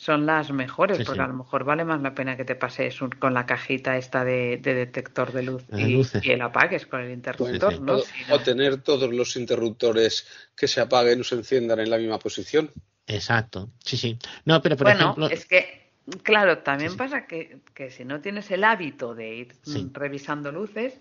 son 0.00 0.24
las 0.24 0.50
mejores, 0.50 1.04
porque 1.04 1.20
a 1.20 1.26
lo 1.26 1.34
mejor 1.34 1.64
vale 1.64 1.84
más 1.84 2.00
la 2.00 2.14
pena 2.14 2.34
que 2.34 2.46
te 2.46 2.54
pases 2.54 2.98
con 3.18 3.34
la 3.34 3.44
cajita 3.44 3.98
esta 3.98 4.24
de, 4.24 4.56
detector 4.56 5.30
de 5.30 5.42
luz 5.42 5.64
y, 5.76 6.30
el 6.30 6.40
apagues 6.40 6.86
con 6.86 7.02
el 7.02 7.10
interruptor, 7.10 7.78
¿no? 7.82 7.98
O, 8.30 8.38
tener 8.38 8.78
todos 8.78 9.12
los 9.12 9.36
interruptores 9.36 10.26
que 10.56 10.68
se 10.68 10.80
apaguen 10.80 11.20
o 11.20 11.24
se 11.24 11.34
enciendan 11.34 11.80
en 11.80 11.90
la 11.90 11.98
misma 11.98 12.18
posición. 12.18 12.70
Exacto, 13.06 13.72
sí, 13.84 13.98
sí. 13.98 14.18
No, 14.46 14.62
pero 14.62 14.78
por 14.78 14.86
bueno, 14.86 15.00
ejemplo... 15.10 15.28
es 15.28 15.44
que, 15.44 15.90
claro, 16.22 16.60
también 16.60 16.96
pasa 16.96 17.26
que, 17.26 17.58
que, 17.74 17.90
si 17.90 18.06
no 18.06 18.22
tienes 18.22 18.50
el 18.50 18.64
hábito 18.64 19.14
de 19.14 19.34
ir 19.34 19.54
revisando 19.92 20.50
luces, 20.50 20.98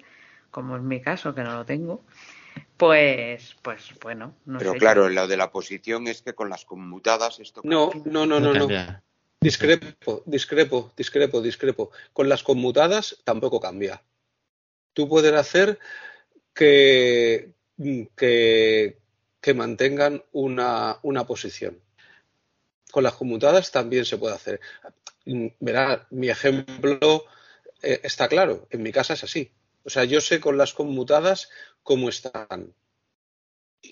como 0.52 0.76
en 0.76 0.88
mi 0.88 1.02
caso, 1.02 1.34
que 1.34 1.44
no 1.44 1.54
lo 1.54 1.66
tengo, 1.66 2.04
pues, 2.78 3.56
pues 3.62 3.94
bueno. 4.02 4.36
No 4.46 4.60
Pero 4.60 4.74
claro, 4.74 5.10
lo 5.10 5.28
de 5.28 5.38
la 5.38 5.52
posición 5.52 6.08
es 6.08 6.22
que 6.22 6.34
con 6.34 6.50
las 6.50 6.66
conmutadas 6.66 7.40
esto. 7.40 7.62
No, 7.64 7.92
no, 8.06 8.26
no, 8.26 8.40
no, 8.40 8.54
no. 8.54 8.68
Discrepo, 9.42 10.24
discrepo, 10.26 10.92
discrepo, 10.98 11.42
discrepo. 11.42 11.92
Con 12.14 12.28
las 12.28 12.44
conmutadas 12.44 13.18
tampoco 13.24 13.60
cambia. 13.60 14.04
Tú 14.94 15.08
puedes 15.08 15.34
hacer 15.34 15.80
que, 16.54 17.54
que, 18.16 18.98
que 19.40 19.54
mantengan 19.54 20.24
una, 20.34 21.00
una 21.04 21.26
posición. 21.26 21.80
Con 22.92 23.04
las 23.04 23.14
conmutadas 23.14 23.72
también 23.72 24.06
se 24.06 24.18
puede 24.18 24.36
hacer. 24.36 24.60
Verá, 25.60 26.08
mi 26.12 26.30
ejemplo 26.30 27.24
eh, 27.82 28.02
está 28.04 28.28
claro. 28.28 28.68
En 28.72 28.84
mi 28.84 28.92
casa 28.92 29.14
es 29.14 29.24
así. 29.24 29.52
O 29.90 29.91
sea, 29.91 30.03
yo 30.03 30.22
sé 30.22 30.40
con 30.40 30.56
las 30.56 30.76
conmutadas 30.76 31.49
cómo 31.82 32.10
están. 32.10 32.76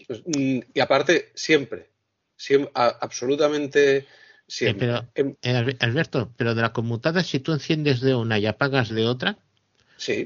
Pues, 0.05 0.21
mm, 0.27 0.59
y 0.75 0.79
aparte, 0.79 1.31
siempre, 1.33 1.89
siempre 2.35 2.69
absolutamente 2.75 4.05
siempre. 4.47 4.93
Eh, 4.93 5.01
pero, 5.15 5.37
eh, 5.41 5.75
Alberto, 5.79 6.31
pero 6.37 6.53
de 6.53 6.61
las 6.61 6.69
conmutadas, 6.69 7.25
si 7.25 7.39
tú 7.39 7.51
enciendes 7.51 7.99
de 7.99 8.13
una 8.13 8.37
y 8.37 8.45
apagas 8.45 8.89
de 8.89 9.07
otra, 9.07 9.39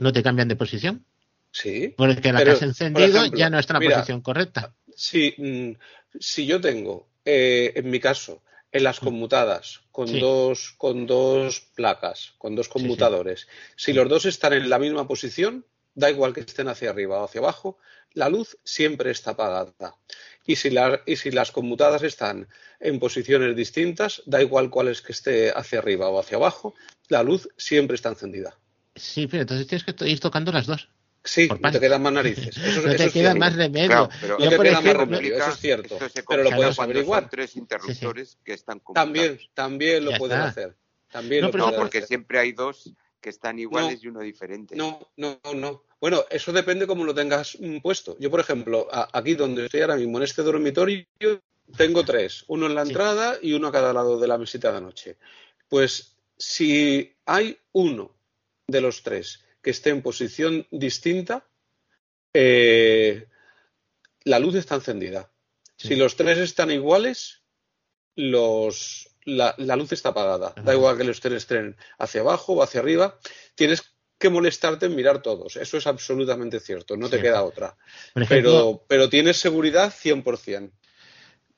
¿no 0.02 0.11
te 0.11 0.22
cambian 0.22 0.49
de 0.49 0.57
posición? 0.57 1.06
Sí. 1.52 1.93
Porque 1.95 2.34
la 2.34 2.43
que 2.43 2.52
has 2.52 2.61
encendido 2.64 3.27
ya 3.27 3.49
no 3.49 3.57
está 3.57 3.77
en 3.77 3.85
la 3.85 3.95
posición 3.95 4.19
correcta. 4.19 4.76
Sí, 4.93 5.34
mm, 5.38 5.72
si 6.19 6.48
yo 6.48 6.60
tengo, 6.60 7.07
eh, 7.23 7.72
en 7.76 7.89
mi 7.89 8.02
caso, 8.02 8.43
en 8.72 8.84
las 8.84 9.02
mm. 9.02 9.06
conmutadas, 9.06 9.81
con, 9.91 10.19
dos, 10.19 10.73
con 10.77 11.06
dos 11.06 11.61
placas, 11.76 12.34
con 12.38 12.56
dos 12.56 12.69
conmutadores. 12.69 13.48
Si 13.76 13.93
los 13.93 14.07
dos 14.07 14.26
están 14.26 14.53
en 14.53 14.69
la 14.69 14.80
misma 14.80 15.07
posición, 15.07 15.65
da 15.93 16.10
igual 16.10 16.34
que 16.34 16.41
estén 16.41 16.68
hacia 16.68 16.89
arriba 16.89 17.19
o 17.19 17.26
hacia 17.26 17.41
abajo, 17.41 17.77
la 18.14 18.30
luz 18.30 18.57
siempre 18.64 19.11
está 19.11 19.31
apagada. 19.31 19.95
Y 20.45 20.56
si, 20.56 20.73
y 21.06 21.15
si 21.15 21.31
las 21.31 21.52
conmutadas 21.52 22.03
están 22.03 22.48
en 22.80 22.99
posiciones 22.99 23.56
distintas, 23.56 24.22
da 24.26 24.41
igual 24.41 24.69
cuál 24.69 24.88
es 24.88 25.02
que 25.02 25.11
esté 25.11 25.52
hacia 25.52 25.80
arriba 25.80 26.10
o 26.10 26.19
hacia 26.19 26.38
abajo, 26.38 26.73
la 27.10 27.23
luz 27.23 27.49
siempre 27.57 27.95
está 27.95 28.10
encendida. 28.10 28.57
Sí, 28.95 29.27
pero 29.27 29.41
entonces 29.41 29.68
tienes 29.68 29.84
que 29.84 30.10
ir 30.10 30.19
tocando 30.19 30.52
las 30.52 30.65
dos. 30.65 30.89
Sí, 31.23 31.48
no 31.60 31.72
te 31.72 31.80
quedan 31.80 32.02
más 32.02 32.14
narices. 32.14 32.57
Eso, 32.57 32.81
no 32.81 32.95
te 32.95 33.11
queda 33.11 33.35
más 33.35 33.56
remedio. 33.56 34.10
pero 34.19 34.39
no 34.39 34.49
te 34.49 34.57
queda 34.57 34.81
más 34.81 34.93
remedio, 34.95 35.38
eso 35.38 35.49
es 35.49 35.60
cierto. 35.60 35.98
Pero 36.27 36.43
lo 36.43 36.52
puedes 36.52 36.80
averiguar. 36.80 37.30
tres 37.30 37.56
interruptores 37.56 38.38
que 38.43 38.53
están 38.53 38.81
También, 38.93 39.39
también 39.53 40.06
lo 40.06 40.14
puedes 40.18 40.38
hacer. 40.38 40.76
También 41.11 41.52
no, 41.53 41.73
porque 41.73 42.02
siempre 42.02 42.39
hay 42.39 42.53
dos 42.53 42.93
que 43.19 43.30
están 43.30 43.60
iguales 43.60 44.03
y 44.03 44.07
uno 44.07 44.22
diferente. 44.22 44.76
No, 44.76 45.11
no, 45.18 45.39
no. 45.53 45.84
Bueno, 45.99 46.26
eso 46.31 46.52
depende 46.52 46.88
cómo 46.88 47.03
lo 47.03 47.14
tengas 47.14 47.56
mm, 47.60 47.77
puesto. 47.77 48.18
Yo, 48.19 48.31
por 48.31 48.39
ejemplo, 48.39 48.88
aquí 49.14 49.35
donde 49.35 49.65
estoy 49.65 49.81
ahora 49.81 49.98
mismo, 49.98 50.18
en 50.18 50.23
este 50.23 50.41
dormitorio, 50.41 51.06
tengo 51.77 52.03
tres. 52.03 52.43
Uno 52.48 52.65
en 52.65 52.73
la 52.73 52.81
entrada 52.81 53.38
y 53.39 53.53
uno 53.53 53.68
a 53.68 53.72
cada 53.72 53.93
lado 53.93 54.19
de 54.19 54.27
la 54.27 54.39
mesita 54.39 54.72
de 54.72 54.81
noche. 54.81 55.18
Pues 55.69 56.18
si 56.38 57.14
hay 57.26 57.60
uno 57.73 58.15
de 58.65 58.81
los 58.81 59.03
tres 59.03 59.43
que 59.61 59.69
esté 59.69 59.89
en 59.89 60.01
posición 60.01 60.67
distinta, 60.71 61.45
eh, 62.33 63.27
la 64.23 64.39
luz 64.39 64.55
está 64.55 64.75
encendida. 64.75 65.31
Si 65.77 65.95
los 65.95 66.15
tres 66.15 66.38
están 66.38 66.69
iguales, 66.69 67.41
los, 68.15 69.09
la, 69.25 69.55
luz 69.57 69.91
está 69.91 70.09
apagada. 70.09 70.53
Da 70.63 70.73
igual 70.73 70.97
que 70.97 71.03
los 71.03 71.19
tres 71.19 71.38
estén 71.38 71.75
hacia 71.97 72.21
abajo 72.21 72.53
o 72.53 72.63
hacia 72.63 72.81
arriba. 72.81 73.17
Tienes 73.55 73.83
que 74.19 74.29
molestarte 74.29 74.85
en 74.85 74.95
mirar 74.95 75.23
todos. 75.23 75.55
Eso 75.55 75.77
es 75.77 75.88
absolutamente 75.88 76.59
cierto. 76.59 76.97
No 76.97 77.09
te 77.09 77.19
queda 77.19 77.43
otra. 77.43 77.75
pero, 78.29 78.85
pero 78.88 79.09
tienes 79.09 79.38
seguridad 79.38 79.91
100% 79.91 80.71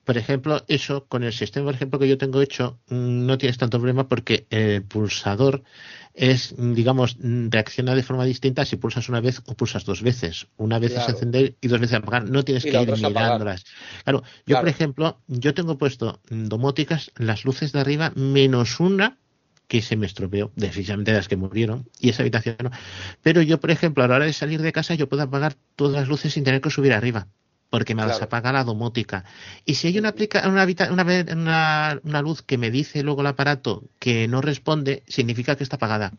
por 0.04 0.18
ejemplo, 0.18 0.64
eso 0.68 1.06
con 1.06 1.24
el 1.24 1.32
sistema, 1.32 1.66
por 1.66 1.76
ejemplo, 1.76 2.00
que 2.00 2.10
yo 2.10 2.18
tengo 2.18 2.42
hecho, 2.42 2.80
mm, 2.90 3.26
no 3.26 3.38
tienes 3.38 3.58
tanto 3.58 3.78
problema 3.78 4.08
porque 4.08 4.48
el 4.50 4.84
pulsador 4.84 5.64
es, 6.14 6.54
digamos, 6.58 7.18
reacciona 7.20 7.96
de 7.96 8.04
forma 8.04 8.26
distinta 8.26 8.66
si 8.66 8.76
pulsas 8.76 9.10
una 9.10 9.22
vez 9.22 9.42
o 9.46 9.56
pulsas 9.56 9.86
dos 9.86 10.02
veces. 10.02 10.48
Una 10.58 10.78
vez 10.78 10.96
es 10.96 11.08
encender 11.08 11.56
y 11.62 11.68
dos 11.68 11.80
veces 11.80 11.98
apagar. 11.98 12.30
No 12.30 12.44
tienes 12.44 12.64
que 12.64 12.82
ir 12.82 12.92
mirándolas. 12.92 13.64
Claro, 14.04 14.24
yo, 14.46 14.60
por 14.60 14.68
ejemplo, 14.68 15.20
yo 15.28 15.54
tengo 15.54 15.78
puesto 15.78 16.20
domóticas 16.30 17.12
las 17.16 17.46
luces 17.46 17.72
de 17.72 17.80
arriba 17.80 18.12
menos 18.16 18.80
una 18.80 19.18
que 19.68 19.82
se 19.82 19.96
me 19.96 20.06
estropeó, 20.06 20.52
definitivamente 20.56 21.14
las 21.14 21.28
que 21.28 21.38
murieron, 21.38 21.90
y 22.00 22.10
esa 22.10 22.22
habitación 22.22 22.58
no. 22.62 22.72
Pero 23.22 23.42
yo, 23.42 23.60
por 23.60 23.72
ejemplo, 23.72 24.04
a 24.04 24.08
la 24.08 24.18
hora 24.18 24.26
de 24.26 24.34
salir 24.34 24.62
de 24.62 24.74
casa, 24.74 24.94
yo 24.94 25.08
puedo 25.08 25.24
apagar 25.24 25.56
todas 25.76 25.94
las 25.94 26.08
luces 26.10 26.34
sin 26.34 26.44
tener 26.44 26.62
que 26.62 26.70
subir 26.70 26.94
arriba 26.94 27.28
porque 27.74 27.96
me 27.96 28.06
las 28.06 28.22
apaga 28.22 28.52
la 28.52 28.64
domótica. 28.64 29.26
Y 29.66 29.74
si 29.74 29.88
hay 29.88 29.98
una, 29.98 30.14
una, 30.52 32.00
una, 32.04 32.22
luz 32.22 32.44
que 32.44 32.60
me 32.60 32.70
dice 32.70 33.02
luego 33.02 33.22
el 33.22 33.26
aparato 33.26 33.82
que 33.98 34.28
no 34.28 34.42
responde, 34.42 35.02
significa 35.08 35.56
que 35.56 35.64
está 35.64 35.78
apagada. 35.78 36.14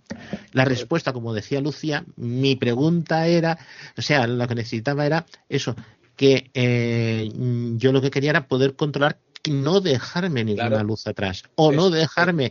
La 0.50 0.64
respuesta, 0.64 1.12
como 1.12 1.32
decía 1.32 1.60
Lucía, 1.60 2.04
mi 2.16 2.56
pregunta 2.56 3.28
era, 3.28 3.56
o 3.96 4.02
sea, 4.02 4.26
lo 4.26 4.48
que 4.48 4.56
necesitaba 4.56 5.06
era 5.06 5.26
eso, 5.48 5.76
que 6.16 6.50
eh, 6.54 7.30
yo 7.76 7.92
lo 7.92 8.00
que 8.00 8.10
quería 8.10 8.30
era 8.30 8.48
poder 8.48 8.76
controlar 8.76 9.18
no 9.50 9.80
dejarme 9.80 10.42
ninguna 10.42 10.82
luz 10.82 11.06
atrás 11.06 11.42
o 11.54 11.70
no 11.70 11.90
dejarme 11.90 12.50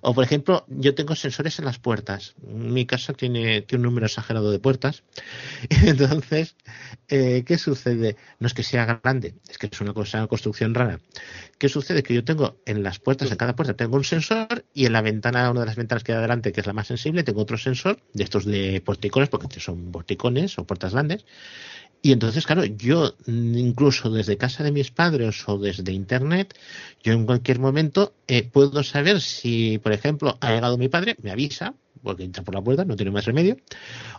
o, 0.00 0.14
por 0.14 0.24
ejemplo, 0.24 0.64
yo 0.68 0.94
tengo 0.94 1.14
sensores 1.14 1.58
en 1.58 1.64
las 1.64 1.78
puertas. 1.78 2.34
Mi 2.42 2.86
casa 2.86 3.12
tiene, 3.12 3.62
tiene 3.62 3.80
un 3.80 3.90
número 3.90 4.06
exagerado 4.06 4.50
de 4.50 4.58
puertas. 4.58 5.02
Entonces, 5.84 6.56
eh, 7.08 7.42
¿qué 7.46 7.58
sucede? 7.58 8.16
No 8.38 8.46
es 8.46 8.54
que 8.54 8.62
sea 8.62 9.00
grande, 9.02 9.34
es 9.48 9.58
que 9.58 9.68
es 9.70 9.80
una 9.80 9.92
cosa, 9.92 10.18
una 10.18 10.28
construcción 10.28 10.74
rara. 10.74 11.00
¿Qué 11.58 11.68
sucede? 11.68 12.02
Que 12.02 12.14
yo 12.14 12.24
tengo 12.24 12.60
en 12.66 12.82
las 12.82 12.98
puertas, 12.98 13.30
en 13.30 13.36
cada 13.36 13.56
puerta, 13.56 13.74
tengo 13.74 13.96
un 13.96 14.04
sensor 14.04 14.64
y 14.72 14.86
en 14.86 14.92
la 14.92 15.02
ventana, 15.02 15.50
una 15.50 15.60
de 15.60 15.66
las 15.66 15.76
ventanas 15.76 16.04
que 16.04 16.12
hay 16.12 16.18
adelante, 16.18 16.52
que 16.52 16.60
es 16.60 16.66
la 16.66 16.72
más 16.72 16.86
sensible, 16.86 17.24
tengo 17.24 17.42
otro 17.42 17.58
sensor 17.58 17.98
de 18.12 18.24
estos 18.24 18.44
de 18.44 18.80
porticones, 18.84 19.28
porque 19.28 19.60
son 19.60 19.90
porticones 19.90 20.58
o 20.58 20.64
puertas 20.64 20.92
grandes. 20.92 21.24
Y 22.00 22.12
entonces, 22.12 22.46
claro, 22.46 22.64
yo 22.64 23.14
incluso 23.26 24.08
desde 24.10 24.36
casa 24.36 24.62
de 24.62 24.70
mis 24.70 24.90
padres 24.90 25.42
o 25.48 25.58
desde 25.58 25.92
internet, 25.92 26.54
yo 27.02 27.12
en 27.12 27.26
cualquier 27.26 27.58
momento 27.58 28.14
eh, 28.28 28.44
puedo 28.44 28.82
saber 28.84 29.20
si, 29.20 29.78
por 29.78 29.92
ejemplo, 29.92 30.38
ha 30.40 30.52
llegado 30.52 30.78
mi 30.78 30.88
padre, 30.88 31.16
me 31.22 31.32
avisa, 31.32 31.74
porque 32.02 32.22
entra 32.22 32.44
por 32.44 32.54
la 32.54 32.62
puerta, 32.62 32.84
no 32.84 32.94
tiene 32.94 33.10
más 33.10 33.24
remedio, 33.24 33.56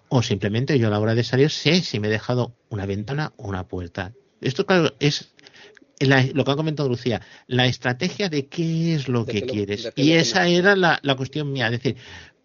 o 0.09 0.21
simplemente 0.21 0.77
yo 0.77 0.87
a 0.87 0.89
la 0.89 0.99
hora 0.99 1.15
de 1.15 1.23
salir 1.23 1.49
sé 1.49 1.81
si 1.81 1.99
me 1.99 2.07
he 2.07 2.11
dejado 2.11 2.53
una 2.67 2.85
ventana 2.85 3.31
o 3.37 3.47
una 3.47 3.67
puerta. 3.67 4.11
Esto, 4.41 4.65
claro, 4.65 4.93
es 4.99 5.31
lo 6.33 6.45
que 6.45 6.51
ha 6.51 6.55
comentado 6.55 6.87
Lucía, 6.87 7.21
la 7.47 7.65
estrategia 7.65 8.29
de 8.29 8.47
qué 8.47 8.95
es 8.95 9.07
lo 9.07 9.25
que, 9.25 9.41
quieres. 9.41 9.91
y 9.95 10.13
esa 10.13 10.47
era 10.47 10.75
la, 10.75 10.99
la, 11.01 11.15
cuestión 11.15 11.51
mía. 11.51 11.65
Es 11.65 11.71
decir, 11.73 11.97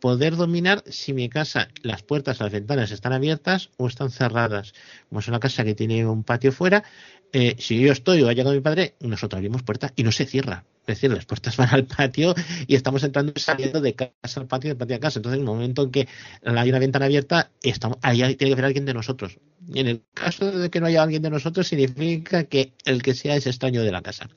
poder 0.05 0.37
dominar 0.37 0.85
si 0.87 1.15
mi 1.15 1.31
casa, 1.31 1.69
las 1.81 2.03
puertas, 2.03 2.39
las 2.39 2.53
ventanas 2.53 2.91
están 2.91 3.15
abiertas 3.15 3.71
o 3.79 3.87
están 3.89 4.11
cerradas. 4.11 4.75
Como 5.09 5.21
es 5.21 5.29
una 5.29 5.41
casa 5.41 5.65
que 5.65 5.75
tiene 5.75 6.05
un 6.07 6.25
patio 6.25 6.53
fuera, 6.53 6.85
eh, 7.33 7.57
si 7.59 7.81
yo 7.81 7.91
estoy 7.91 8.21
o 8.21 8.29
ha 8.29 8.35
llegado 8.35 8.55
mi 8.55 8.61
padre, 8.61 8.97
nosotros 9.01 9.39
abrimos 9.39 9.63
puertas 9.63 9.95
y 9.97 10.03
no 10.03 10.13
se 10.13 10.27
cierra. 10.27 10.67
Es 10.87 10.97
decir, 10.97 11.11
las 11.11 11.25
puertas 11.25 11.57
van 11.57 11.71
al 11.71 11.87
patio 11.87 12.35
y 12.67 12.75
estamos 12.75 13.03
entrando 13.03 13.33
y 13.35 13.41
saliendo 13.41 13.81
de 13.81 13.95
casa 13.95 14.41
al 14.41 14.47
patio, 14.47 14.69
de 14.69 14.77
patio 14.77 14.97
a 14.97 15.01
casa. 15.01 15.21
Entonces, 15.21 15.39
en 15.39 15.41
el 15.41 15.47
momento 15.47 15.85
en 15.85 15.91
que 15.91 16.07
hay 16.45 16.69
una 16.69 16.79
ventana 16.79 17.07
abierta, 17.07 17.51
estamos, 17.63 17.97
ahí 18.03 18.19
tiene 18.19 18.37
que 18.37 18.53
haber 18.53 18.67
alguien 18.67 18.85
de 18.85 18.93
nosotros. 18.93 19.39
Y 19.73 19.81
en 19.81 19.89
el 19.89 20.03
caso 20.13 20.53
de 20.53 20.69
que 20.69 20.81
no 20.81 20.87
haya 20.87 21.03
alguien 21.03 21.23
de 21.23 21.31
nosotros, 21.31 21.67
significa 21.67 22.45
que 22.45 22.75
el 22.85 23.03
que 23.03 23.15
sea 23.15 23.37
es 23.37 23.47
extraño 23.47 23.83
de 23.83 23.91
la 23.91 24.03
casa. 24.03 24.29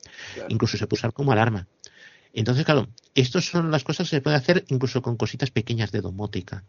Incluso 0.48 0.78
se 0.78 0.86
puede 0.86 1.00
usar 1.00 1.12
como 1.12 1.32
alarma. 1.32 1.68
Entonces, 2.38 2.64
claro, 2.64 2.86
estas 3.16 3.46
son 3.46 3.72
las 3.72 3.82
cosas 3.82 4.08
que 4.08 4.16
se 4.16 4.22
puede 4.22 4.36
hacer 4.36 4.64
incluso 4.68 5.02
con 5.02 5.16
cositas 5.16 5.50
pequeñas 5.50 5.90
de 5.90 6.00
domótica. 6.00 6.62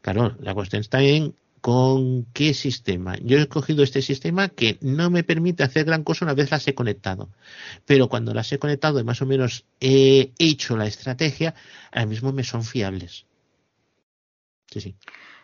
Claro, 0.00 0.34
la 0.40 0.54
cuestión 0.54 0.80
está 0.80 1.02
en 1.02 1.34
con 1.60 2.24
qué 2.32 2.54
sistema. 2.54 3.16
Yo 3.22 3.36
he 3.36 3.42
escogido 3.42 3.82
este 3.82 4.00
sistema 4.00 4.48
que 4.48 4.78
no 4.80 5.10
me 5.10 5.22
permite 5.22 5.62
hacer 5.62 5.84
gran 5.84 6.04
cosa 6.04 6.24
una 6.24 6.32
vez 6.32 6.50
las 6.50 6.66
he 6.68 6.74
conectado. 6.74 7.28
Pero 7.84 8.08
cuando 8.08 8.32
las 8.32 8.50
he 8.50 8.58
conectado 8.58 8.98
y 8.98 9.04
más 9.04 9.20
o 9.20 9.26
menos 9.26 9.66
he 9.78 10.32
hecho 10.38 10.74
la 10.78 10.86
estrategia, 10.86 11.54
ahora 11.92 12.06
mismo 12.06 12.32
me 12.32 12.42
son 12.42 12.64
fiables. 12.64 13.26
Sí, 14.70 14.80
sí. 14.80 14.94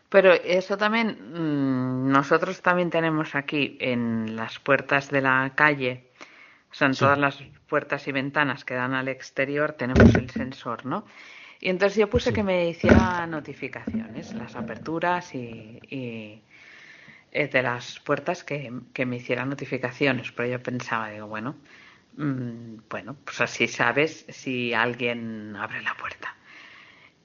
Pero 0.08 0.32
eso 0.32 0.78
también, 0.78 1.18
mm, 1.34 2.10
nosotros 2.12 2.62
también 2.62 2.88
tenemos 2.88 3.34
aquí 3.34 3.76
en 3.78 4.36
las 4.36 4.58
puertas 4.58 5.10
de 5.10 5.20
la 5.20 5.52
calle, 5.54 6.12
o 6.76 6.78
sea, 6.78 6.88
en 6.88 6.94
todas 6.94 7.18
las 7.18 7.42
puertas 7.70 8.06
y 8.06 8.12
ventanas 8.12 8.66
que 8.66 8.74
dan 8.74 8.92
al 8.92 9.08
exterior, 9.08 9.72
tenemos 9.72 10.14
el 10.14 10.28
sensor, 10.28 10.84
¿no? 10.84 11.06
Y 11.58 11.70
entonces 11.70 11.96
yo 11.96 12.10
puse 12.10 12.34
que 12.34 12.42
me 12.42 12.68
hiciera 12.68 13.26
notificaciones, 13.26 14.34
las 14.34 14.56
aperturas 14.56 15.34
y, 15.34 15.80
y 15.88 16.42
eh, 17.32 17.48
de 17.48 17.62
las 17.62 17.98
puertas 18.00 18.44
que, 18.44 18.70
que, 18.92 19.06
me 19.06 19.16
hicieran 19.16 19.48
notificaciones. 19.48 20.32
Pero 20.32 20.50
yo 20.50 20.62
pensaba, 20.62 21.08
digo, 21.08 21.28
bueno, 21.28 21.56
mmm, 22.18 22.76
bueno, 22.90 23.16
pues 23.24 23.40
así 23.40 23.68
sabes 23.68 24.26
si 24.28 24.74
alguien 24.74 25.56
abre 25.56 25.80
la 25.80 25.94
puerta. 25.94 26.36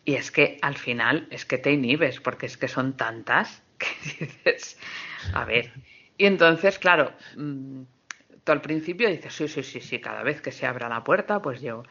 Y 0.06 0.16
es 0.16 0.32
que 0.32 0.60
al 0.62 0.78
final 0.78 1.28
es 1.30 1.46
que 1.46 1.58
te 1.58 1.74
inhibes, 1.74 2.22
porque 2.22 2.46
es 2.46 2.56
que 2.56 2.70
son 2.70 2.96
tantas 2.96 3.64
que 3.78 4.26
dices, 4.26 4.80
a 5.34 5.44
ver. 5.44 5.74
Y 6.18 6.26
entonces, 6.26 6.80
claro, 6.80 7.12
mmm, 7.36 7.82
tú 8.44 8.52
al 8.52 8.62
principio 8.62 9.10
dices, 9.10 9.34
sí, 9.34 9.48
sí, 9.48 9.64
sí, 9.64 9.80
sí, 9.82 10.00
cada 10.00 10.24
vez 10.24 10.42
que 10.42 10.52
se 10.52 10.66
abra 10.66 10.90
la 10.90 11.04
puerta, 11.04 11.42
pues 11.42 11.62
yo. 11.62 11.84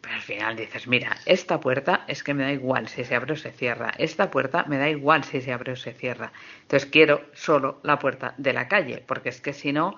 Pero 0.00 0.14
al 0.14 0.22
final 0.22 0.56
dices, 0.56 0.86
mira, 0.86 1.16
esta 1.26 1.58
puerta 1.58 2.04
es 2.06 2.22
que 2.22 2.32
me 2.34 2.44
da 2.44 2.52
igual 2.52 2.88
si 2.88 3.04
se 3.04 3.14
abre 3.16 3.32
o 3.32 3.36
se 3.36 3.50
cierra. 3.52 3.92
Esta 3.98 4.30
puerta 4.30 4.64
me 4.68 4.78
da 4.78 4.88
igual 4.88 5.24
si 5.24 5.40
se 5.40 5.52
abre 5.52 5.72
o 5.72 5.76
se 5.76 5.92
cierra. 5.92 6.32
Entonces 6.62 6.88
quiero 6.88 7.26
solo 7.34 7.80
la 7.82 7.98
puerta 7.98 8.34
de 8.38 8.52
la 8.52 8.68
calle, 8.68 9.02
porque 9.06 9.30
es 9.30 9.40
que 9.40 9.52
si 9.52 9.72
no, 9.72 9.96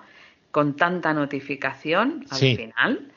con 0.49 0.75
tanta 0.75 1.13
notificación, 1.13 2.25
al 2.31 2.39
Sí. 2.39 2.55
final. 2.55 3.11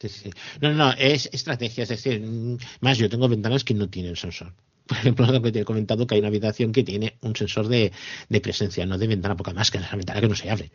Sí, 0.00 0.08
sí. 0.08 0.30
No, 0.60 0.72
no, 0.72 0.92
es 0.92 1.28
estrategia. 1.32 1.82
Es 1.82 1.88
decir, 1.90 2.20
mm, 2.20 2.58
más 2.80 2.98
yo 2.98 3.08
tengo 3.08 3.28
ventanas 3.28 3.64
que 3.64 3.74
no 3.74 3.88
tienen 3.88 4.16
sensor. 4.16 4.52
Por 4.86 4.98
ejemplo, 4.98 5.26
lo 5.26 5.42
que 5.42 5.52
te 5.52 5.60
he 5.60 5.64
comentado, 5.64 6.06
que 6.06 6.14
hay 6.14 6.20
una 6.20 6.28
habitación 6.28 6.72
que 6.72 6.84
tiene 6.84 7.16
un 7.22 7.34
sensor 7.34 7.68
de, 7.68 7.92
presencia, 8.42 8.86
no 8.86 8.98
de 8.98 9.06
ventana, 9.06 9.36
porque 9.36 9.50
además 9.50 9.70
que 9.70 9.78
es 9.78 9.84
una 9.84 9.96
ventana 9.96 10.20
que 10.20 10.28
no 10.28 10.34
se 10.34 10.50
abre. 10.50 10.70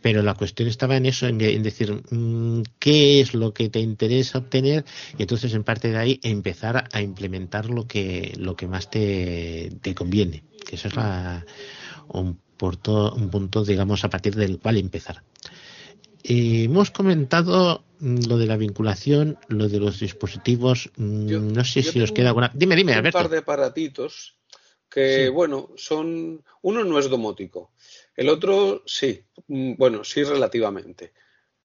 Pero 0.00 0.22
la 0.22 0.34
cuestión 0.34 0.68
estaba 0.68 0.96
en 0.96 1.06
eso, 1.06 1.28
en, 1.28 1.38
decir 1.38 2.02
mm, 2.10 2.62
qué 2.80 3.20
es 3.20 3.34
lo 3.34 3.54
que 3.54 3.68
te 3.68 3.78
interesa 3.78 4.38
obtener 4.38 4.84
y 5.16 5.22
entonces 5.22 5.54
en 5.54 5.62
parte 5.62 5.92
de 5.92 5.98
ahí 5.98 6.20
empezar 6.24 6.88
a, 6.92 7.00
implementar 7.00 7.70
lo 7.70 7.86
que 7.86 8.32
lo 8.36 8.56
que 8.56 8.66
más 8.66 8.90
te, 8.90 9.70
conviene. 9.94 10.42
Que 10.66 10.74
eso 10.74 10.88
es 10.88 10.96
la, 10.96 11.46
un, 12.08 12.40
punto, 12.56 13.14
un 13.14 13.30
punto, 13.30 13.64
digamos, 13.64 14.04
a 14.04 14.10
partir 14.10 14.34
del 14.34 14.58
cual 14.58 14.78
empezar. 14.78 15.22
Eh, 16.24 16.64
hemos 16.64 16.90
comentado 16.90 17.84
mm, 18.00 18.24
lo 18.28 18.38
de 18.38 18.46
la 18.46 18.56
vinculación, 18.56 19.38
lo 19.48 19.68
de 19.68 19.78
los 19.80 20.00
dispositivos. 20.00 20.90
mm, 20.96 21.26
Yo- 21.26 21.40
no 21.40 21.64
sé 21.64 21.82
si 21.82 22.00
os 22.00 22.12
queda 22.12 22.28
alguna. 22.28 22.50
Dime, 22.54 22.76
dime, 22.76 22.92
un 22.92 22.98
Alberto. 22.98 23.18
par 23.18 23.28
de 23.28 23.38
aparatitos 23.38 24.36
que, 24.88 25.24
Sí. 25.26 25.28
bueno, 25.30 25.70
son. 25.76 26.42
Uno 26.62 26.84
no 26.84 26.98
es 26.98 27.08
domótico, 27.08 27.72
el 28.16 28.28
otro 28.28 28.82
sí, 28.86 29.24
mm, 29.48 29.74
bueno, 29.76 30.04
sí 30.04 30.22
relativamente. 30.22 31.12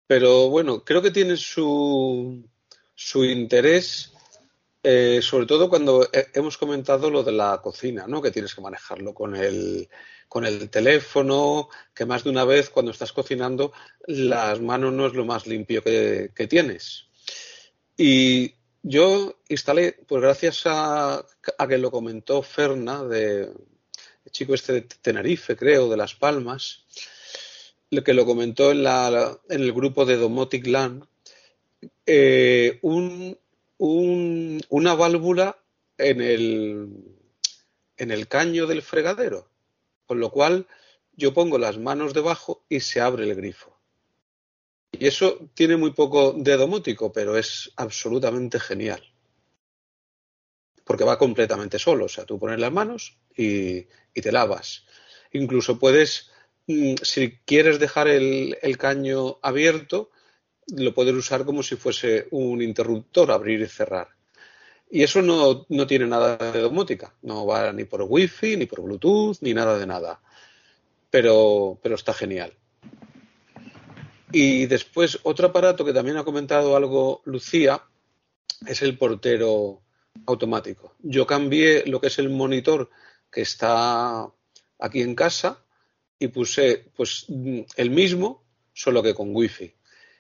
Pero 0.06 0.50
bueno, 0.50 0.84
creo 0.86 1.02
que 1.02 1.12
tiene 1.12 1.36
su, 1.36 2.48
su 2.96 3.26
interés, 3.26 4.14
eh, 4.82 5.20
sobre 5.22 5.46
todo 5.46 5.68
cuando 5.70 6.04
he- 6.14 6.28
hemos 6.34 6.58
comentado 6.58 7.10
lo 7.10 7.24
de 7.24 7.34
la 7.34 7.60
cocina, 7.62 8.06
¿no? 8.08 8.22
Que 8.22 8.32
tienes 8.32 8.56
que 8.56 8.62
manejarlo 8.62 9.14
con 9.14 9.36
el, 9.36 9.90
con 10.28 10.46
el 10.46 10.70
teléfono, 10.70 11.70
que 11.94 12.06
más 12.06 12.24
de 12.24 12.30
una 12.30 12.44
vez 12.46 12.70
cuando 12.70 12.92
estás 12.92 13.14
cocinando 13.14 13.72
las 14.08 14.60
manos 14.62 14.94
no 14.94 15.08
es 15.08 15.14
lo 15.14 15.26
más 15.26 15.48
limpio 15.48 15.84
que, 15.84 16.32
que 16.36 16.48
tienes. 16.48 17.06
Y 17.98 18.54
yo 18.84 19.40
instalé, 19.50 19.94
pues 20.08 20.22
gracias 20.22 20.62
a, 20.66 21.26
a 21.58 21.68
que 21.68 21.78
lo 21.78 21.92
comentó 21.92 22.42
Ferna, 22.42 23.04
de, 23.04 23.44
el 23.44 24.32
chico 24.32 24.54
este 24.54 24.74
de 24.74 24.82
Tenerife, 24.82 25.56
creo, 25.56 25.90
de 25.90 25.98
Las 25.98 26.14
Palmas, 26.16 26.84
que 28.06 28.14
lo 28.14 28.26
comentó 28.26 28.72
en, 28.72 28.84
la, 28.84 29.38
en 29.50 29.62
el 29.62 29.72
grupo 29.74 30.06
de 30.06 30.18
Domotic 30.18 30.68
LAN, 30.68 31.08
eh, 32.06 32.80
un- 32.82 33.38
una 34.70 34.94
válvula 34.96 35.58
en 35.98 36.22
el, 36.22 36.88
en 37.98 38.12
el 38.12 38.28
caño 38.28 38.68
del 38.68 38.82
fregadero, 38.82 39.50
con 40.08 40.20
lo 40.20 40.32
cual 40.32 40.68
yo 41.16 41.34
pongo 41.34 41.58
las 41.58 41.78
manos 41.78 42.14
debajo 42.14 42.64
y 42.70 42.80
se 42.80 43.02
abre 43.02 43.26
el 43.26 43.36
grifo. 43.36 43.78
Y 44.92 45.06
eso 45.06 45.50
tiene 45.54 45.78
muy 45.78 45.92
poco 45.92 46.34
de 46.34 46.58
domótico, 46.58 47.12
pero 47.12 47.38
es 47.38 47.72
absolutamente 47.76 48.60
genial. 48.60 49.04
Porque 50.84 51.04
va 51.04 51.18
completamente 51.20 51.78
solo. 51.78 52.06
O 52.06 52.10
sea, 52.10 52.26
tú 52.26 52.40
pones 52.40 52.60
las 52.60 52.72
manos 52.72 53.18
y, 53.36 53.82
te 54.14 54.32
lavas. 54.32 54.86
Incluso 55.34 55.78
puedes, 55.78 56.32
mm, 56.68 56.96
si 57.04 57.38
quieres 57.46 57.80
dejar 57.80 58.08
el, 58.08 58.58
el 58.62 58.78
caño 58.78 59.38
abierto, 59.44 60.10
lo 60.68 60.94
puedes 60.94 61.14
usar 61.14 61.46
como 61.46 61.62
si 61.62 61.76
fuese 61.76 62.28
un 62.32 62.62
interruptor, 62.62 63.32
abrir 63.32 63.62
y 63.62 63.68
cerrar. 63.68 64.17
Y 64.90 65.04
eso 65.04 65.22
no, 65.22 65.66
no 65.70 65.88
tiene 65.88 66.08
nada 66.08 66.38
de 66.38 66.60
domótica. 66.60 67.14
No 67.22 67.46
va 67.46 67.72
ni 67.74 67.84
por 67.84 68.04
wifi, 68.04 68.56
ni 68.56 68.66
por 68.66 68.82
Bluetooth, 68.82 69.38
ni 69.42 69.54
nada 69.54 69.78
de 69.78 69.86
nada. 69.86 70.22
Pero, 71.10 71.80
pero 71.82 71.96
está 71.96 72.14
genial. 72.14 72.54
Y 74.32 74.66
después, 74.66 75.20
otro 75.24 75.48
aparato 75.48 75.86
que 75.86 75.94
también 75.94 76.18
ha 76.18 76.24
comentado 76.24 76.76
algo 76.76 77.22
Lucía 77.26 77.82
es 78.66 78.82
el 78.82 78.98
portero 78.98 79.82
automático. 80.26 80.96
Yo 81.00 81.26
cambié 81.28 81.86
lo 81.86 82.02
que 82.02 82.08
es 82.08 82.20
el 82.20 82.30
monitor 82.30 82.90
que 83.32 83.42
está 83.42 84.30
aquí 84.80 85.02
en 85.02 85.16
casa 85.16 85.64
y 86.20 86.30
puse 86.30 86.90
pues 86.96 87.26
el 87.76 87.90
mismo, 87.90 88.44
solo 88.74 89.04
que 89.04 89.14
con 89.14 89.36
wifi. 89.36 89.74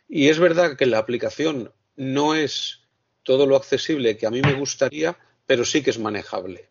Y 0.07 0.29
es 0.29 0.39
verdad 0.39 0.77
que 0.77 0.85
la 0.85 0.99
aplicación 0.99 1.73
no 1.95 2.35
es 2.35 2.86
todo 3.29 3.43
lo 3.49 3.57
accesible 3.57 4.17
que 4.17 4.27
a 4.27 4.31
mí 4.35 4.41
me 4.49 4.55
gustaría, 4.63 5.11
pero 5.47 5.63
sí 5.65 5.83
que 5.83 5.91
es 5.91 5.99
manejable. 5.99 6.61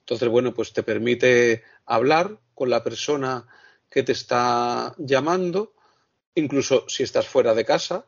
Entonces, 0.00 0.28
bueno, 0.28 0.54
pues 0.54 0.72
te 0.72 0.82
permite 0.84 1.62
hablar 1.86 2.38
con 2.54 2.70
la 2.70 2.84
persona 2.84 3.46
que 3.90 4.02
te 4.04 4.12
está 4.12 4.94
llamando, 4.98 5.74
incluso 6.34 6.84
si 6.88 7.02
estás 7.04 7.26
fuera 7.28 7.54
de 7.54 7.64
casa, 7.64 8.06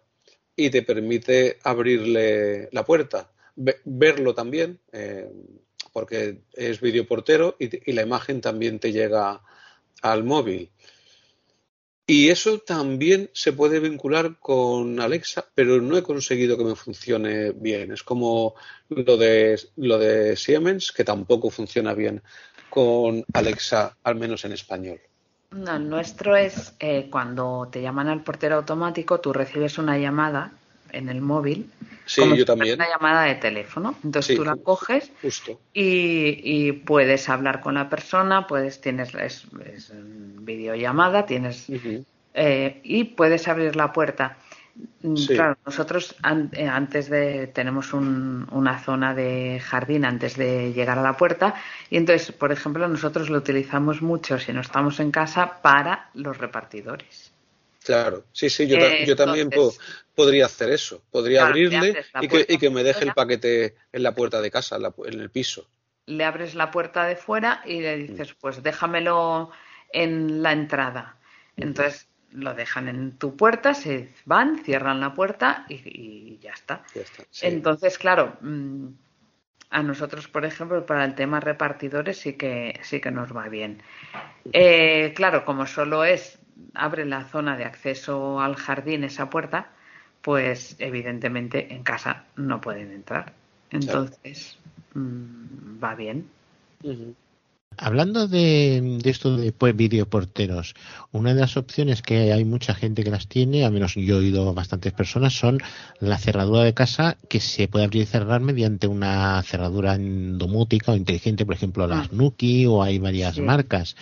y 0.57 0.71
te 0.71 0.83
permite 0.83 1.59
abrirle 1.65 2.69
la 2.73 2.85
puerta, 2.85 3.31
Ve- 3.57 3.81
verlo 3.85 4.35
también, 4.35 4.81
eh, 4.93 5.31
porque 5.93 6.43
es 6.55 6.81
videoportero 6.81 7.57
y, 7.59 7.91
y 7.91 7.95
la 7.95 8.03
imagen 8.03 8.41
también 8.41 8.79
te 8.79 8.93
llega 8.93 9.43
al 10.03 10.25
móvil. 10.25 10.71
Y 12.11 12.31
eso 12.31 12.61
también 12.61 13.29
se 13.35 13.53
puede 13.53 13.81
vincular 13.81 14.39
con 14.41 14.99
Alexa, 14.99 15.45
pero 15.55 15.79
no 15.83 15.95
he 15.95 16.03
conseguido 16.03 16.57
que 16.57 16.65
me 16.65 16.75
funcione 16.75 17.53
bien. 17.53 17.93
Es 17.93 18.03
como 18.03 18.55
lo 18.89 19.19
de, 19.19 19.61
lo 19.77 19.99
de 19.99 20.35
Siemens, 20.35 20.91
que 20.91 21.05
tampoco 21.05 21.51
funciona 21.51 21.93
bien 21.93 22.23
con 22.71 23.27
Alexa, 23.35 23.95
al 24.03 24.15
menos 24.15 24.43
en 24.47 24.53
español. 24.53 24.99
No, 25.51 25.77
el 25.77 25.87
nuestro 25.87 26.35
es 26.35 26.73
eh, 26.81 27.11
cuando 27.11 27.69
te 27.71 27.83
llaman 27.83 28.09
al 28.09 28.25
portero 28.25 28.57
automático, 28.57 29.21
tú 29.21 29.35
recibes 29.35 29.77
una 29.77 29.99
llamada 29.99 30.55
en 30.93 31.09
el 31.09 31.21
móvil. 31.21 31.71
Sí, 32.07 32.23
como 32.23 32.35
yo 32.35 32.39
si 32.39 32.45
fuera 32.47 32.57
también. 32.59 32.75
Una 32.81 32.89
llamada 32.89 33.23
de 33.25 33.35
teléfono. 33.37 33.95
Entonces 34.03 34.27
Sí, 34.27 34.37
tú 34.37 34.45
la 34.45 34.57
coges 34.57 35.13
Justo. 35.23 35.61
y, 35.75 36.41
y 36.43 36.73
puedes 36.73 37.29
hablar 37.29 37.61
con 37.61 37.75
la 37.75 37.89
persona, 37.89 38.47
puedes, 38.47 38.81
tienes, 38.81 39.15
es, 39.15 39.45
es, 39.65 39.93
videollamada, 39.95 41.27
tienes, 41.27 41.67
eh, 42.35 42.81
y 42.83 43.05
puedes 43.05 43.49
abrir 43.49 43.77
la 43.77 43.93
puerta. 43.93 44.39
Mm, 45.03 45.17
Sí. 45.17 45.35
Claro, 45.35 45.57
nosotros 45.67 46.15
eh, 46.53 46.69
antes 46.69 47.11
de, 47.11 47.49
tenemos 47.49 47.93
un- 47.93 48.47
una 48.53 48.79
zona 48.79 49.13
de 49.15 49.61
jardín 49.61 50.05
antes 50.05 50.37
de 50.37 50.73
llegar 50.73 50.99
a 50.99 51.03
la 51.03 51.17
puerta 51.17 51.55
y 51.91 51.97
entonces, 51.97 52.31
por 52.33 52.53
ejemplo, 52.53 52.87
nosotros 52.87 53.29
lo 53.29 53.39
utilizamos 53.39 54.03
mucho 54.03 54.39
si 54.39 54.53
no 54.53 54.61
estamos 54.61 55.01
en 55.01 55.11
casa 55.11 55.61
para 55.63 56.11
los 56.15 56.39
repartidores. 56.39 57.33
Claro, 57.89 58.25
sí, 58.33 58.51
sí, 58.51 58.67
yo, 58.69 58.79
ta- 58.79 58.97
yo 59.07 59.17
también 59.17 59.51
po- 59.51 59.75
podría 60.15 60.47
hacer 60.47 60.71
eso. 60.71 61.03
Podría 61.11 61.39
Claro, 61.41 61.51
abrirle 61.51 61.89
y 62.21 62.29
que, 62.29 62.29
puerta 62.29 62.53
y 62.55 62.59
que 62.59 62.71
me 62.71 62.85
deje 62.85 63.05
el 63.05 63.13
paquete 63.15 63.75
en 63.93 64.03
la 64.03 64.15
puerta 64.15 64.41
de 64.43 64.51
casa, 64.51 64.77
en 64.77 64.83
la 64.83 64.91
pu- 64.95 65.07
en 65.13 65.21
el 65.21 65.31
piso. 65.31 65.67
le 66.07 66.25
abres 66.25 66.55
la 66.55 66.71
puerta 66.71 67.05
de 67.07 67.17
fuera 67.17 67.63
y 67.67 67.81
le 67.81 67.97
dices, 67.97 68.35
pues 68.35 68.63
déjamelo 68.63 69.51
en 69.93 70.43
la 70.43 70.53
entrada. 70.53 71.17
Entonces 71.57 72.09
lo 72.33 72.55
dejan 72.55 72.89
en 72.89 73.19
tu 73.19 73.37
puerta, 73.37 73.75
se 73.75 74.13
van, 74.25 74.59
cierran 74.65 75.01
la 75.01 75.15
puerta 75.15 75.67
y, 75.69 75.75
y 75.85 76.39
ya 76.41 76.53
está. 76.53 76.83
Ya 76.95 77.03
está. 77.03 77.25
Sí. 77.31 77.47
Entonces, 77.49 77.99
claro, 77.99 78.37
mm, 78.41 78.89
a 79.71 79.83
nosotros, 79.83 80.29
por 80.29 80.45
ejemplo, 80.47 80.87
para 80.87 81.05
el 81.05 81.15
tema 81.15 81.41
repartidores 81.41 82.19
sí 82.19 82.35
que 82.35 82.79
sí 82.83 83.01
que 83.01 83.11
nos 83.11 83.37
va 83.37 83.49
bien. 83.49 83.83
Eh, 84.53 85.13
claro, 85.17 85.45
como 85.45 85.67
solo 85.67 86.05
es 86.05 86.39
abre 86.75 87.05
la 87.05 87.25
zona 87.25 87.57
de 87.57 87.65
acceso 87.65 88.41
al 88.41 88.57
jardín 88.57 89.05
esa 89.05 89.31
puerta, 89.31 89.71
pues 90.23 90.77
evidentemente 90.79 91.73
en 91.75 91.83
casa 91.83 92.25
no 92.37 92.61
pueden 92.61 92.93
entrar. 92.93 93.33
Entonces, 93.71 94.59
mm, 94.95 95.83
va 95.83 95.95
bien. 95.95 96.29
Hablando 97.81 98.27
de, 98.27 98.99
esto 99.05 99.37
de 99.37 99.53
pues, 99.53 99.77
videoporteros, 99.77 100.75
una 101.13 101.33
de 101.33 101.41
las 101.41 101.57
opciones 101.57 102.03
que 102.03 102.33
hay 102.33 102.45
mucha 102.45 102.75
gente 102.75 103.05
que 103.05 103.11
las 103.11 103.29
tiene, 103.29 103.65
al 103.65 103.73
menos 103.73 103.95
yo 103.95 104.17
he 104.17 104.19
oído 104.19 104.53
bastantes 104.53 104.93
personas, 104.93 105.35
son 105.35 105.61
la 106.01 106.19
cerradura 106.19 106.65
de 106.65 106.75
casa 106.75 107.17
que 107.29 107.39
se 107.39 107.69
puede 107.69 107.85
abrir 107.85 108.03
y 108.03 108.07
cerrar 108.07 108.41
mediante 108.41 108.89
una 108.89 109.41
cerradura 109.45 109.97
domótica 109.97 110.91
o 110.93 110.97
inteligente, 110.97 111.47
por 111.47 111.55
ejemplo 111.55 111.87
las 111.87 112.09
ah. 112.09 112.11
Nuki 112.11 112.67
o 112.67 112.83
hay 112.83 112.99
varias 112.99 113.39
marcas. 113.39 113.95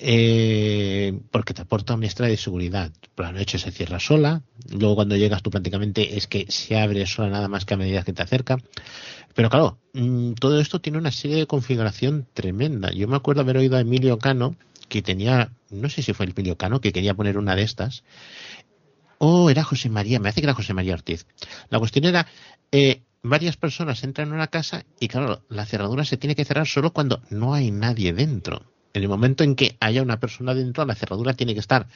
Eh, 0.00 1.20
porque 1.32 1.54
te 1.54 1.62
aporta 1.62 1.94
un 1.94 2.04
extra 2.04 2.28
de 2.28 2.36
seguridad. 2.36 2.92
Por 3.16 3.26
la 3.26 3.32
noche 3.32 3.58
se 3.58 3.72
cierra 3.72 3.98
sola, 3.98 4.42
luego 4.70 4.94
cuando 4.94 5.16
llegas 5.16 5.42
tú 5.42 5.50
prácticamente 5.50 6.16
es 6.16 6.28
que 6.28 6.46
se 6.48 6.78
abre 6.78 7.04
sola 7.06 7.30
nada 7.30 7.48
más 7.48 7.64
que 7.64 7.74
a 7.74 7.76
medida 7.76 8.04
que 8.04 8.12
te 8.12 8.22
acerca. 8.22 8.58
Pero 9.34 9.50
claro, 9.50 9.78
mm, 9.94 10.34
todo 10.34 10.60
esto 10.60 10.80
tiene 10.80 10.98
una 10.98 11.10
serie 11.10 11.36
de 11.36 11.46
configuración 11.46 12.26
tremenda. 12.32 12.92
Yo 12.92 13.08
me 13.08 13.16
acuerdo 13.16 13.40
haber 13.40 13.56
oído 13.56 13.76
a 13.76 13.80
Emilio 13.80 14.18
Cano, 14.18 14.54
que 14.88 15.02
tenía, 15.02 15.50
no 15.70 15.88
sé 15.90 16.02
si 16.02 16.12
fue 16.12 16.26
Emilio 16.26 16.56
Cano, 16.56 16.80
que 16.80 16.92
quería 16.92 17.14
poner 17.14 17.36
una 17.36 17.56
de 17.56 17.62
estas. 17.62 18.04
O 19.18 19.50
era 19.50 19.64
José 19.64 19.88
María, 19.90 20.20
me 20.20 20.28
hace 20.28 20.40
que 20.40 20.46
era 20.46 20.54
José 20.54 20.74
María 20.74 20.94
Ortiz. 20.94 21.26
La 21.70 21.80
cuestión 21.80 22.04
era, 22.04 22.28
eh, 22.70 23.02
varias 23.22 23.56
personas 23.56 24.04
entran 24.04 24.28
en 24.28 24.34
una 24.34 24.46
casa 24.46 24.84
y 25.00 25.08
claro, 25.08 25.42
la 25.48 25.66
cerradura 25.66 26.04
se 26.04 26.16
tiene 26.16 26.36
que 26.36 26.44
cerrar 26.44 26.68
solo 26.68 26.92
cuando 26.92 27.20
no 27.30 27.52
hay 27.52 27.72
nadie 27.72 28.12
dentro. 28.12 28.62
En 28.94 29.02
el 29.02 29.08
momento 29.08 29.44
en 29.44 29.54
que 29.54 29.76
haya 29.80 30.02
una 30.02 30.18
persona 30.18 30.54
dentro, 30.54 30.84
la 30.84 30.94
cerradura 30.94 31.34
tiene 31.34 31.54
que 31.54 31.60
estar 31.60 31.86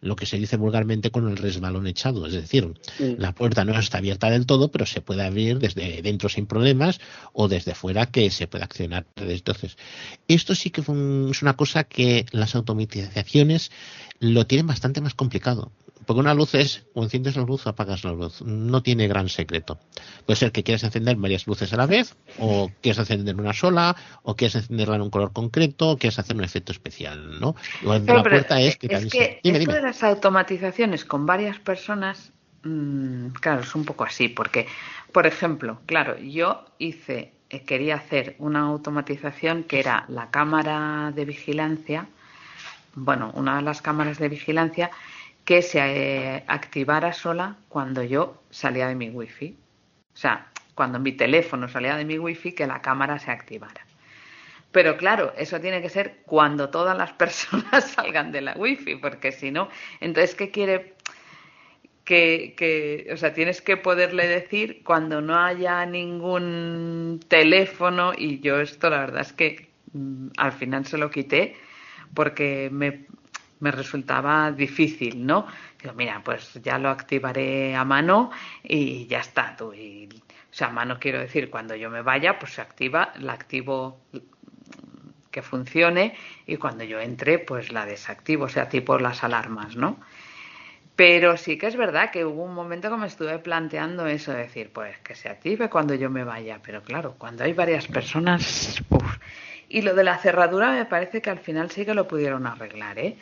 lo 0.00 0.16
que 0.16 0.26
se 0.26 0.38
dice 0.38 0.56
vulgarmente 0.56 1.10
con 1.10 1.28
el 1.28 1.36
resbalón 1.36 1.86
echado. 1.86 2.26
Es 2.26 2.32
decir, 2.32 2.72
la 2.98 3.32
puerta 3.32 3.64
no 3.64 3.78
está 3.78 3.98
abierta 3.98 4.30
del 4.30 4.46
todo, 4.46 4.70
pero 4.70 4.86
se 4.86 5.00
puede 5.00 5.24
abrir 5.24 5.58
desde 5.58 6.02
dentro 6.02 6.28
sin 6.28 6.46
problemas 6.46 7.00
o 7.32 7.48
desde 7.48 7.74
fuera 7.74 8.06
que 8.06 8.30
se 8.30 8.46
puede 8.46 8.64
accionar 8.64 9.06
entonces. 9.16 9.76
Esto 10.26 10.54
sí 10.54 10.70
que 10.70 10.80
es 10.80 10.88
una 10.88 11.56
cosa 11.56 11.84
que 11.84 12.26
las 12.32 12.54
automatizaciones 12.54 13.70
lo 14.20 14.46
tienen 14.46 14.66
bastante 14.66 15.00
más 15.00 15.14
complicado. 15.14 15.72
Porque 16.08 16.20
una 16.20 16.32
luz 16.32 16.54
es, 16.54 16.86
o 16.94 17.02
enciendes 17.02 17.36
la 17.36 17.42
luz 17.42 17.66
o 17.66 17.68
apagas 17.68 18.02
la 18.02 18.12
luz. 18.12 18.40
No 18.40 18.82
tiene 18.82 19.08
gran 19.08 19.28
secreto. 19.28 19.78
Puede 20.24 20.38
ser 20.38 20.52
que 20.52 20.62
quieras 20.62 20.82
encender 20.82 21.16
varias 21.16 21.46
luces 21.46 21.70
a 21.74 21.76
la 21.76 21.84
vez, 21.84 22.16
o 22.38 22.70
quieras 22.80 23.00
encender 23.00 23.36
una 23.36 23.52
sola, 23.52 23.94
o 24.22 24.34
quieras 24.34 24.54
encenderla 24.54 24.96
en 24.96 25.02
un 25.02 25.10
color 25.10 25.34
concreto, 25.34 25.90
o 25.90 25.96
quieras 25.98 26.18
hacer 26.18 26.34
un 26.34 26.44
efecto 26.48 26.72
especial, 26.72 27.40
¿no? 27.40 27.54
la 27.82 28.22
puerta 28.22 28.60
es 28.60 28.76
que, 28.76 28.88
es 28.90 29.06
que 29.06 29.40
esto 29.42 29.72
de 29.72 29.82
las 29.82 30.02
automatizaciones 30.02 31.04
con 31.04 31.26
varias 31.26 31.58
personas, 31.58 32.32
mm, 32.64 33.28
claro, 33.40 33.60
es 33.62 33.74
un 33.74 33.84
poco 33.84 34.04
así, 34.04 34.28
porque, 34.28 34.66
por 35.12 35.26
ejemplo, 35.26 35.80
claro, 35.86 36.18
yo 36.18 36.64
hice, 36.78 37.32
eh, 37.50 37.62
quería 37.62 37.96
hacer 37.96 38.34
una 38.38 38.60
automatización 38.60 39.64
que 39.64 39.80
era 39.80 40.04
la 40.08 40.30
cámara 40.30 41.12
de 41.14 41.24
vigilancia, 41.24 42.06
bueno, 42.94 43.30
una 43.34 43.56
de 43.56 43.62
las 43.62 43.80
cámaras 43.80 44.18
de 44.18 44.28
vigilancia 44.28 44.90
que 45.44 45.62
se 45.62 45.78
eh, 45.78 46.44
activara 46.46 47.12
sola 47.12 47.56
cuando 47.68 48.02
yo 48.02 48.42
salía 48.50 48.88
de 48.88 48.94
mi 48.94 49.08
wifi. 49.08 49.56
O 50.14 50.16
sea, 50.16 50.48
cuando 50.74 50.98
mi 50.98 51.12
teléfono 51.12 51.68
salía 51.68 51.96
de 51.96 52.04
mi 52.04 52.18
wifi, 52.18 52.52
que 52.52 52.66
la 52.66 52.82
cámara 52.82 53.18
se 53.18 53.30
activara. 53.30 53.87
Pero 54.72 54.96
claro, 54.96 55.32
eso 55.36 55.60
tiene 55.60 55.80
que 55.80 55.88
ser 55.88 56.18
cuando 56.26 56.68
todas 56.68 56.96
las 56.96 57.12
personas 57.12 57.90
salgan 57.92 58.32
de 58.32 58.42
la 58.42 58.54
wifi, 58.54 58.96
porque 58.96 59.32
si 59.32 59.50
no, 59.50 59.68
entonces, 60.00 60.34
¿qué 60.34 60.50
quiere? 60.50 60.94
Que, 62.04 62.54
que, 62.56 63.10
o 63.12 63.16
sea, 63.18 63.34
tienes 63.34 63.60
que 63.60 63.76
poderle 63.76 64.26
decir 64.26 64.82
cuando 64.82 65.20
no 65.20 65.38
haya 65.38 65.84
ningún 65.84 67.20
teléfono 67.28 68.12
y 68.16 68.40
yo 68.40 68.60
esto 68.60 68.88
la 68.88 69.00
verdad 69.00 69.20
es 69.20 69.34
que 69.34 69.68
mm, 69.92 70.28
al 70.38 70.52
final 70.52 70.86
se 70.86 70.96
lo 70.96 71.10
quité 71.10 71.54
porque 72.14 72.70
me, 72.72 73.06
me 73.60 73.70
resultaba 73.70 74.50
difícil, 74.52 75.26
¿no? 75.26 75.46
Digo, 75.82 75.94
mira, 75.94 76.22
pues 76.24 76.54
ya 76.62 76.78
lo 76.78 76.88
activaré 76.88 77.74
a 77.74 77.84
mano 77.84 78.30
y 78.62 79.06
ya 79.06 79.20
está. 79.20 79.56
Tú. 79.56 79.72
Y, 79.74 80.08
o 80.50 80.54
sea, 80.54 80.68
a 80.68 80.72
mano 80.72 80.98
quiero 80.98 81.18
decir, 81.18 81.50
cuando 81.50 81.74
yo 81.74 81.90
me 81.90 82.02
vaya, 82.02 82.38
pues 82.38 82.52
se 82.54 82.60
activa, 82.60 83.12
la 83.18 83.32
activo 83.34 84.00
que 85.30 85.42
funcione 85.42 86.14
y 86.46 86.56
cuando 86.56 86.84
yo 86.84 87.00
entre, 87.00 87.38
pues 87.38 87.72
la 87.72 87.86
desactivo, 87.86 88.44
o 88.44 88.48
sea, 88.48 88.68
tipo 88.68 88.98
las 88.98 89.24
alarmas, 89.24 89.76
¿no? 89.76 89.98
Pero 90.96 91.36
sí 91.36 91.56
que 91.58 91.68
es 91.68 91.76
verdad 91.76 92.10
que 92.10 92.24
hubo 92.24 92.42
un 92.42 92.54
momento 92.54 92.90
que 92.90 92.96
me 92.96 93.06
estuve 93.06 93.38
planteando 93.38 94.06
eso, 94.06 94.32
decir, 94.32 94.70
pues 94.72 94.98
que 94.98 95.14
se 95.14 95.28
active 95.28 95.70
cuando 95.70 95.94
yo 95.94 96.10
me 96.10 96.24
vaya, 96.24 96.60
pero 96.60 96.82
claro, 96.82 97.14
cuando 97.16 97.44
hay 97.44 97.52
varias 97.52 97.86
personas. 97.86 98.82
Y 99.68 99.82
lo 99.82 99.94
de 99.94 100.02
la 100.02 100.18
cerradura 100.18 100.72
me 100.72 100.86
parece 100.86 101.22
que 101.22 101.30
al 101.30 101.38
final 101.38 101.70
sí 101.70 101.84
que 101.84 101.94
lo 101.94 102.08
pudieron 102.08 102.46
arreglar, 102.46 102.98
¿eh? 102.98 103.16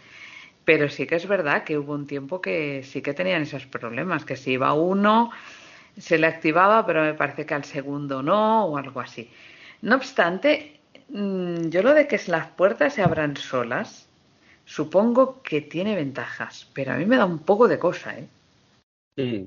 Pero 0.65 0.89
sí 0.89 1.07
que 1.07 1.17
es 1.17 1.29
verdad 1.29 1.65
que 1.65 1.77
hubo 1.77 1.93
un 1.93 2.07
tiempo 2.07 2.41
que 2.41 2.83
sí 2.83 3.03
que 3.03 3.13
tenían 3.13 3.43
esos 3.43 3.67
problemas, 3.67 4.25
que 4.25 4.37
si 4.37 4.53
iba 4.53 4.73
uno 4.73 5.31
se 5.99 6.19
le 6.19 6.27
activaba, 6.27 6.87
pero 6.87 7.03
me 7.03 7.15
parece 7.15 7.47
que 7.47 7.55
al 7.55 7.65
segundo 7.65 8.23
no 8.23 8.67
o 8.67 8.77
algo 8.79 9.01
así. 9.01 9.31
No 9.83 9.97
obstante, 9.97 10.76
yo 11.09 11.83
lo 11.83 11.95
de 11.95 12.07
que 12.09 12.21
las 12.27 12.49
puertas 12.49 12.95
se 12.95 13.03
abran 13.03 13.37
solas, 13.37 14.07
supongo 14.65 15.43
que 15.43 15.61
tiene 15.61 15.95
ventajas, 15.95 16.67
pero 16.75 16.93
a 16.93 16.97
mí 16.97 17.07
me 17.07 17.17
da 17.17 17.25
un 17.25 17.39
poco 17.39 17.69
de 17.69 17.79
cosa, 17.79 18.19
¿eh? 18.19 18.29
Mm. 19.17 19.47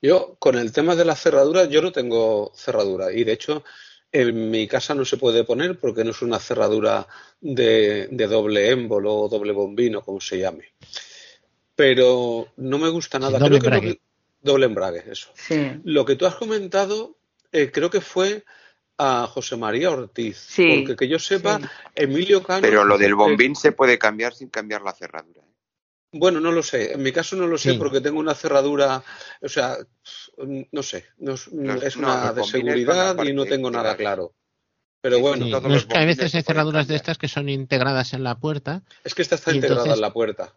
Yo, 0.00 0.34
con 0.40 0.56
el 0.56 0.72
tema 0.72 0.96
de 0.96 1.04
la 1.04 1.14
cerradura, 1.14 1.66
yo 1.66 1.80
no 1.80 1.92
tengo 1.92 2.50
cerradura 2.56 3.12
y 3.12 3.22
de 3.22 3.32
hecho 3.32 3.62
en 4.10 4.50
mi 4.50 4.66
casa 4.66 4.94
no 4.94 5.04
se 5.04 5.16
puede 5.16 5.44
poner 5.44 5.78
porque 5.78 6.04
no 6.04 6.10
es 6.10 6.20
una 6.22 6.38
cerradura 6.38 7.06
de, 7.40 8.08
doble 8.28 8.70
émbolo 8.70 9.14
o 9.14 9.28
doble 9.28 9.52
bombino, 9.52 10.02
como 10.02 10.20
se 10.20 10.38
llame. 10.38 10.72
Pero 11.74 12.48
no 12.56 12.78
me 12.78 12.90
gusta 12.90 13.18
nada. 13.18 13.38
doble 13.38 13.56
embrague. 13.56 14.00
doble 14.42 14.66
embrague, 14.66 15.04
eso. 15.10 15.30
Lo 15.84 16.04
que 16.04 16.16
tú 16.16 16.26
has 16.26 16.34
comentado, 16.34 17.16
eh, 17.52 17.70
creo 17.72 17.88
que 17.88 18.02
fue 18.02 18.44
a 19.02 19.26
José 19.26 19.56
María 19.56 19.90
Ortiz. 19.90 20.54
Porque 20.56 20.96
que 20.96 21.08
yo 21.08 21.18
sepa, 21.18 21.60
Emilio 21.94 22.42
Cano. 22.42 22.62
Pero 22.62 22.84
lo 22.84 22.96
del 22.98 23.14
bombín 23.14 23.56
se 23.56 23.72
puede 23.72 23.98
cambiar 23.98 24.34
sin 24.34 24.48
cambiar 24.48 24.82
la 24.82 24.92
cerradura. 24.92 25.42
¿eh? 25.42 25.52
Bueno, 26.12 26.40
no 26.40 26.52
lo 26.52 26.62
sé. 26.62 26.92
En 26.92 27.02
mi 27.02 27.10
caso 27.10 27.36
no 27.36 27.46
lo 27.46 27.58
sé 27.58 27.74
porque 27.74 28.00
tengo 28.00 28.20
una 28.20 28.34
cerradura, 28.34 29.02
o 29.40 29.48
sea, 29.48 29.78
no 30.70 30.82
sé, 30.82 31.06
es 31.18 31.96
una 31.96 32.32
de 32.32 32.44
seguridad 32.44 33.16
y 33.24 33.32
no 33.32 33.44
tengo 33.44 33.70
nada 33.70 33.96
claro. 33.96 34.34
Pero 35.00 35.18
bueno, 35.18 35.46
es 35.74 35.86
que 35.86 35.98
a 35.98 36.04
veces 36.04 36.32
hay 36.36 36.42
cerraduras 36.42 36.86
de 36.86 36.94
estas 36.94 37.18
que 37.18 37.26
son 37.26 37.48
integradas 37.48 38.12
en 38.12 38.22
la 38.22 38.38
puerta. 38.38 38.82
Es 39.02 39.16
que 39.16 39.22
esta 39.22 39.34
está 39.34 39.52
integrada 39.52 39.94
en 39.94 40.00
la 40.00 40.12
puerta. 40.12 40.54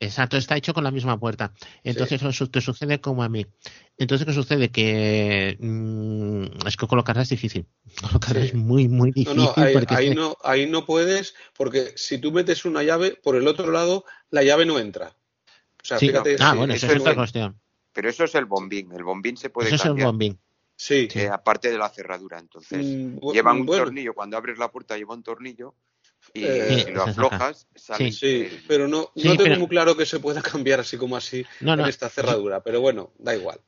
Exacto, 0.00 0.36
está 0.36 0.56
hecho 0.56 0.74
con 0.74 0.84
la 0.84 0.90
misma 0.90 1.18
puerta. 1.18 1.52
Entonces 1.82 2.22
eso 2.22 2.46
te 2.48 2.60
sucede 2.60 3.00
como 3.00 3.22
a 3.22 3.28
mí. 3.28 3.46
Entonces, 3.96 4.26
¿qué 4.26 4.32
sucede? 4.32 4.70
Que 4.70 5.56
mm, 5.60 6.66
es 6.66 6.76
que 6.76 6.86
colocarla 6.86 7.22
es 7.22 7.28
difícil. 7.28 7.66
Colocarla 8.00 8.44
es 8.44 8.54
muy, 8.54 8.88
muy 8.88 9.12
difícil. 9.12 9.36
No, 9.36 9.54
ahí, 9.88 10.14
no, 10.14 10.36
ahí 10.42 10.66
no 10.66 10.84
puedes, 10.84 11.34
porque 11.56 11.92
si 11.96 12.18
tú 12.18 12.32
metes 12.32 12.64
una 12.64 12.82
llave, 12.82 13.18
por 13.22 13.36
el 13.36 13.46
otro 13.46 13.70
lado, 13.70 14.04
la 14.30 14.42
llave 14.42 14.66
no 14.66 14.78
entra. 14.78 15.16
O 15.82 15.86
sea, 15.86 15.98
fíjate. 15.98 16.36
Ah, 16.40 16.54
bueno, 16.54 16.74
eso, 16.74 16.86
es 16.86 17.00
otra 17.00 17.14
cuestión. 17.14 17.60
Pero 17.92 18.08
eso 18.08 18.24
es 18.24 18.34
el 18.34 18.46
bombín. 18.46 18.90
El 18.92 19.04
bombín 19.04 19.36
se 19.36 19.50
puede 19.50 19.68
eso 19.68 19.84
cambiar. 19.84 19.96
es 19.96 20.00
el 20.00 20.06
bombín. 20.06 20.38
Sí. 20.76 21.08
Eh, 21.14 21.28
aparte 21.28 21.70
de 21.70 21.78
la 21.78 21.88
cerradura. 21.88 22.38
Entonces, 22.38 22.84
mm, 22.84 23.30
lleva 23.32 23.52
un 23.52 23.64
tornillo. 23.64 24.12
Cuando 24.12 24.36
abres 24.36 24.58
la 24.58 24.72
puerta, 24.72 24.96
lleva 24.96 25.14
un 25.14 25.22
tornillo 25.22 25.76
y 26.34 26.44
eh, 26.44 26.84
si 26.84 26.90
lo 26.90 27.04
aflojas, 27.04 27.68
sale. 27.76 28.10
Sí, 28.10 28.48
pero 28.66 28.88
no, 28.88 29.10
no 29.14 29.36
tengo 29.36 29.56
muy 29.56 29.68
claro 29.68 29.96
que 29.96 30.04
se 30.04 30.18
pueda 30.18 30.42
cambiar 30.42 30.80
así 30.80 30.96
como 30.96 31.16
así 31.16 31.46
en 31.60 31.80
esta 31.80 32.10
cerradura, 32.10 32.60
pero 32.62 32.80
bueno, 32.80 33.12
da 33.18 33.34
igual. 33.34 33.60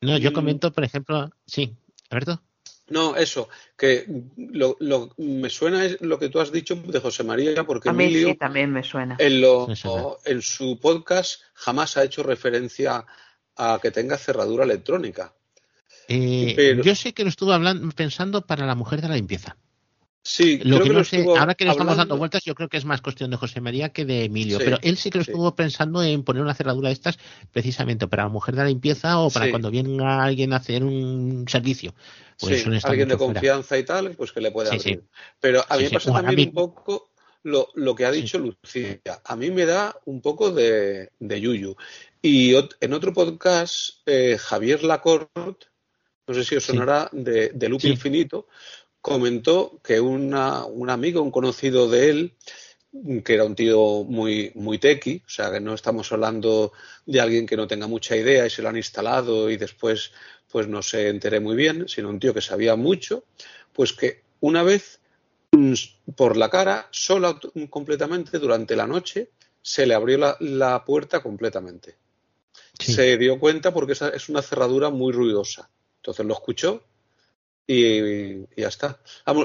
No, 0.00 0.18
yo 0.18 0.32
mm. 0.32 0.34
comento, 0.34 0.72
por 0.72 0.82
ejemplo, 0.82 1.30
sí, 1.46 1.76
Alberto. 2.10 2.42
No, 2.88 3.16
eso, 3.16 3.48
que 3.78 4.04
lo, 4.36 4.76
lo, 4.80 5.14
me 5.16 5.48
suena 5.48 5.84
es 5.84 6.00
lo 6.00 6.18
que 6.18 6.28
tú 6.28 6.40
has 6.40 6.50
dicho 6.50 6.74
de 6.74 7.00
José 7.00 7.22
María, 7.22 7.64
porque 7.64 7.88
a 7.88 7.92
mí 7.92 8.12
sí 8.12 8.34
también 8.34 8.72
me 8.72 8.82
suena. 8.82 9.16
En, 9.18 9.40
lo, 9.40 9.68
en 10.24 10.42
su 10.42 10.78
podcast 10.80 11.40
jamás 11.54 11.96
ha 11.96 12.04
hecho 12.04 12.22
referencia 12.24 13.06
a 13.56 13.78
que 13.80 13.92
tenga 13.92 14.18
cerradura 14.18 14.64
electrónica. 14.64 15.32
Eh, 16.08 16.80
yo 16.84 16.94
sé 16.94 17.14
que 17.14 17.22
lo 17.22 17.30
estuvo 17.30 17.52
hablando, 17.52 17.88
pensando 17.94 18.44
para 18.44 18.66
la 18.66 18.74
mujer 18.74 19.00
de 19.00 19.08
la 19.08 19.14
limpieza. 19.14 19.56
Sí, 20.24 20.60
lo 20.62 20.80
que, 20.80 20.90
no 20.90 21.02
sé, 21.02 21.24
ahora 21.36 21.54
que 21.56 21.64
le 21.64 21.72
estamos 21.72 21.96
dando 21.96 22.16
vueltas, 22.16 22.44
yo 22.44 22.54
creo 22.54 22.68
que 22.68 22.76
es 22.76 22.84
más 22.84 23.00
cuestión 23.00 23.30
de 23.32 23.36
José 23.36 23.60
María 23.60 23.88
que 23.88 24.04
de 24.04 24.24
Emilio. 24.24 24.58
pero 24.58 24.78
él 24.80 24.96
sí 24.96 25.10
que 25.10 25.18
lo 25.18 25.22
estuvo 25.22 25.56
pensando 25.56 26.00
en 26.00 26.22
poner 26.22 26.42
una 26.42 26.54
cerradura 26.54 26.90
de 26.90 26.92
estas 26.92 27.18
precisamente 27.50 28.06
para 28.06 28.22
la 28.22 28.28
mujer 28.28 28.54
de 28.54 28.62
la 28.62 28.68
limpieza 28.68 29.18
o 29.18 29.30
para 29.30 29.50
cuando 29.50 29.72
venga 29.72 30.22
alguien 30.22 30.52
a 30.52 30.56
hacer 30.56 30.84
un 30.84 31.44
servicio. 31.48 31.92
Pues 32.38 32.64
alguien 32.84 33.08
de 33.08 33.16
confianza 33.16 33.76
y 33.76 33.84
tal, 33.84 34.12
pues 34.12 34.30
que 34.30 34.40
le 34.40 34.52
pueda 34.52 34.70
abrir. 34.70 35.02
Pero 35.40 35.64
a 35.68 35.76
mí 35.76 35.84
me 35.84 35.90
pasa 35.90 36.12
también 36.12 36.48
un 36.50 36.54
poco 36.54 37.10
lo, 37.42 37.70
lo, 37.74 37.94
que 37.96 38.04
ha 38.04 38.12
dicho 38.12 38.38
Lucía. 38.38 39.00
A 39.24 39.34
mí 39.34 39.50
me 39.50 39.66
da 39.66 39.96
un 40.04 40.20
poco 40.20 40.52
de, 40.52 41.10
de 41.18 41.40
yuyu. 41.40 41.74
Y 42.20 42.54
en 42.80 42.92
otro 42.92 43.12
podcast, 43.12 43.98
eh, 44.06 44.38
Javier 44.38 44.84
Lacorte 44.84 45.66
no 46.26 46.34
sé 46.34 46.44
si 46.44 46.56
os 46.56 46.64
sonará, 46.64 47.08
de, 47.12 47.50
de 47.50 47.68
Loop 47.68 47.84
Infinito, 47.84 48.46
comentó 49.02 49.80
que 49.82 50.00
una, 50.00 50.64
un 50.64 50.88
amigo, 50.88 51.20
un 51.20 51.32
conocido 51.32 51.90
de 51.90 52.08
él, 52.08 52.34
que 53.24 53.34
era 53.34 53.44
un 53.44 53.56
tío 53.56 54.04
muy, 54.04 54.52
muy 54.54 54.78
tequi, 54.78 55.22
o 55.26 55.28
sea, 55.28 55.50
que 55.50 55.60
no 55.60 55.74
estamos 55.74 56.10
hablando 56.12 56.72
de 57.04 57.20
alguien 57.20 57.46
que 57.46 57.56
no 57.56 57.66
tenga 57.66 57.88
mucha 57.88 58.16
idea 58.16 58.46
y 58.46 58.50
se 58.50 58.62
lo 58.62 58.68
han 58.68 58.76
instalado 58.76 59.50
y 59.50 59.56
después 59.56 60.12
pues 60.50 60.68
no 60.68 60.82
se 60.82 61.08
enteré 61.08 61.40
muy 61.40 61.56
bien, 61.56 61.88
sino 61.88 62.10
un 62.10 62.20
tío 62.20 62.32
que 62.32 62.42
sabía 62.42 62.76
mucho, 62.76 63.24
pues 63.72 63.92
que 63.92 64.22
una 64.40 64.62
vez 64.62 65.00
mm, 65.50 65.72
por 66.14 66.36
la 66.36 66.48
cara, 66.48 66.88
sola 66.90 67.40
completamente 67.70 68.38
durante 68.38 68.76
la 68.76 68.86
noche, 68.86 69.30
se 69.62 69.86
le 69.86 69.94
abrió 69.94 70.36
la, 70.38 70.84
puerta 70.84 71.22
completamente. 71.22 71.96
Se 72.78 73.16
dio 73.16 73.38
cuenta 73.40 73.72
porque 73.72 73.92
es 73.92 74.28
una 74.28 74.42
cerradura 74.42 74.90
muy 74.90 75.12
ruidosa. 75.12 75.70
Entonces 75.96 76.26
lo 76.26 76.34
escuchó 76.34 76.82
y, 77.66 78.40
ya 78.60 78.68
está. 78.68 79.00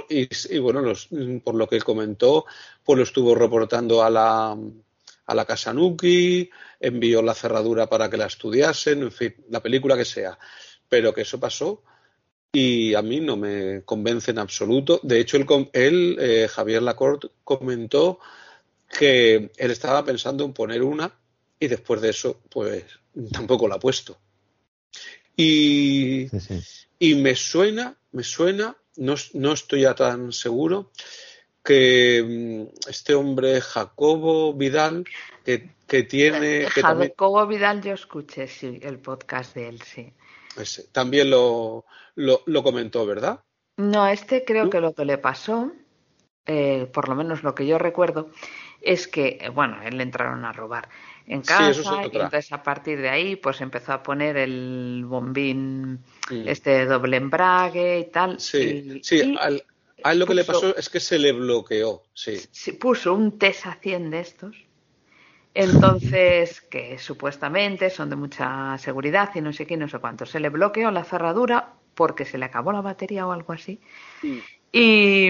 y, 0.09 0.57
bueno, 0.59 0.93
por 1.43 1.55
lo 1.55 1.67
que 1.67 1.75
él 1.75 1.83
comentó, 1.83 2.45
pues 2.83 2.97
lo 2.97 3.03
estuvo 3.03 3.35
reportando 3.35 4.03
a 4.03 4.09
la, 4.09 4.57
a 5.25 5.35
la 5.35 5.45
casa 5.45 5.73
Nuki, 5.73 6.49
envió 6.79 7.21
la 7.21 7.33
cerradura 7.33 7.87
para 7.87 8.09
que 8.09 8.17
la 8.17 8.25
estudiasen, 8.25 9.03
en 9.03 9.11
fin, 9.11 9.35
la 9.49 9.61
película 9.61 9.95
que 9.97 10.05
sea. 10.05 10.37
Pero 10.89 11.13
que 11.13 11.21
eso 11.21 11.39
pasó 11.39 11.83
y 12.51 12.93
a 12.95 13.01
mí 13.01 13.19
no 13.19 13.37
me 13.37 13.83
convence 13.83 14.31
en 14.31 14.39
absoluto. 14.39 14.99
De 15.03 15.19
hecho, 15.19 15.37
él, 15.73 16.17
eh, 16.19 16.47
Javier 16.49 16.81
Lacorte, 16.81 17.29
comentó 17.43 18.19
que 18.89 19.51
él 19.55 19.71
estaba 19.71 20.03
pensando 20.03 20.45
en 20.45 20.53
poner 20.53 20.81
una 20.81 21.13
y 21.59 21.67
después 21.67 22.01
de 22.01 22.09
eso, 22.09 22.41
pues 22.49 22.85
tampoco 23.31 23.67
la 23.67 23.75
ha 23.75 23.79
puesto. 23.79 24.17
Y, 25.35 26.27
y 26.97 27.15
me 27.15 27.35
suena, 27.35 27.95
me 28.17 28.23
suena, 28.23 28.75
no, 28.95 29.13
no 29.35 29.53
estoy 29.53 29.81
ya 29.81 29.93
tan 29.93 30.31
seguro, 30.31 30.91
que 31.63 32.23
mm, 32.25 32.89
este 32.89 33.13
hombre 33.13 33.61
Jacobo 33.61 34.55
Vidal, 34.55 35.05
que, 35.45 35.69
que 35.85 36.01
tiene... 36.01 36.65
Que 36.73 36.81
Jacobo 36.81 37.45
Vidal 37.45 37.83
yo 37.83 37.93
escuché, 37.93 38.47
sí, 38.47 38.79
el 38.81 38.97
podcast 38.97 39.53
de 39.53 39.69
él, 39.69 39.81
sí. 39.83 40.11
también 40.91 41.29
lo, 41.29 41.85
lo, 42.15 42.63
comentó, 42.63 43.05
¿verdad? 43.05 43.43
No, 43.77 44.07
este 44.07 44.43
creo 44.43 44.71
que 44.71 44.81
lo 44.81 44.95
que 44.95 45.05
le 45.05 45.19
pasó, 45.19 45.71
eh, 46.47 46.89
por 46.91 47.07
lo 47.07 47.13
menos 47.13 47.43
lo 47.43 47.53
que 47.53 47.67
yo 47.67 47.77
recuerdo, 47.77 48.31
es 48.81 49.07
que, 49.07 49.37
eh, 49.39 49.49
bueno, 49.49 49.83
él 49.83 49.97
le 49.97 50.03
entraron 50.03 50.43
a 50.43 50.53
robar 50.53 50.89
en 51.27 51.41
casa 51.41 52.01
y 52.03 52.05
entonces 52.05 52.51
a 52.53 52.63
partir 52.63 53.01
de 53.01 53.09
ahí 53.09 53.35
pues 53.35 53.59
empezó 53.59 53.91
a 53.91 54.01
poner 54.01 54.37
el 54.37 55.03
bombín 55.05 55.99
mm. 56.29 56.47
este 56.47 56.85
doble 56.85 57.17
embrague 57.17 57.99
y 57.99 58.05
tal. 58.05 58.39
Sí, 58.39 59.01
sí, 59.03 59.35
a 60.03 60.11
él 60.11 60.19
lo 60.19 60.25
que 60.25 60.35
le 60.35 60.43
pasó 60.43 60.75
es 60.75 60.89
que 60.89 60.99
se 60.99 61.19
le 61.19 61.31
bloqueó, 61.31 62.03
sí. 62.13 62.39
puso 62.79 63.13
un 63.13 63.37
TESA 63.37 63.77
100 63.81 64.09
de 64.11 64.19
estos. 64.19 64.55
Entonces, 65.53 66.61
que 66.69 66.99
supuestamente 66.99 67.89
son 67.89 68.09
de 68.11 68.15
mucha 68.15 68.77
seguridad 68.77 69.31
y 69.33 69.41
no 69.41 69.51
sé 69.51 69.65
qué, 69.65 69.75
no 69.75 69.89
sé 69.89 69.97
cuánto. 69.97 70.25
Se 70.25 70.39
le 70.39 70.49
bloqueó 70.49 70.91
la 70.91 71.03
cerradura 71.03 71.73
porque 71.95 72.25
se 72.25 72.37
le 72.37 72.45
acabó 72.45 72.71
la 72.71 72.81
batería 72.81 73.25
o 73.25 73.31
algo 73.31 73.53
así. 73.53 73.81
Mm. 74.21 74.37
Y, 74.71 75.29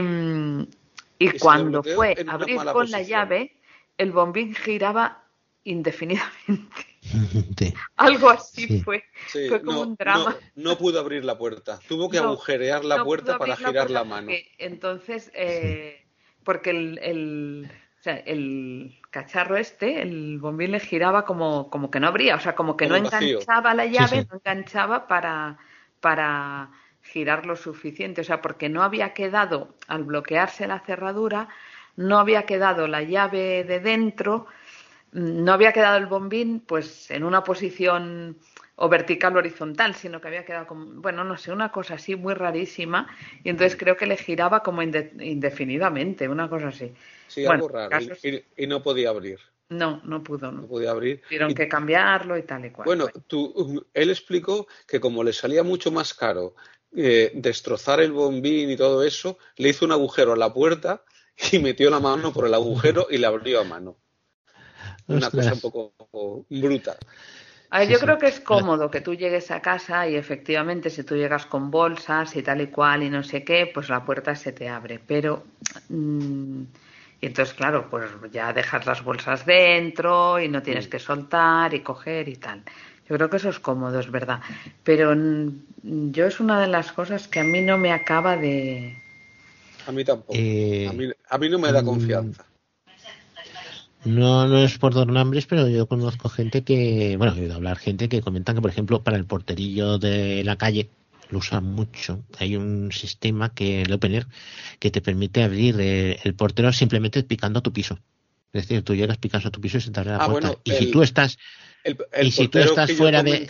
y, 1.20 1.40
cuando 1.40 1.82
fue 1.82 2.16
a 2.28 2.34
abrir 2.34 2.58
con 2.58 2.92
la 2.92 3.02
llave, 3.02 3.56
el 3.98 4.12
bombín 4.12 4.54
giraba 4.54 5.27
indefinidamente. 5.68 6.86
Algo 7.98 8.30
así 8.30 8.82
fue. 8.82 9.04
fue 9.28 9.62
como 9.62 9.82
un 9.82 9.96
drama. 9.96 10.36
No, 10.56 10.78
pudo 10.78 11.00
abrir 11.00 11.26
la 11.26 11.38
puerta. 11.38 11.80
Tuvo 11.88 12.10
que 12.10 12.18
agujerear 12.18 12.86
la 12.86 13.04
puerta 13.04 13.38
para 13.38 13.56
girar 13.56 13.90
la, 13.90 14.04
mano. 14.04 14.32
entonces, 14.58 15.32
eh, 15.34 16.06
porque 16.44 16.70
el, 16.72 17.00
el, 17.00 17.72
o 18.00 18.04
sea, 18.04 18.16
el, 18.18 19.00
cacharro 19.10 19.58
este, 19.58 20.02
el 20.02 20.38
bombín 20.40 20.72
le 20.72 20.80
giraba 20.80 21.26
como, 21.26 21.70
como 21.70 21.90
que 21.92 22.00
no 22.00 22.08
abría, 22.08 22.36
o 22.36 22.40
sea, 22.40 22.56
como 22.56 22.78
que 22.78 22.88
no 22.88 22.96
enganchaba 22.96 23.74
la 23.74 23.86
llave, 23.86 24.26
no 24.30 24.38
enganchaba 24.38 25.08
para, 25.08 25.58
para 26.00 26.72
girar 27.02 27.46
lo 27.46 27.56
suficiente. 27.56 28.22
O 28.22 28.24
sea, 28.24 28.42
porque 28.42 28.70
no 28.70 28.84
había 28.84 29.14
quedado, 29.14 29.76
al 29.88 30.04
bloquearse 30.04 30.68
la 30.68 30.80
cerradura, 30.80 31.50
no 31.98 32.20
había 32.20 32.46
quedado 32.46 32.88
la 32.88 33.02
llave 33.02 33.64
de 33.64 33.80
dentro 33.80 34.48
no 35.12 35.54
había 35.54 35.74
quedado 35.74 35.98
el 35.98 36.06
bombín 36.06 36.60
pues 36.60 37.10
en 37.12 37.24
una 37.24 37.44
posición 37.44 38.38
o 38.76 38.90
vertical 38.90 39.36
o 39.36 39.40
horizontal, 39.40 39.96
sino 39.96 40.22
que 40.22 40.28
había 40.28 40.46
quedado 40.46 40.68
como, 40.68 41.02
bueno, 41.02 41.24
no 41.24 41.38
sé, 41.38 41.52
una 41.52 41.72
cosa 41.72 41.96
así 41.96 42.16
muy 42.16 42.34
rarísima 42.34 43.08
y 43.44 43.50
entonces 43.50 43.76
creo 43.76 43.98
que 43.98 44.06
le 44.06 44.18
giraba 44.18 44.62
como 44.62 44.84
indefinidamente, 44.84 46.30
una 46.30 46.48
cosa 46.48 46.68
así. 46.68 46.94
Sí, 47.28 47.46
algo 47.46 47.68
raro 47.68 47.98
y, 48.56 48.68
no 48.68 48.84
podía 48.84 49.10
abrir. 49.10 49.40
No, 49.70 50.02
no 50.06 50.24
pudo, 50.24 50.52
no. 50.52 50.68
podía 50.68 50.92
abrir. 50.92 51.22
Tuvieron 51.24 51.54
que 51.54 51.68
cambiarlo 51.68 52.38
y 52.38 52.44
tal 52.44 52.66
y 52.66 52.72
cual. 52.72 52.86
Bueno, 52.86 53.08
tú, 53.26 53.86
él 53.94 54.10
explicó 54.10 54.68
que 54.88 55.00
como 55.00 55.24
le 55.24 55.34
salía 55.34 55.64
mucho 55.64 55.92
más 55.92 56.14
caro 56.14 56.56
eh, 56.96 57.32
destrozar 57.34 58.00
el 58.00 58.12
bombín 58.12 58.70
y 58.70 58.78
todo 58.78 59.04
eso, 59.04 59.40
le 59.58 59.70
hizo 59.70 59.86
un 59.86 59.92
agujero 59.92 60.34
a 60.34 60.38
la 60.38 60.54
puerta 60.54 61.04
y 61.52 61.60
metió 61.60 61.90
la 61.90 62.00
mano 62.00 62.32
por 62.32 62.46
el 62.46 62.54
agujero 62.54 63.08
y 63.10 63.18
la 63.18 63.30
abrió 63.30 63.60
a 63.60 63.64
mano 63.64 63.98
una 65.08 65.30
cosa 65.30 65.54
un 65.54 65.60
poco 65.62 65.94
bruta. 66.50 66.98
A 67.70 67.80
ver, 67.80 67.90
yo 67.90 68.00
creo 68.00 68.18
que 68.18 68.28
es 68.28 68.40
cómodo 68.40 68.90
que 68.90 69.02
tú 69.02 69.14
llegues 69.14 69.52
a 69.52 69.62
casa 69.62 70.08
y 70.08 70.16
efectivamente 70.16 70.90
si 70.90 71.04
tú 71.04 71.16
llegas 71.16 71.46
con 71.46 71.70
bolsas 71.70 72.36
y 72.38 72.42
tal 72.42 72.62
y 72.62 72.68
cual 72.68 73.04
y 73.04 73.10
no 73.10 73.24
sé 73.24 73.44
qué, 73.44 73.70
pues 73.74 73.90
la 73.90 74.06
puerta 74.06 74.36
se 74.36 74.54
te 74.54 74.70
abre. 74.70 75.00
Pero, 75.06 75.44
mm, 75.90 76.62
y 77.20 77.26
entonces 77.26 77.54
claro, 77.54 77.90
pues 77.90 78.10
ya 78.32 78.54
dejas 78.54 78.86
las 78.86 79.04
bolsas 79.04 79.46
dentro 79.46 80.40
y 80.40 80.48
no 80.48 80.64
tienes 80.64 80.88
mm. 80.88 80.90
que 80.90 81.00
soltar 81.00 81.74
y 81.74 81.82
coger 81.82 82.30
y 82.30 82.38
tal. 82.38 82.64
Yo 83.10 83.16
creo 83.16 83.30
que 83.30 83.38
eso 83.38 83.50
es 83.50 83.60
cómodo, 83.60 84.00
es 84.00 84.12
verdad. 84.12 84.40
Pero 84.84 85.14
mm, 85.14 86.12
yo 86.12 86.26
es 86.26 86.40
una 86.40 86.62
de 86.62 86.68
las 86.68 86.94
cosas 86.94 87.28
que 87.28 87.42
a 87.42 87.44
mí 87.44 87.62
no 87.62 87.78
me 87.78 87.92
acaba 87.92 88.38
de... 88.38 88.98
A 89.86 89.92
mí 89.92 90.06
tampoco. 90.06 90.34
Eh, 90.36 90.88
a, 90.90 90.94
mí, 90.94 91.10
a 91.30 91.38
mí 91.38 91.50
no 91.50 91.60
me 91.60 91.72
da 91.72 91.84
confianza. 91.84 92.46
No, 94.06 94.48
no 94.48 94.64
es 94.64 94.78
por 94.78 94.94
dar 94.94 95.08
nombres, 95.08 95.46
pero 95.48 95.68
yo 95.68 95.88
conozco 95.88 96.30
gente 96.30 96.64
que, 96.64 97.16
bueno, 97.18 97.36
he 97.36 97.42
oído 97.42 97.56
hablar 97.56 97.78
gente 97.78 98.08
que 98.10 98.22
comentan 98.22 98.56
que, 98.56 98.62
por 98.62 98.72
ejemplo, 98.72 99.04
para 99.04 99.18
el 99.18 99.26
porterillo 99.26 99.98
de 99.98 100.44
la 100.44 100.58
calle 100.58 100.90
lo 101.30 101.40
usan 101.40 101.66
mucho. 101.66 102.24
Hay 102.38 102.56
un 102.56 102.92
sistema 102.92 103.54
que 103.54 103.82
el 103.82 103.92
Opener 103.92 104.28
que 104.80 104.92
te 104.92 105.02
permite 105.02 105.44
abrir 105.44 105.80
el 105.80 106.34
portero 106.36 106.72
simplemente 106.72 107.24
picando 107.24 107.60
a 107.60 107.64
tu 107.64 107.74
piso. 107.74 108.00
Es 108.54 108.68
decir, 108.68 108.84
tú 108.84 108.96
llegas, 108.96 109.18
picas 109.18 109.46
a 109.46 109.52
tu 109.52 109.60
piso 109.60 109.78
y 109.78 109.82
se 109.82 109.92
te 109.92 110.00
abre 110.00 110.12
la 110.12 110.18
ah, 110.18 110.30
puerta. 110.30 110.56
y 110.64 110.72
si 110.72 110.92
tú 110.92 111.04
estás, 111.04 111.38
el, 111.84 111.98
y 112.22 112.32
si 112.32 112.48
tú 112.48 112.60
estás 112.60 112.92
fuera 112.94 113.24
de, 113.24 113.46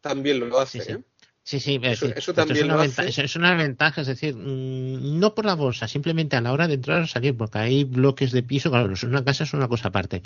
también 0.00 0.48
lo 0.48 0.60
hace. 0.60 0.78
¿eh? 0.92 0.98
Sí, 1.46 1.60
sí, 1.60 1.78
eso, 1.80 2.34
también 2.34 2.68
es, 3.06 3.36
una 3.36 3.54
ventaja, 3.54 4.00
es 4.00 4.08
decir, 4.08 4.34
mm, 4.34 5.20
no 5.20 5.32
por 5.32 5.44
la 5.44 5.54
bolsa, 5.54 5.86
simplemente 5.86 6.34
a 6.34 6.40
la 6.40 6.52
hora 6.52 6.66
de 6.66 6.74
entrar 6.74 7.02
o 7.02 7.06
salir, 7.06 7.36
porque 7.36 7.60
hay 7.60 7.84
bloques 7.84 8.32
de 8.32 8.42
piso, 8.42 8.68
claro, 8.68 8.92
una 9.04 9.24
casa 9.24 9.44
es 9.44 9.54
una 9.54 9.68
cosa 9.68 9.86
aparte, 9.86 10.24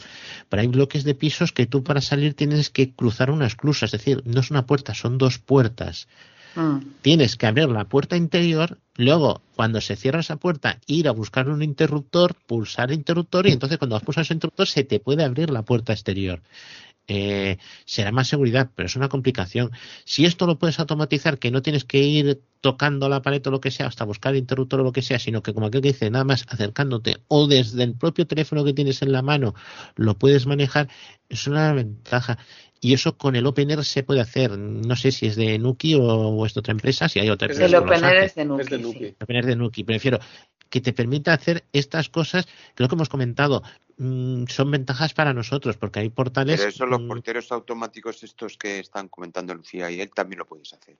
pero 0.49 0.63
hay 0.63 0.69
bloques 0.69 1.05
de 1.05 1.15
pisos 1.15 1.53
que 1.53 1.67
tú 1.67 1.85
para 1.85 2.01
salir 2.01 2.33
tienes 2.33 2.71
que 2.71 2.95
cruzar 2.95 3.31
una 3.31 3.47
esclusa, 3.47 3.85
es 3.85 3.93
decir, 3.93 4.23
no 4.25 4.41
es 4.41 4.51
una 4.51 4.65
puerta, 4.65 4.95
son 4.95 5.19
dos 5.19 5.39
puertas. 5.39 6.09
Mm. 6.55 6.79
Tienes 7.03 7.37
que 7.37 7.47
abrir 7.47 7.69
la 7.69 7.85
puerta 7.85 8.17
interior, 8.17 8.79
luego 8.97 9.43
cuando 9.57 9.83
se 9.83 9.97
cierra 9.97 10.21
esa 10.21 10.37
puerta, 10.37 10.79
ir 10.87 11.07
a 11.07 11.13
buscar 11.13 11.51
un 11.51 11.63
interruptor, 11.63 12.35
pulsar 12.47 12.93
el 12.93 12.97
interruptor 12.97 13.47
y 13.47 13.53
entonces 13.53 13.77
cuando 13.77 13.95
has 13.95 14.03
pulsado 14.03 14.23
ese 14.23 14.33
interruptor 14.33 14.67
se 14.67 14.85
te 14.85 15.01
puede 15.01 15.23
abrir 15.23 15.51
la 15.51 15.65
puerta 15.65 15.93
exterior 15.93 16.41
eh, 17.13 17.59
será 17.87 18.13
más 18.13 18.29
seguridad, 18.29 18.71
pero 18.73 18.87
es 18.87 18.95
una 18.95 19.09
complicación. 19.09 19.73
Si 20.05 20.25
esto 20.27 20.47
lo 20.47 20.61
puedes 20.61 20.79
automatizar, 20.79 21.41
que 21.41 21.51
no 21.51 21.61
tienes 21.61 21.85
que 21.85 21.99
ir 21.99 22.41
tocando 22.61 23.09
la 23.09 23.21
pared 23.21 23.45
o 23.49 23.51
lo 23.51 23.61
que 23.61 23.73
sea, 23.73 23.89
hasta 23.89 24.05
buscar 24.05 24.33
el 24.33 24.39
interruptor 24.39 24.79
o 24.79 24.85
lo 24.85 24.93
que 24.93 25.03
sea, 25.03 25.19
sino 25.19 25.43
que 25.43 25.53
como 25.53 25.67
aquel 25.67 25.83
que 25.83 25.89
dice, 25.89 26.09
nada 26.09 26.25
más 26.25 26.47
acercándote 26.49 27.17
o 27.27 27.49
desde 27.49 27.83
el 27.83 27.97
propio 27.97 28.29
teléfono 28.29 28.65
que 28.65 28.75
tienes 28.75 29.03
en 29.03 29.11
la 29.11 29.23
mano 29.23 29.57
lo 29.97 30.19
puedes 30.19 30.47
manejar, 30.47 30.89
es 31.29 31.49
una 31.49 31.73
ventaja. 31.73 32.39
Y 32.81 32.95
eso 32.95 33.19
con 33.19 33.35
el 33.35 33.45
OpenAir 33.45 33.85
se 33.85 34.05
puede 34.05 34.21
hacer. 34.21 34.57
No 34.57 34.95
sé 34.95 35.11
si 35.11 35.27
es 35.27 35.35
de 35.35 35.59
Nuki 35.59 35.97
o, 35.97 36.47
es 36.47 36.55
de 36.55 36.61
otra 36.61 36.73
empresa, 36.73 37.09
si 37.09 37.19
hay 37.19 37.29
otra 37.29 37.49
empresa. 37.49 37.67
El 37.67 37.75
OpenAir 37.75 38.25
es 38.25 38.35
de 38.37 38.45
Nuki. 38.45 38.63
Es 38.63 38.71
de 38.71 38.79
Nuki. 38.79 39.05
El 39.05 39.17
OpenAir 39.21 39.47
de 39.47 39.57
Nuki. 39.57 39.85
Prefiero 39.85 40.21
que 40.71 40.81
te 40.81 40.93
permita 40.93 41.35
hacer 41.35 41.65
estas 41.73 42.09
cosas, 42.09 42.49
creo 42.75 42.89
que 42.89 42.95
hemos 42.95 43.09
comentado, 43.09 43.63
mm, 43.99 44.45
son 44.47 44.71
ventajas 44.71 45.13
para 45.13 45.35
nosotros, 45.35 45.77
porque 45.77 46.01
hay 46.01 46.09
portales. 46.09 46.61
Pero 46.61 46.71
eso, 46.71 46.87
los 46.87 47.03
mm, 47.03 47.09
porteros 47.09 47.53
automáticos, 47.53 48.23
estos 48.23 48.57
que 48.57 48.79
están 48.79 49.09
comentando 49.09 49.53
Lucía 49.55 49.91
y 49.91 50.01
él, 50.01 50.11
también 50.15 50.39
lo 50.39 50.47
puedes 50.47 50.73
hacer. 50.73 50.97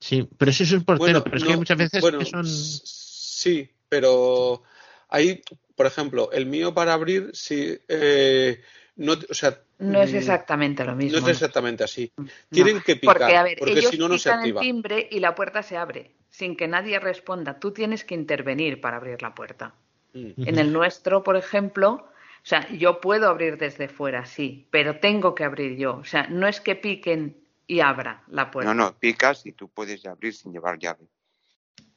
Sí, 0.00 0.28
pero 0.36 0.50
eso 0.50 0.64
es 0.64 0.72
un 0.72 0.84
portero, 0.84 1.22
pero 1.22 1.36
es 1.36 1.44
que 1.44 1.56
muchas 1.56 1.78
veces 1.78 2.02
que 2.02 2.24
son. 2.24 2.44
Sí, 2.44 3.70
pero 3.88 4.62
hay, 5.08 5.42
por 5.76 5.86
ejemplo, 5.86 6.32
el 6.32 6.46
mío 6.46 6.74
para 6.74 6.94
abrir, 6.94 7.30
sí. 7.34 7.78
Eh, 7.86 8.60
no, 8.96 9.12
o 9.12 9.34
sea, 9.34 9.60
no 9.78 10.02
es 10.02 10.12
mm, 10.12 10.16
exactamente 10.16 10.84
lo 10.84 10.96
mismo. 10.96 11.20
No 11.20 11.26
es 11.26 11.34
exactamente 11.34 11.84
así. 11.84 12.10
Tienen 12.50 12.80
que 12.80 12.96
picar, 12.96 13.18
porque, 13.18 13.36
a 13.36 13.42
ver, 13.42 13.58
porque 13.58 13.82
si 13.82 13.98
no, 13.98 14.08
no 14.08 14.18
se 14.18 14.30
activa. 14.30 14.60
el 14.60 14.66
timbre 14.66 15.08
y 15.10 15.20
la 15.20 15.34
puerta 15.34 15.62
se 15.62 15.76
abre 15.76 16.12
sin 16.42 16.56
que 16.56 16.66
nadie 16.66 16.98
responda. 16.98 17.60
Tú 17.60 17.70
tienes 17.70 18.02
que 18.04 18.16
intervenir 18.16 18.80
para 18.80 18.96
abrir 18.96 19.22
la 19.22 19.32
puerta. 19.32 19.76
Mm. 20.12 20.48
En 20.48 20.58
el 20.58 20.72
nuestro, 20.72 21.22
por 21.22 21.36
ejemplo, 21.36 21.88
o 21.88 22.42
sea, 22.42 22.68
yo 22.72 23.00
puedo 23.00 23.28
abrir 23.28 23.58
desde 23.58 23.86
fuera, 23.86 24.26
sí, 24.26 24.66
pero 24.72 24.98
tengo 24.98 25.36
que 25.36 25.44
abrir 25.44 25.76
yo. 25.76 25.98
O 25.98 26.04
sea, 26.04 26.26
no 26.26 26.48
es 26.48 26.60
que 26.60 26.74
piquen 26.74 27.36
y 27.68 27.78
abra 27.78 28.24
la 28.26 28.50
puerta. 28.50 28.74
No, 28.74 28.82
no, 28.82 28.98
picas 28.98 29.46
y 29.46 29.52
tú 29.52 29.68
puedes 29.68 30.04
abrir 30.04 30.34
sin 30.34 30.52
llevar 30.52 30.80
llave. 30.80 31.06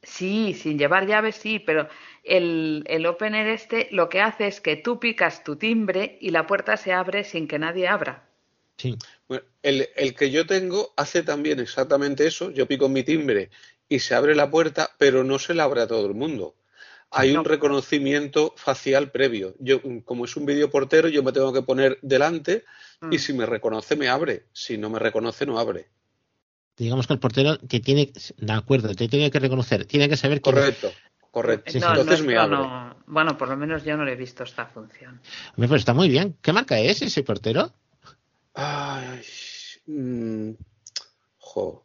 Sí, 0.04 0.54
sin 0.54 0.78
llevar 0.78 1.08
llave 1.08 1.32
sí, 1.32 1.58
pero 1.58 1.90
el, 2.24 2.84
el 2.86 3.08
opener 3.08 3.48
este 3.48 3.88
lo 3.90 4.10
que 4.10 4.22
hace 4.22 4.46
es 4.46 4.62
que 4.62 4.76
tú 4.76 5.00
picas 5.00 5.44
tu 5.44 5.56
timbre 5.56 6.20
y 6.22 6.30
la 6.30 6.46
puerta 6.46 6.78
se 6.78 6.94
abre 6.94 7.24
sin 7.24 7.48
que 7.48 7.58
nadie 7.58 7.88
abra. 7.88 8.30
Sí. 8.78 8.96
el, 9.64 9.88
el, 9.96 10.14
que 10.14 10.30
yo 10.30 10.46
tengo 10.46 10.94
hace 10.98 11.24
también 11.24 11.60
exactamente 11.60 12.28
eso. 12.28 12.52
Yo 12.52 12.68
pico 12.68 12.90
mi 12.90 13.04
timbre 13.04 13.50
y 13.90 14.00
se 14.00 14.16
abre 14.16 14.36
la 14.36 14.50
puerta, 14.50 14.92
pero 14.98 15.24
no 15.24 15.40
se 15.40 15.54
la 15.54 15.64
abre 15.64 15.82
a 15.82 15.88
todo 15.88 16.06
el 16.06 16.14
mundo 16.14 16.56
hay 17.12 17.36
un 17.36 17.46
reconocimiento 17.46 18.54
facial 18.58 19.12
previo. 19.12 19.56
Yo, 19.60 19.80
como 20.04 20.26
es 20.26 20.36
un 20.36 20.46
vídeo 20.46 20.70
portero, 20.70 21.08
yo 21.08 21.24
me 21.24 21.32
tengo 21.32 21.54
que 21.54 21.62
poner 21.62 21.98
delante 22.02 22.66
y 23.10 23.16
mm. 23.16 23.20
si 23.20 23.34
me 23.34 23.46
reconoce 23.46 23.96
me 23.96 24.10
abre, 24.10 24.48
si 24.52 24.78
no 24.78 24.90
me 24.90 25.00
reconoce 25.00 25.46
no 25.46 25.58
abre. 25.58 25.88
Digamos 26.78 27.08
que 27.08 27.14
el 27.14 27.20
portero 27.20 27.58
que 27.70 27.80
tiene, 27.80 28.12
de 28.38 28.54
acuerdo, 28.54 28.94
te 28.94 29.08
tiene 29.08 29.32
que 29.32 29.40
reconocer, 29.40 29.86
tiene 29.86 30.10
que 30.10 30.18
saber 30.18 30.42
Correcto. 30.42 30.92
Correcto. 31.32 31.72
Entonces 31.74 32.22
me 32.22 32.38
abre. 32.38 32.58
bueno, 33.08 33.38
por 33.38 33.50
lo 33.50 33.58
menos 33.58 33.84
yo 33.84 33.96
no 33.98 34.06
le 34.06 34.14
he 34.14 34.16
visto 34.18 34.44
esta 34.44 34.66
función. 34.66 35.22
Pues 35.56 35.72
está 35.72 35.94
muy 35.94 36.10
bien. 36.10 36.38
¿Qué 36.42 36.54
marca 36.54 36.80
es 36.80 37.02
ese 37.02 37.24
portero? 37.24 37.74
Ay, 38.54 39.22
mm, 39.86 40.52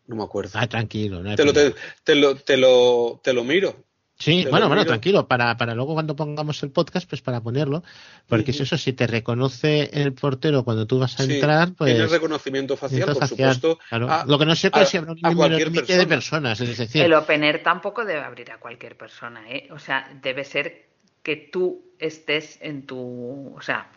no 0.07 0.17
me 0.17 0.23
acuerdo. 0.23 0.51
Ah, 0.55 0.67
tranquilo. 0.67 1.23
te, 1.37 1.45
lo, 1.45 1.53
te, 1.53 2.15
lo, 2.15 2.35
te, 2.37 2.57
lo, 2.57 3.21
te 3.23 3.33
lo 3.33 3.45
miro. 3.45 3.85
Sí, 4.21 4.47
bueno, 4.51 4.69
bueno, 4.69 4.85
tranquilo, 4.85 5.27
para, 5.27 5.57
para 5.57 5.75
luego 5.75 5.95
cuando 5.95 6.15
pongamos 6.15 6.63
el 6.63 6.71
podcast, 6.71 7.09
pues 7.09 7.23
para 7.23 7.41
ponerlo, 7.41 7.83
porque 8.29 8.53
si 8.53 8.65
eso, 8.65 8.77
si 8.77 8.93
te 8.93 9.07
reconoce 9.07 9.89
el 9.95 10.13
portero 10.13 10.63
cuando 10.63 10.87
tú 10.87 10.99
vas 10.99 11.19
a 11.19 11.25
entrar, 11.25 11.73
pues... 11.73 11.95
Tiene 11.95 12.07
reconocimiento 12.07 12.77
facial, 12.77 13.15
por 13.15 13.27
supuesto. 13.27 13.79
Lo 14.27 14.39
que 14.39 14.45
no 14.45 14.55
sé 14.55 14.71
es 14.75 14.89
si 14.91 14.99
habrá 14.99 15.13
un 15.13 15.21
número 15.23 15.57
límite 15.57 15.97
de 15.97 16.07
personas, 16.07 16.61
es 16.61 16.77
decir... 16.77 17.03
El 17.03 17.15
opener 17.15 17.63
tampoco 17.63 18.05
debe 18.05 18.21
abrir 18.21 18.51
a 18.51 18.61
cualquier 18.61 18.95
persona, 18.99 19.51
¿eh? 19.51 19.69
O 19.71 19.79
sea, 19.79 20.13
debe 20.21 20.45
ser 20.45 20.91
que 21.23 21.37
tú 21.51 21.95
estés 21.99 22.59
en 22.61 22.85
tu... 22.85 23.55
O 23.57 23.63
sea, 23.63 23.91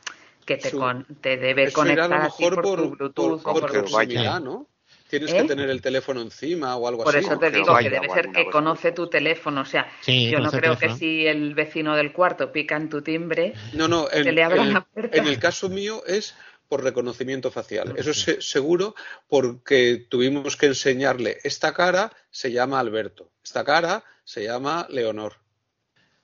que 0.45 0.56
te, 0.56 0.72
con, 0.72 1.06
te 1.20 1.36
debe 1.36 1.70
conectar 1.74 2.14
a, 2.14 2.30
por, 2.30 2.62
por, 2.62 2.78
tu 2.78 2.90
Bluetooth 2.91 3.41
o 3.44 3.54
por, 3.54 3.70
proximidad, 3.70 4.40
¿no? 4.40 4.68
Tienes 5.09 5.31
que 5.31 5.39
¿Eh? 5.39 5.45
tener 5.45 5.69
el 5.69 5.81
teléfono 5.81 6.21
encima 6.21 6.75
o 6.75 6.88
algo 6.88 7.03
así. 7.03 7.11
Por 7.11 7.15
eso 7.23 7.39
te 7.39 7.51
digo 7.51 7.77
que 7.77 7.89
debe 7.89 8.09
ser 8.09 8.31
que 8.31 8.49
conoce 8.49 8.91
tu 8.91 9.09
teléfono. 9.09 9.61
O 9.61 9.65
sea, 9.65 9.88
yo 10.05 10.39
no 10.39 10.51
creo 10.51 10.77
que 10.77 10.89
si 10.95 11.25
el 11.27 11.53
vecino 11.53 11.95
del 11.95 12.11
cuarto 12.11 12.51
pica 12.51 12.75
en 12.75 12.89
tu 12.89 13.01
timbre, 13.01 13.53
no, 13.73 13.88
no, 13.88 14.07
en, 14.11 14.34
le 14.34 14.43
abra 14.43 14.63
la 14.65 14.81
puerta. 14.81 15.17
En 15.17 15.27
el 15.27 15.39
caso 15.39 15.69
mío 15.69 16.03
es 16.05 16.35
por 16.67 16.84
reconocimiento 16.84 17.51
facial. 17.51 17.93
Eso 17.97 18.11
es 18.11 18.47
seguro 18.47 18.95
porque 19.27 20.07
tuvimos 20.09 20.57
que 20.57 20.67
enseñarle 20.67 21.38
esta 21.43 21.73
cara 21.73 22.11
se 22.31 22.51
llama 22.51 22.80
Alberto, 22.80 23.31
esta 23.43 23.63
cara 23.63 24.03
se 24.23 24.43
llama 24.43 24.88
Leonor. 24.89 25.34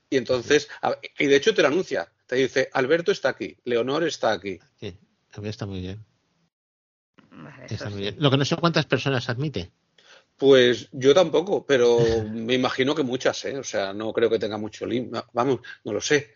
Y 0.09 0.17
entonces, 0.17 0.67
y 1.19 1.27
de 1.27 1.35
hecho 1.35 1.53
te 1.53 1.61
lo 1.61 1.67
anuncia, 1.67 2.11
te 2.25 2.37
dice 2.37 2.69
Alberto 2.73 3.11
está 3.11 3.29
aquí, 3.29 3.57
Leonor 3.63 4.03
está 4.07 4.31
aquí. 4.31 4.59
Sí, 4.79 4.97
también 5.31 5.51
está 5.51 5.67
muy 5.67 5.81
bien. 5.81 6.03
Lo 8.17 8.31
que 8.31 8.37
no 8.37 8.45
sé 8.45 8.55
cuántas 8.55 8.85
personas 8.85 9.29
admite. 9.29 9.71
Pues 10.37 10.87
yo 10.93 11.13
tampoco, 11.13 11.65
pero 11.65 11.99
me 12.31 12.53
imagino 12.53 12.95
que 12.95 13.03
muchas, 13.03 13.43
¿eh? 13.45 13.57
O 13.57 13.63
sea, 13.63 13.93
no 13.93 14.13
creo 14.13 14.29
que 14.29 14.39
tenga 14.39 14.57
mucho 14.57 14.85
link. 14.85 15.13
Vamos, 15.33 15.59
no 15.83 15.93
lo 15.93 15.99
sé. 15.99 16.33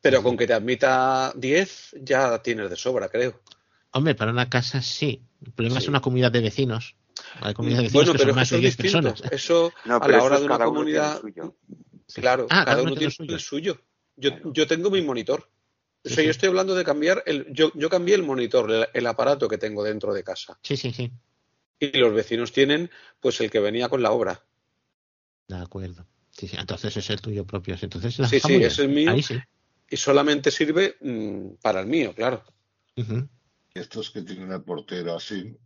Pero 0.00 0.22
con 0.22 0.36
que 0.36 0.46
te 0.46 0.52
admita 0.52 1.32
10 1.34 1.96
ya 2.00 2.40
tienes 2.40 2.70
de 2.70 2.76
sobra, 2.76 3.08
creo. 3.08 3.40
Hombre, 3.90 4.14
para 4.14 4.30
una 4.30 4.48
casa 4.48 4.80
sí. 4.80 5.20
El 5.44 5.52
problema 5.52 5.78
es 5.78 5.88
una 5.88 6.00
comunidad 6.00 6.30
de 6.30 6.40
vecinos. 6.42 6.94
Hay 7.40 7.54
comunidades 7.54 7.92
de 7.92 7.98
vecinos 7.98 8.06
bueno, 8.06 8.12
pero 8.12 8.46
son 8.46 8.62
más 8.62 8.76
personas. 8.76 9.22
Eso 9.32 9.72
a 9.84 10.08
la 10.08 10.22
hora 10.22 10.38
de 10.38 10.44
una 10.44 10.58
comunidad. 10.58 11.20
Claro, 12.14 12.46
ah, 12.50 12.64
cada, 12.64 12.82
uno 12.82 12.94
tiene 12.94 13.12
el 13.18 13.40
suyo. 13.40 13.80
Yo, 14.16 14.30
yo 14.52 14.66
tengo 14.68 14.90
mi 14.90 15.02
monitor. 15.02 15.48
O 16.04 16.08
sea, 16.10 16.22
yo 16.22 16.30
estoy 16.30 16.50
hablando 16.50 16.74
de 16.74 16.84
cambiar 16.84 17.22
el. 17.26 17.52
Yo, 17.52 17.72
yo 17.74 17.88
cambié 17.88 18.14
el 18.14 18.22
monitor, 18.22 18.90
el, 18.92 19.06
aparato 19.06 19.48
que 19.48 19.56
tengo 19.56 19.82
dentro 19.82 20.12
de 20.12 20.22
casa. 20.22 20.58
Sí, 20.62 20.76
sí, 20.76 20.92
sí. 20.92 21.10
Y 21.80 21.96
los 21.98 22.12
vecinos 22.12 22.52
tienen, 22.52 22.90
pues, 23.20 23.40
el 23.40 23.50
que 23.50 23.60
venía 23.60 23.88
con 23.88 24.02
la 24.02 24.12
obra. 24.12 24.44
De 25.48 25.56
acuerdo. 25.56 26.06
Sí, 26.30 26.46
sí. 26.48 26.56
Entonces 26.58 26.96
es 26.96 27.08
el 27.08 27.20
tuyo 27.20 27.46
propio. 27.46 27.76
Entonces 27.80 28.14
sí, 28.14 28.40
sí, 28.40 28.54
es 28.62 28.78
el 28.78 28.88
mío. 28.88 29.14
Y 29.88 29.96
solamente 29.96 30.50
sirve 30.50 30.96
mm, 31.00 31.54
para 31.62 31.80
el 31.80 31.86
mío, 31.86 32.14
claro. 32.14 32.42
Estos 33.72 34.10
que 34.10 34.22
tienen 34.22 34.52
el 34.52 34.62
portero 34.62 35.16
así, 35.16 35.56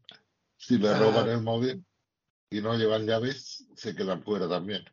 si 0.56 0.78
le 0.78 0.96
roban 0.98 1.28
ah. 1.28 1.32
el 1.32 1.42
móvil 1.42 1.84
y 2.50 2.60
no 2.60 2.76
llevan 2.76 3.06
llaves, 3.06 3.66
se 3.74 3.94
quedan 3.94 4.22
fuera 4.22 4.48
también. 4.48 4.84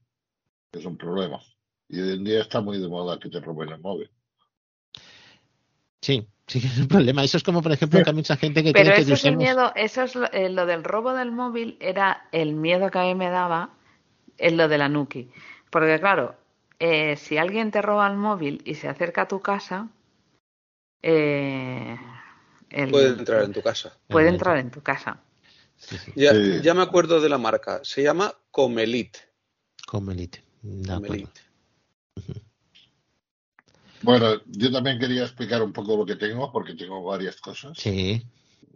Es 0.71 0.85
un 0.85 0.97
problema. 0.97 1.39
Y 1.87 2.01
hoy 2.01 2.13
en 2.13 2.23
día 2.23 2.41
está 2.41 2.61
muy 2.61 2.79
de 2.79 2.87
moda 2.87 3.19
que 3.19 3.29
te 3.29 3.39
roben 3.39 3.69
el 3.69 3.79
móvil. 3.79 4.09
Sí, 6.05 6.27
sí 6.45 6.61
que 6.61 6.67
es 6.67 6.77
un 6.77 6.87
problema. 6.87 7.23
Eso 7.23 7.37
es 7.37 7.43
como, 7.43 7.63
por 7.63 7.71
ejemplo, 7.71 7.99
que 8.03 8.09
hay 8.11 8.15
mucha 8.15 8.37
gente 8.37 8.63
que 8.63 8.73
Pero 8.73 8.93
eso 8.93 9.15
es 9.15 9.25
el 9.25 9.37
miedo, 9.37 9.71
eso 9.75 10.03
es 10.03 10.15
eh, 10.33 10.49
lo, 10.49 10.67
del 10.67 10.83
robo 10.83 11.13
del 11.13 11.31
móvil, 11.31 11.77
era 11.79 12.27
el 12.31 12.53
miedo 12.53 12.91
que 12.91 12.99
a 12.99 13.03
mí 13.05 13.15
me 13.15 13.31
daba 13.31 13.71
en 14.37 14.55
lo 14.55 14.67
de 14.67 14.77
la 14.77 14.87
Nuki. 14.87 15.31
Porque, 15.71 15.99
claro, 15.99 16.35
eh, 16.77 17.15
si 17.15 17.39
alguien 17.39 17.71
te 17.71 17.81
roba 17.81 18.05
el 18.07 18.17
móvil 18.17 18.61
y 18.65 18.75
se 18.75 18.87
acerca 18.87 19.23
a 19.23 19.27
tu 19.27 19.41
casa, 19.41 19.87
eh, 21.01 21.97
puede 22.91 23.07
entrar 23.07 23.43
en 23.43 23.53
tu 23.53 23.63
casa. 23.63 23.97
Puede 24.07 24.29
entrar 24.29 24.57
en 24.57 24.69
tu 24.69 24.83
casa. 24.83 25.17
Ya, 26.15 26.33
ya, 26.61 26.73
me 26.75 26.83
acuerdo 26.83 27.19
de 27.19 27.29
la 27.29 27.39
marca. 27.39 27.79
Se 27.83 28.03
llama 28.03 28.31
Comelit. 28.51 29.17
Comelit. 29.87 30.37
Comelit. 30.85 31.29
Bueno, 34.01 34.41
yo 34.45 34.71
también 34.71 34.99
quería 34.99 35.23
explicar 35.23 35.63
un 35.63 35.73
poco 35.73 35.97
lo 35.97 36.05
que 36.05 36.15
tengo, 36.15 36.51
porque 36.51 36.75
tengo 36.75 37.03
varias 37.03 37.37
cosas. 37.37 37.77
Sí. 37.77 38.21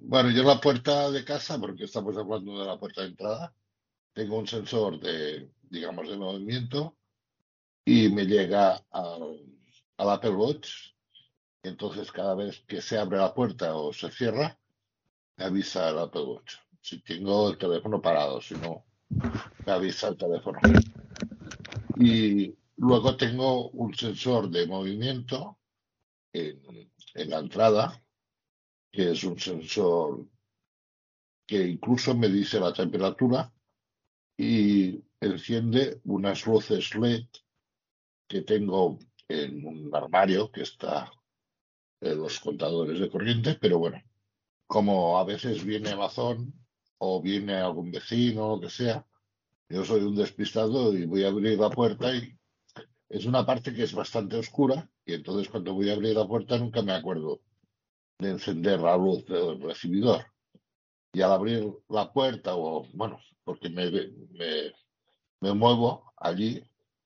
Bueno, 0.02 0.32
yo 0.32 0.44
la 0.44 0.60
puerta 0.60 1.12
de 1.12 1.24
casa, 1.24 1.60
porque 1.60 1.84
estamos 1.84 2.18
hablando 2.18 2.60
de 2.60 2.66
la 2.66 2.80
puerta 2.80 3.02
de 3.02 3.10
entrada, 3.10 3.54
tengo 4.14 4.38
un 4.38 4.48
sensor 4.48 5.00
de, 5.00 5.50
digamos, 5.70 6.10
de 6.10 6.18
movimiento 6.18 6.96
y 7.86 8.10
me 8.10 8.26
llega 8.26 8.84
al, 8.92 9.46
Apple 9.98 10.32
Watch. 10.32 10.94
Entonces, 11.64 12.12
cada 12.12 12.36
vez 12.36 12.64
que 12.68 12.82
se 12.82 12.98
abre 12.98 13.18
la 13.18 13.34
puerta 13.34 13.76
o 13.76 13.92
se 13.92 14.10
cierra, 14.12 14.58
me 15.38 15.46
avisa 15.46 15.90
el 15.90 16.00
Apple 16.00 16.24
Watch. 16.24 16.56
Si 16.82 17.00
tengo 17.02 17.50
el 17.50 17.58
teléfono 17.58 18.02
parado, 18.02 18.42
si 18.42 18.56
no, 18.56 18.86
me 19.66 19.72
avisa 19.72 20.08
el 20.08 20.18
teléfono. 20.18 20.60
Y 21.98 22.56
Luego 22.82 23.18
tengo 23.18 23.70
un 23.72 23.94
sensor 23.94 24.50
de 24.50 24.66
movimiento 24.66 25.60
en, 26.32 26.90
la 27.14 27.40
entrada, 27.40 28.02
que 28.90 29.12
es 29.12 29.24
un 29.26 29.38
sensor 29.38 30.26
que 31.46 31.68
incluso 31.68 32.16
me 32.16 32.30
dice 32.30 32.58
la 32.58 32.72
temperatura 32.72 33.52
y 34.38 34.98
enciende 35.20 36.00
unas 36.06 36.48
luces 36.48 36.96
LED 36.96 37.26
que 38.30 38.44
tengo 38.44 38.98
en 39.28 39.66
un 39.66 39.94
armario 39.94 40.50
que 40.50 40.62
está 40.62 41.12
en 42.00 42.18
los 42.18 42.40
contadores 42.40 42.98
de 42.98 43.10
corriente, 43.10 43.56
pero 43.56 43.80
bueno, 43.80 44.02
como 44.68 45.20
a 45.20 45.26
veces 45.26 45.66
viene 45.66 45.90
Amazon 45.90 46.54
o 47.00 47.22
viene 47.22 47.56
algún 47.56 47.92
vecino 47.92 48.54
o 48.54 48.56
lo 48.56 48.62
que 48.62 48.70
sea, 48.70 49.06
yo 49.68 49.84
soy 49.84 50.00
un 50.00 50.16
despistado 50.16 50.98
y 50.98 51.06
voy 51.06 51.26
a 51.26 51.28
abrir 51.28 51.60
la 51.60 51.70
puerta 51.70 52.16
y 52.16 52.39
es 53.10 53.26
una 53.26 53.46
parte 53.46 53.74
que 53.74 53.84
es 53.84 53.94
bastante 53.94 54.38
oscura 54.38 54.90
y 55.06 55.14
entonces 55.14 55.50
cuando 55.50 55.74
voy 55.74 55.90
a 55.90 55.94
abrir 55.94 56.16
la 56.16 56.28
puerta 56.28 56.58
nunca 56.58 56.82
me 56.84 56.94
acuerdo 56.94 57.42
de 58.20 58.30
encender 58.32 58.80
la 58.80 58.96
luz 58.98 59.26
del 59.26 59.62
recibidor. 59.62 60.26
Y 61.12 61.22
al 61.22 61.32
abrir 61.32 61.74
la 61.88 62.14
puerta, 62.14 62.56
o 62.56 62.86
bueno, 62.94 63.20
porque 63.44 63.70
me, 63.70 63.90
me, 63.90 64.74
me 65.42 65.54
muevo 65.54 66.14
allí, 66.18 66.64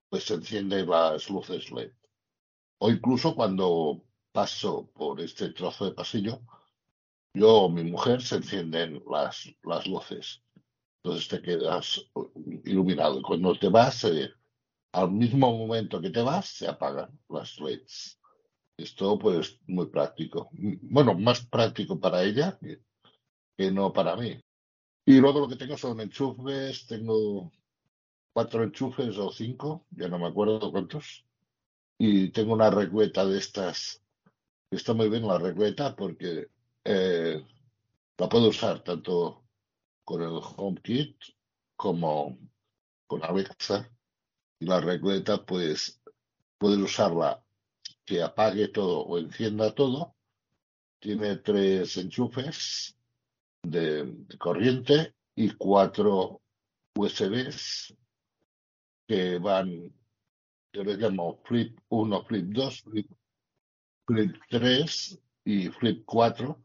pues 0.09 0.25
se 0.25 0.33
encienden 0.33 0.89
las 0.89 1.29
luces 1.29 1.71
LED. 1.71 1.91
O 2.79 2.89
incluso 2.89 3.33
cuando 3.33 4.03
paso 4.33 4.89
por 4.93 5.21
este 5.21 5.49
trozo 5.53 5.85
de 5.85 5.93
pasillo, 5.93 6.41
yo 7.33 7.63
o 7.63 7.69
mi 7.69 7.83
mujer 7.83 8.21
se 8.21 8.35
encienden 8.35 9.01
las, 9.09 9.49
las 9.63 9.87
luces. 9.87 10.41
Entonces 11.01 11.27
te 11.29 11.41
quedas 11.41 12.05
iluminado. 12.65 13.21
Cuando 13.21 13.55
te 13.57 13.69
vas, 13.69 14.05
al 14.93 15.11
mismo 15.11 15.51
momento 15.57 15.99
que 15.99 16.11
te 16.11 16.21
vas, 16.21 16.47
se 16.47 16.67
apagan 16.67 17.19
las 17.29 17.59
LEDs. 17.59 18.19
Esto 18.77 19.17
pues 19.19 19.59
muy 19.67 19.87
práctico. 19.87 20.49
Bueno, 20.53 21.15
más 21.15 21.45
práctico 21.45 21.99
para 21.99 22.23
ella 22.23 22.57
que, 22.59 23.71
no 23.71 23.91
para 23.91 24.15
mí. 24.15 24.39
Y 25.05 25.19
luego 25.19 25.41
lo 25.41 25.47
que 25.47 25.55
tengo 25.55 25.77
son 25.77 25.99
enchufes, 25.99 26.87
tengo 26.87 27.51
cuatro 28.33 28.63
enchufes 28.63 29.17
o 29.17 29.31
cinco, 29.31 29.85
ya 29.91 30.07
no 30.07 30.19
me 30.19 30.27
acuerdo 30.27 30.71
cuántos. 30.71 31.25
Y 31.97 32.29
tengo 32.29 32.53
una 32.53 32.69
recueta 32.69 33.25
de 33.25 33.37
estas. 33.37 34.01
Está 34.71 34.93
muy 34.93 35.09
bien 35.09 35.27
la 35.27 35.37
recueta 35.37 35.95
porque 35.95 36.49
eh, 36.83 37.43
la 38.17 38.29
puedo 38.29 38.49
usar 38.49 38.83
tanto 38.83 39.43
con 40.03 40.21
el 40.21 40.39
HomeKit 40.57 41.17
como 41.75 42.37
con 43.07 43.23
Alexa. 43.23 43.89
La 44.63 44.79
recueta, 44.79 45.45
pues, 45.45 46.01
puedes 46.57 46.79
usarla 46.79 47.43
que 48.05 48.21
apague 48.21 48.69
todo 48.69 49.01
o 49.01 49.17
encienda 49.17 49.75
todo. 49.75 50.15
Tiene 50.99 51.37
tres 51.37 51.97
enchufes 51.97 52.95
de, 53.63 54.25
corriente 54.39 55.15
y 55.35 55.51
cuatro 55.51 56.41
USBs 56.95 57.93
que 59.05 59.37
van, 59.37 59.93
yo 60.71 60.83
les 60.83 60.97
llamo 60.97 61.41
Flip 61.43 61.77
1, 61.89 62.23
Flip 62.23 62.45
2, 62.45 62.81
Flip, 62.83 63.11
flip 64.05 64.35
3 64.49 65.19
y 65.43 65.67
Flip 65.69 66.03
4. 66.05 66.61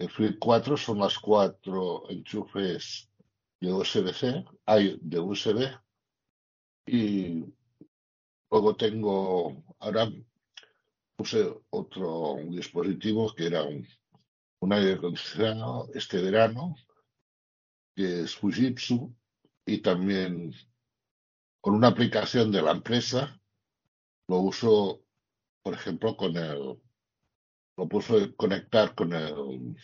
El 0.00 0.10
Flip 0.10 0.38
4 0.38 0.76
son 0.76 0.98
las 0.98 1.18
cuatro 1.18 2.10
enchufes 2.10 3.08
de 3.58 3.72
USB-C, 3.72 4.44
hay 4.66 4.98
de 5.00 5.18
USB 5.18 5.82
y 6.86 7.44
luego 8.50 8.76
tengo, 8.76 9.64
ahora 9.78 10.10
puse 11.16 11.52
otro 11.70 12.36
dispositivo 12.48 13.32
que 13.34 13.46
era 13.46 13.62
un, 13.64 13.86
aire 14.72 14.94
acondicionado 14.94 15.88
este 15.94 16.20
verano, 16.22 16.76
que 17.94 18.22
es 18.22 18.36
Fujitsu, 18.36 19.14
y 19.66 19.78
también 19.78 20.54
con 21.60 21.74
una 21.74 21.88
aplicación 21.88 22.50
de 22.50 22.62
la 22.62 22.72
empresa 22.72 23.40
lo 24.28 24.38
uso, 24.38 25.04
por 25.62 25.74
ejemplo, 25.74 26.16
con 26.16 26.36
el, 26.36 26.80
lo 27.76 27.88
puso 27.88 28.34
conectar 28.36 28.94
con 28.94 29.12
el 29.12 29.76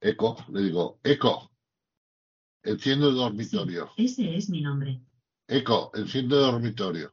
Eco, 0.00 0.36
le 0.52 0.62
digo, 0.62 0.98
Eco, 1.04 1.50
enciende 2.62 3.08
el 3.08 3.14
dormitorio. 3.16 3.90
ese 3.96 4.36
es 4.36 4.48
mi 4.48 4.62
nombre. 4.62 5.00
Eco, 5.50 5.90
enciende 5.94 6.36
dormitorio. 6.36 7.12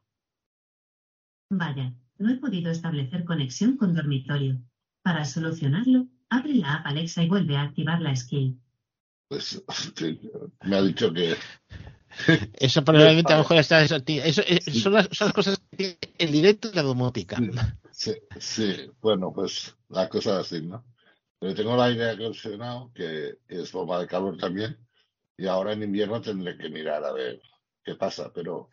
Vaya, 1.49 1.91
no 2.19 2.29
he 2.29 2.35
podido 2.35 2.69
establecer 2.69 3.25
conexión 3.25 3.77
con 3.77 3.95
dormitorio. 3.95 4.61
Para 5.01 5.25
solucionarlo, 5.25 6.07
abre 6.29 6.53
la 6.53 6.75
app 6.75 6.85
Alexa 6.85 7.23
y 7.23 7.29
vuelve 7.29 7.57
a 7.57 7.63
activar 7.63 7.99
la 7.99 8.15
skill. 8.15 8.61
Pues 9.27 9.63
me 10.63 10.75
ha 10.75 10.81
dicho 10.83 11.11
que. 11.11 11.35
Eso 12.59 12.83
probablemente 12.85 13.33
a 13.33 13.37
lo 13.37 13.41
mejor 13.41 13.57
está 13.57 13.83
eso, 13.83 13.97
eh, 14.07 14.61
son, 14.71 14.93
las, 14.93 15.07
cosas 15.33 15.61
que 15.75 15.97
el 16.17 16.31
directo 16.31 16.69
de 16.69 16.75
la 16.75 16.81
domótica. 16.81 17.37
Sí, 17.91 18.13
sí, 18.39 18.89
bueno, 19.01 19.31
pues 19.33 19.75
la 19.89 20.07
cosa 20.09 20.39
así, 20.39 20.61
¿no? 20.61 20.83
Pero 21.39 21.53
tengo 21.53 21.75
el 21.75 21.81
aire 21.81 22.11
acondicionado, 22.11 22.91
que 22.93 23.37
es 23.47 23.71
bomba 23.71 23.99
de 23.99 24.07
calor 24.07 24.37
también, 24.37 24.77
y 25.37 25.45
ahora 25.45 25.73
en 25.73 25.83
invierno 25.83 26.21
tendré 26.21 26.57
que 26.57 26.69
mirar 26.69 27.03
a 27.03 27.11
ver 27.11 27.39
qué 27.87 27.95
pasa, 27.95 28.31
pero 28.33 28.69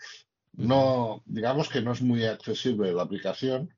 no, 0.55 1.23
digamos 1.25 1.69
que 1.69 1.81
no 1.81 1.93
es 1.93 2.03
muy 2.03 2.25
accesible 2.25 2.93
la 2.93 3.05
aplicación, 3.05 3.73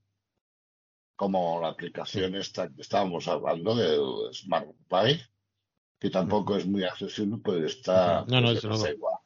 como 1.14 1.60
la 1.60 1.68
aplicación 1.68 2.34
esta 2.34 2.68
que 2.70 2.80
estábamos 2.80 3.28
hablando 3.28 3.76
del 3.76 4.34
Smart 4.34 4.68
Pie, 4.88 5.20
que 5.98 6.08
tampoco 6.08 6.56
es 6.56 6.66
muy 6.66 6.84
accesible, 6.84 7.36
pues 7.44 7.76
está 7.76 8.24
no, 8.26 8.40
no, 8.40 8.48
pues, 8.48 8.64
igual. 8.64 9.18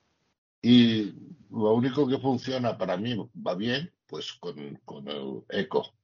Y 0.62 1.12
lo 1.51 1.74
único 1.74 2.09
que 2.09 2.19
funciona 2.19 2.77
para 2.77 2.97
mí 2.97 3.16
va 3.47 3.55
bien, 3.55 3.93
pues 4.07 4.32
con, 4.32 4.81
con 4.85 5.07
el 5.09 5.45
eco. 5.49 5.95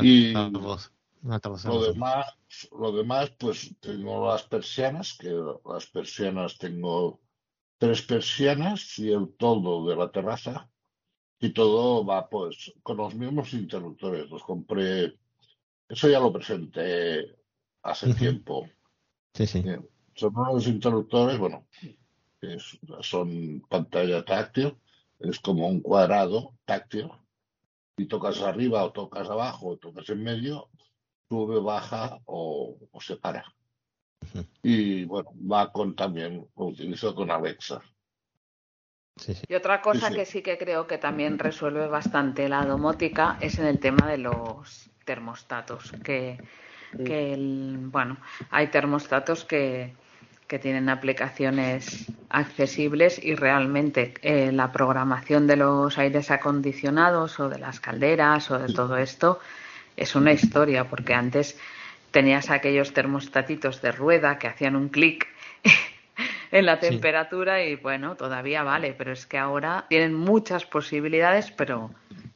Y 0.00 0.32
lo 0.32 1.82
demás, 1.82 2.32
lo 2.72 2.92
demás, 2.92 3.30
pues 3.38 3.74
tengo 3.80 4.26
las 4.26 4.44
persianas, 4.44 5.18
que 5.18 5.30
las 5.66 5.86
persianas 5.86 6.56
tengo 6.56 7.20
tres 7.78 8.02
persianas 8.02 8.98
y 8.98 9.10
el 9.12 9.34
toldo 9.36 9.86
de 9.86 9.96
la 9.96 10.10
terraza. 10.10 10.68
Y 11.38 11.50
todo 11.50 12.04
va 12.04 12.28
pues 12.28 12.72
con 12.82 12.96
los 12.96 13.14
mismos 13.14 13.52
interruptores. 13.52 14.30
Los 14.30 14.42
compré, 14.42 15.18
eso 15.88 16.08
ya 16.08 16.18
lo 16.18 16.32
presenté 16.32 17.36
hace 17.82 18.14
tiempo. 18.14 18.68
Sí, 19.34 19.46
sí. 19.46 19.64
Son 20.14 20.34
unos 20.34 20.66
interruptores, 20.66 21.38
bueno, 21.38 21.66
son 23.00 23.62
pantalla 23.68 24.24
táctil, 24.24 24.74
es 25.18 25.38
como 25.40 25.68
un 25.68 25.80
cuadrado 25.80 26.54
táctil. 26.64 27.10
Y 27.98 28.06
tocas 28.06 28.40
arriba 28.42 28.84
o 28.84 28.92
tocas 28.92 29.28
abajo 29.28 29.68
o 29.68 29.76
tocas 29.78 30.08
en 30.10 30.22
medio, 30.22 30.68
sube, 31.28 31.60
baja 31.60 32.20
o 32.26 32.78
se 33.00 33.16
para. 33.16 33.44
Y 34.62 35.04
bueno, 35.04 35.30
va 35.50 35.72
con 35.72 35.94
también, 35.94 36.46
lo 36.56 36.64
utilizo 36.66 37.14
con 37.14 37.30
Alexa. 37.30 37.80
Y 39.48 39.54
otra 39.54 39.80
cosa 39.80 40.10
que 40.10 40.26
sí 40.26 40.42
que 40.42 40.58
creo 40.58 40.86
que 40.86 40.98
también 40.98 41.38
resuelve 41.38 41.86
bastante 41.86 42.48
la 42.48 42.64
domótica 42.66 43.38
es 43.40 43.58
en 43.58 43.66
el 43.66 43.78
tema 43.78 44.06
de 44.06 44.18
los 44.18 44.90
termostatos, 45.04 45.92
que, 46.04 46.38
bueno, 46.92 48.18
hay 48.50 48.66
termostatos 48.66 49.44
que, 49.44 49.94
que 50.46 50.58
tienen 50.58 50.88
aplicaciones 50.88 52.06
accesibles 52.28 53.22
y 53.22 53.34
realmente 53.34 54.14
eh, 54.20 54.52
la 54.52 54.70
programación 54.70 55.46
de 55.46 55.56
los 55.56 55.96
aires 55.96 56.30
acondicionados 56.30 57.40
o 57.40 57.48
de 57.48 57.58
las 57.58 57.80
calderas 57.80 58.50
o 58.50 58.58
de 58.58 58.72
todo 58.72 58.98
esto 58.98 59.40
es 59.96 60.14
una 60.14 60.32
historia, 60.32 60.88
porque 60.88 61.14
antes 61.14 61.58
tenías 62.16 62.48
aquellos 62.48 62.94
termostatitos 62.94 63.82
de 63.82 63.92
rueda 63.92 64.38
que 64.38 64.46
hacían 64.46 64.74
un 64.74 64.88
clic 64.88 65.26
en 66.50 66.64
la 66.64 66.80
temperatura 66.80 67.62
y 67.62 67.76
bueno, 67.76 68.16
todavía 68.16 68.62
vale, 68.62 68.94
pero 68.96 69.12
es 69.12 69.26
que 69.26 69.36
ahora 69.36 69.84
tienen 69.90 70.14
muchas 70.14 70.64
posibilidades, 70.64 71.50
pero 71.50 71.90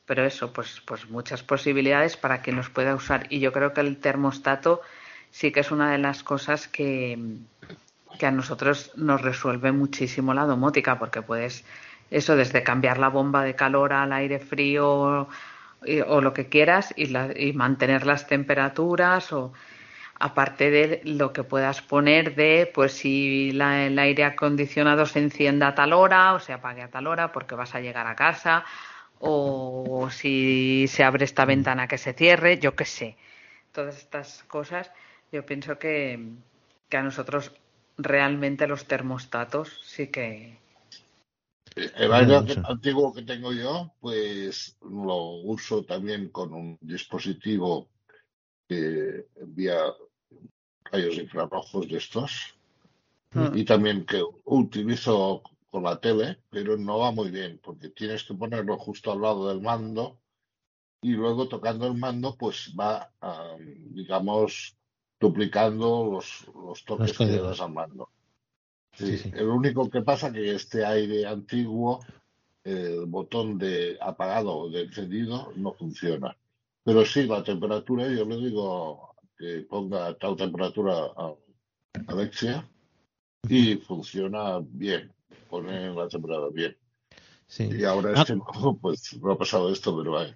pero 0.05 0.27
eso, 0.27 0.53
pues 0.53 0.83
pues 0.85 1.09
muchas 1.09 1.43
posibilidades 1.43 2.19
para 2.19 2.43
que 2.43 2.53
los 2.53 2.69
pueda 2.69 2.95
usar. 2.95 3.27
Y 3.31 3.41
yo 3.41 3.55
creo 3.55 3.73
que 3.73 3.81
el 3.81 3.97
termostato 3.97 4.83
sí 5.31 5.51
que 5.51 5.61
es 5.61 5.71
una 5.71 5.91
de 5.93 5.97
las 5.97 6.23
cosas 6.23 6.69
que 6.69 7.19
que 8.19 8.27
a 8.27 8.31
nosotros 8.31 8.93
nos 8.97 9.23
resuelve 9.23 9.73
muchísimo 9.73 10.35
la 10.35 10.45
domótica 10.45 10.99
porque 10.99 11.23
puedes 11.23 11.65
eso 12.11 12.37
desde 12.37 12.63
cambiar 12.63 12.99
la 12.99 13.09
bomba 13.09 13.45
de 13.45 13.55
calor 13.55 13.95
al 13.95 14.13
aire 14.13 14.41
frío 14.41 15.27
o 16.07 16.21
lo 16.21 16.33
que 16.33 16.49
quieras 16.49 16.93
y, 16.97 17.11
y 17.37 17.53
mantener 17.53 18.07
las 18.07 18.27
temperaturas 18.27 19.33
o 19.33 19.53
aparte 20.19 20.71
de 20.71 21.01
lo 21.05 21.33
que 21.33 21.45
puedas 21.45 21.81
poner 21.81 22.35
de 22.35 22.71
pues 22.73 22.93
si 22.93 23.51
el 23.51 23.99
aire 23.99 24.25
acondicionado 24.25 25.07
se 25.07 25.19
encienda 25.19 25.69
a 25.69 25.75
tal 25.75 25.95
hora 25.95 26.35
o 26.35 26.39
se 26.39 26.53
apague 26.53 26.83
a 26.83 26.91
tal 26.91 27.07
hora 27.07 27.33
porque 27.33 27.55
vas 27.55 27.75
a 27.75 27.81
llegar 27.81 28.07
a 28.07 28.15
casa 28.15 28.65
o 29.19 30.09
si 30.11 30.87
se 30.89 31.05
abre 31.05 31.25
esta 31.25 31.45
ventana 31.45 31.87
que 31.87 31.99
se 31.99 32.15
cierre, 32.15 32.59
yo 32.59 32.75
qué 32.75 32.87
sé. 32.87 33.17
Todas 33.73 33.99
estas 33.99 34.45
cosas 34.45 34.91
yo 35.31 35.45
pienso 35.45 35.79
que, 35.79 36.19
que 36.89 36.97
a 36.97 37.03
nosotros 37.03 37.53
realmente 37.99 38.67
los 38.67 38.87
termostatos 38.87 39.81
sí 39.85 40.09
que... 40.09 40.59
El 41.77 42.13
aire 42.13 42.37
antiguo 42.65 43.13
que 43.13 43.23
tengo 43.23 43.53
yo, 43.53 43.93
pues 44.01 44.77
lo 44.83 45.41
uso 45.43 45.85
también 45.85 46.31
con 46.31 46.53
un 46.53 46.79
dispositivo 46.81 47.89
que 48.69 49.27
envía 49.37 49.79
rayos 50.85 51.17
infrarrojos 51.17 51.89
de 51.89 51.99
estos. 51.99 52.55
Ah. 53.33 53.53
Y 53.55 53.65
también 53.65 54.05
que 54.05 54.23
utilizo 54.45 55.43
con 55.71 55.85
la 55.85 56.01
tele, 56.01 56.39
pero 56.51 56.77
no 56.77 56.99
va 56.99 57.13
muy 57.13 57.31
bien, 57.31 57.61
porque 57.63 57.91
tienes 57.91 58.25
que 58.25 58.35
ponerlo 58.35 58.77
justo 58.77 59.13
al 59.13 59.21
lado 59.21 59.49
del 59.49 59.61
mando 59.61 60.19
y 61.01 61.13
luego 61.13 61.49
tocando 61.49 61.87
el 61.87 61.95
mando, 61.95 62.37
pues 62.37 62.75
va, 62.79 63.11
digamos, 63.91 64.77
duplicando 65.19 66.11
los, 66.13 66.47
los 66.55 66.85
toques 66.85 67.17
que 67.17 67.27
le 67.27 67.39
das 67.39 67.61
al 67.61 67.73
mando. 67.73 68.11
El 68.99 69.49
único 69.49 69.89
que 69.89 70.03
pasa 70.03 70.33
que 70.33 70.55
este 70.55 70.85
aire 70.85 71.27
antiguo, 71.27 72.01
el 72.65 73.07
botón 73.07 73.59
de 73.59 73.97
apagado 74.01 74.57
o 74.57 74.71
de 74.71 74.83
encendido 74.83 75.53
no 75.57 75.73
funciona. 75.73 76.37
Pero 76.85 77.05
sí, 77.05 77.25
la 77.25 77.43
temperatura, 77.43 78.09
yo 78.09 78.25
le 78.25 78.37
digo 78.37 79.15
que 79.39 79.67
ponga 79.69 80.15
tal 80.19 80.37
temperatura 80.37 81.13
a 81.17 81.35
Alexia 82.09 82.69
y 83.49 83.77
funciona 83.77 84.61
bien, 84.61 85.13
pone 85.49 85.95
la 85.95 86.09
temperatura 86.09 86.51
bien. 86.53 86.77
Y 87.59 87.85
ahora 87.85 88.13
es 88.13 88.21
ah. 88.21 88.25
que 88.25 88.39
pues 88.81 89.19
no 89.21 89.33
ha 89.33 89.39
pasado 89.39 89.73
esto, 89.73 89.97
pero 89.97 90.19
hay. 90.19 90.35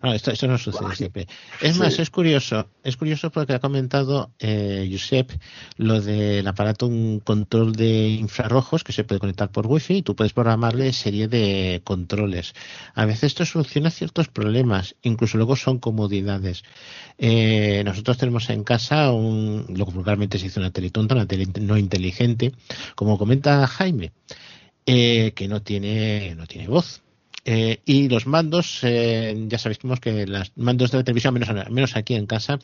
Bueno, 0.00 0.16
esto, 0.16 0.30
esto 0.30 0.46
no 0.46 0.58
sucede 0.58 0.94
siempre. 0.96 1.26
Es 1.60 1.78
más, 1.78 1.98
es 1.98 2.10
curioso, 2.10 2.68
es 2.82 2.96
curioso 2.96 3.30
porque 3.30 3.54
ha 3.54 3.60
comentado 3.60 4.30
eh, 4.38 4.88
Josep 4.90 5.30
lo 5.76 6.00
del 6.00 6.46
aparato, 6.46 6.86
un 6.86 7.20
control 7.20 7.72
de 7.72 8.08
infrarrojos 8.08 8.84
que 8.84 8.92
se 8.92 9.04
puede 9.04 9.20
conectar 9.20 9.50
por 9.50 9.66
wifi 9.66 9.98
y 9.98 10.02
tú 10.02 10.16
puedes 10.16 10.32
programarle 10.32 10.92
serie 10.92 11.28
de 11.28 11.80
controles. 11.84 12.54
A 12.94 13.04
veces 13.04 13.24
esto 13.24 13.44
soluciona 13.44 13.90
ciertos 13.90 14.28
problemas, 14.28 14.96
incluso 15.02 15.36
luego 15.36 15.56
son 15.56 15.78
comodidades. 15.78 16.64
Eh, 17.18 17.82
nosotros 17.84 18.18
tenemos 18.18 18.50
en 18.50 18.64
casa 18.64 19.12
un, 19.12 19.66
lo 19.68 19.86
que 19.86 19.92
vulgarmente 19.92 20.38
se 20.38 20.44
dice 20.44 20.60
una 20.60 20.70
tele 20.70 20.90
tonta, 20.90 21.14
una 21.14 21.26
tele 21.26 21.46
no 21.60 21.76
inteligente, 21.76 22.52
como 22.94 23.18
comenta 23.18 23.66
Jaime, 23.66 24.12
eh, 24.86 25.32
que 25.34 25.48
no 25.48 25.62
tiene, 25.62 26.34
no 26.34 26.46
tiene 26.46 26.68
voz 26.68 27.01
eh, 27.44 27.80
y 27.84 28.08
los 28.08 28.26
mandos, 28.26 28.80
eh, 28.82 29.46
ya 29.48 29.58
sabéis 29.58 29.80
que 30.00 30.26
los 30.26 30.52
mandos 30.56 30.90
de 30.90 30.98
la 30.98 31.04
televisión, 31.04 31.34
menos, 31.34 31.70
menos 31.70 31.96
aquí 31.96 32.14
en 32.14 32.26
casa, 32.26 32.58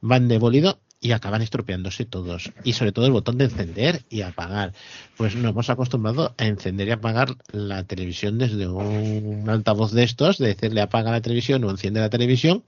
van 0.00 0.28
de 0.28 0.38
bólido 0.38 0.80
y 1.00 1.12
acaban 1.12 1.42
estropeándose 1.42 2.04
todos. 2.04 2.52
Y 2.64 2.72
sobre 2.72 2.92
todo 2.92 3.06
el 3.06 3.12
botón 3.12 3.38
de 3.38 3.44
encender 3.44 4.02
y 4.10 4.22
apagar. 4.22 4.72
Pues 5.16 5.36
nos 5.36 5.50
hemos 5.50 5.70
acostumbrado 5.70 6.34
a 6.38 6.46
encender 6.46 6.88
y 6.88 6.92
apagar 6.92 7.36
la 7.52 7.84
televisión 7.84 8.38
desde 8.38 8.66
un 8.66 9.48
altavoz 9.48 9.92
de 9.92 10.02
estos, 10.02 10.38
de 10.38 10.48
decirle 10.48 10.80
apaga 10.80 11.12
la 11.12 11.20
televisión 11.20 11.62
o 11.64 11.70
enciende 11.70 12.00
la 12.00 12.10
televisión, 12.10 12.64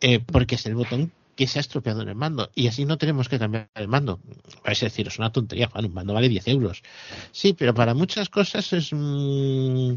eh, 0.00 0.18
porque 0.18 0.56
es 0.56 0.66
el 0.66 0.74
botón 0.74 1.12
que 1.36 1.46
se 1.46 1.58
ha 1.58 1.60
estropeado 1.60 2.02
en 2.02 2.08
el 2.08 2.14
mando 2.14 2.50
y 2.54 2.68
así 2.68 2.84
no 2.84 2.98
tenemos 2.98 3.28
que 3.28 3.38
cambiar 3.38 3.70
el 3.74 3.88
mando. 3.88 4.20
Es 4.64 4.80
decir, 4.80 5.08
es 5.08 5.18
una 5.18 5.32
tontería, 5.32 5.70
un 5.74 5.94
mando 5.94 6.14
vale 6.14 6.28
10 6.28 6.48
euros. 6.48 6.82
Sí, 7.30 7.54
pero 7.54 7.74
para 7.74 7.94
muchas 7.94 8.28
cosas 8.28 8.72
es... 8.72 8.92
Mmm, 8.92 9.94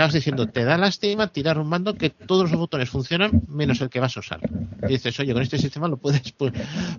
acabas 0.00 0.14
diciendo, 0.14 0.46
te 0.48 0.64
da 0.64 0.78
lástima 0.78 1.26
tirar 1.28 1.58
un 1.58 1.68
mando 1.68 1.94
que 1.94 2.08
todos 2.08 2.50
los 2.50 2.58
botones 2.58 2.88
funcionan 2.88 3.42
menos 3.48 3.80
el 3.82 3.90
que 3.90 4.00
vas 4.00 4.16
a 4.16 4.20
usar. 4.20 4.40
Y 4.84 4.92
dices, 4.92 5.18
oye, 5.20 5.34
con 5.34 5.42
este 5.42 5.58
sistema 5.58 5.88
lo 5.88 5.98
puedes 5.98 6.32
pues, 6.32 6.52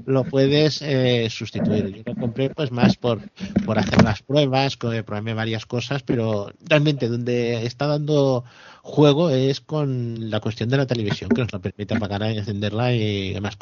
lo 0.06 0.24
puedes 0.24 0.82
eh, 0.82 1.28
sustituir. 1.30 1.88
Yo 1.88 2.04
lo 2.06 2.16
compré 2.16 2.52
pues 2.52 2.72
más 2.72 2.98
por, 2.98 3.22
por 3.66 3.80
hacer 3.80 4.04
las 4.04 4.22
pruebas, 4.22 4.78
probarme 4.78 5.34
varias 5.34 5.66
cosas, 5.66 6.04
pero 6.04 6.52
realmente 6.64 7.08
donde 7.08 7.66
está 7.66 7.88
dando 7.88 8.44
juego 8.84 9.30
es 9.30 9.62
con 9.62 10.30
la 10.30 10.40
cuestión 10.40 10.70
de 10.70 10.78
la 10.78 10.88
televisión, 10.88 11.30
que 11.30 11.42
nos 11.42 11.54
lo 11.54 11.62
permite 11.62 11.96
apagar 11.96 12.22
y 12.32 12.38
encenderla 12.38 12.94
y 12.94 13.32
además 13.32 13.56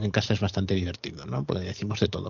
en 0.00 0.10
casa 0.10 0.34
es 0.34 0.40
bastante 0.40 0.74
divertido, 0.74 1.26
¿no? 1.26 1.44
Porque 1.44 1.64
decimos 1.64 2.00
de 2.00 2.08
todo. 2.08 2.28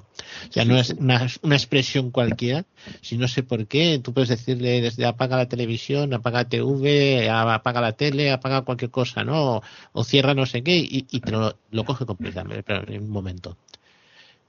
O 0.49 0.53
sea, 0.53 0.65
no 0.65 0.77
es 0.77 0.91
una, 0.91 1.27
una 1.43 1.57
expresión 1.57 2.11
cualquiera, 2.11 2.65
si 3.01 3.17
no 3.17 3.29
sé 3.29 3.43
por 3.43 3.67
qué, 3.67 4.01
tú 4.03 4.13
puedes 4.13 4.29
decirle 4.29 4.81
desde 4.81 5.07
apaga 5.07 5.37
la 5.37 5.49
televisión, 5.49 6.13
apaga 6.15 6.49
TV, 6.49 7.29
apaga 7.31 7.81
la 7.81 7.93
tele, 7.93 8.33
apaga 8.33 8.63
cualquier 8.63 8.91
cosa, 8.91 9.25
¿no? 9.25 9.63
O, 9.93 10.05
cierra 10.05 10.35
no 10.35 10.47
sé 10.47 10.63
qué 10.63 10.77
y, 10.77 11.07
y 11.11 11.21
te 11.21 11.33
lo, 11.33 11.57
lo 11.71 11.85
coge 11.85 12.05
completamente 12.05 12.65
en 12.89 13.03
un 13.03 13.11
momento 13.11 13.57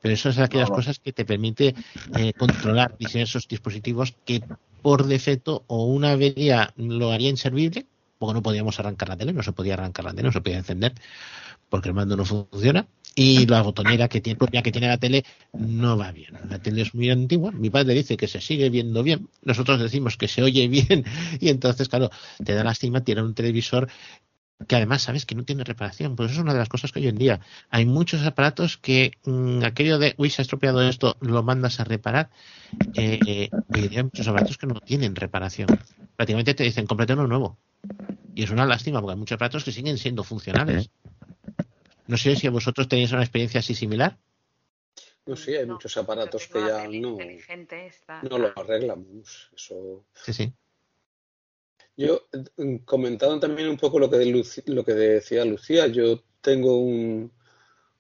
pero 0.06 0.14
eso 0.14 0.30
es 0.30 0.38
aquellas 0.38 0.70
cosas 0.70 1.00
que 1.00 1.14
te 1.14 1.26
permite 1.26 1.74
eh, 2.16 2.32
controlar, 2.34 2.96
diseñar 3.00 3.26
esos 3.26 3.48
dispositivos 3.48 4.14
que 4.24 4.40
por 4.84 5.08
defecto 5.08 5.64
o 5.66 5.86
una 5.86 6.12
avería 6.12 6.72
lo 6.78 7.12
haría 7.12 7.32
inservible, 7.32 7.88
porque 8.20 8.36
no 8.36 8.44
podíamos 8.44 8.80
arrancar 8.80 9.10
la 9.10 9.18
tele, 9.18 9.34
no 9.34 9.42
se 9.42 9.52
podía 9.52 9.74
arrancar 9.74 10.06
la 10.06 10.12
tele, 10.12 10.28
no 10.28 10.32
se 10.32 10.42
podía 10.42 10.60
encender, 10.60 10.94
porque 11.76 11.90
el 11.90 11.96
mando 11.96 12.16
no 12.16 12.24
funciona, 12.24 12.88
y 13.16 13.46
la 13.48 13.62
botonera 13.62 14.08
que 14.08 14.22
tiene, 14.22 14.38
propia 14.38 14.62
que 14.62 14.72
tiene 14.72 14.88
la 14.88 14.98
tele 14.98 15.26
no 15.52 15.98
va 15.98 16.14
bien. 16.14 16.40
La 16.50 16.58
tele 16.60 16.84
es 16.84 16.96
muy 16.96 17.10
antigua, 17.10 17.52
mi 17.52 17.70
padre 17.70 17.94
dice 17.94 18.16
que 18.16 18.30
se 18.30 18.40
sigue 18.40 18.70
viendo 18.70 19.04
bien, 19.04 19.28
nosotros 19.44 19.82
decimos 19.82 20.16
que 20.16 20.30
se 20.30 20.42
oye 20.42 20.68
bien, 20.70 21.04
y 21.42 21.50
entonces, 21.50 21.90
claro, 21.90 22.10
te 22.46 22.54
da 22.54 22.64
lástima 22.64 23.04
tirar 23.04 23.26
un 23.26 23.34
televisor 23.34 23.90
que 24.70 24.78
además 24.78 25.02
sabes 25.02 25.26
que 25.26 25.36
no 25.36 25.44
tiene 25.44 25.66
reparación. 25.66 26.16
Pues 26.16 26.32
eso 26.32 26.40
es 26.40 26.44
una 26.44 26.54
de 26.54 26.60
las 26.60 26.70
cosas 26.70 26.94
que 26.94 27.00
hoy 27.00 27.10
en 27.10 27.18
día 27.18 27.42
hay 27.70 27.86
muchos 27.86 28.26
aparatos 28.26 28.78
que 28.78 29.12
mm, 29.26 29.66
aquello 29.66 30.00
de, 30.00 30.16
uy, 30.16 30.30
se 30.30 30.42
ha 30.42 30.44
estropeado 30.44 30.82
esto, 30.82 31.18
lo 31.20 31.44
mandas 31.44 31.82
a 31.82 31.84
reparar. 31.84 32.30
Eh, 32.94 33.50
hay 33.52 34.04
muchos 34.04 34.26
aparatos 34.30 34.58
que 34.58 34.66
no 34.66 34.80
tienen 34.80 35.14
reparación. 35.14 35.68
Prácticamente 36.16 36.54
te 36.54 36.64
dicen, 36.64 36.88
cómprate 36.88 37.12
uno 37.12 37.28
nuevo. 37.28 37.58
Y 38.34 38.44
es 38.44 38.50
una 38.50 38.66
lástima 38.66 39.02
porque 39.02 39.12
hay 39.12 39.20
muchos 39.20 39.36
aparatos 39.36 39.66
que 39.66 39.74
siguen 39.74 39.98
siendo 39.98 40.24
funcionales. 40.24 40.90
No 42.08 42.18
sé 42.18 42.36
si 42.36 42.48
vosotros 42.50 42.88
tenéis 42.88 43.12
una 43.12 43.24
experiencia 43.24 43.60
así 43.60 43.74
similar. 43.74 44.18
No, 45.26 45.36
sí, 45.36 45.56
hay 45.56 45.66
muchos 45.66 45.98
aparatos 45.98 46.48
que 46.48 46.60
ya 46.60 46.88
no, 46.88 47.18
no 48.30 48.38
lo 48.38 48.54
arreglan. 48.56 49.24
Eso... 49.56 50.06
Sí, 50.14 50.34
sí. 50.34 50.54
Yo, 51.98 52.28
mm, 52.58 52.78
comentando 52.86 53.40
también 53.40 53.70
un 53.70 53.78
poco 53.78 53.98
lo 53.98 54.10
que, 54.10 54.44
lo 54.66 54.84
que 54.84 54.94
decía 54.94 55.46
Lucía, 55.46 55.88
yo 55.88 56.22
tengo 56.42 56.78
un, 56.78 57.32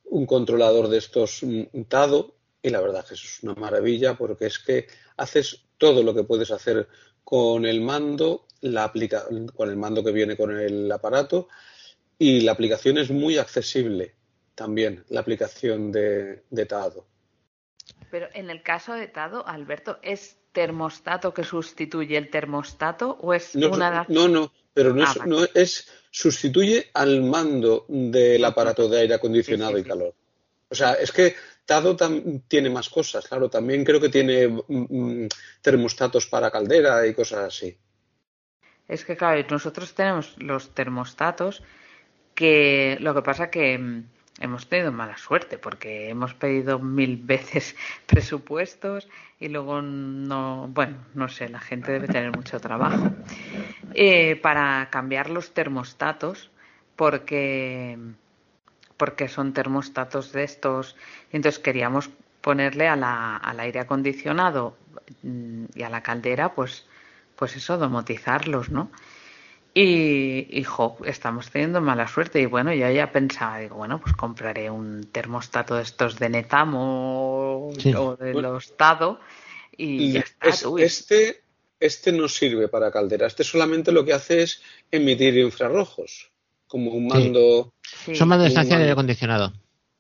un 0.03 0.26
controlador 0.26 0.88
de 0.90 0.98
estos 0.98 1.41
Tado 1.88 2.36
y 2.61 2.69
la 2.69 2.82
verdad 2.82 3.06
que 3.06 3.15
eso 3.15 3.26
es 3.26 3.44
una 3.44 3.56
maravilla 3.56 4.15
porque 4.15 4.48
es 4.48 4.60
que 4.60 4.88
haces 5.18 5.65
todo 5.77 6.03
lo 6.03 6.14
que 6.14 6.23
puedes 6.23 6.52
hacer 6.52 6.88
con 7.23 7.65
el 7.65 7.82
mando, 7.82 8.45
la 8.61 8.84
aplica 8.84 9.26
con 9.56 9.69
el 9.69 9.77
mando 9.77 10.03
que 10.03 10.11
viene 10.11 10.38
con 10.38 10.56
el 10.57 10.91
aparato 10.91 11.48
y 12.17 12.41
la 12.41 12.53
aplicación 12.53 12.97
es 12.97 13.09
muy 13.09 13.37
accesible 13.37 14.15
también, 14.55 15.03
la 15.09 15.19
aplicación 15.19 15.91
de, 15.91 16.43
de 16.49 16.65
Tado. 16.65 17.05
Pero 18.09 18.27
en 18.33 18.49
el 18.49 18.63
caso 18.63 18.93
de 18.93 19.07
Tado, 19.07 19.45
Alberto, 19.47 19.99
¿es 20.01 20.37
termostato 20.53 21.33
que 21.33 21.43
sustituye 21.43 22.17
el 22.17 22.29
termostato 22.29 23.17
o 23.21 23.33
es 23.33 23.55
no, 23.55 23.71
una 23.71 24.05
No, 24.07 24.29
no, 24.29 24.53
pero 24.73 24.93
no, 24.93 25.03
es, 25.03 25.17
ah, 25.19 25.25
no 25.25 25.45
es 25.53 25.89
sustituye 26.09 26.89
al 26.93 27.21
mando 27.23 27.85
del 27.89 28.43
aparato 28.45 28.87
de 28.87 29.01
aire 29.01 29.15
acondicionado 29.15 29.77
y 29.77 29.83
calor. 29.83 30.15
O 30.69 30.75
sea, 30.75 30.93
es 30.93 31.11
que 31.11 31.35
Tado 31.65 31.97
tiene 32.47 32.69
más 32.69 32.89
cosas, 32.89 33.27
claro, 33.27 33.49
también 33.49 33.83
creo 33.83 33.99
que 33.99 34.09
tiene 34.09 34.47
mm, 34.47 34.63
mm, 34.67 35.27
termostatos 35.61 36.27
para 36.27 36.51
caldera 36.51 37.05
y 37.05 37.13
cosas 37.13 37.39
así. 37.39 37.77
Es 38.87 39.03
que, 39.03 39.17
claro, 39.17 39.45
nosotros 39.49 39.93
tenemos 39.93 40.35
los 40.37 40.73
termostatos 40.73 41.63
que 42.35 42.97
lo 42.99 43.15
que 43.15 43.21
pasa 43.21 43.49
que 43.49 43.77
mm, 43.77 44.03
hemos 44.41 44.67
tenido 44.67 44.91
mala 44.91 45.17
suerte 45.17 45.57
porque 45.57 46.09
hemos 46.09 46.33
pedido 46.33 46.79
mil 46.79 47.17
veces 47.23 47.75
presupuestos 48.05 49.07
y 49.39 49.49
luego 49.49 49.81
no, 49.81 50.67
bueno, 50.69 50.97
no 51.13 51.29
sé, 51.29 51.49
la 51.49 51.59
gente 51.59 51.91
debe 51.91 52.07
tener 52.07 52.35
mucho 52.35 52.59
trabajo. 52.59 53.11
Eh, 53.93 54.35
para 54.37 54.89
cambiar 54.91 55.29
los 55.29 55.53
termostatos 55.53 56.51
porque 56.95 57.97
porque 58.97 59.27
son 59.27 59.51
termostatos 59.51 60.31
de 60.31 60.43
estos 60.43 60.95
entonces 61.31 61.59
queríamos 61.59 62.09
ponerle 62.41 62.87
a 62.87 62.95
la, 62.95 63.35
al 63.37 63.59
aire 63.59 63.81
acondicionado 63.81 64.77
mm, 65.23 65.65
y 65.75 65.83
a 65.83 65.89
la 65.89 66.01
caldera 66.01 66.53
pues 66.53 66.85
pues 67.35 67.55
eso 67.55 67.77
domotizarlos 67.77 68.69
no 68.69 68.89
y, 69.77 70.47
hijo, 70.57 70.97
estamos 71.03 71.52
teniendo 71.52 71.81
mala 71.81 72.07
suerte. 72.07 72.39
Y 72.39 72.45
bueno, 72.45 72.73
yo 72.73 72.89
ya 72.89 73.11
pensaba, 73.11 73.60
digo, 73.60 73.76
bueno, 73.76 73.99
pues 73.99 74.15
compraré 74.15 74.69
un 74.69 75.03
termostato 75.11 75.76
de 75.76 75.84
estos 75.84 76.18
de 76.18 76.30
Netamo 76.30 77.68
o 77.68 78.15
de 78.15 78.34
los 78.34 78.77
Tado 78.77 79.19
y, 79.77 80.14
ya 80.14 80.22
está. 80.22 80.47
este, 80.80 81.43
este 81.81 82.14
no 82.14 82.30
sirve 82.30 82.69
para 82.69 82.89
caldera. 82.89 83.27
Este 83.27 83.43
solamente 83.43 83.91
lo 83.91 84.06
que 84.06 84.14
hace 84.14 84.43
es 84.43 84.61
emitir 84.91 85.38
infrarrojos, 85.38 86.31
como 86.68 86.91
un 86.91 87.07
mando. 87.07 87.73
Son 88.14 88.30
mandos 88.30 88.45
de 88.45 88.49
estancia 88.49 88.77
de 88.77 88.84
aire 88.84 88.93
acondicionado. 88.93 89.52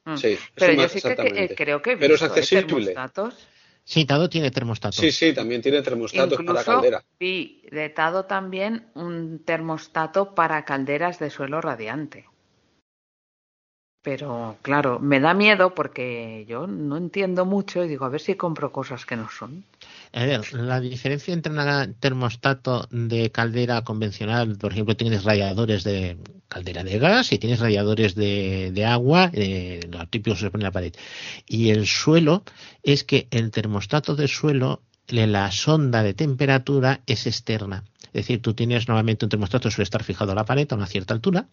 Mm. 0.05 0.15
Sí, 0.15 0.37
pero 0.53 0.71
yo 0.71 0.87
sí 0.87 1.01
que 1.01 1.11
eh, 1.11 1.53
creo 1.53 1.81
que 1.81 1.91
he 1.91 1.97
pero 1.97 2.15
es 2.15 2.21
¿eh? 2.21 2.25
accesible. 2.25 2.95
Sí, 3.85 4.03
Tado 4.05 4.27
tiene 4.27 4.49
termostato. 4.49 4.99
Sí, 4.99 5.11
sí, 5.11 5.31
también 5.33 5.61
tiene 5.61 5.83
termostatos 5.83 6.41
para 6.43 6.63
caldera. 6.63 7.03
Vi 7.19 7.61
de 7.71 7.89
Tado 7.89 8.25
también 8.25 8.87
un 8.95 9.43
termostato 9.45 10.33
para 10.33 10.65
calderas 10.65 11.19
de 11.19 11.29
suelo 11.29 11.61
radiante. 11.61 12.25
Pero 14.01 14.57
claro, 14.63 14.99
me 14.99 15.19
da 15.19 15.35
miedo 15.35 15.75
porque 15.75 16.45
yo 16.47 16.65
no 16.65 16.97
entiendo 16.97 17.45
mucho 17.45 17.83
y 17.83 17.87
digo, 17.87 18.05
a 18.05 18.09
ver 18.09 18.21
si 18.21 18.35
compro 18.35 18.71
cosas 18.71 19.05
que 19.05 19.15
no 19.15 19.29
son. 19.29 19.63
A 20.13 20.25
ver, 20.25 20.53
la 20.53 20.79
diferencia 20.79 21.33
entre 21.33 21.51
un 21.51 21.95
termostato 21.99 22.87
de 22.91 23.31
caldera 23.31 23.83
convencional, 23.83 24.57
por 24.57 24.71
ejemplo, 24.71 24.95
tienes 24.95 25.23
radiadores 25.23 25.83
de 25.83 26.17
caldera 26.47 26.83
de 26.83 26.99
gas 26.99 27.31
y 27.31 27.37
tienes 27.37 27.59
radiadores 27.59 28.15
de, 28.15 28.85
agua, 28.87 29.29
eh, 29.33 29.81
los 29.91 30.09
típicos 30.09 30.39
se 30.39 30.49
pone 30.51 30.63
en 30.63 30.67
la 30.67 30.71
pared. 30.71 30.93
Y 31.47 31.69
el 31.69 31.87
suelo 31.87 32.43
es 32.83 33.03
que 33.03 33.27
el 33.31 33.51
termostato 33.51 34.15
de 34.15 34.27
suelo, 34.27 34.81
la 35.07 35.51
sonda 35.51 36.03
de 36.03 36.13
temperatura 36.13 37.01
es 37.05 37.27
externa. 37.27 37.83
Es 38.07 38.13
decir, 38.13 38.41
tú 38.41 38.53
tienes 38.53 38.87
normalmente 38.87 39.25
un 39.25 39.29
termostato 39.29 39.69
suele 39.69 39.83
estar 39.83 40.03
fijado 40.03 40.31
a 40.31 40.35
la 40.35 40.45
pared 40.45 40.67
a 40.71 40.75
una 40.75 40.87
cierta 40.87 41.13
altura 41.13 41.47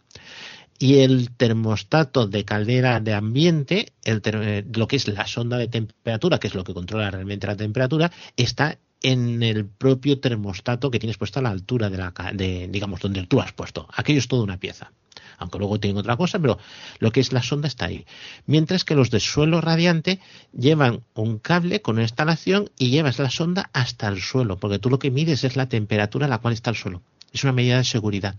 y 0.83 0.99
el 0.99 1.31
termostato 1.37 2.27
de 2.27 2.45
caldera 2.45 2.99
de 2.99 3.15
ambiente, 3.15 3.93
eh, 4.05 4.65
lo 4.75 4.89
que 4.89 4.97
es 4.97 5.07
la 5.07 5.29
sonda 5.29 5.57
de 5.57 5.69
temperatura, 5.69 6.41
que 6.41 6.49
es 6.49 6.57
lo 6.57 6.65
que 6.65 6.75
controla 6.75 7.09
realmente 7.09 7.47
la 7.47 7.55
temperatura, 7.55 8.11
está 8.37 8.79
en 9.01 9.45
el 9.45 9.65
propio 9.65 10.19
termostato 10.19 10.91
que 10.91 10.99
tienes 10.99 11.19
puesto 11.19 11.39
a 11.39 11.43
la 11.43 11.51
altura 11.51 11.89
de 11.89 11.99
la, 11.99 12.13
de, 12.35 12.67
digamos, 12.67 12.99
donde 12.99 13.25
tú 13.29 13.41
has 13.41 13.53
puesto. 13.53 13.87
Aquello 13.95 14.19
es 14.19 14.27
toda 14.27 14.43
una 14.43 14.59
pieza. 14.59 14.91
aunque 15.39 15.59
luego 15.59 15.79
tienen 15.79 15.99
otra 15.99 16.17
cosa, 16.17 16.41
pero 16.41 16.59
lo 16.99 17.13
que 17.13 17.21
es 17.21 17.33
la 17.33 17.45
sonda 17.45 17.69
está 17.69 17.87
ahí. 17.87 18.05
Mientras 18.47 18.85
que 18.85 18.97
los 18.97 19.11
de 19.11 19.21
suelo 19.21 19.61
radiante 19.61 20.19
llevan 20.53 21.05
un 21.15 21.39
cable 21.39 21.81
con 21.81 21.95
una 21.95 22.03
instalación 22.03 22.71
y 22.77 22.91
llevas 22.91 23.21
la 23.21 23.31
sonda 23.31 23.71
hasta 23.73 24.09
el 24.09 24.21
suelo, 24.21 24.57
porque 24.57 24.81
tú 24.81 24.91
lo 24.91 24.99
que 24.99 25.13
mides 25.13 25.45
es 25.45 25.55
la 25.55 25.69
temperatura 25.69 26.27
a 26.27 26.29
la 26.29 26.39
cual 26.39 26.55
está 26.55 26.71
el 26.71 26.77
suelo. 26.77 27.03
Es 27.33 27.45
una 27.45 27.53
medida 27.53 27.77
de 27.77 27.85
seguridad. 27.85 28.35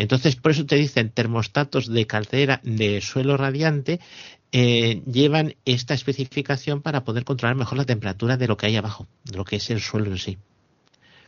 Entonces, 0.00 0.36
por 0.36 0.52
eso 0.52 0.64
te 0.64 0.76
dicen 0.76 1.10
termostatos 1.10 1.88
de 1.88 2.06
caldera 2.06 2.60
de 2.62 3.00
suelo 3.00 3.36
radiante 3.36 3.98
eh, 4.52 5.02
llevan 5.10 5.56
esta 5.64 5.92
especificación 5.92 6.82
para 6.82 7.02
poder 7.02 7.24
controlar 7.24 7.56
mejor 7.56 7.78
la 7.78 7.84
temperatura 7.84 8.36
de 8.36 8.46
lo 8.46 8.56
que 8.56 8.66
hay 8.66 8.76
abajo, 8.76 9.08
de 9.24 9.36
lo 9.36 9.44
que 9.44 9.56
es 9.56 9.70
el 9.70 9.80
suelo 9.80 10.06
en 10.06 10.18
sí. 10.18 10.38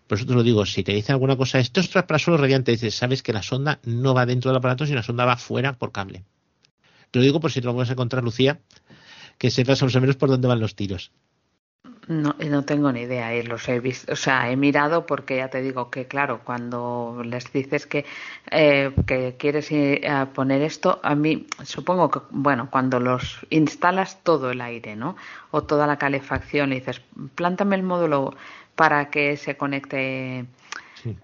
Por 0.06 0.18
eso 0.18 0.26
te 0.28 0.34
lo 0.34 0.44
digo, 0.44 0.64
si 0.66 0.84
te 0.84 0.92
dicen 0.92 1.14
alguna 1.14 1.36
cosa, 1.36 1.58
esto 1.58 1.80
es 1.80 1.88
para 1.88 2.20
suelo 2.20 2.38
radiante, 2.38 2.70
dices, 2.70 2.94
sabes 2.94 3.24
que 3.24 3.32
la 3.32 3.42
sonda 3.42 3.80
no 3.82 4.14
va 4.14 4.24
dentro 4.24 4.52
del 4.52 4.58
aparato, 4.58 4.86
sino 4.86 4.98
la 4.98 5.02
sonda 5.02 5.24
va 5.24 5.36
fuera 5.36 5.72
por 5.72 5.90
cable. 5.90 6.22
Te 7.10 7.18
lo 7.18 7.24
digo 7.24 7.40
por 7.40 7.50
si 7.50 7.60
te 7.60 7.66
lo 7.66 7.74
vas 7.74 7.88
a 7.88 7.94
encontrar, 7.94 8.22
Lucía, 8.22 8.60
que 9.36 9.50
sepas 9.50 9.82
más 9.82 9.96
o 9.96 10.00
menos 10.00 10.14
por 10.14 10.28
dónde 10.28 10.46
van 10.46 10.60
los 10.60 10.76
tiros. 10.76 11.10
No, 12.08 12.34
no 12.38 12.64
tengo 12.64 12.90
ni 12.90 13.02
idea, 13.02 13.32
eh, 13.34 13.44
los 13.44 13.68
he 13.68 13.78
visto, 13.78 14.12
o 14.12 14.16
sea, 14.16 14.50
he 14.50 14.56
mirado 14.56 15.06
porque 15.06 15.36
ya 15.36 15.48
te 15.48 15.62
digo 15.62 15.90
que, 15.90 16.06
claro, 16.06 16.40
cuando 16.44 17.22
les 17.24 17.52
dices 17.52 17.86
que, 17.86 18.04
eh, 18.50 18.92
que 19.06 19.36
quieres 19.38 19.70
ir 19.70 20.08
a 20.08 20.26
poner 20.32 20.62
esto, 20.62 20.98
a 21.04 21.14
mí 21.14 21.46
supongo 21.62 22.10
que, 22.10 22.20
bueno, 22.30 22.68
cuando 22.70 22.98
los 23.00 23.46
instalas 23.50 24.22
todo 24.24 24.50
el 24.50 24.60
aire, 24.60 24.96
¿no? 24.96 25.14
O 25.52 25.62
toda 25.62 25.86
la 25.86 25.98
calefacción, 25.98 26.72
y 26.72 26.76
dices, 26.76 27.00
plántame 27.36 27.76
el 27.76 27.82
módulo 27.84 28.34
para 28.74 29.10
que 29.10 29.36
se 29.36 29.56
conecte 29.56 30.46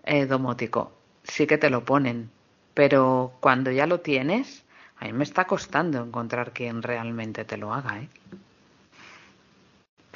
eh, 0.04 0.26
domótico, 0.26 0.92
sí 1.24 1.46
que 1.46 1.58
te 1.58 1.70
lo 1.70 1.84
ponen, 1.84 2.30
pero 2.74 3.32
cuando 3.40 3.70
ya 3.72 3.86
lo 3.86 4.00
tienes, 4.00 4.64
a 4.98 5.06
mí 5.06 5.12
me 5.14 5.24
está 5.24 5.46
costando 5.46 6.02
encontrar 6.02 6.52
quien 6.52 6.82
realmente 6.82 7.44
te 7.44 7.56
lo 7.56 7.72
haga, 7.74 8.00
¿eh? 8.00 8.08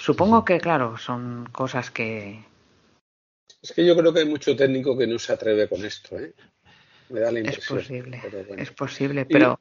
Supongo 0.01 0.47
que, 0.47 0.59
claro, 0.59 0.97
son 0.97 1.47
cosas 1.53 1.91
que. 1.91 2.43
Es 3.63 3.73
que 3.73 3.85
yo 3.85 3.95
creo 3.95 4.15
que 4.15 4.21
hay 4.21 4.27
mucho 4.27 4.57
técnico 4.57 4.97
que 4.97 5.07
no 5.07 5.19
se 5.19 5.35
atreve 5.35 5.69
con 5.69 5.85
esto, 5.85 6.19
¿eh? 6.19 6.33
Me 7.11 7.21
da 7.21 7.31
la 7.31 7.41
impresión. 7.41 7.79
Es 7.79 7.85
posible, 7.85 8.23
es 8.57 8.71
posible, 8.71 9.27
pero, 9.27 9.61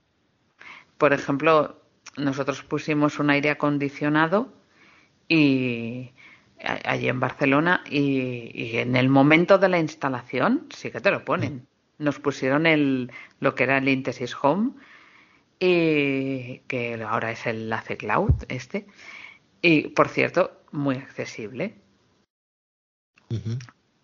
por 0.98 1.12
ejemplo, 1.12 1.82
nosotros 2.16 2.64
pusimos 2.64 3.20
un 3.20 3.32
aire 3.32 3.50
acondicionado 3.50 4.54
y 5.28 6.12
allí 6.64 7.10
en 7.10 7.20
Barcelona 7.20 7.84
y, 7.90 8.78
en 8.78 8.96
el 8.96 9.10
momento 9.10 9.58
de 9.58 9.68
la 9.68 9.80
instalación 9.80 10.68
sí 10.74 10.90
que 10.90 11.02
te 11.02 11.12
lo 11.12 11.26
ponen. 11.26 11.68
Nos 11.98 12.20
pusieron 12.20 12.66
el, 12.66 13.12
lo 13.42 13.56
que 13.56 13.64
era 13.64 13.80
el 13.80 13.90
Intesis 13.90 14.34
Home 14.42 14.72
y 15.60 16.60
que 16.60 17.04
ahora 17.04 17.32
es 17.32 17.46
el 17.46 17.70
Lace 17.70 17.98
Cloud 17.98 18.46
este 18.48 18.86
y, 19.62 19.90
por 19.90 20.10
cierto, 20.10 20.52
muy 20.72 20.96
accesible. 20.96 21.76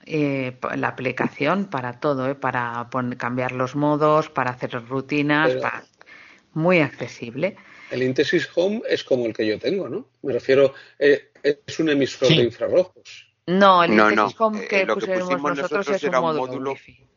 Eh, 0.06 0.58
la 0.76 0.90
aplicación 0.90 1.66
para 1.66 2.00
todo, 2.00 2.30
eh, 2.30 2.36
para 2.36 2.88
cambiar 3.18 3.54
los 3.54 3.76
modos, 3.76 4.30
para 4.30 4.52
hacer 4.52 4.72
rutinas, 4.88 5.56
muy 6.54 6.80
accesible. 6.80 7.56
El 7.92 8.04
Intesis 8.04 8.50
Home 8.56 8.82
es 8.88 9.04
como 9.04 9.26
el 9.26 9.34
que 9.34 9.48
yo 9.48 9.58
tengo, 9.60 9.90
¿no? 9.90 10.08
Me 10.22 10.34
refiero, 10.34 10.74
eh, 11.00 11.32
es 11.44 11.80
un 11.80 11.90
emisor 11.90 12.30
de 12.30 12.36
infrarrojos. 12.36 13.28
No, 13.48 13.84
el 13.84 13.94
Intesis 13.94 14.40
Home 14.40 14.68
que, 14.68 14.86
pusimos 14.86 15.42
nosotros, 15.42 15.90
es 15.90 16.04
un 16.04 16.12
módulo, 16.12 16.72
Wi-Fi. 16.72 17.08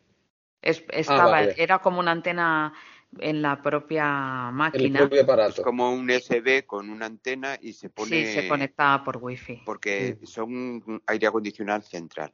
estaba, 0.62 1.38
ah, 1.38 1.48
Era 1.56 1.78
como 1.80 2.00
una 2.00 2.12
antena 2.12 2.72
en 3.18 3.42
la 3.42 3.62
propia 3.62 4.50
máquina. 4.52 5.08
Es 5.48 5.60
como 5.60 5.92
un 5.92 6.10
USB 6.10 6.64
con 6.66 6.90
una 6.90 7.06
antena 7.06 7.58
y 7.60 7.72
se 7.72 7.90
pone. 7.90 8.26
Sí, 8.26 8.32
se 8.32 8.48
conecta 8.48 9.02
por 9.04 9.18
wifi. 9.18 9.62
Porque 9.64 10.18
son 10.24 11.02
aire 11.06 11.26
acondicionado 11.26 11.82
central. 11.82 12.32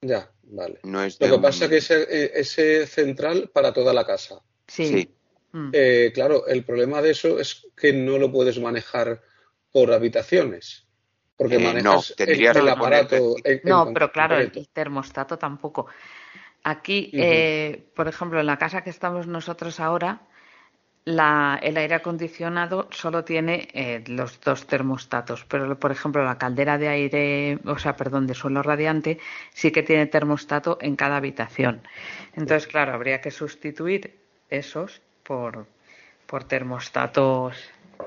Ya, 0.00 0.30
vale. 0.42 0.80
No 0.82 1.02
es 1.02 1.18
Lo 1.20 1.30
que 1.30 1.38
pasa 1.42 1.64
es 1.64 1.70
que 1.70 1.76
ese, 1.78 2.02
eh, 2.02 2.32
ese 2.34 2.86
central 2.86 3.50
para 3.52 3.72
toda 3.72 3.94
la 3.94 4.04
casa. 4.04 4.42
Sí. 4.66 5.14
Mm. 5.52 5.70
Eh, 5.72 6.10
claro, 6.12 6.46
el 6.46 6.64
problema 6.64 7.00
de 7.00 7.12
eso 7.12 7.38
es 7.38 7.66
que 7.76 7.92
no 7.92 8.18
lo 8.18 8.30
puedes 8.30 8.60
manejar 8.60 9.22
por 9.72 9.92
habitaciones. 9.92 10.86
Porque 11.36 11.56
eh, 11.56 11.58
manejas 11.58 12.14
el, 12.18 12.68
aparato. 12.68 13.36
no, 13.64 13.92
pero 13.92 14.12
claro, 14.12 14.38
el 14.38 14.68
termostato 14.68 15.36
tampoco. 15.36 15.86
Aquí, 16.64 17.10
eh, 17.12 17.84
por 17.94 18.08
ejemplo, 18.08 18.40
en 18.40 18.46
la 18.46 18.56
casa 18.56 18.82
que 18.82 18.88
estamos 18.88 19.26
nosotros 19.26 19.80
ahora, 19.80 20.22
la, 21.04 21.58
el 21.62 21.76
aire 21.76 21.96
acondicionado 21.96 22.88
solo 22.90 23.24
tiene 23.24 23.68
eh, 23.74 24.02
los 24.06 24.40
dos 24.40 24.66
termostatos, 24.66 25.44
pero 25.44 25.78
por 25.78 25.92
ejemplo 25.92 26.24
la 26.24 26.38
caldera 26.38 26.78
de 26.78 26.88
aire, 26.88 27.58
o 27.66 27.76
sea, 27.78 27.96
perdón, 27.96 28.26
de 28.26 28.34
suelo 28.34 28.62
radiante, 28.62 29.18
sí 29.52 29.70
que 29.70 29.82
tiene 29.82 30.06
termostato 30.06 30.78
en 30.80 30.96
cada 30.96 31.18
habitación. 31.18 31.82
Entonces, 32.32 32.66
claro, 32.66 32.94
habría 32.94 33.20
que 33.20 33.30
sustituir 33.30 34.18
esos 34.48 35.02
por, 35.22 35.66
por 36.26 36.44
termostatos. 36.44 37.58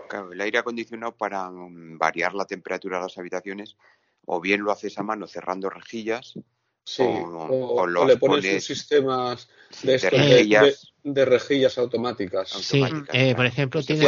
Claro, 0.10 0.32
el 0.32 0.42
aire 0.42 0.58
acondicionado 0.58 1.12
para 1.12 1.50
mm, 1.52 2.00
variar 2.00 2.34
la 2.34 2.46
temperatura 2.46 2.98
de 2.98 3.04
las 3.04 3.18
habitaciones, 3.20 3.78
o 4.26 4.42
bien 4.42 4.64
lo 4.64 4.72
haces 4.72 4.98
a 4.98 5.04
mano 5.04 5.28
cerrando 5.28 5.70
rejillas, 5.70 6.40
Sí, 6.88 7.04
o, 7.04 7.86
le 7.86 8.16
pones 8.16 8.46
sus 8.46 8.78
sistemas 8.78 9.50
de, 9.84 9.98
rejillas, 9.98 10.94
de, 11.04 11.26
rejillas 11.26 11.78
automáticas. 11.78 12.50
Sí, 12.50 12.82
eh, 13.12 13.36
por 13.36 13.46
ejemplo, 13.46 13.84
tiene 13.84 14.08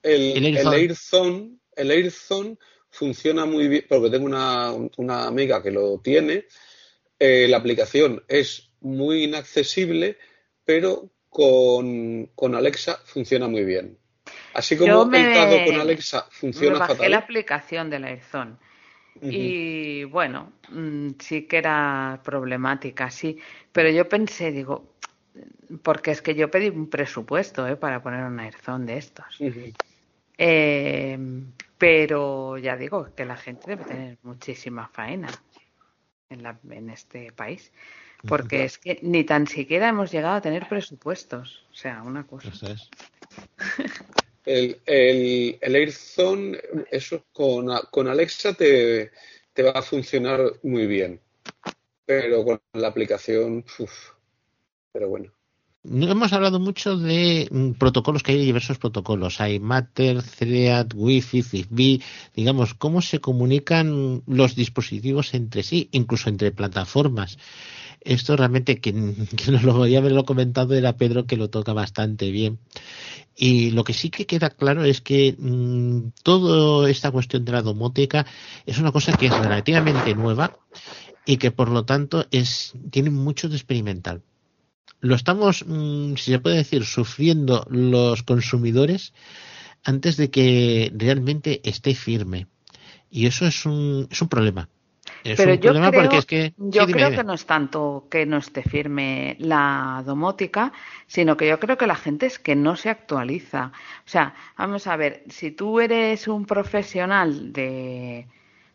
el, 0.00 0.46
el, 0.46 0.68
AirZone, 0.68 1.56
el 1.74 1.90
AirZone 1.90 2.56
funciona 2.88 3.46
muy 3.46 3.66
bien, 3.66 3.84
porque 3.88 4.10
tengo 4.10 4.26
una, 4.26 4.70
una 4.96 5.26
amiga 5.26 5.60
que 5.60 5.72
lo 5.72 5.98
tiene. 5.98 6.44
Eh, 7.18 7.48
la 7.48 7.56
aplicación 7.56 8.22
es 8.28 8.70
muy 8.78 9.24
inaccesible, 9.24 10.18
pero 10.64 11.10
con, 11.28 12.26
con 12.36 12.54
Alexa 12.54 13.00
funciona 13.04 13.48
muy 13.48 13.64
bien. 13.64 13.98
Así 14.54 14.76
como 14.76 15.04
me, 15.04 15.66
con 15.66 15.80
Alexa 15.80 16.28
funciona 16.30 16.74
me 16.74 16.78
bajé 16.78 17.08
la 17.08 17.18
aplicación 17.18 17.90
del 17.90 18.04
AirZone 18.04 18.69
y 19.22 20.04
bueno, 20.04 20.52
mm, 20.70 21.10
sí 21.18 21.42
que 21.42 21.58
era 21.58 22.20
problemática, 22.22 23.10
sí. 23.10 23.38
Pero 23.72 23.90
yo 23.90 24.08
pensé, 24.08 24.52
digo, 24.52 24.94
porque 25.82 26.10
es 26.10 26.22
que 26.22 26.34
yo 26.34 26.50
pedí 26.50 26.68
un 26.68 26.88
presupuesto 26.88 27.66
¿eh? 27.66 27.76
para 27.76 28.02
poner 28.02 28.24
un 28.24 28.40
airzón 28.40 28.86
de 28.86 28.98
estos. 28.98 29.40
Eh, 30.38 31.18
pero 31.76 32.58
ya 32.58 32.76
digo 32.76 33.14
que 33.14 33.24
la 33.24 33.36
gente 33.36 33.70
debe 33.70 33.84
tener 33.84 34.18
muchísima 34.22 34.88
faena 34.88 35.28
en, 36.28 36.42
la, 36.42 36.58
en 36.68 36.90
este 36.90 37.32
país. 37.32 37.72
Porque 38.26 38.64
es 38.64 38.78
que 38.78 38.98
ni 39.02 39.24
tan 39.24 39.46
siquiera 39.46 39.88
hemos 39.88 40.12
llegado 40.12 40.34
a 40.34 40.40
tener 40.40 40.68
presupuestos. 40.68 41.66
O 41.70 41.74
sea, 41.74 42.02
una 42.02 42.26
cosa. 42.26 42.50
El, 44.44 44.80
el, 44.86 45.58
el 45.60 45.74
AirZone, 45.74 46.58
eso 46.90 47.24
con, 47.32 47.68
con 47.90 48.08
Alexa 48.08 48.54
te, 48.54 49.10
te, 49.52 49.62
va 49.62 49.72
a 49.72 49.82
funcionar 49.82 50.40
muy 50.62 50.86
bien. 50.86 51.20
Pero 52.06 52.44
con 52.44 52.60
la 52.72 52.88
aplicación, 52.88 53.64
uff, 53.78 54.10
pero 54.92 55.08
bueno. 55.08 55.32
No 55.82 56.10
hemos 56.10 56.34
hablado 56.34 56.60
mucho 56.60 56.98
de 56.98 57.48
mm, 57.50 57.70
protocolos, 57.72 58.22
que 58.22 58.32
hay 58.32 58.44
diversos 58.44 58.78
protocolos. 58.78 59.40
Hay 59.40 59.60
Matter, 59.60 60.22
Thread, 60.22 60.88
Wi-Fi, 60.94 61.42
Zigbee. 61.42 62.02
Digamos, 62.36 62.74
cómo 62.74 63.00
se 63.00 63.20
comunican 63.20 64.22
los 64.26 64.56
dispositivos 64.56 65.32
entre 65.32 65.62
sí, 65.62 65.88
incluso 65.92 66.28
entre 66.28 66.52
plataformas. 66.52 67.38
Esto 68.00 68.36
realmente, 68.36 68.80
quien, 68.80 69.28
nos 69.50 69.62
lo 69.62 69.74
podía 69.74 69.98
haberlo 69.98 70.24
comentado 70.24 70.74
era 70.74 70.96
Pedro, 70.96 71.26
que 71.26 71.36
lo 71.36 71.50
toca 71.50 71.72
bastante 71.72 72.30
bien. 72.30 72.58
Y 73.36 73.70
lo 73.70 73.84
que 73.84 73.92
sí 73.92 74.10
que 74.10 74.26
queda 74.26 74.50
claro 74.50 74.84
es 74.84 75.00
que 75.00 75.34
mm, 75.38 76.12
toda 76.22 76.90
esta 76.90 77.10
cuestión 77.10 77.44
de 77.44 77.52
la 77.52 77.62
domótica 77.62 78.26
es 78.66 78.78
una 78.78 78.92
cosa 78.92 79.16
que 79.16 79.26
es 79.26 79.38
relativamente 79.38 80.14
nueva 80.14 80.58
y 81.24 81.36
que 81.36 81.50
por 81.50 81.70
lo 81.70 81.84
tanto 81.84 82.26
es, 82.30 82.72
tiene 82.90 83.10
mucho 83.10 83.48
de 83.48 83.56
experimental. 83.56 84.22
Lo 85.00 85.14
estamos, 85.14 85.64
mm, 85.66 86.16
si 86.16 86.32
se 86.32 86.38
puede 86.38 86.56
decir, 86.56 86.84
sufriendo 86.84 87.66
los 87.70 88.22
consumidores 88.22 89.14
antes 89.84 90.16
de 90.16 90.30
que 90.30 90.92
realmente 90.94 91.60
esté 91.68 91.94
firme. 91.94 92.46
Y 93.10 93.26
eso 93.26 93.46
es 93.46 93.64
un, 93.64 94.06
es 94.10 94.20
un 94.20 94.28
problema. 94.28 94.68
Pero 95.22 95.54
yo 95.54 95.72
creo, 95.72 96.22
que, 96.26 96.54
yo 96.56 96.86
creo 96.86 97.10
que 97.10 97.24
no 97.24 97.34
es 97.34 97.44
tanto 97.46 98.06
que 98.10 98.26
no 98.26 98.38
esté 98.38 98.62
firme 98.62 99.36
la 99.38 100.02
domótica, 100.06 100.72
sino 101.06 101.36
que 101.36 101.48
yo 101.48 101.58
creo 101.58 101.76
que 101.76 101.86
la 101.86 101.96
gente 101.96 102.26
es 102.26 102.38
que 102.38 102.56
no 102.56 102.76
se 102.76 102.90
actualiza. 102.90 103.72
O 104.06 104.08
sea, 104.08 104.34
vamos 104.56 104.86
a 104.86 104.96
ver, 104.96 105.24
si 105.28 105.50
tú 105.50 105.80
eres 105.80 106.28
un 106.28 106.46
profesional 106.46 107.52
de, 107.52 108.26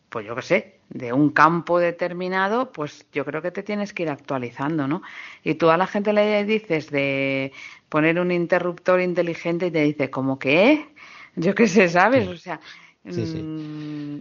pues 0.10 0.26
yo 0.26 0.36
qué 0.36 0.42
sé, 0.42 0.76
de 0.90 1.14
un 1.14 1.32
campo 1.32 1.80
determinado, 1.80 2.72
pues 2.72 3.06
yo 3.12 3.26
creo 3.26 3.42
que 3.42 3.52
te 3.52 3.64
tienes 3.64 3.94
que 3.94 4.04
ir 4.04 4.10
actualizando, 4.10 4.88
¿no? 4.88 5.02
Y 5.44 5.56
tú 5.56 5.70
a 5.70 5.78
la 5.78 5.88
gente 5.88 6.14
le 6.14 6.46
dices 6.46 6.92
de 6.92 7.52
poner 7.90 8.20
un 8.20 8.32
interruptor 8.32 9.02
inteligente 9.02 9.68
y 9.68 9.72
te 9.72 9.84
dice, 9.84 10.10
¿cómo 10.10 10.38
qué? 10.38 10.90
Yo 11.36 11.56
qué 11.56 11.68
sé, 11.68 11.90
¿sabes? 11.90 12.28
O 12.28 12.38
sea, 12.38 12.60
mm, 13.04 14.18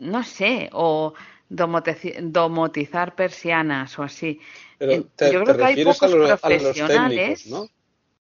no 0.00 0.22
sé, 0.22 0.68
o 0.72 1.14
domotizar 1.48 3.14
persianas 3.14 3.98
o 3.98 4.02
así. 4.02 4.40
Pero 4.78 4.92
yo 5.32 5.44
creo 5.44 5.56
que 5.56 5.64
hay 5.64 5.84
pocos 5.84 6.12
profesionales. 6.12 7.46
¿no? 7.46 7.68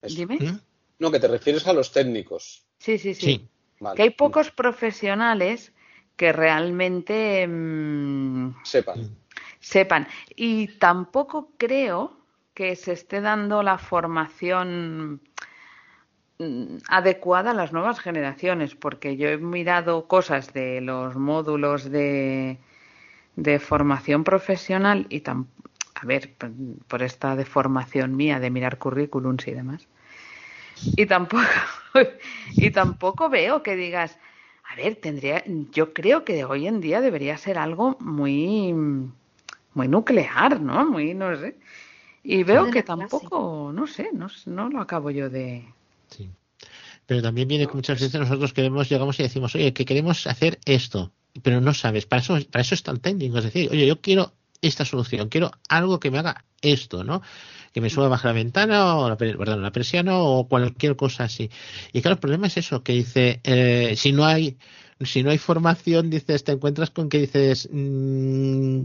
Dime. 0.03 0.39
¿Mm? 0.41 0.61
No, 0.99 1.11
que 1.11 1.21
te 1.21 1.29
refieres 1.29 1.67
a 1.67 1.73
los 1.73 1.93
técnicos. 1.93 2.65
Sí, 2.79 2.99
sí, 2.99 3.15
sí. 3.15 3.49
Que 3.97 4.03
hay 4.03 4.11
pocos 4.11 4.51
profesionales 4.51 5.73
que 6.17 6.33
realmente 6.33 7.47
mm, 7.47 8.57
sepan. 8.63 9.17
Sepan. 9.61 10.07
Y 10.37 10.69
tampoco 10.79 11.53
creo 11.57 12.19
que 12.55 12.77
se 12.77 12.93
esté 12.93 13.21
dando 13.21 13.63
la 13.63 13.79
formación 13.79 15.21
mm, 16.39 16.77
adecuada 16.89 17.51
a 17.51 17.55
las 17.55 17.73
nuevas 17.73 17.99
generaciones, 17.99 18.75
porque 18.77 19.17
yo 19.17 19.29
he 19.29 19.39
mirado 19.39 20.07
cosas 20.07 20.53
de 20.53 20.81
los 20.81 21.17
módulos 21.17 21.91
de, 21.91 22.61
de 23.37 23.59
formación 23.59 24.25
profesional 24.25 25.07
y 25.09 25.21
tan, 25.21 25.47
a 25.95 26.07
ver, 26.07 26.35
por 26.89 27.03
esta 27.03 27.37
deformación 27.37 28.17
mía 28.17 28.41
de 28.41 28.51
mirar 28.51 28.79
currículums 28.79 29.47
y 29.49 29.53
demás. 29.53 29.89
Y 30.97 31.07
tampoco, 31.07 31.45
y 32.53 32.71
tampoco 32.71 33.29
veo 33.29 33.63
que 33.63 33.77
digas, 33.77 34.19
a 34.71 34.77
ver, 34.77 34.97
tendría, 34.97 35.45
yo 35.73 35.93
creo 35.93 36.25
que 36.25 36.45
hoy 36.45 36.67
en 36.67 36.81
día 36.81 37.01
debería 37.01 37.37
ser 37.37 37.59
algo 37.59 37.97
muy, 38.01 38.73
muy 39.75 39.89
nuclear, 39.89 40.61
¿no? 40.61 40.85
Muy, 40.87 41.15
no 41.15 41.37
sé. 41.37 41.57
Y 42.23 42.43
veo 42.43 42.71
que 42.71 42.83
tampoco, 42.83 43.71
no 43.75 43.87
sé, 43.87 44.11
no, 44.13 44.29
no 44.47 44.71
lo 44.71 44.81
acabo 44.81 45.11
yo 45.11 45.29
de. 45.29 45.67
Sí. 46.09 46.31
Pero 47.07 47.21
también 47.21 47.49
viene 47.49 47.67
que 47.67 47.75
muchas 47.75 48.01
veces 48.01 48.19
nosotros 48.19 48.55
queremos, 48.55 48.89
llegamos 48.89 49.21
y 49.21 49.25
decimos, 49.25 49.55
oye, 49.55 49.75
que 49.75 49.85
queremos 49.85 50.27
hacer 50.27 50.59
esto, 50.65 51.13
pero 51.43 51.61
no 51.61 51.75
sabes, 51.75 52.07
para 52.07 52.23
eso, 52.23 52.39
para 52.51 52.63
eso 52.63 52.75
está 52.75 52.91
el 52.91 53.01
técnico, 53.01 53.39
es 53.39 53.45
decir, 53.45 53.69
oye, 53.71 53.87
yo 53.87 54.01
quiero 54.01 54.33
esta 54.63 54.85
solución, 54.85 55.29
quiero 55.29 55.51
algo 55.69 56.01
que 56.01 56.11
me 56.11 56.19
haga 56.19 56.45
esto, 56.63 57.05
¿no? 57.05 57.23
Que 57.73 57.81
me 57.81 57.91
suba 57.91 58.09
baja 58.09 58.29
la 58.29 58.35
ventana 58.35 58.97
o 58.97 59.09
la, 59.09 59.17
perdón, 59.17 59.63
la 59.63 59.73
persiana 59.73 60.19
o 60.19 60.49
cualquier 60.49 60.97
cosa 60.97 61.25
así. 61.25 61.51
Y 61.93 62.01
claro, 62.01 62.15
el 62.15 62.21
problema 62.21 62.47
es 62.47 62.57
eso, 62.57 62.83
que 62.83 62.93
dice, 62.93 63.41
eh, 63.45 63.95
si 63.97 64.13
no 64.13 64.25
hay 64.25 64.57
si 65.01 65.23
no 65.23 65.31
hay 65.31 65.39
formación, 65.39 66.09
dices, 66.09 66.45
te 66.45 66.53
encuentras 66.53 66.91
con 66.91 67.09
que 67.09 67.19
dices, 67.19 67.69
mmm, 67.71 68.85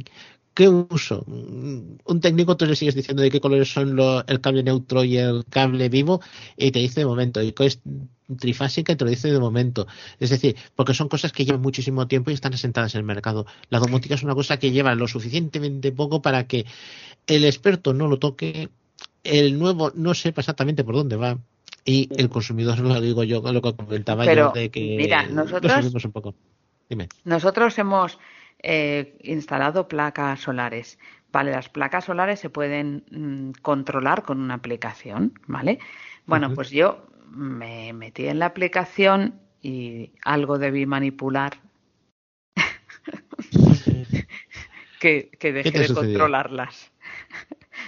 ¿qué 0.59 0.67
uso? 0.67 1.23
Un 1.25 2.19
técnico 2.19 2.57
tú 2.57 2.65
le 2.65 2.75
sigues 2.75 2.93
diciendo 2.93 3.23
de 3.23 3.31
qué 3.31 3.39
colores 3.39 3.71
son 3.71 3.97
el 4.27 4.41
cable 4.41 4.61
neutro 4.61 5.05
y 5.05 5.15
el 5.15 5.45
cable 5.49 5.87
vivo 5.87 6.19
y 6.57 6.71
te 6.71 6.79
dice 6.79 6.99
de 6.99 7.05
momento. 7.05 7.41
Y 7.41 7.55
es 7.59 7.79
trifásica 8.37 8.91
y 8.91 8.97
te 8.97 9.05
lo 9.05 9.09
dice 9.09 9.31
de 9.31 9.39
momento. 9.39 9.87
Es 10.19 10.31
decir, 10.31 10.57
porque 10.75 10.93
son 10.93 11.07
cosas 11.07 11.31
que 11.31 11.45
llevan 11.45 11.61
muchísimo 11.61 12.09
tiempo 12.09 12.29
y 12.29 12.33
están 12.33 12.53
asentadas 12.53 12.93
en 12.93 12.99
el 12.99 13.05
mercado. 13.05 13.45
La 13.69 13.79
domótica 13.79 14.15
es 14.15 14.23
una 14.23 14.35
cosa 14.35 14.59
que 14.59 14.71
lleva 14.71 14.93
lo 14.95 15.07
suficientemente 15.07 15.93
poco 15.93 16.21
para 16.21 16.45
que 16.45 16.65
el 17.25 17.45
experto 17.45 17.93
no 17.93 18.09
lo 18.09 18.19
toque, 18.19 18.67
el 19.23 19.57
nuevo 19.57 19.93
no 19.95 20.13
sepa 20.13 20.41
exactamente 20.41 20.83
por 20.83 20.95
dónde 20.95 21.15
va 21.15 21.37
y 21.85 22.09
el 22.17 22.27
consumidor, 22.27 22.79
lo 22.79 22.99
digo 22.99 23.23
yo, 23.23 23.41
lo 23.41 23.61
que 23.61 23.75
comentaba 23.77 24.25
yo 24.25 24.51
de 24.51 24.69
que 24.71 24.97
mira, 24.97 25.25
nosotros, 25.25 26.03
un 26.03 26.11
poco. 26.11 26.35
Dime. 26.89 27.07
Nosotros 27.23 27.79
hemos 27.79 28.17
eh, 28.61 29.17
instalado 29.23 29.87
placas 29.87 30.41
solares. 30.41 30.99
Vale, 31.31 31.51
las 31.51 31.69
placas 31.69 32.05
solares 32.05 32.39
se 32.39 32.49
pueden 32.49 33.03
mm, 33.11 33.61
controlar 33.61 34.23
con 34.23 34.41
una 34.41 34.55
aplicación, 34.55 35.39
¿vale? 35.47 35.79
Bueno, 36.25 36.53
pues 36.53 36.69
yo 36.69 37.07
me 37.29 37.93
metí 37.93 38.27
en 38.27 38.39
la 38.39 38.47
aplicación 38.47 39.39
y 39.61 40.11
algo 40.23 40.57
debí 40.57 40.85
manipular 40.85 41.59
que, 44.99 45.29
que 45.39 45.53
dejé 45.53 45.79
de 45.79 45.93
controlarlas. 45.93 46.91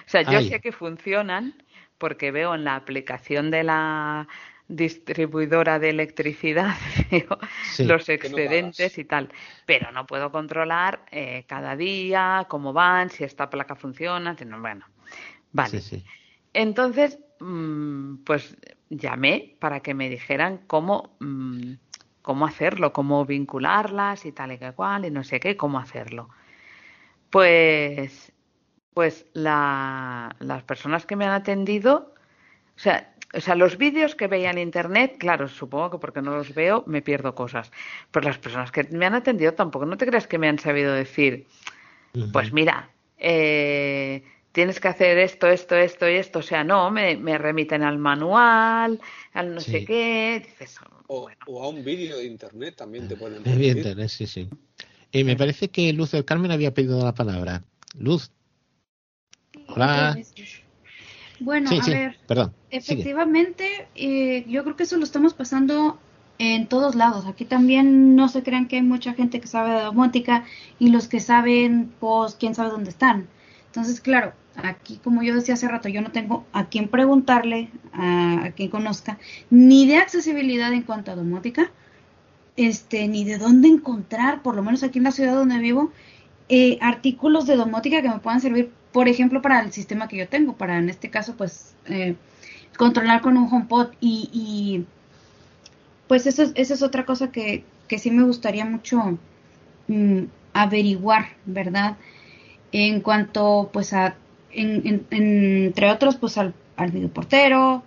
o 0.05 0.09
sea, 0.09 0.21
yo 0.21 0.41
sé 0.41 0.59
que 0.59 0.71
funcionan 0.71 1.55
porque 1.97 2.31
veo 2.31 2.55
en 2.55 2.63
la 2.63 2.75
aplicación 2.75 3.51
de 3.51 3.63
la 3.63 4.27
distribuidora 4.71 5.79
de 5.79 5.89
electricidad 5.89 6.75
los 7.79 8.09
excedentes 8.09 8.97
y 8.97 9.05
tal, 9.05 9.29
pero 9.65 9.91
no 9.91 10.07
puedo 10.07 10.31
controlar 10.31 11.05
eh, 11.11 11.43
cada 11.47 11.75
día 11.75 12.45
cómo 12.47 12.71
van, 12.71 13.09
si 13.09 13.23
esta 13.23 13.49
placa 13.49 13.75
funciona, 13.75 14.35
bueno, 14.59 14.85
vale. 15.51 15.81
Entonces, 16.53 17.19
mm, 17.39 18.23
pues 18.23 18.57
llamé 18.89 19.55
para 19.59 19.81
que 19.81 19.93
me 19.93 20.09
dijeran 20.09 20.59
cómo, 20.67 21.15
mm, 21.19 21.73
cómo 22.21 22.45
hacerlo, 22.45 22.93
cómo 22.93 23.25
vincularlas 23.25 24.25
y 24.25 24.31
tal 24.31 24.53
y 24.53 24.57
que 24.57 24.71
cual, 24.71 25.05
y 25.05 25.11
no 25.11 25.23
sé 25.23 25.39
qué, 25.39 25.57
cómo 25.57 25.79
hacerlo. 25.79 26.29
Pues, 27.29 28.31
pues 28.93 29.25
la, 29.33 30.35
las 30.39 30.63
personas 30.63 31.05
que 31.05 31.15
me 31.15 31.25
han 31.25 31.33
atendido, 31.33 32.13
o 32.75 32.79
sea, 32.79 33.10
o 33.33 33.39
sea, 33.39 33.55
los 33.55 33.77
vídeos 33.77 34.15
que 34.15 34.27
veía 34.27 34.51
en 34.51 34.57
internet, 34.57 35.15
claro, 35.17 35.47
supongo 35.47 35.91
que 35.91 35.97
porque 35.99 36.21
no 36.21 36.35
los 36.35 36.53
veo 36.53 36.83
me 36.85 37.01
pierdo 37.01 37.33
cosas. 37.33 37.71
Pero 38.11 38.27
las 38.27 38.37
personas 38.37 38.71
que 38.71 38.83
me 38.91 39.05
han 39.05 39.15
atendido 39.15 39.53
tampoco, 39.53 39.85
no 39.85 39.97
te 39.97 40.05
creas 40.05 40.27
que 40.27 40.37
me 40.37 40.49
han 40.49 40.59
sabido 40.59 40.93
decir, 40.93 41.47
pues 42.33 42.51
mira, 42.51 42.89
eh, 43.17 44.23
tienes 44.51 44.79
que 44.81 44.89
hacer 44.89 45.17
esto, 45.17 45.47
esto, 45.47 45.75
esto 45.75 46.09
y 46.09 46.15
esto. 46.15 46.39
O 46.39 46.43
sea, 46.43 46.63
no, 46.63 46.91
me, 46.91 47.37
remiten 47.37 47.83
al 47.83 47.97
manual, 47.97 48.99
al 49.33 49.55
no 49.55 49.61
sé 49.61 49.85
qué. 49.85 50.43
Dices, 50.45 50.77
o, 51.07 51.29
a 51.61 51.67
un 51.69 51.83
vídeo 51.83 52.17
de 52.17 52.25
internet 52.25 52.75
también 52.75 53.07
te 53.07 53.15
pueden 53.15 53.43
De 53.43 53.67
internet, 53.67 54.09
sí, 54.09 54.27
sí. 54.27 54.49
Y 55.13 55.23
me 55.23 55.35
parece 55.35 55.69
que 55.69 55.91
Luz 55.93 56.11
del 56.11 56.25
Carmen 56.25 56.51
había 56.51 56.73
pedido 56.73 57.03
la 57.03 57.13
palabra. 57.13 57.63
Luz. 57.97 58.31
Hola. 59.67 60.17
Bueno, 61.41 61.71
a 61.71 61.85
ver, 61.87 62.17
perdón, 62.27 62.53
efectivamente, 62.69 63.87
eh, 63.95 64.45
yo 64.47 64.63
creo 64.63 64.75
que 64.75 64.83
eso 64.83 64.95
lo 64.97 65.03
estamos 65.03 65.33
pasando 65.33 65.99
en 66.37 66.67
todos 66.67 66.93
lados. 66.93 67.25
Aquí 67.25 67.45
también 67.45 68.15
no 68.15 68.29
se 68.29 68.43
crean 68.43 68.67
que 68.67 68.75
hay 68.75 68.83
mucha 68.83 69.13
gente 69.13 69.41
que 69.41 69.47
sabe 69.47 69.73
de 69.73 69.81
domótica 69.81 70.45
y 70.77 70.89
los 70.89 71.07
que 71.07 71.19
saben, 71.19 71.91
pues, 71.99 72.35
quién 72.35 72.53
sabe 72.53 72.69
dónde 72.69 72.91
están. 72.91 73.27
Entonces, 73.65 74.01
claro, 74.01 74.33
aquí 74.55 74.99
como 75.03 75.23
yo 75.23 75.33
decía 75.33 75.55
hace 75.55 75.67
rato, 75.67 75.89
yo 75.89 76.01
no 76.01 76.11
tengo 76.11 76.45
a 76.53 76.65
quién 76.65 76.89
preguntarle, 76.89 77.69
a, 77.93 78.51
quien 78.55 78.69
conozca, 78.69 79.17
ni 79.49 79.87
de 79.87 79.97
accesibilidad 79.97 80.71
en 80.73 80.83
cuanto 80.83 81.11
a 81.11 81.15
domótica, 81.15 81.71
este, 82.55 83.07
ni 83.07 83.23
de 83.23 83.39
dónde 83.39 83.67
encontrar, 83.67 84.43
por 84.43 84.55
lo 84.55 84.61
menos 84.61 84.83
aquí 84.83 84.99
en 84.99 85.05
la 85.05 85.11
ciudad 85.11 85.33
donde 85.33 85.57
vivo, 85.57 85.91
eh, 86.49 86.77
artículos 86.81 87.47
de 87.47 87.55
domótica 87.55 88.01
que 88.03 88.09
me 88.09 88.19
puedan 88.19 88.41
servir 88.41 88.71
por 88.91 89.07
ejemplo, 89.07 89.41
para 89.41 89.61
el 89.61 89.71
sistema 89.71 90.07
que 90.07 90.17
yo 90.17 90.27
tengo, 90.27 90.53
para 90.53 90.77
en 90.77 90.89
este 90.89 91.09
caso, 91.09 91.35
pues, 91.35 91.75
eh, 91.85 92.15
controlar 92.77 93.21
con 93.21 93.37
un 93.37 93.51
HomePod 93.51 93.89
y, 93.99 94.29
y 94.33 94.85
pues 96.07 96.27
eso, 96.27 96.43
esa 96.55 96.73
es 96.73 96.81
otra 96.83 97.05
cosa 97.05 97.31
que, 97.31 97.63
que 97.87 97.99
sí 97.99 98.11
me 98.11 98.23
gustaría 98.23 98.65
mucho 98.65 99.17
mm, 99.87 100.23
averiguar, 100.53 101.27
¿verdad? 101.45 101.97
En 102.71 103.01
cuanto, 103.01 103.69
pues, 103.71 103.93
a, 103.93 104.15
entre 104.51 105.89
otros, 105.89 106.15
pues, 106.17 106.37
al, 106.37 106.53
al 106.75 106.91
videoportero, 106.91 107.83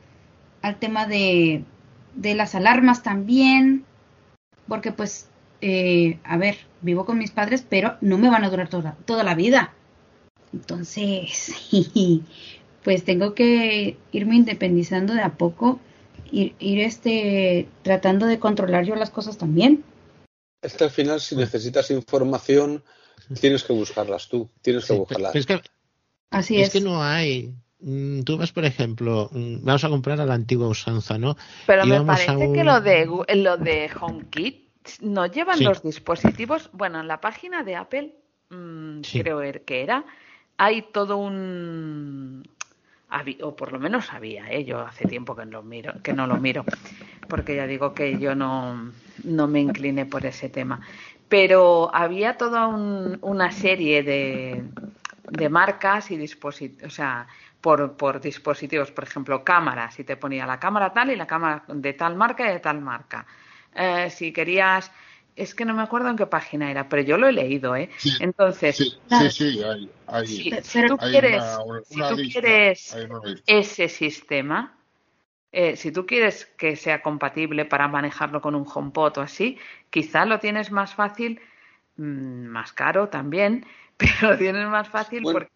al 0.62 0.76
tema 0.76 1.06
de, 1.06 1.64
de 2.14 2.34
las 2.34 2.54
alarmas 2.54 3.02
también, 3.02 3.84
porque, 4.68 4.92
pues, 4.92 5.28
eh, 5.60 6.18
a 6.24 6.36
ver, 6.36 6.56
vivo 6.82 7.04
con 7.04 7.18
mis 7.18 7.30
padres, 7.30 7.64
pero 7.68 7.96
no 8.00 8.18
me 8.18 8.30
van 8.30 8.44
a 8.44 8.50
durar 8.50 8.68
toda, 8.68 8.96
toda 9.06 9.24
la 9.24 9.34
vida. 9.34 9.72
Entonces, 10.54 11.52
pues 12.84 13.04
tengo 13.04 13.34
que 13.34 13.96
irme 14.12 14.36
independizando 14.36 15.12
de 15.12 15.22
a 15.22 15.34
poco, 15.34 15.80
ir, 16.30 16.54
ir 16.60 16.80
este, 16.80 17.68
tratando 17.82 18.26
de 18.26 18.38
controlar 18.38 18.84
yo 18.84 18.94
las 18.94 19.10
cosas 19.10 19.36
también. 19.36 19.84
Es 20.62 20.74
que 20.74 20.84
al 20.84 20.90
final, 20.90 21.20
si 21.20 21.34
necesitas 21.36 21.90
información, 21.90 22.84
tienes 23.40 23.64
que 23.64 23.72
buscarlas 23.72 24.28
tú, 24.28 24.48
tienes 24.62 24.84
que 24.86 24.94
buscarlas. 24.94 25.34
Es 25.34 25.44
que, 25.44 25.60
Así 26.30 26.60
es. 26.60 26.68
Es 26.68 26.72
que 26.72 26.80
no 26.80 27.02
hay. 27.02 27.52
Mm, 27.80 28.22
tú 28.22 28.38
vas, 28.38 28.52
por 28.52 28.64
ejemplo, 28.64 29.28
mm, 29.32 29.64
vamos 29.64 29.84
a 29.84 29.88
comprar 29.88 30.20
a 30.20 30.26
la 30.26 30.34
antigua 30.34 30.68
usanza, 30.68 31.18
¿no? 31.18 31.36
Pero 31.66 31.84
me 31.84 32.00
parece 32.02 32.52
que 32.52 32.64
lo 32.64 32.80
de, 32.80 33.06
lo 33.34 33.56
de 33.56 33.90
HomeKit 34.00 34.64
no 35.00 35.26
llevan 35.26 35.62
los 35.62 35.82
dispositivos. 35.82 36.70
Bueno, 36.72 37.00
en 37.00 37.08
la 37.08 37.20
página 37.20 37.62
de 37.62 37.76
Apple, 37.76 38.14
mm, 38.50 39.00
creo 39.12 39.42
er, 39.42 39.64
que 39.64 39.82
era, 39.82 40.04
hay 40.56 40.82
todo 40.92 41.16
un 41.16 42.44
o 43.42 43.54
por 43.54 43.72
lo 43.72 43.78
menos 43.78 44.12
había, 44.12 44.50
¿eh? 44.50 44.64
yo 44.64 44.80
hace 44.80 45.06
tiempo 45.06 45.36
que 45.36 45.46
no, 45.46 45.62
miro, 45.62 45.94
que 46.02 46.12
no 46.12 46.26
lo 46.26 46.36
miro, 46.36 46.64
porque 47.28 47.54
ya 47.54 47.66
digo 47.66 47.94
que 47.94 48.18
yo 48.18 48.34
no, 48.34 48.90
no 49.22 49.46
me 49.46 49.60
incliné 49.60 50.04
por 50.06 50.26
ese 50.26 50.48
tema. 50.48 50.80
pero 51.28 51.94
había 51.94 52.36
toda 52.36 52.66
una 52.66 53.52
serie 53.52 54.02
de, 54.02 54.64
de 55.30 55.48
marcas 55.48 56.10
y 56.10 56.16
dispositivos, 56.16 56.86
o 56.86 56.90
sea, 56.90 57.26
por, 57.60 57.96
por, 57.96 58.20
dispositivos, 58.20 58.90
por 58.90 59.04
ejemplo, 59.04 59.42
cámaras, 59.44 59.98
y 59.98 60.04
te 60.04 60.16
ponía 60.16 60.46
la 60.46 60.60
cámara 60.60 60.92
tal 60.92 61.10
y 61.10 61.16
la 61.16 61.26
cámara 61.26 61.64
de 61.68 61.92
tal 61.94 62.14
marca 62.16 62.48
y 62.48 62.52
de 62.52 62.60
tal 62.60 62.80
marca. 62.80 63.26
Eh, 63.74 64.10
si 64.10 64.32
querías, 64.32 64.92
es 65.36 65.54
que 65.54 65.64
no 65.64 65.74
me 65.74 65.82
acuerdo 65.82 66.08
en 66.08 66.16
qué 66.16 66.26
página 66.26 66.70
era, 66.70 66.88
pero 66.88 67.02
yo 67.02 67.16
lo 67.18 67.26
he 67.26 67.32
leído, 67.32 67.74
¿eh? 67.74 67.90
Entonces, 68.20 68.76
sí, 68.76 68.98
sí, 69.30 69.62
hay, 70.06 70.26
si, 70.26 70.86
tú 70.86 70.96
quieres, 70.96 71.42
si 71.88 72.00
tú 72.00 72.16
quieres 72.32 72.96
ese 73.46 73.88
sistema, 73.88 74.76
eh, 75.50 75.76
si 75.76 75.92
tú 75.92 76.06
quieres 76.06 76.46
que 76.56 76.76
sea 76.76 77.02
compatible 77.02 77.64
para 77.64 77.88
manejarlo 77.88 78.40
con 78.40 78.54
un 78.54 78.66
HomePod 78.72 79.18
o 79.18 79.20
así, 79.22 79.58
quizá 79.90 80.24
lo 80.24 80.40
tienes 80.40 80.70
más 80.70 80.94
fácil, 80.94 81.40
mm, 81.96 82.46
más 82.46 82.72
caro 82.72 83.08
también, 83.08 83.66
pero 83.96 84.32
lo 84.32 84.38
tienes 84.38 84.68
más 84.68 84.88
fácil 84.88 85.22
porque 85.22 85.50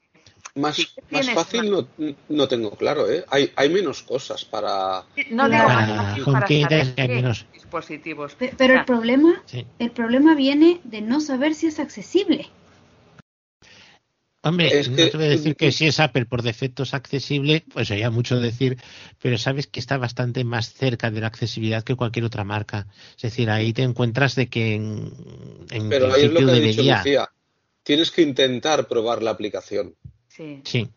más, 0.55 0.95
más 1.11 1.31
fácil 1.31 1.71
no, 1.71 1.89
no, 2.29 2.49
tengo 2.49 2.71
claro, 2.73 3.11
¿eh? 3.11 3.25
Hay, 3.29 3.53
hay 3.57 3.69
menos 3.69 4.03
cosas 4.03 4.45
para. 4.45 5.05
No 5.31 5.49
fácil 5.49 6.25
para 6.25 6.47
saber 6.47 6.95
qué 6.95 7.09
menos. 7.09 7.47
dispositivos. 7.53 8.37
Pero, 8.57 8.75
el 8.75 8.85
problema, 8.85 9.43
el 9.79 9.91
problema 9.91 10.35
viene 10.35 10.81
de 10.85 11.01
no 11.01 11.21
saber 11.21 11.55
si 11.55 11.67
es 11.67 11.79
accesible. 11.79 12.49
Hombre, 14.43 14.71
no 14.89 14.97
te 14.97 15.17
voy 15.17 15.27
a 15.27 15.31
decir 15.31 15.57
que 15.57 15.73
si 15.73 15.89
es 15.89 15.99
Apple 15.99 16.25
por 16.25 16.43
defecto 16.43 16.85
es 16.85 16.95
accesible, 16.95 17.65
pues 17.73 17.89
sería 17.89 18.11
mucho 18.11 18.39
decir, 18.39 18.79
pero 19.21 19.37
sabes 19.37 19.67
que 19.67 19.81
está 19.81 19.99
bastante 19.99 20.45
más 20.45 20.73
cerca 20.73 21.11
de 21.11 21.21
la 21.21 21.27
accesibilidad 21.27 21.83
que 21.83 21.97
cualquier 21.97 22.25
otra 22.25 22.45
marca. 22.45 22.87
Es 23.17 23.23
decir, 23.23 23.51
ahí 23.51 23.73
te 23.73 23.83
encuentras 23.83 24.37
de 24.37 24.49
que 24.49 24.75
en, 24.75 25.13
en 25.71 25.89
pero 25.89 26.15
ahí 26.15 26.27
es 26.27 26.33
lo 26.33 26.39
que 26.39 26.47
debería... 26.47 26.69
dicho 26.69 26.83
Lucía. 26.83 27.31
Tienes 27.83 28.11
que 28.11 28.23
intentar 28.23 28.87
probar 28.87 29.23
la 29.23 29.31
aplicación. 29.31 29.95
Sí. 30.65 30.89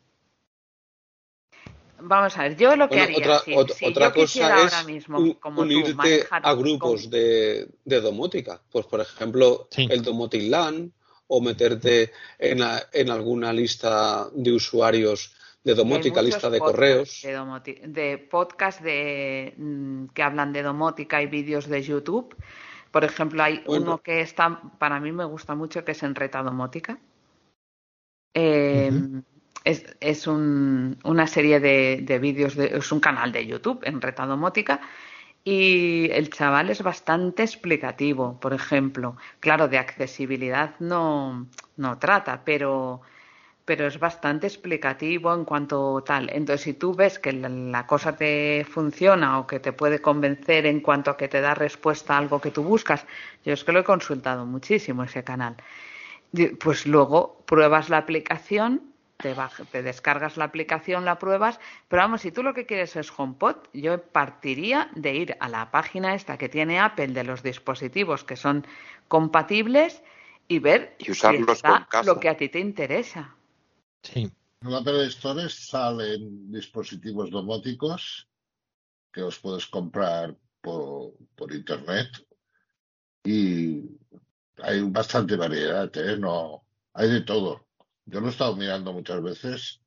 Vamos 2.03 2.37
a 2.37 2.43
ver, 2.43 2.57
yo 2.57 2.75
lo 2.75 2.89
que 2.89 2.99
haría. 2.99 3.17
Otra, 3.17 3.41
otra 3.87 4.13
cosa 4.13 4.65
es 4.65 5.07
unirte 5.43 6.27
a 6.29 6.53
grupos 6.53 7.09
de, 7.09 7.67
de, 7.85 8.01
domótica. 8.01 8.59
Pues, 8.71 8.85
por 8.87 9.01
ejemplo, 9.01 9.67
el 9.77 10.01
Domotic 10.01 10.49
LAN 10.49 10.91
o 11.27 11.41
meterte 11.41 12.11
en, 12.39 12.59
en, 12.91 13.09
alguna 13.09 13.53
lista 13.53 14.27
de 14.33 14.51
usuarios 14.51 15.33
de 15.63 15.75
domótica, 15.75 16.21
lista 16.21 16.49
de 16.49 16.59
correos. 16.59 17.21
De, 17.21 17.81
de 17.87 18.17
podcast 18.17 18.81
de, 18.81 19.53
mm, 19.57 20.07
que 20.07 20.23
hablan 20.23 20.51
de 20.53 20.63
domótica 20.63 21.21
y 21.21 21.27
vídeos 21.27 21.67
de 21.67 21.83
YouTube. 21.83 22.35
Por 22.89 23.03
ejemplo, 23.03 23.43
hay 23.43 23.63
uno 23.67 23.99
que 24.01 24.21
está, 24.21 24.59
para 24.79 24.99
mí 24.99 25.11
me 25.11 25.25
gusta 25.25 25.55
mucho, 25.55 25.85
que 25.85 25.91
es 25.91 26.03
Enreta 26.03 26.41
Domótica. 26.41 26.99
Eh, 28.33 28.91
es, 29.63 29.85
es 29.99 30.27
un, 30.27 30.97
una 31.03 31.27
serie 31.27 31.59
de, 31.59 31.99
de 32.01 32.19
vídeos, 32.19 32.57
es 32.57 32.91
un 32.91 32.99
canal 32.99 33.31
de 33.31 33.45
YouTube 33.45 33.81
en 33.83 34.01
Retadomótica 34.01 34.81
y 35.43 36.09
el 36.11 36.29
chaval 36.29 36.69
es 36.69 36.83
bastante 36.83 37.43
explicativo, 37.43 38.39
por 38.39 38.53
ejemplo. 38.53 39.17
Claro, 39.39 39.67
de 39.67 39.79
accesibilidad 39.79 40.75
no, 40.79 41.47
no 41.77 41.97
trata, 41.97 42.43
pero, 42.45 43.01
pero 43.65 43.87
es 43.87 43.99
bastante 43.99 44.47
explicativo 44.47 45.33
en 45.33 45.45
cuanto 45.45 46.03
tal. 46.05 46.29
Entonces, 46.31 46.61
si 46.61 46.73
tú 46.73 46.93
ves 46.93 47.17
que 47.17 47.33
la, 47.33 47.87
cosa 47.87 48.15
te 48.15 48.65
funciona 48.69 49.39
o 49.39 49.47
que 49.47 49.59
te 49.59 49.73
puede 49.73 49.99
convencer 50.01 50.65
en 50.67 50.79
cuanto 50.79 51.11
a 51.11 51.17
que 51.17 51.27
te 51.27 51.41
da 51.41 51.55
respuesta 51.55 52.15
a 52.15 52.17
algo 52.19 52.39
que 52.39 52.51
tú 52.51 52.63
buscas, 52.63 53.05
yo 53.43 53.53
es 53.53 53.63
que 53.63 53.71
lo 53.71 53.79
he 53.79 53.83
consultado 53.83 54.45
muchísimo 54.45 55.03
ese 55.03 55.23
canal. 55.23 55.55
Pues 56.59 56.85
luego 56.85 57.43
pruebas 57.45 57.89
la 57.89 57.97
aplicación 57.97 58.90
te, 59.21 59.83
descargas 59.83 60.37
la 60.37 60.45
aplicación, 60.45 61.05
la 61.05 61.19
pruebas, 61.19 61.59
pero 61.87 62.01
vamos, 62.01 62.21
si 62.21 62.31
tú 62.31 62.43
lo 62.43 62.53
que 62.53 62.65
quieres 62.65 62.95
es 62.95 63.11
HomePod, 63.15 63.55
yo 63.73 64.01
partiría 64.01 64.89
de 64.95 65.15
ir 65.15 65.37
a 65.39 65.49
la 65.49 65.71
página 65.71 66.15
esta 66.15 66.37
que 66.37 66.49
tiene 66.49 66.79
Apple 66.79 67.09
de 67.09 67.23
los 67.23 67.43
dispositivos 67.43 68.23
que 68.23 68.35
son 68.35 68.65
compatibles 69.07 70.03
y 70.47 70.59
ver 70.59 70.95
y 70.99 71.11
usarlos 71.11 71.59
si 71.59 71.67
está 71.67 72.03
lo 72.03 72.19
que 72.19 72.29
a 72.29 72.37
ti 72.37 72.49
te 72.49 72.59
interesa. 72.59 73.35
Sí. 74.03 74.31
En 74.61 74.73
Apple 74.73 75.05
Store 75.07 75.49
salen 75.49 76.51
dispositivos 76.51 77.31
domóticos 77.31 78.27
que 79.11 79.23
os 79.23 79.39
puedes 79.39 79.65
comprar 79.65 80.35
por, 80.61 81.13
por 81.35 81.51
internet 81.53 82.09
y 83.23 83.83
hay 84.61 84.81
bastante 84.81 85.35
variedad, 85.35 85.89
¿eh? 85.97 86.17
No, 86.17 86.63
hay 86.93 87.09
de 87.09 87.21
todo. 87.21 87.65
Yo 88.05 88.19
lo 88.19 88.27
he 88.27 88.31
estado 88.31 88.55
mirando 88.55 88.93
muchas 88.93 89.21
veces. 89.21 89.81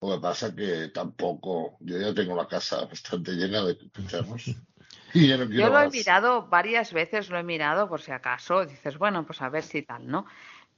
Lo 0.00 0.14
que 0.14 0.20
pasa 0.20 0.54
que 0.54 0.88
tampoco, 0.88 1.78
yo 1.80 1.98
ya 1.98 2.14
tengo 2.14 2.36
la 2.36 2.46
casa 2.46 2.84
bastante 2.90 3.32
llena 3.32 3.64
de 3.64 3.74
pinchanos. 3.74 4.54
yo, 5.14 5.70
lo 5.70 5.80
he 5.80 5.88
mirado 5.88 6.46
varias 6.48 6.92
veces, 6.92 7.30
lo 7.30 7.38
he 7.38 7.42
mirado 7.42 7.88
por 7.88 8.00
si 8.00 8.12
acaso. 8.12 8.66
Dices, 8.66 8.98
bueno, 8.98 9.24
pues 9.24 9.40
a 9.42 9.48
ver 9.48 9.62
si 9.62 9.82
tal, 9.82 10.06
¿no? 10.06 10.26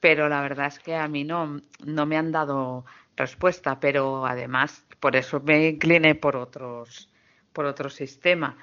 Pero 0.01 0.29
la 0.29 0.41
verdad 0.41 0.67
es 0.67 0.79
que 0.79 0.95
a 0.95 1.09
mí 1.09 1.25
no, 1.25 1.61
no 1.85 2.07
me 2.07 2.17
han 2.17 2.31
dado 2.31 2.85
respuesta, 3.17 3.81
pero 3.81 4.25
además 4.25 4.87
por 5.01 5.17
eso 5.17 5.41
me 5.41 5.71
incliné 5.71 6.15
por 6.15 6.37
otros, 6.37 7.11
por 7.53 7.65
otro 7.67 7.91
sistema. 7.91 8.57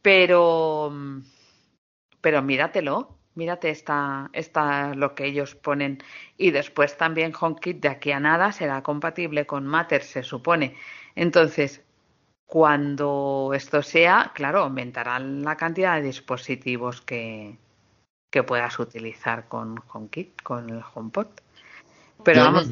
Pero, 0.00 0.90
pero 2.22 2.42
míratelo, 2.42 3.19
mírate 3.40 3.70
esta, 3.70 4.28
esta 4.34 4.94
lo 4.94 5.14
que 5.14 5.24
ellos 5.24 5.54
ponen. 5.54 6.02
Y 6.36 6.50
después 6.50 6.98
también 6.98 7.32
HomeKit 7.32 7.80
de 7.80 7.88
aquí 7.88 8.12
a 8.12 8.20
nada 8.20 8.52
será 8.52 8.82
compatible 8.82 9.46
con 9.46 9.66
Matter 9.66 10.02
se 10.02 10.22
supone. 10.22 10.76
Entonces 11.14 11.82
cuando 12.44 13.52
esto 13.54 13.80
sea 13.80 14.32
claro 14.34 14.60
aumentará 14.60 15.18
la 15.20 15.56
cantidad 15.56 15.94
de 15.96 16.02
dispositivos 16.02 17.00
que, 17.00 17.56
que 18.30 18.42
puedas 18.42 18.78
utilizar 18.78 19.48
con 19.48 19.80
HomeKit 19.90 20.42
con 20.42 20.68
el 20.68 20.82
HomePod. 20.94 21.28
Pero 22.22 22.44
vamos 22.44 22.68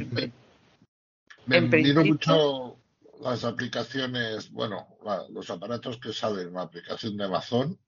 me, 1.46 1.60
me, 1.60 1.94
mucho 2.04 2.76
las 3.22 3.44
aplicaciones 3.44 4.50
bueno 4.50 4.86
los 5.30 5.48
aparatos 5.48 5.96
que 5.96 6.12
salen 6.12 6.48
en 6.48 6.54
la 6.54 6.62
aplicación 6.62 7.16
de 7.16 7.24
Amazon. 7.24 7.78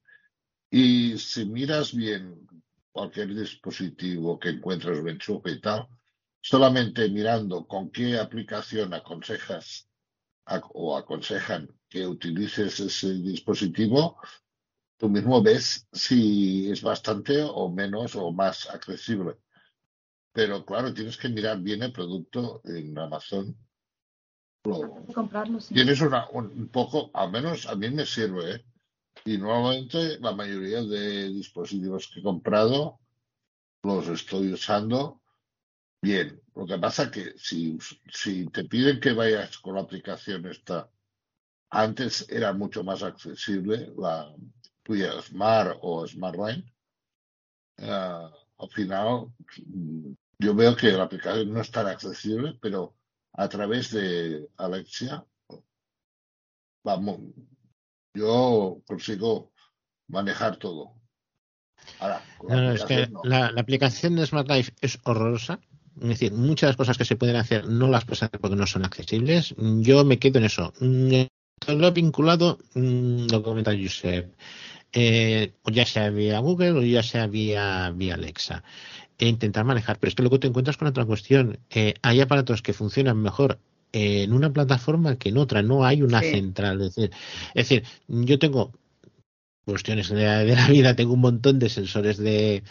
Y 0.71 1.19
si 1.19 1.45
miras 1.45 1.93
bien 1.93 2.49
cualquier 2.93 3.35
dispositivo 3.35 4.39
que 4.39 4.51
encuentres 4.51 4.99
en 4.99 5.19
y 5.45 5.61
tal, 5.61 5.89
solamente 6.41 7.09
mirando 7.09 7.67
con 7.67 7.91
qué 7.91 8.19
aplicación 8.19 8.95
aconsejas 8.95 9.89
o 10.73 10.97
aconsejan 10.97 11.69
que 11.89 12.07
utilices 12.07 12.81
ese 12.81 13.13
dispositivo, 13.15 14.21
tú 14.97 15.09
mismo 15.09 15.43
ves 15.43 15.87
si 15.93 16.71
es 16.71 16.83
bastante 16.83 17.43
o 17.43 17.71
menos 17.71 18.17
o 18.17 18.33
más 18.33 18.69
accesible. 18.71 19.37
Pero 20.33 20.65
claro, 20.65 20.95
tienes 20.95 21.17
que 21.17 21.29
mirar 21.29 21.61
bien 21.61 21.83
el 21.83 21.93
producto 21.93 22.61
en 22.65 22.97
Amazon. 22.99 23.57
Tienes 25.69 26.01
una, 26.01 26.29
un 26.31 26.69
poco, 26.69 27.11
al 27.15 27.31
menos 27.31 27.67
a 27.67 27.75
mí 27.75 27.91
me 27.91 28.07
sirve, 28.07 28.55
¿eh? 28.57 28.65
Y 29.25 29.39
nuevamente 29.39 30.19
la 30.21 30.33
mayoría 30.33 30.83
de 30.83 31.29
dispositivos 31.29 32.09
que 32.09 32.21
he 32.21 32.23
comprado 32.23 33.01
los 33.83 34.09
estoy 34.09 34.53
usando 34.53 35.21
bien. 36.03 36.41
Lo 36.55 36.67
que 36.67 36.79
pasa 36.79 37.11
que 37.11 37.35
si, 37.37 37.79
si 38.13 38.47
te 38.47 38.65
piden 38.65 39.01
que 39.01 39.13
vayas 39.13 39.59
con 39.59 39.75
la 39.75 39.83
aplicación 39.83 40.47
esta, 40.47 40.91
antes 41.71 42.29
era 42.29 42.53
mucho 42.53 42.83
más 42.83 43.03
accesible 43.03 43.93
la 43.97 44.35
tuya 44.83 45.21
Smart 45.23 45.79
o 45.83 46.07
SmartLine. 46.07 46.65
Uh, 47.79 48.29
al 48.59 48.71
final, 48.71 49.33
yo 50.39 50.55
veo 50.55 50.77
que 50.77 50.93
la 50.93 51.05
aplicación 51.05 51.53
no 51.53 51.61
es 51.61 51.71
tan 51.71 51.87
accesible, 51.87 52.59
pero 52.61 52.95
a 53.33 53.49
través 53.49 53.91
de 53.93 54.49
Alexia, 54.57 55.25
vamos, 56.85 57.21
yo 58.15 58.83
consigo 58.87 59.53
manejar 60.09 60.57
todo. 60.57 60.95
Ahora, 61.99 62.23
no, 62.49 62.73
es 62.73 62.85
que 62.85 63.09
la, 63.25 63.47
aplicación 63.57 64.17
de 64.17 64.27
Smart 64.27 64.49
Life 64.49 64.73
es 64.81 64.99
horrorosa. 65.05 65.61
Es 66.01 66.09
decir, 66.09 66.33
muchas 66.33 66.63
de 66.63 66.67
las 66.69 66.77
cosas 66.77 66.99
que 66.99 67.05
se 67.05 67.17
pueden 67.17 67.37
hacer 67.37 67.67
no 67.67 67.89
las 67.89 68.05
puedes 68.05 68.23
hacer 68.23 68.41
porque 68.41 68.57
no 68.57 68.67
son 68.67 68.85
accesibles. 68.85 69.55
Yo 69.59 70.05
me 70.05 70.19
quedo 70.19 70.39
en 70.39 70.45
eso. 70.45 70.73
Mm, 70.81 71.27
lo 71.69 71.89
he 71.89 71.91
vinculado, 71.91 72.59
mm, 72.75 73.27
lo 73.31 73.43
comenta 73.43 73.73
Josep, 73.73 74.35
eh, 74.93 75.53
ya 75.67 75.85
sea 75.85 76.11
vía 76.11 76.39
Google 76.39 76.73
o 76.73 76.83
ya 76.83 77.03
sea 77.03 77.27
vía, 77.27 77.93
vía 77.95 78.15
Alexa. 78.15 78.63
E 79.19 79.29
intentar 79.29 79.65
manejar. 79.65 79.99
Pero 79.99 80.09
es 80.09 80.15
que 80.15 80.23
luego 80.23 80.41
te 80.41 80.47
encuentras 80.47 80.77
con 80.77 80.89
otra 80.89 81.05
cuestión. 81.05 81.59
Eh, 81.69 81.95
hay 82.03 82.21
aparatos 82.21 82.63
que 82.63 82.73
funcionan 82.73 83.19
mejor 83.19 83.59
en 83.93 84.33
una 84.33 84.53
plataforma 84.53 85.17
que 85.17 85.31
en 85.31 85.39
otra, 85.39 85.63
no 85.63 85.85
hay 85.85 86.03
una 86.03 86.21
central. 86.21 86.81
Es 86.81 86.95
decir, 86.95 87.11
es 87.55 87.69
decir, 87.69 87.85
yo 88.09 88.39
tengo 88.39 88.73
cuestiones 89.65 90.09
de 90.09 90.25
la, 90.25 90.39
de 90.39 90.57
la 90.57 90.69
vida 90.69 90.97
tengo 90.97 91.15
un 91.15 91.21
montón 91.21 91.59
de 91.59 91.69
sensores 91.69 92.19
de, 92.19 92.63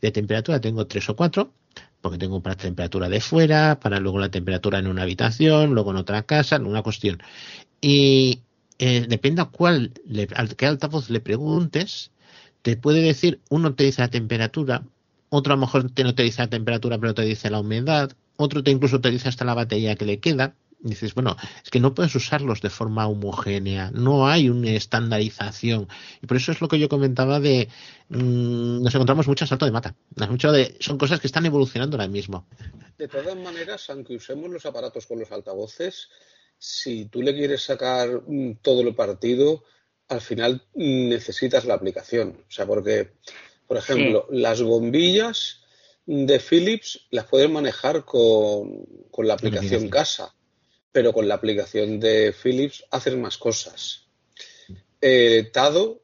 de 0.00 0.10
temperatura, 0.10 0.60
tengo 0.60 0.86
tres 0.86 1.08
o 1.08 1.16
cuatro, 1.16 1.52
porque 2.00 2.18
tengo 2.18 2.42
para 2.42 2.56
temperatura 2.56 3.08
de 3.08 3.20
fuera, 3.20 3.78
para 3.80 4.00
luego 4.00 4.18
la 4.18 4.30
temperatura 4.30 4.78
en 4.78 4.86
una 4.86 5.02
habitación, 5.02 5.74
luego 5.74 5.90
en 5.90 5.98
otra 5.98 6.22
casa, 6.22 6.56
en 6.56 6.66
una 6.66 6.82
cuestión. 6.82 7.22
Y 7.80 8.40
eh, 8.78 9.06
depende 9.08 9.42
a 9.42 9.46
cuál, 9.46 9.92
le, 10.06 10.28
al 10.34 10.56
qué 10.56 10.66
altavoz 10.66 11.10
le 11.10 11.20
preguntes, 11.20 12.10
te 12.62 12.76
puede 12.76 13.02
decir, 13.02 13.40
uno 13.50 13.74
te 13.74 13.84
dice 13.84 14.02
la 14.02 14.08
temperatura, 14.08 14.82
otro 15.30 15.52
a 15.52 15.56
lo 15.56 15.60
mejor 15.60 15.90
te 15.90 16.04
no 16.04 16.14
te 16.14 16.22
dice 16.22 16.42
la 16.42 16.48
temperatura, 16.48 16.98
pero 16.98 17.14
te 17.14 17.22
dice 17.22 17.50
la 17.50 17.60
humedad, 17.60 18.12
otro 18.36 18.62
te 18.62 18.70
incluso 18.70 19.00
te 19.00 19.10
dice 19.10 19.28
hasta 19.28 19.44
la 19.44 19.54
batería 19.54 19.96
que 19.96 20.06
le 20.06 20.20
queda. 20.20 20.54
Dices, 20.80 21.14
bueno, 21.14 21.36
es 21.64 21.70
que 21.70 21.80
no 21.80 21.92
puedes 21.92 22.14
usarlos 22.14 22.60
de 22.60 22.70
forma 22.70 23.08
homogénea, 23.08 23.90
no 23.92 24.28
hay 24.28 24.48
una 24.48 24.70
estandarización. 24.70 25.88
Y 26.22 26.26
por 26.26 26.36
eso 26.36 26.52
es 26.52 26.60
lo 26.60 26.68
que 26.68 26.78
yo 26.78 26.88
comentaba 26.88 27.40
de, 27.40 27.68
mmm, 28.08 28.82
nos 28.82 28.94
encontramos 28.94 29.26
mucho 29.26 29.46
salto 29.46 29.66
de 29.66 29.72
mata. 29.72 29.96
Mucho 30.30 30.52
de, 30.52 30.76
son 30.78 30.96
cosas 30.96 31.20
que 31.20 31.26
están 31.26 31.46
evolucionando 31.46 31.96
ahora 31.96 32.08
mismo. 32.08 32.46
De 32.96 33.08
todas 33.08 33.36
maneras, 33.36 33.90
aunque 33.90 34.14
usemos 34.14 34.50
los 34.50 34.66
aparatos 34.66 35.06
con 35.06 35.18
los 35.18 35.32
altavoces, 35.32 36.08
si 36.58 37.06
tú 37.06 37.22
le 37.22 37.34
quieres 37.34 37.62
sacar 37.62 38.22
mm, 38.26 38.58
todo 38.62 38.82
el 38.82 38.94
partido, 38.94 39.64
al 40.08 40.20
final 40.20 40.62
necesitas 40.74 41.64
la 41.64 41.74
aplicación. 41.74 42.44
O 42.48 42.50
sea, 42.50 42.66
porque, 42.66 43.12
por 43.66 43.76
ejemplo, 43.76 44.26
sí. 44.30 44.36
las 44.36 44.62
bombillas 44.62 45.62
de 46.06 46.40
Philips 46.40 47.06
las 47.10 47.26
puedes 47.26 47.50
manejar 47.50 48.04
con, 48.04 48.86
con 49.10 49.26
la 49.26 49.34
aplicación 49.34 49.88
casa, 49.88 50.34
pero 50.92 51.12
con 51.12 51.28
la 51.28 51.34
aplicación 51.34 52.00
de 52.00 52.32
Philips 52.32 52.84
haces 52.90 53.16
más 53.16 53.38
cosas. 53.38 54.06
Eh, 55.00 55.50
Tado 55.52 56.02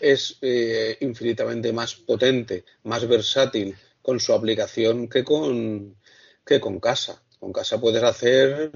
es 0.00 0.38
eh, 0.42 0.96
infinitamente 1.00 1.72
más 1.72 1.94
potente, 1.94 2.64
más 2.82 3.06
versátil 3.06 3.74
con 4.02 4.20
su 4.20 4.32
aplicación 4.32 5.08
que 5.08 5.24
con, 5.24 5.96
que 6.44 6.60
con 6.60 6.78
casa. 6.80 7.22
Con 7.38 7.52
casa 7.52 7.80
puedes 7.80 8.02
hacer 8.02 8.70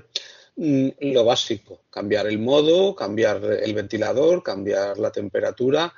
mm, 0.56 0.89
lo 1.12 1.24
básico, 1.24 1.82
cambiar 1.90 2.26
el 2.26 2.39
modo, 2.39 2.94
cambiar 2.94 3.44
el 3.62 3.74
ventilador, 3.74 4.43
cambiar 4.43 4.98
la 4.98 5.12
temperatura 5.12 5.93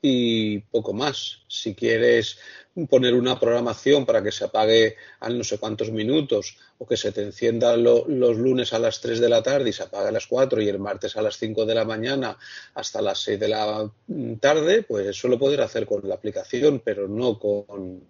y 0.00 0.58
poco 0.58 0.92
más. 0.92 1.42
Si 1.48 1.74
quieres 1.74 2.38
poner 2.84 3.14
una 3.14 3.40
programación 3.40 4.04
para 4.04 4.22
que 4.22 4.30
se 4.30 4.44
apague 4.44 4.96
a 5.20 5.30
no 5.30 5.42
sé 5.42 5.58
cuántos 5.58 5.90
minutos 5.90 6.58
o 6.78 6.86
que 6.86 6.98
se 6.98 7.12
te 7.12 7.22
encienda 7.22 7.74
lo, 7.76 8.06
los 8.06 8.36
lunes 8.36 8.74
a 8.74 8.78
las 8.78 9.00
3 9.00 9.18
de 9.20 9.28
la 9.30 9.42
tarde 9.42 9.70
y 9.70 9.72
se 9.72 9.84
apague 9.84 10.08
a 10.08 10.12
las 10.12 10.26
4 10.26 10.60
y 10.60 10.68
el 10.68 10.78
martes 10.78 11.16
a 11.16 11.22
las 11.22 11.38
5 11.38 11.64
de 11.64 11.74
la 11.74 11.86
mañana 11.86 12.36
hasta 12.74 13.00
las 13.00 13.20
6 13.20 13.40
de 13.40 13.48
la 13.48 13.90
tarde, 14.40 14.82
pues 14.82 15.06
eso 15.06 15.28
lo 15.28 15.38
puedes 15.38 15.58
hacer 15.58 15.86
con 15.86 16.06
la 16.06 16.16
aplicación, 16.16 16.82
pero 16.84 17.08
no 17.08 17.38
con, 17.38 18.02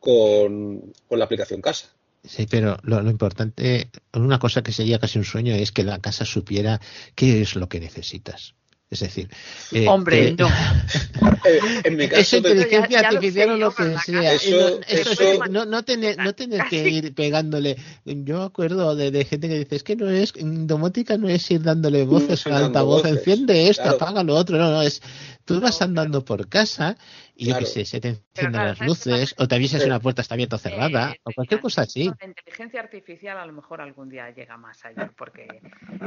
con, 0.00 0.92
con 1.06 1.18
la 1.18 1.24
aplicación 1.24 1.60
casa. 1.60 1.88
Sí, 2.24 2.46
pero 2.50 2.78
lo, 2.82 3.00
lo, 3.00 3.10
importante, 3.10 3.90
una 4.12 4.38
cosa 4.38 4.62
que 4.62 4.72
sería 4.72 4.98
casi 4.98 5.18
un 5.18 5.24
sueño 5.24 5.54
es 5.54 5.72
que 5.72 5.84
la 5.84 6.00
casa 6.00 6.26
supiera 6.26 6.80
qué 7.14 7.40
es 7.40 7.54
lo 7.56 7.68
que 7.68 7.80
necesitas. 7.80 8.54
Es 8.90 8.98
decir, 8.98 9.28
eh, 9.70 9.86
hombre, 9.86 10.28
eh, 10.30 10.36
no. 10.36 10.48
eh, 11.44 11.60
en 11.84 11.96
mi 11.96 12.08
caso, 12.08 12.22
esa 12.22 12.36
inteligencia 12.38 12.88
ya, 12.88 13.02
ya 13.02 13.08
artificial 13.08 13.50
o 13.50 13.56
lo 13.56 13.72
que 13.72 13.96
sea. 13.98 14.32
Eso, 14.32 14.80
eso, 14.88 15.12
eso, 15.12 15.46
no, 15.48 15.64
no, 15.64 15.84
tener, 15.84 16.18
no 16.18 16.34
tener 16.34 16.64
que 16.68 16.88
ir 16.88 17.14
pegándole. 17.14 17.76
Yo 18.04 18.42
acuerdo 18.42 18.96
de, 18.96 19.12
de, 19.12 19.24
gente 19.24 19.48
que 19.48 19.60
dice: 19.60 19.76
es 19.76 19.84
que 19.84 19.94
no 19.94 20.10
es, 20.10 20.34
domótica 20.36 21.16
no 21.18 21.28
es 21.28 21.48
ir 21.52 21.62
dándole 21.62 22.04
voces 22.04 22.44
al 22.48 22.64
altavoz, 22.64 23.02
voces, 23.02 23.18
enciende 23.18 23.68
esto, 23.68 23.84
claro. 23.84 23.96
apaga 23.96 24.24
lo 24.24 24.34
otro. 24.34 24.58
No, 24.58 24.72
no, 24.72 24.82
es 24.82 25.00
tú 25.44 25.60
vas 25.60 25.80
andando 25.82 26.24
por 26.24 26.48
casa 26.48 26.96
y 27.36 27.44
claro. 27.44 27.60
yo 27.60 27.66
qué 27.66 27.72
sé, 27.72 27.84
se 27.84 28.00
te 28.00 28.08
encienden 28.08 28.52
claro, 28.52 28.68
las 28.70 28.80
luces, 28.80 29.34
o 29.38 29.46
te 29.46 29.54
avisas 29.54 29.82
si 29.82 29.86
una 29.86 30.00
puerta 30.00 30.22
está 30.22 30.34
abierta 30.34 30.56
o 30.56 30.58
cerrada, 30.58 31.14
o 31.22 31.30
cualquier 31.32 31.60
cosa 31.60 31.82
así. 31.82 32.10
La 32.20 32.26
inteligencia 32.26 32.80
artificial 32.80 33.38
a 33.38 33.46
lo 33.46 33.52
mejor 33.52 33.80
algún 33.80 34.08
día 34.08 34.30
llega 34.30 34.56
más 34.56 34.84
allá, 34.84 35.12
porque. 35.16 35.46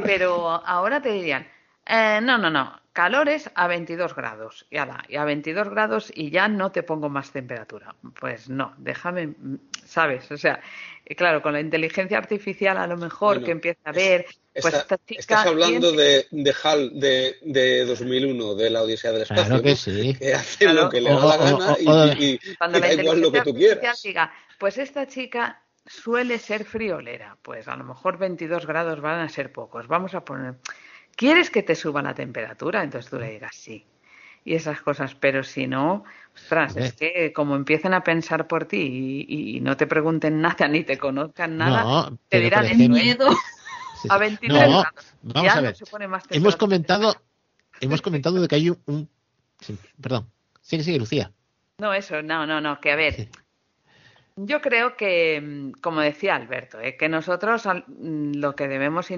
Pero 0.03 0.49
ahora 0.65 1.01
te 1.01 1.13
dirían 1.13 1.47
eh, 1.85 2.19
no, 2.21 2.37
no, 2.37 2.49
no. 2.49 2.79
Calores 2.93 3.49
a 3.55 3.67
22 3.67 4.15
grados. 4.15 4.67
Y, 4.69 4.77
ala, 4.77 5.03
y 5.09 5.15
a 5.15 5.25
22 5.25 5.69
grados 5.69 6.11
y 6.13 6.29
ya 6.29 6.47
no 6.47 6.71
te 6.71 6.83
pongo 6.83 7.09
más 7.09 7.31
temperatura. 7.31 7.95
Pues 8.19 8.49
no, 8.49 8.75
déjame, 8.77 9.33
¿sabes? 9.83 10.31
O 10.31 10.37
sea, 10.37 10.61
claro, 11.17 11.41
con 11.41 11.53
la 11.53 11.59
inteligencia 11.59 12.19
artificial 12.19 12.77
a 12.77 12.85
lo 12.85 12.97
mejor 12.97 13.37
bueno, 13.37 13.45
que 13.45 13.51
empieza 13.51 13.81
a 13.85 13.91
ver. 13.91 14.25
Pues 14.53 14.65
está, 14.65 14.77
esta 14.79 14.97
chica 14.97 15.19
estás 15.19 15.45
hablando 15.47 15.91
de, 15.91 16.27
de 16.29 16.55
HAL 16.63 16.99
de, 16.99 17.37
de 17.41 17.85
2001, 17.85 18.53
de 18.53 18.69
la 18.69 18.83
Odisea 18.83 19.11
del 19.11 19.23
Espacio. 19.23 19.45
Claro 19.45 19.63
que 19.63 19.75
sí. 19.75 20.13
Que 20.13 20.35
hace 20.35 20.65
claro. 20.65 20.83
lo 20.83 20.89
que 20.89 21.01
le 21.01 21.09
da 21.09 21.25
la 21.25 21.37
gana 21.37 21.73
o, 21.73 21.73
o, 21.73 22.07
y, 22.13 22.23
y, 22.23 22.39
y 22.39 22.79
da 22.79 22.93
igual 22.93 23.21
lo 23.21 23.31
que 23.31 23.41
tú 23.41 23.55
quieras. 23.55 24.03
Diga, 24.03 24.31
pues 24.59 24.77
esta 24.77 25.07
chica 25.07 25.63
suele 25.87 26.37
ser 26.37 26.63
friolera. 26.63 27.37
Pues 27.41 27.67
a 27.67 27.75
lo 27.75 27.83
mejor 27.83 28.19
22 28.19 28.67
grados 28.67 29.01
van 29.01 29.21
a 29.21 29.29
ser 29.29 29.51
pocos. 29.51 29.87
Vamos 29.87 30.13
a 30.13 30.23
poner 30.23 30.55
¿Quieres 31.15 31.49
que 31.49 31.63
te 31.63 31.75
suba 31.75 32.01
la 32.01 32.13
temperatura? 32.13 32.83
Entonces 32.83 33.09
tú 33.09 33.19
le 33.19 33.31
digas 33.31 33.55
sí. 33.55 33.85
Y 34.45 34.55
esas 34.55 34.81
cosas, 34.81 35.15
pero 35.15 35.43
si 35.43 35.67
no, 35.67 36.03
ostras, 36.35 36.75
es 36.75 36.93
que 36.93 37.31
como 37.31 37.55
empiecen 37.55 37.93
a 37.93 38.03
pensar 38.03 38.45
por 38.45 38.65
ti 38.65 39.25
y, 39.27 39.55
y, 39.57 39.61
no 39.61 39.77
te 39.77 39.87
pregunten 39.87 40.41
nada 40.41 40.67
ni 40.67 40.83
te 40.83 40.97
conozcan 40.97 41.57
nada, 41.57 41.83
no, 41.83 42.19
te 42.27 42.41
dirán 42.41 42.65
el 42.65 42.89
miedo 42.89 43.29
sí. 44.01 44.09
a 44.11 44.17
23 44.17 44.51
no, 44.51 44.67
grados. 44.67 45.15
Vamos 45.21 45.43
ya 45.43 45.57
a 45.57 45.61
ver. 45.61 45.71
No 45.71 45.75
se 45.77 45.85
pone 45.85 46.07
más 46.09 46.23
hemos 46.29 46.57
comentado, 46.57 47.15
hemos 47.79 48.01
comentado 48.01 48.41
de 48.41 48.47
que 48.49 48.55
hay 48.55 48.69
un, 48.69 48.79
un... 48.87 49.09
Sí, 49.61 49.77
perdón, 50.01 50.29
sigue, 50.59 50.83
sigue, 50.83 50.99
Lucía. 50.99 51.31
No, 51.77 51.93
eso, 51.93 52.21
no, 52.21 52.45
no, 52.45 52.59
no, 52.59 52.81
que 52.81 52.91
a 52.91 52.97
ver, 52.97 53.13
sí. 53.13 53.29
yo 54.35 54.61
creo 54.61 54.97
que, 54.97 55.71
como 55.79 56.01
decía 56.01 56.35
Alberto, 56.35 56.81
eh, 56.81 56.97
que 56.97 57.07
nosotros 57.07 57.63
lo 57.97 58.55
que 58.55 58.67
debemos 58.67 59.09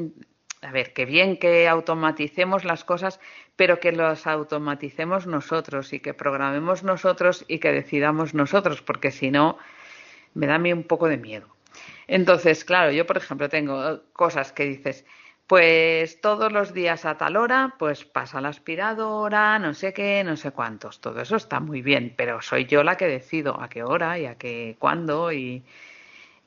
a 0.66 0.72
ver, 0.72 0.94
que 0.94 1.06
bien 1.06 1.38
que 1.38 1.68
automaticemos 1.68 2.66
las 2.66 2.84
cosas, 2.84 3.20
pero 3.56 3.80
que 3.80 3.92
las 3.92 4.26
automaticemos 4.26 5.28
nosotros 5.28 5.94
y 5.94 6.00
que 6.00 6.14
programemos 6.14 6.84
nosotros 6.84 7.46
y 7.48 7.60
que 7.60 7.72
decidamos 7.72 8.34
nosotros, 8.34 8.82
porque 8.82 9.12
si 9.12 9.30
no, 9.30 9.58
me 10.34 10.48
da 10.48 10.56
a 10.56 10.60
mí 10.60 10.74
un 10.74 10.84
poco 10.84 11.08
de 11.08 11.18
miedo. 11.18 11.48
Entonces, 12.08 12.66
claro, 12.66 12.92
yo, 12.92 13.06
por 13.06 13.18
ejemplo, 13.18 13.48
tengo 13.48 14.02
cosas 14.14 14.52
que 14.52 14.66
dices, 14.66 15.06
pues 15.48 16.20
todos 16.20 16.52
los 16.52 16.74
días 16.74 17.06
a 17.06 17.18
tal 17.18 17.38
hora, 17.38 17.76
pues 17.78 18.04
pasa 18.04 18.42
la 18.42 18.50
aspiradora, 18.50 19.60
no 19.60 19.74
sé 19.76 19.94
qué, 19.94 20.24
no 20.24 20.36
sé 20.36 20.52
cuántos. 20.52 21.00
Todo 21.00 21.22
eso 21.22 21.36
está 21.36 21.60
muy 21.60 21.84
bien, 21.84 22.14
pero 22.18 22.42
soy 22.42 22.66
yo 22.66 22.84
la 22.84 22.98
que 22.98 23.08
decido 23.08 23.62
a 23.62 23.70
qué 23.70 23.84
hora 23.84 24.18
y 24.18 24.26
a 24.26 24.36
qué 24.38 24.78
cuándo 24.80 25.32
y, 25.32 25.64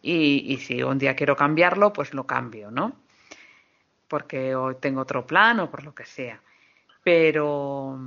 y, 0.03 0.45
y 0.53 0.57
si 0.59 0.82
un 0.82 0.99
día 0.99 1.15
quiero 1.15 1.36
cambiarlo, 1.36 1.93
pues 1.93 2.15
lo 2.15 2.27
cambio, 2.27 2.70
¿no? 2.73 2.97
Porque 4.09 4.55
hoy 4.55 4.76
tengo 4.80 5.02
otro 5.02 5.26
plan 5.26 5.60
o 5.60 5.70
por 5.70 5.85
lo 5.85 5.94
que 5.94 6.05
sea. 6.05 6.40
Pero 7.05 7.98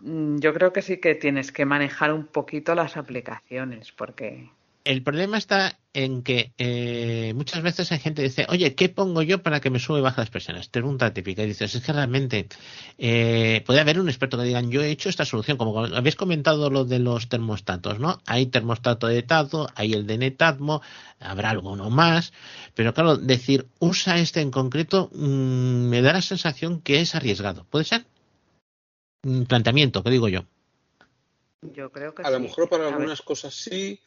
mm, 0.00 0.38
yo 0.38 0.54
creo 0.54 0.72
que 0.72 0.82
sí 0.82 0.98
que 0.98 1.14
tienes 1.14 1.52
que 1.52 1.64
manejar 1.66 2.12
un 2.12 2.26
poquito 2.26 2.74
las 2.74 2.96
aplicaciones, 2.96 3.92
porque... 3.92 4.50
El 4.86 5.02
problema 5.02 5.36
está 5.36 5.80
en 5.94 6.22
que 6.22 6.52
eh, 6.58 7.32
muchas 7.34 7.60
veces 7.60 7.90
hay 7.90 7.98
gente 7.98 8.22
que 8.22 8.28
dice, 8.28 8.46
oye, 8.48 8.76
¿qué 8.76 8.88
pongo 8.88 9.20
yo 9.20 9.42
para 9.42 9.58
que 9.58 9.68
me 9.68 9.80
sube 9.80 9.98
y 9.98 10.02
baje 10.02 10.20
las 10.20 10.30
presiones? 10.30 10.68
Pregunta 10.68 11.12
típica. 11.12 11.42
Y 11.42 11.48
dices, 11.48 11.74
es 11.74 11.82
que 11.82 11.92
realmente 11.92 12.46
eh, 12.96 13.64
puede 13.66 13.80
haber 13.80 13.98
un 13.98 14.08
experto 14.08 14.38
que 14.38 14.44
digan, 14.44 14.70
yo 14.70 14.82
he 14.82 14.90
hecho 14.90 15.08
esta 15.08 15.24
solución, 15.24 15.56
como 15.56 15.86
habéis 15.86 16.14
comentado 16.14 16.70
lo 16.70 16.84
de 16.84 17.00
los 17.00 17.28
termostatos, 17.28 17.98
¿no? 17.98 18.20
Hay 18.26 18.46
termostato 18.46 19.08
de 19.08 19.24
Tato, 19.24 19.66
hay 19.74 19.92
el 19.92 20.06
de 20.06 20.18
Netatmo, 20.18 20.82
habrá 21.18 21.50
alguno 21.50 21.90
más, 21.90 22.32
pero 22.76 22.94
claro, 22.94 23.16
decir, 23.16 23.66
usa 23.80 24.18
este 24.18 24.40
en 24.40 24.52
concreto, 24.52 25.10
mmm, 25.14 25.88
me 25.88 26.00
da 26.00 26.12
la 26.12 26.22
sensación 26.22 26.80
que 26.80 27.00
es 27.00 27.16
arriesgado. 27.16 27.66
¿Puede 27.68 27.86
ser? 27.86 28.04
Un 29.24 29.46
planteamiento, 29.46 30.04
¿qué 30.04 30.10
digo 30.10 30.28
yo? 30.28 30.44
Yo 31.74 31.90
creo 31.90 32.14
que 32.14 32.22
a 32.22 32.26
sí. 32.26 32.32
lo 32.32 32.38
mejor 32.38 32.68
para 32.68 32.84
A 32.84 32.88
algunas 32.90 33.18
ver. 33.18 33.24
cosas 33.24 33.52
sí 33.52 33.98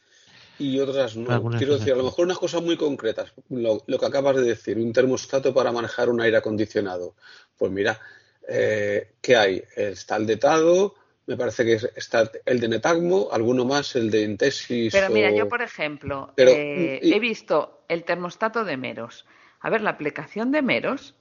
y 0.60 0.78
otras 0.78 1.16
no. 1.16 1.30
Algunas 1.32 1.58
Quiero 1.58 1.78
decir, 1.78 1.94
a 1.94 1.96
lo 1.96 2.04
mejor 2.04 2.26
unas 2.26 2.38
cosas 2.38 2.62
muy 2.62 2.76
concretas. 2.76 3.32
Lo, 3.48 3.82
lo, 3.86 3.98
que 3.98 4.06
acabas 4.06 4.36
de 4.36 4.42
decir, 4.42 4.76
un 4.76 4.92
termostato 4.92 5.54
para 5.54 5.72
manejar 5.72 6.10
un 6.10 6.20
aire 6.20 6.36
acondicionado. 6.36 7.14
Pues 7.56 7.72
mira, 7.72 7.98
eh, 8.46 9.12
¿qué 9.20 9.36
hay? 9.36 9.62
Está 9.74 10.16
el 10.16 10.26
de 10.26 10.36
Tado, 10.36 10.94
me 11.26 11.36
parece 11.36 11.64
que 11.64 11.78
está 11.96 12.30
el 12.44 12.60
de 12.60 12.68
Netagmo, 12.68 13.28
alguno 13.32 13.64
más, 13.64 13.96
el 13.96 14.10
de 14.10 14.22
Intesis. 14.22 14.92
Pero 14.92 15.08
mira, 15.10 15.30
yo 15.30 15.48
por 15.48 15.62
ejemplo, 15.62 16.32
Pero, 16.36 16.50
eh, 16.50 17.00
y- 17.02 17.12
he 17.14 17.18
visto 17.18 17.84
el 17.88 18.04
termostato 18.04 18.64
de 18.64 18.76
Meros. 18.76 19.26
A 19.60 19.70
ver, 19.70 19.80
la 19.80 19.90
aplicación 19.90 20.52
de 20.52 20.60
Meros, 20.60 21.14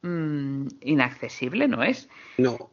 mmm, 0.00 0.66
inaccesible 0.80 1.68
no 1.68 1.82
es. 1.82 2.08
No. 2.38 2.70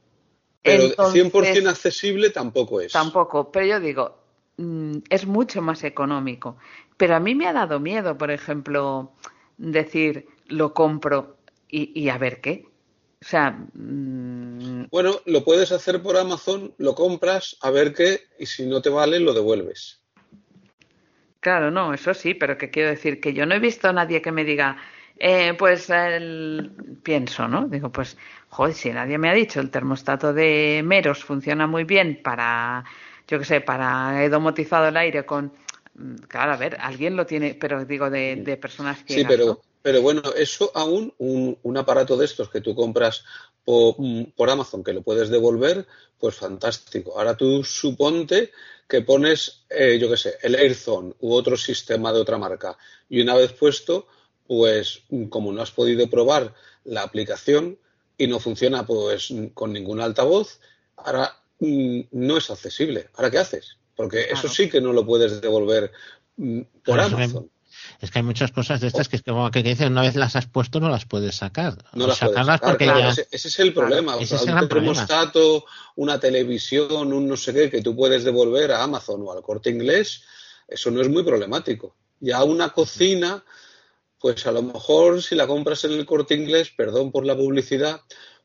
Pero 0.62 0.84
Entonces- 0.84 1.32
100% 1.32 1.68
accesible 1.70 2.30
tampoco 2.30 2.80
es. 2.80 2.94
Tampoco, 2.94 3.52
pero 3.52 3.66
yo 3.66 3.80
digo, 3.80 4.24
mm, 4.57 4.98
es 5.10 5.26
mucho 5.26 5.61
más 5.61 5.84
económico. 5.84 6.57
Pero 6.98 7.15
a 7.15 7.19
mí 7.19 7.36
me 7.36 7.48
ha 7.48 7.53
dado 7.53 7.80
miedo, 7.80 8.18
por 8.18 8.32
ejemplo, 8.32 9.14
decir, 9.57 10.27
lo 10.48 10.73
compro 10.73 11.38
y, 11.69 11.99
y 11.99 12.10
a 12.10 12.18
ver 12.18 12.41
qué. 12.41 12.65
O 13.22 13.27
sea. 13.27 13.52
Mm, 13.73 14.88
bueno, 14.91 15.19
lo 15.26 15.44
puedes 15.44 15.72
hacer 15.72 16.02
por 16.02 16.18
Amazon, 16.18 16.73
lo 16.77 16.95
compras, 16.95 17.57
a 17.61 17.72
ver 17.72 17.94
qué, 17.94 18.22
y 18.40 18.45
si 18.45 18.65
no 18.65 18.82
te 18.82 18.90
vale, 18.90 19.19
lo 19.19 19.34
devuelves. 19.34 20.02
Claro, 21.40 21.69
no, 21.69 21.94
eso 21.94 22.14
sí, 22.14 22.34
pero 22.34 22.57
que 22.57 22.72
quiero 22.72 22.90
decir 22.90 23.19
que 23.19 23.34
yo 23.34 23.45
no 23.45 23.56
he 23.56 23.60
visto 23.60 23.88
a 23.88 23.94
nadie 23.94 24.22
que 24.22 24.32
me 24.32 24.44
diga, 24.44 24.77
eh, 25.18 25.53
pues 25.53 25.90
el... 25.90 26.72
pienso, 27.03 27.48
¿no? 27.48 27.68
Digo, 27.68 27.91
pues, 27.91 28.18
joder, 28.49 28.73
si 28.73 28.91
nadie 28.91 29.18
me 29.18 29.30
ha 29.30 29.34
dicho, 29.34 29.60
el 29.60 29.69
termostato 29.69 30.34
de 30.34 30.82
Meros 30.84 31.23
funciona 31.23 31.68
muy 31.68 31.84
bien 31.84 32.19
para, 32.23 32.84
yo 33.27 33.39
qué 33.39 33.45
sé, 33.45 33.61
para 33.61 34.23
he 34.23 34.30
domotizado 34.30 34.88
el 34.88 34.97
aire 34.97 35.26
con 35.26 35.52
Mm, 35.95 36.15
claro, 36.27 36.53
a 36.53 36.57
ver, 36.57 36.77
alguien 36.80 37.15
lo 37.15 37.26
tiene, 37.26 37.56
pero 37.56 37.85
digo 37.85 38.10
de, 38.10 38.57
personas 38.61 39.03
que. 39.03 39.14
Sí, 39.14 39.26
pero, 39.26 39.61
pero 39.81 40.02
bueno, 40.02 40.22
eso 40.35 40.72
aún, 40.76 41.14
un, 41.18 41.77
aparato 41.77 42.18
de 42.18 42.26
estos 42.26 42.49
que 42.49 42.61
tú 42.61 42.76
compras 42.76 43.23
por, 43.64 43.95
mm, 43.97 44.34
por, 44.35 44.49
Amazon, 44.49 44.84
que 44.84 44.93
lo 44.93 45.02
puedes 45.02 45.30
devolver, 45.30 45.88
pues 46.19 46.35
fantástico. 46.35 47.18
Ahora 47.18 47.35
tú 47.35 47.64
suponte 47.64 48.52
que 48.88 49.02
pones, 49.02 49.65
eh, 49.69 49.97
yo 49.99 50.10
qué 50.10 50.18
sé, 50.18 50.38
el 50.41 50.56
AirZone 50.56 51.15
u 51.19 51.34
otro 51.34 51.57
sistema 51.57 52.11
de 52.11 52.19
otra 52.19 52.38
marca, 52.38 52.77
y 53.10 53.22
una 53.22 53.35
vez 53.35 53.53
puesto, 53.53 54.07
pues 54.47 55.03
mm, 55.10 55.26
como 55.26 55.53
no 55.53 55.61
has 55.61 55.72
podido 55.72 56.10
probar 56.10 56.53
la 56.84 57.03
aplicación 57.03 57.80
y 58.18 58.27
no 58.27 58.39
funciona 58.39 58.85
pues 58.85 59.34
con 59.53 59.73
ningún 59.73 60.02
altavoz, 60.02 60.60
ahora 60.97 61.35
no 61.60 62.38
es 62.38 62.49
accesible. 62.49 63.10
¿Ahora 63.15 63.32
qué 63.32 63.38
haces? 63.40 63.77
Porque 63.95 64.27
eso 64.30 64.49
sí 64.49 64.69
que 64.69 64.82
no 64.82 64.94
lo 64.94 65.06
puedes 65.06 65.41
devolver 65.41 65.91
mm, 66.38 66.61
por 66.84 66.99
Amazon. 66.99 67.49
Es 68.02 68.11
que 68.11 68.19
hay 68.19 68.23
muchas 68.23 68.52
cosas 68.52 68.82
de 68.82 68.88
estas 68.88 69.10
que, 69.10 69.15
es 69.15 69.22
como 69.22 69.49
que 69.52 69.64
dicen 69.64 69.91
una 69.91 70.02
vez 70.02 70.15
las 70.15 70.36
has 70.36 70.48
puesto 70.48 70.80
no 70.80 70.90
las 70.90 71.06
puedes 71.06 71.36
sacar. 71.36 71.77
No 71.94 72.07
las 72.07 72.18
sacarlas 72.18 72.60
porque 72.60 72.86
ya... 72.86 73.10
ese, 73.10 73.27
es 73.32 73.60
el 73.60 73.73
problema. 73.73 74.18
ese 74.19 74.36
es 74.36 74.48
el 74.48 74.53
un 74.53 74.68
termostato, 74.68 75.65
una 75.95 76.19
televisión, 76.19 77.14
un 77.14 77.27
no 77.27 77.38
sé 77.38 77.53
qué 77.53 77.69
que 77.69 77.82
tú 77.82 77.95
puedes 77.95 78.23
devolver 78.23 78.72
a 78.72 78.84
Amazon 78.84 79.22
o 79.26 79.32
al 79.32 79.41
corte 79.41 79.69
inglés, 79.69 80.23
eso 80.68 80.91
no 80.91 81.02
es 81.02 81.10
muy 81.10 81.23
problemático. 81.23 81.95
Ya 82.19 82.44
una 82.44 82.69
cocina, 82.69 83.44
pues 84.19 84.45
a 84.48 84.52
lo 84.52 84.64
mejor 84.64 85.22
si 85.22 85.36
la 85.36 85.48
compras 85.48 85.84
en 85.86 85.94
el 85.94 86.06
corte 86.06 86.34
inglés, 86.34 86.72
perdón 86.76 87.11
por 87.11 87.26
la 87.26 87.36
publicidad, 87.36 88.02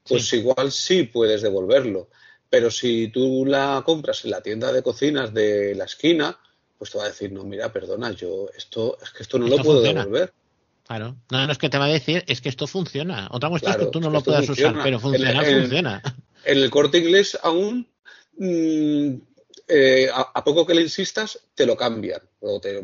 pues 0.06 0.32
igual 0.32 0.72
sí 0.72 1.04
puedes 1.04 1.42
devolverlo. 1.42 2.08
Pero 2.50 2.70
si 2.70 3.08
tú 3.08 3.46
la 3.46 3.82
compras 3.86 4.24
en 4.24 4.32
la 4.32 4.42
tienda 4.42 4.72
de 4.72 4.82
cocinas 4.82 5.32
de 5.32 5.74
la 5.76 5.84
esquina, 5.84 6.36
pues 6.76 6.90
te 6.90 6.98
va 6.98 7.04
a 7.04 7.08
decir, 7.08 7.30
no, 7.30 7.44
mira, 7.44 7.72
perdona, 7.72 8.10
yo 8.10 8.48
esto 8.56 8.98
es 9.00 9.10
que 9.10 9.22
esto 9.22 9.38
no 9.38 9.46
lo 9.46 9.56
puedo 9.58 9.80
devolver. 9.80 10.32
Claro, 10.86 11.14
no, 11.30 11.46
no 11.46 11.52
es 11.52 11.58
que 11.58 11.68
te 11.68 11.78
va 11.78 11.84
a 11.84 11.88
decir, 11.88 12.24
es 12.26 12.40
que 12.40 12.48
esto 12.48 12.66
funciona. 12.66 13.28
Otra 13.30 13.48
cuestión 13.48 13.72
es 13.72 13.78
que 13.78 13.92
tú 13.92 14.00
no 14.00 14.10
lo 14.10 14.20
puedas 14.22 14.48
usar, 14.48 14.74
pero 14.82 14.98
funciona, 14.98 15.44
funciona. 15.44 16.02
En 16.44 16.58
el 16.58 16.68
corte 16.68 16.98
inglés 16.98 17.38
aún, 17.40 17.86
mm, 18.36 19.14
eh, 19.68 20.08
a, 20.12 20.42
poco 20.42 20.66
que 20.66 20.74
le 20.74 20.82
insistas, 20.82 21.38
te 21.54 21.64
lo 21.64 21.76
cambian, 21.76 22.20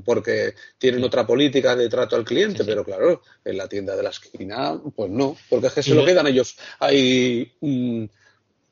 porque 0.04 0.54
tienen 0.78 1.02
otra 1.02 1.26
política 1.26 1.74
de 1.74 1.88
trato 1.88 2.14
al 2.14 2.24
cliente, 2.24 2.64
pero 2.64 2.84
claro, 2.84 3.22
en 3.44 3.56
la 3.56 3.68
tienda 3.68 3.96
de 3.96 4.04
la 4.04 4.10
esquina, 4.10 4.80
pues 4.94 5.10
no, 5.10 5.36
porque 5.48 5.66
es 5.66 5.72
que 5.72 5.82
se 5.82 5.94
lo 5.96 6.04
quedan 6.04 6.28
ellos 6.28 6.56
ahí. 6.78 7.50
Mm, 7.60 8.04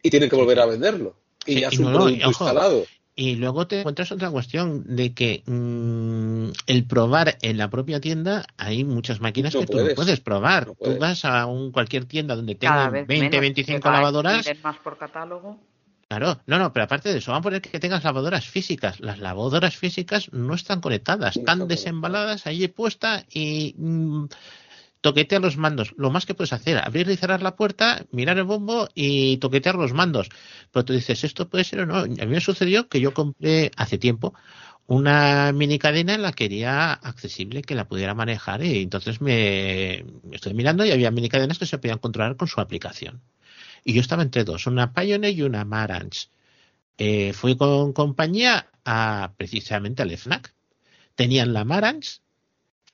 y 0.05 0.11
tienen 0.11 0.29
que 0.29 0.37
volver 0.37 0.61
a 0.61 0.67
venderlo. 0.67 1.17
Y 1.47 1.61
ya 1.61 1.69
es 1.69 1.79
un 1.79 1.93
producto 1.93 2.29
instalado. 2.29 2.85
Y 3.17 3.37
luego 3.37 3.67
te 3.67 3.81
encuentras 3.81 4.13
otra 4.13 4.31
cuestión 4.31 4.97
de 4.97 5.15
que 5.15 5.43
mm, 5.47 6.51
el 6.67 6.85
probar 6.85 7.39
en 7.43 7.59
la 7.59 7.71
propia 7.71 8.01
tienda 8.01 8.45
hay 8.57 8.85
muchas 8.85 9.21
máquinas 9.21 9.55
que 9.55 9.67
tú 9.67 9.79
no 9.79 9.95
puedes 9.95 10.21
probar. 10.21 10.73
Tú 10.83 10.99
vas 10.99 11.25
a 11.25 11.47
un, 11.47 11.73
cualquier 11.73 12.05
tienda 12.05 12.37
donde 12.37 12.55
tengan 12.55 13.07
20, 13.07 13.41
25 13.41 13.91
lavadoras. 13.91 14.47
más 14.63 14.77
por 14.79 14.99
catálogo. 14.99 15.59
Claro, 16.09 16.41
no, 16.47 16.59
no, 16.59 16.73
pero 16.73 16.85
aparte 16.85 17.11
de 17.11 17.19
eso, 17.19 17.31
vamos 17.31 17.43
a 17.43 17.45
poner 17.45 17.63
que 17.63 17.81
tengas 17.81 18.05
lavadoras 18.05 18.47
físicas. 18.47 19.01
Las 19.01 19.21
lavadoras 19.21 19.77
físicas 19.77 20.31
no 20.33 20.55
están 20.55 20.81
conectadas, 20.81 21.37
están 21.37 21.67
desembaladas 21.67 22.47
ahí 22.47 22.69
puestas 22.69 23.25
y 23.33 23.75
mm, 23.79 24.27
toquetear 25.05 25.43
los 25.43 25.59
mandos. 25.59 25.93
Lo 25.99 26.11
más 26.11 26.25
que 26.25 26.33
puedes 26.33 26.55
hacer, 26.55 26.79
abrir 26.79 27.11
y 27.11 27.17
cerrar 27.17 27.43
la 27.43 27.57
puerta, 27.57 28.07
mirar 28.11 28.39
el 28.39 28.45
bombo 28.45 28.89
y 28.95 29.37
toquetear 29.37 29.75
los 29.75 29.93
mandos. 29.93 30.31
Pero 30.73 30.87
tú 30.87 30.95
dices, 30.95 31.25
esto 31.25 31.51
puede 31.51 31.65
ser 31.65 31.81
o 31.81 31.87
no. 31.87 31.99
A 31.99 32.07
mí 32.07 32.27
me 32.27 32.41
sucedió 32.41 32.89
que 32.89 33.03
yo 33.03 33.13
compré 33.13 33.71
hace 33.77 33.99
tiempo 33.99 34.33
una 34.87 35.53
mini 35.53 35.79
cadena 35.79 36.15
en 36.15 36.23
la 36.23 36.33
que 36.33 36.45
quería 36.47 36.95
accesible 36.95 37.61
que 37.61 37.75
la 37.75 37.87
pudiera 37.87 38.15
manejar 38.15 38.63
y 38.65 38.83
entonces 38.83 39.21
me 39.21 40.07
estoy 40.33 40.55
mirando 40.55 40.87
y 40.87 40.91
había 40.91 41.11
mini 41.11 41.29
cadenas 41.29 41.59
que 41.59 41.67
se 41.67 41.79
podían 41.79 41.99
controlar 41.99 42.37
con 42.37 42.49
su 42.49 42.61
aplicación. 42.63 43.21
Y 43.85 43.93
yo 43.93 44.01
estaba 44.01 44.23
entre 44.23 44.45
dos, 44.45 44.67
una 44.67 44.95
Pioneer 44.95 45.35
y 45.35 45.43
una 45.43 45.67
Marantz. 45.67 46.31
Eh, 46.97 47.35
fui 47.35 47.57
con 47.57 47.93
compañía 47.93 48.71
a 48.87 49.35
precisamente 49.37 50.03
al 50.03 50.17
FNAC. 50.17 50.55
Tenían 51.15 51.53
la 51.53 51.65
Marantz 51.65 52.24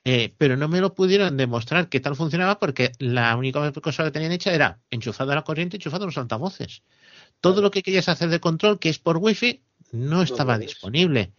eh, 0.03 0.33
pero 0.37 0.57
no 0.57 0.67
me 0.67 0.81
lo 0.81 0.95
pudieron 0.95 1.37
demostrar 1.37 1.89
qué 1.89 1.99
tal 1.99 2.15
funcionaba 2.15 2.59
porque 2.59 2.91
la 2.99 3.35
única 3.35 3.71
cosa 3.73 4.03
que 4.03 4.11
tenían 4.11 4.31
hecha 4.31 4.53
era 4.53 4.79
enchufada 4.89 5.35
la 5.35 5.43
corriente, 5.43 5.77
enchufado 5.77 6.05
los 6.05 6.17
altavoces. 6.17 6.83
Todo 7.39 7.61
lo 7.61 7.71
que 7.71 7.83
querías 7.83 8.09
hacer 8.09 8.29
de 8.29 8.39
control, 8.39 8.79
que 8.79 8.89
es 8.89 8.99
por 8.99 9.17
wifi, 9.17 9.63
no 9.91 10.21
estaba 10.21 10.57
disponible. 10.57 11.33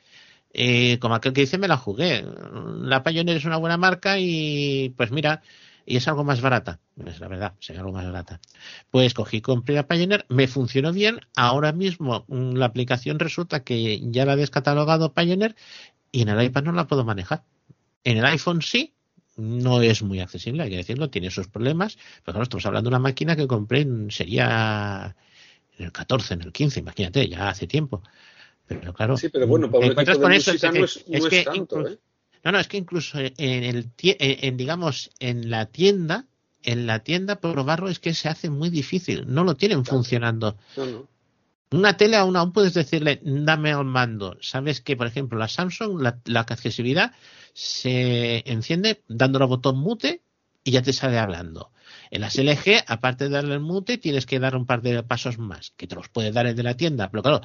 Eh, 0.53 0.99
como 0.99 1.15
aquel 1.15 1.33
que 1.33 1.43
dice, 1.43 1.59
me 1.59 1.69
la 1.69 1.77
jugué. 1.77 2.25
La 2.81 3.03
Pioneer 3.03 3.37
es 3.39 3.45
una 3.45 3.57
buena 3.57 3.77
marca 3.77 4.19
y 4.19 4.91
pues 4.97 5.11
mira, 5.11 5.43
y 5.87 5.97
es 5.97 6.09
algo 6.09 6.25
más 6.25 6.41
barata. 6.41 6.81
Es 7.07 7.21
la 7.21 7.29
verdad, 7.29 7.55
es 7.61 7.71
algo 7.71 7.93
más 7.93 8.05
barata. 8.05 8.41
Pues 8.91 9.15
cogí, 9.15 9.41
compré 9.41 9.75
la 9.75 9.87
Pioneer, 9.89 10.27
me 10.29 10.49
funcionó 10.49 10.93
bien. 10.93 11.21
Ahora 11.37 11.73
mismo 11.73 12.25
mm, 12.29 12.55
la 12.55 12.67
aplicación 12.67 13.19
resulta 13.19 13.65
que 13.65 14.01
ya 14.11 14.25
la 14.27 14.33
ha 14.33 14.37
descatalogado 14.37 15.15
Pioneer 15.15 15.57
y 16.13 16.23
en 16.23 16.29
el 16.29 16.43
iPad 16.43 16.65
no 16.65 16.73
la 16.73 16.87
puedo 16.87 17.05
manejar. 17.05 17.45
En 18.05 18.19
el 18.19 18.25
iPhone 18.25 18.63
sí, 18.63 18.95
no 19.37 19.81
es 19.83 20.03
muy 20.03 20.21
accesible, 20.21 20.63
hay 20.63 20.71
que 20.71 20.77
decirlo, 20.77 21.11
tiene 21.11 21.31
sus 21.31 21.49
problemas. 21.49 21.97
Pero 22.25 22.35
claro, 22.35 22.43
estamos 22.43 22.67
hablando 22.67 22.91
de 22.91 22.97
una 22.97 23.03
máquina 23.03 23.37
que 23.37 23.47
compré 23.47 23.81
en, 23.81 24.11
sería 24.11 25.17
en 25.79 25.87
el 25.87 25.93
14, 25.93 26.35
en 26.35 26.43
el 26.43 26.53
15, 26.53 26.81
imagínate, 26.81 27.29
ya 27.29 27.49
hace 27.49 27.67
tiempo. 27.67 28.03
Pero 28.67 28.93
claro, 28.93 29.17
sí, 29.17 29.29
pero 29.29 29.47
bueno, 29.47 29.71
encuentras 29.73 30.19
con 30.19 30.33
eso, 30.33 30.53
es, 30.53 30.63
no 30.63 30.85
es, 30.85 31.27
que 31.29 31.45
tanto, 31.45 31.87
¿eh? 31.87 31.99
No, 32.45 32.53
no, 32.53 32.59
es 32.59 32.69
que 32.69 32.77
incluso 32.77 33.19
en 33.19 33.65
el 33.65 33.91
en, 33.99 34.57
digamos 34.57 35.11
en 35.21 35.51
la 35.51 35.67
tienda, 35.67 36.27
en 36.65 36.87
la 36.87 37.01
tienda 37.01 37.41
probarlo 37.41 37.89
es 37.89 38.01
que 38.01 38.15
se 38.15 38.29
hace 38.29 38.51
muy 38.51 38.69
difícil, 38.69 39.25
no 39.27 39.45
lo 39.45 39.55
tienen 39.55 39.85
funcionando. 39.85 40.57
No, 40.77 40.87
no. 40.87 41.09
Una 41.73 41.97
tele 41.97 42.17
aún, 42.17 42.37
aún 42.37 42.53
puedes 42.53 42.75
decirle, 42.75 43.21
dame 43.23 43.71
el 43.71 43.85
mando. 43.85 44.37
Sabes 44.41 44.81
que, 44.81 44.97
por 44.97 45.07
ejemplo, 45.07 45.39
la 45.39 45.49
Samsung, 45.49 46.01
la, 46.01 46.21
la 46.27 46.41
accesibilidad 46.41 47.13
se 47.55 48.43
enciende 48.51 49.03
dándole 49.09 49.45
al 49.45 49.49
botón 49.49 49.79
mute 49.79 50.23
y 50.65 50.73
ya 50.73 50.83
te 50.83 50.93
sale 50.93 51.19
hablando. 51.19 51.73
En 52.11 52.21
las 52.21 52.37
LG, 52.37 52.85
aparte 52.87 53.25
de 53.25 53.31
darle 53.31 53.55
el 53.55 53.61
mute, 53.61 53.99
tienes 53.99 54.27
que 54.27 54.39
dar 54.39 54.55
un 54.55 54.67
par 54.67 54.83
de 54.83 55.03
pasos 55.03 55.39
más, 55.39 55.73
que 55.77 55.87
te 55.87 55.95
los 55.95 56.09
puede 56.09 56.31
dar 56.31 56.47
el 56.47 56.55
de 56.55 56.63
la 56.63 56.77
tienda. 56.77 57.11
Pero 57.11 57.23
claro, 57.23 57.41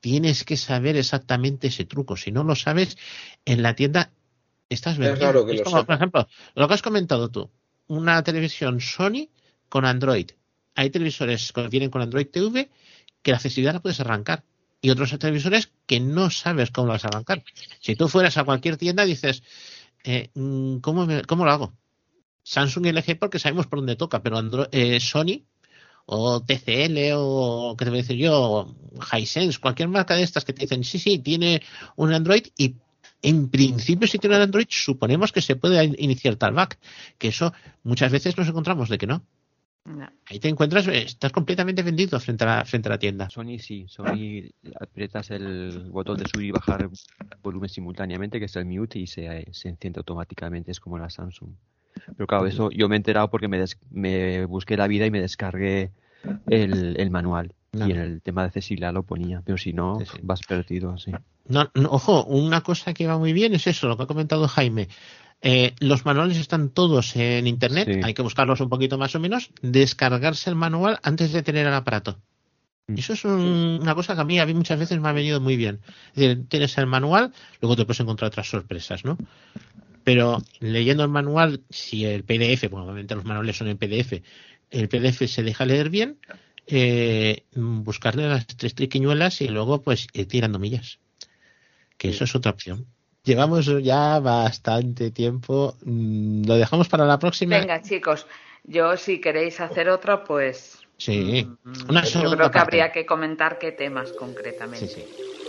tienes 0.00 0.44
que 0.44 0.56
saber 0.56 0.96
exactamente 0.96 1.68
ese 1.68 1.84
truco. 1.84 2.16
Si 2.16 2.32
no 2.32 2.44
lo 2.44 2.54
sabes, 2.54 2.96
en 3.44 3.62
la 3.62 3.74
tienda 3.74 4.10
estás 4.68 4.98
vendiendo. 4.98 5.44
por 5.84 5.94
ejemplo, 5.94 6.28
lo 6.54 6.68
que 6.68 6.74
has 6.74 6.82
comentado 6.82 7.30
tú, 7.30 7.50
una 7.88 8.22
televisión 8.22 8.80
Sony 8.80 9.28
con 9.68 9.84
Android. 9.84 10.30
Hay 10.74 10.90
televisores 10.90 11.52
que 11.52 11.68
vienen 11.68 11.90
con 11.90 12.02
Android 12.02 12.26
TV 12.26 12.70
que 13.26 13.32
la 13.32 13.38
accesibilidad 13.38 13.74
la 13.74 13.80
puedes 13.80 13.98
arrancar. 13.98 14.44
Y 14.80 14.90
otros 14.90 15.18
televisores 15.18 15.72
que 15.84 15.98
no 15.98 16.30
sabes 16.30 16.70
cómo 16.70 16.88
vas 16.88 17.04
a 17.04 17.08
arrancar. 17.08 17.42
Si 17.80 17.96
tú 17.96 18.06
fueras 18.06 18.36
a 18.36 18.44
cualquier 18.44 18.76
tienda, 18.76 19.04
dices, 19.04 19.42
eh, 20.04 20.30
mm, 20.34 20.76
¿cómo, 20.76 21.08
¿cómo, 21.26 21.44
lo 21.44 21.50
hago? 21.50 21.72
Samsung 22.44 22.86
y 22.86 22.92
LG 22.92 23.18
porque 23.18 23.40
sabemos 23.40 23.66
por 23.66 23.80
dónde 23.80 23.96
toca, 23.96 24.22
pero 24.22 24.40
eh, 24.70 25.00
Sony 25.00 25.42
o 26.04 26.40
TCL 26.40 27.14
o, 27.16 27.74
¿qué 27.76 27.84
te 27.84 27.90
voy 27.90 27.98
a 27.98 28.02
decir 28.02 28.16
yo? 28.16 28.72
Hisense, 29.12 29.58
cualquier 29.58 29.88
marca 29.88 30.14
de 30.14 30.22
estas 30.22 30.44
que 30.44 30.52
te 30.52 30.60
dicen, 30.60 30.84
sí, 30.84 31.00
sí, 31.00 31.18
tiene 31.18 31.62
un 31.96 32.12
Android 32.12 32.46
y 32.56 32.76
en 33.22 33.48
principio 33.48 34.06
si 34.06 34.20
tiene 34.20 34.36
un 34.36 34.42
Android 34.42 34.68
suponemos 34.70 35.32
que 35.32 35.42
se 35.42 35.56
puede 35.56 35.84
iniciar 35.98 36.36
tal 36.36 36.52
back, 36.52 36.78
que 37.18 37.28
eso 37.28 37.52
muchas 37.82 38.12
veces 38.12 38.38
nos 38.38 38.46
encontramos 38.46 38.88
de 38.88 38.98
que 38.98 39.08
no. 39.08 39.24
Ahí 40.26 40.40
te 40.40 40.48
encuentras, 40.48 40.88
estás 40.88 41.32
completamente 41.32 41.82
vendido 41.82 42.18
frente 42.18 42.44
a 42.44 42.46
la, 42.46 42.64
frente 42.64 42.88
a 42.88 42.92
la 42.92 42.98
tienda. 42.98 43.30
Sony 43.30 43.58
sí, 43.58 43.86
Sony 43.88 44.50
aprietas 44.80 45.30
el 45.30 45.90
botón 45.90 46.18
de 46.18 46.26
subir 46.26 46.46
y 46.46 46.50
bajar 46.50 46.88
volumen 47.42 47.68
simultáneamente, 47.68 48.38
que 48.38 48.46
es 48.46 48.56
el 48.56 48.64
mute, 48.64 48.98
y 48.98 49.06
se, 49.06 49.46
se 49.52 49.68
enciende 49.68 50.00
automáticamente, 50.00 50.72
es 50.72 50.80
como 50.80 50.98
la 50.98 51.08
Samsung. 51.08 51.50
Pero 52.16 52.26
claro, 52.26 52.46
eso 52.46 52.70
yo 52.70 52.88
me 52.88 52.96
he 52.96 52.98
enterado 52.98 53.30
porque 53.30 53.48
me, 53.48 53.64
me 53.90 54.44
busqué 54.46 54.76
la 54.76 54.86
vida 54.86 55.06
y 55.06 55.10
me 55.10 55.20
descargué 55.20 55.92
el, 56.46 56.98
el 56.98 57.10
manual. 57.10 57.54
Y 57.72 57.92
en 57.92 57.98
el 57.98 58.22
tema 58.22 58.40
de 58.42 58.46
accesibilidad 58.48 58.94
lo 58.94 59.02
ponía, 59.02 59.42
pero 59.44 59.58
si 59.58 59.74
no, 59.74 59.98
vas 60.22 60.40
perdido 60.40 60.92
así. 60.92 61.12
No, 61.46 61.70
ojo, 61.90 62.24
una 62.24 62.62
cosa 62.62 62.94
que 62.94 63.06
va 63.06 63.18
muy 63.18 63.34
bien 63.34 63.54
es 63.54 63.66
eso, 63.66 63.86
lo 63.86 63.96
que 63.96 64.04
ha 64.04 64.06
comentado 64.06 64.48
Jaime. 64.48 64.88
Eh, 65.42 65.74
los 65.80 66.04
manuales 66.04 66.38
están 66.38 66.70
todos 66.70 67.14
en 67.16 67.46
internet, 67.46 68.00
hay 68.02 68.14
que 68.14 68.22
buscarlos 68.22 68.60
un 68.60 68.68
poquito 68.68 68.98
más 68.98 69.14
o 69.14 69.20
menos, 69.20 69.50
descargarse 69.62 70.50
el 70.50 70.56
manual 70.56 70.98
antes 71.02 71.32
de 71.32 71.42
tener 71.42 71.66
el 71.66 71.74
aparato. 71.74 72.18
Mm. 72.88 72.98
Eso 72.98 73.12
es 73.12 73.24
una 73.24 73.94
cosa 73.94 74.14
que 74.14 74.20
a 74.20 74.24
mí, 74.24 74.38
a 74.38 74.46
mí 74.46 74.54
muchas 74.54 74.78
veces 74.78 74.98
me 75.00 75.08
ha 75.08 75.12
venido 75.12 75.40
muy 75.40 75.56
bien. 75.56 75.80
Es 76.14 76.14
decir, 76.14 76.48
tienes 76.48 76.76
el 76.78 76.86
manual, 76.86 77.32
luego 77.60 77.76
te 77.76 77.84
puedes 77.84 78.00
encontrar 78.00 78.28
otras 78.28 78.48
sorpresas, 78.48 79.04
¿no? 79.04 79.18
Pero 80.04 80.42
leyendo 80.60 81.02
el 81.02 81.10
manual, 81.10 81.62
si 81.68 82.04
el 82.04 82.22
PDF, 82.22 82.70
bueno, 82.70 82.84
obviamente 82.84 83.14
los 83.14 83.24
manuales 83.24 83.56
son 83.56 83.68
en 83.68 83.76
PDF, 83.76 84.22
el 84.70 84.88
PDF 84.88 85.28
se 85.28 85.42
deja 85.42 85.66
leer 85.66 85.90
bien, 85.90 86.18
eh, 86.66 87.44
buscarle 87.54 88.28
las 88.28 88.46
tres 88.46 88.74
triquiñuelas 88.74 89.40
y 89.40 89.48
luego 89.48 89.82
pues 89.82 90.06
ir 90.12 90.28
tirando 90.28 90.58
millas. 90.58 90.98
Que 91.98 92.10
eso 92.10 92.24
es 92.24 92.34
otra 92.34 92.52
opción. 92.52 92.86
Llevamos 93.26 93.66
ya 93.82 94.20
bastante 94.20 95.10
tiempo. 95.10 95.74
Mm, 95.84 96.46
¿Lo 96.46 96.54
dejamos 96.54 96.88
para 96.88 97.04
la 97.04 97.18
próxima? 97.18 97.58
Venga, 97.58 97.82
chicos. 97.82 98.24
Yo, 98.62 98.96
si 98.96 99.20
queréis 99.20 99.60
hacer 99.60 99.88
otro, 99.88 100.22
pues. 100.22 100.78
Sí. 100.96 101.44
Mm, 101.64 101.92
yo 102.04 102.30
creo 102.30 102.50
que 102.52 102.58
habría 102.58 102.92
que 102.92 103.04
comentar 103.04 103.58
qué 103.58 103.72
temas 103.72 104.12
concretamente. 104.12 104.86
Sí, 104.86 104.94
sí. 104.94 105.45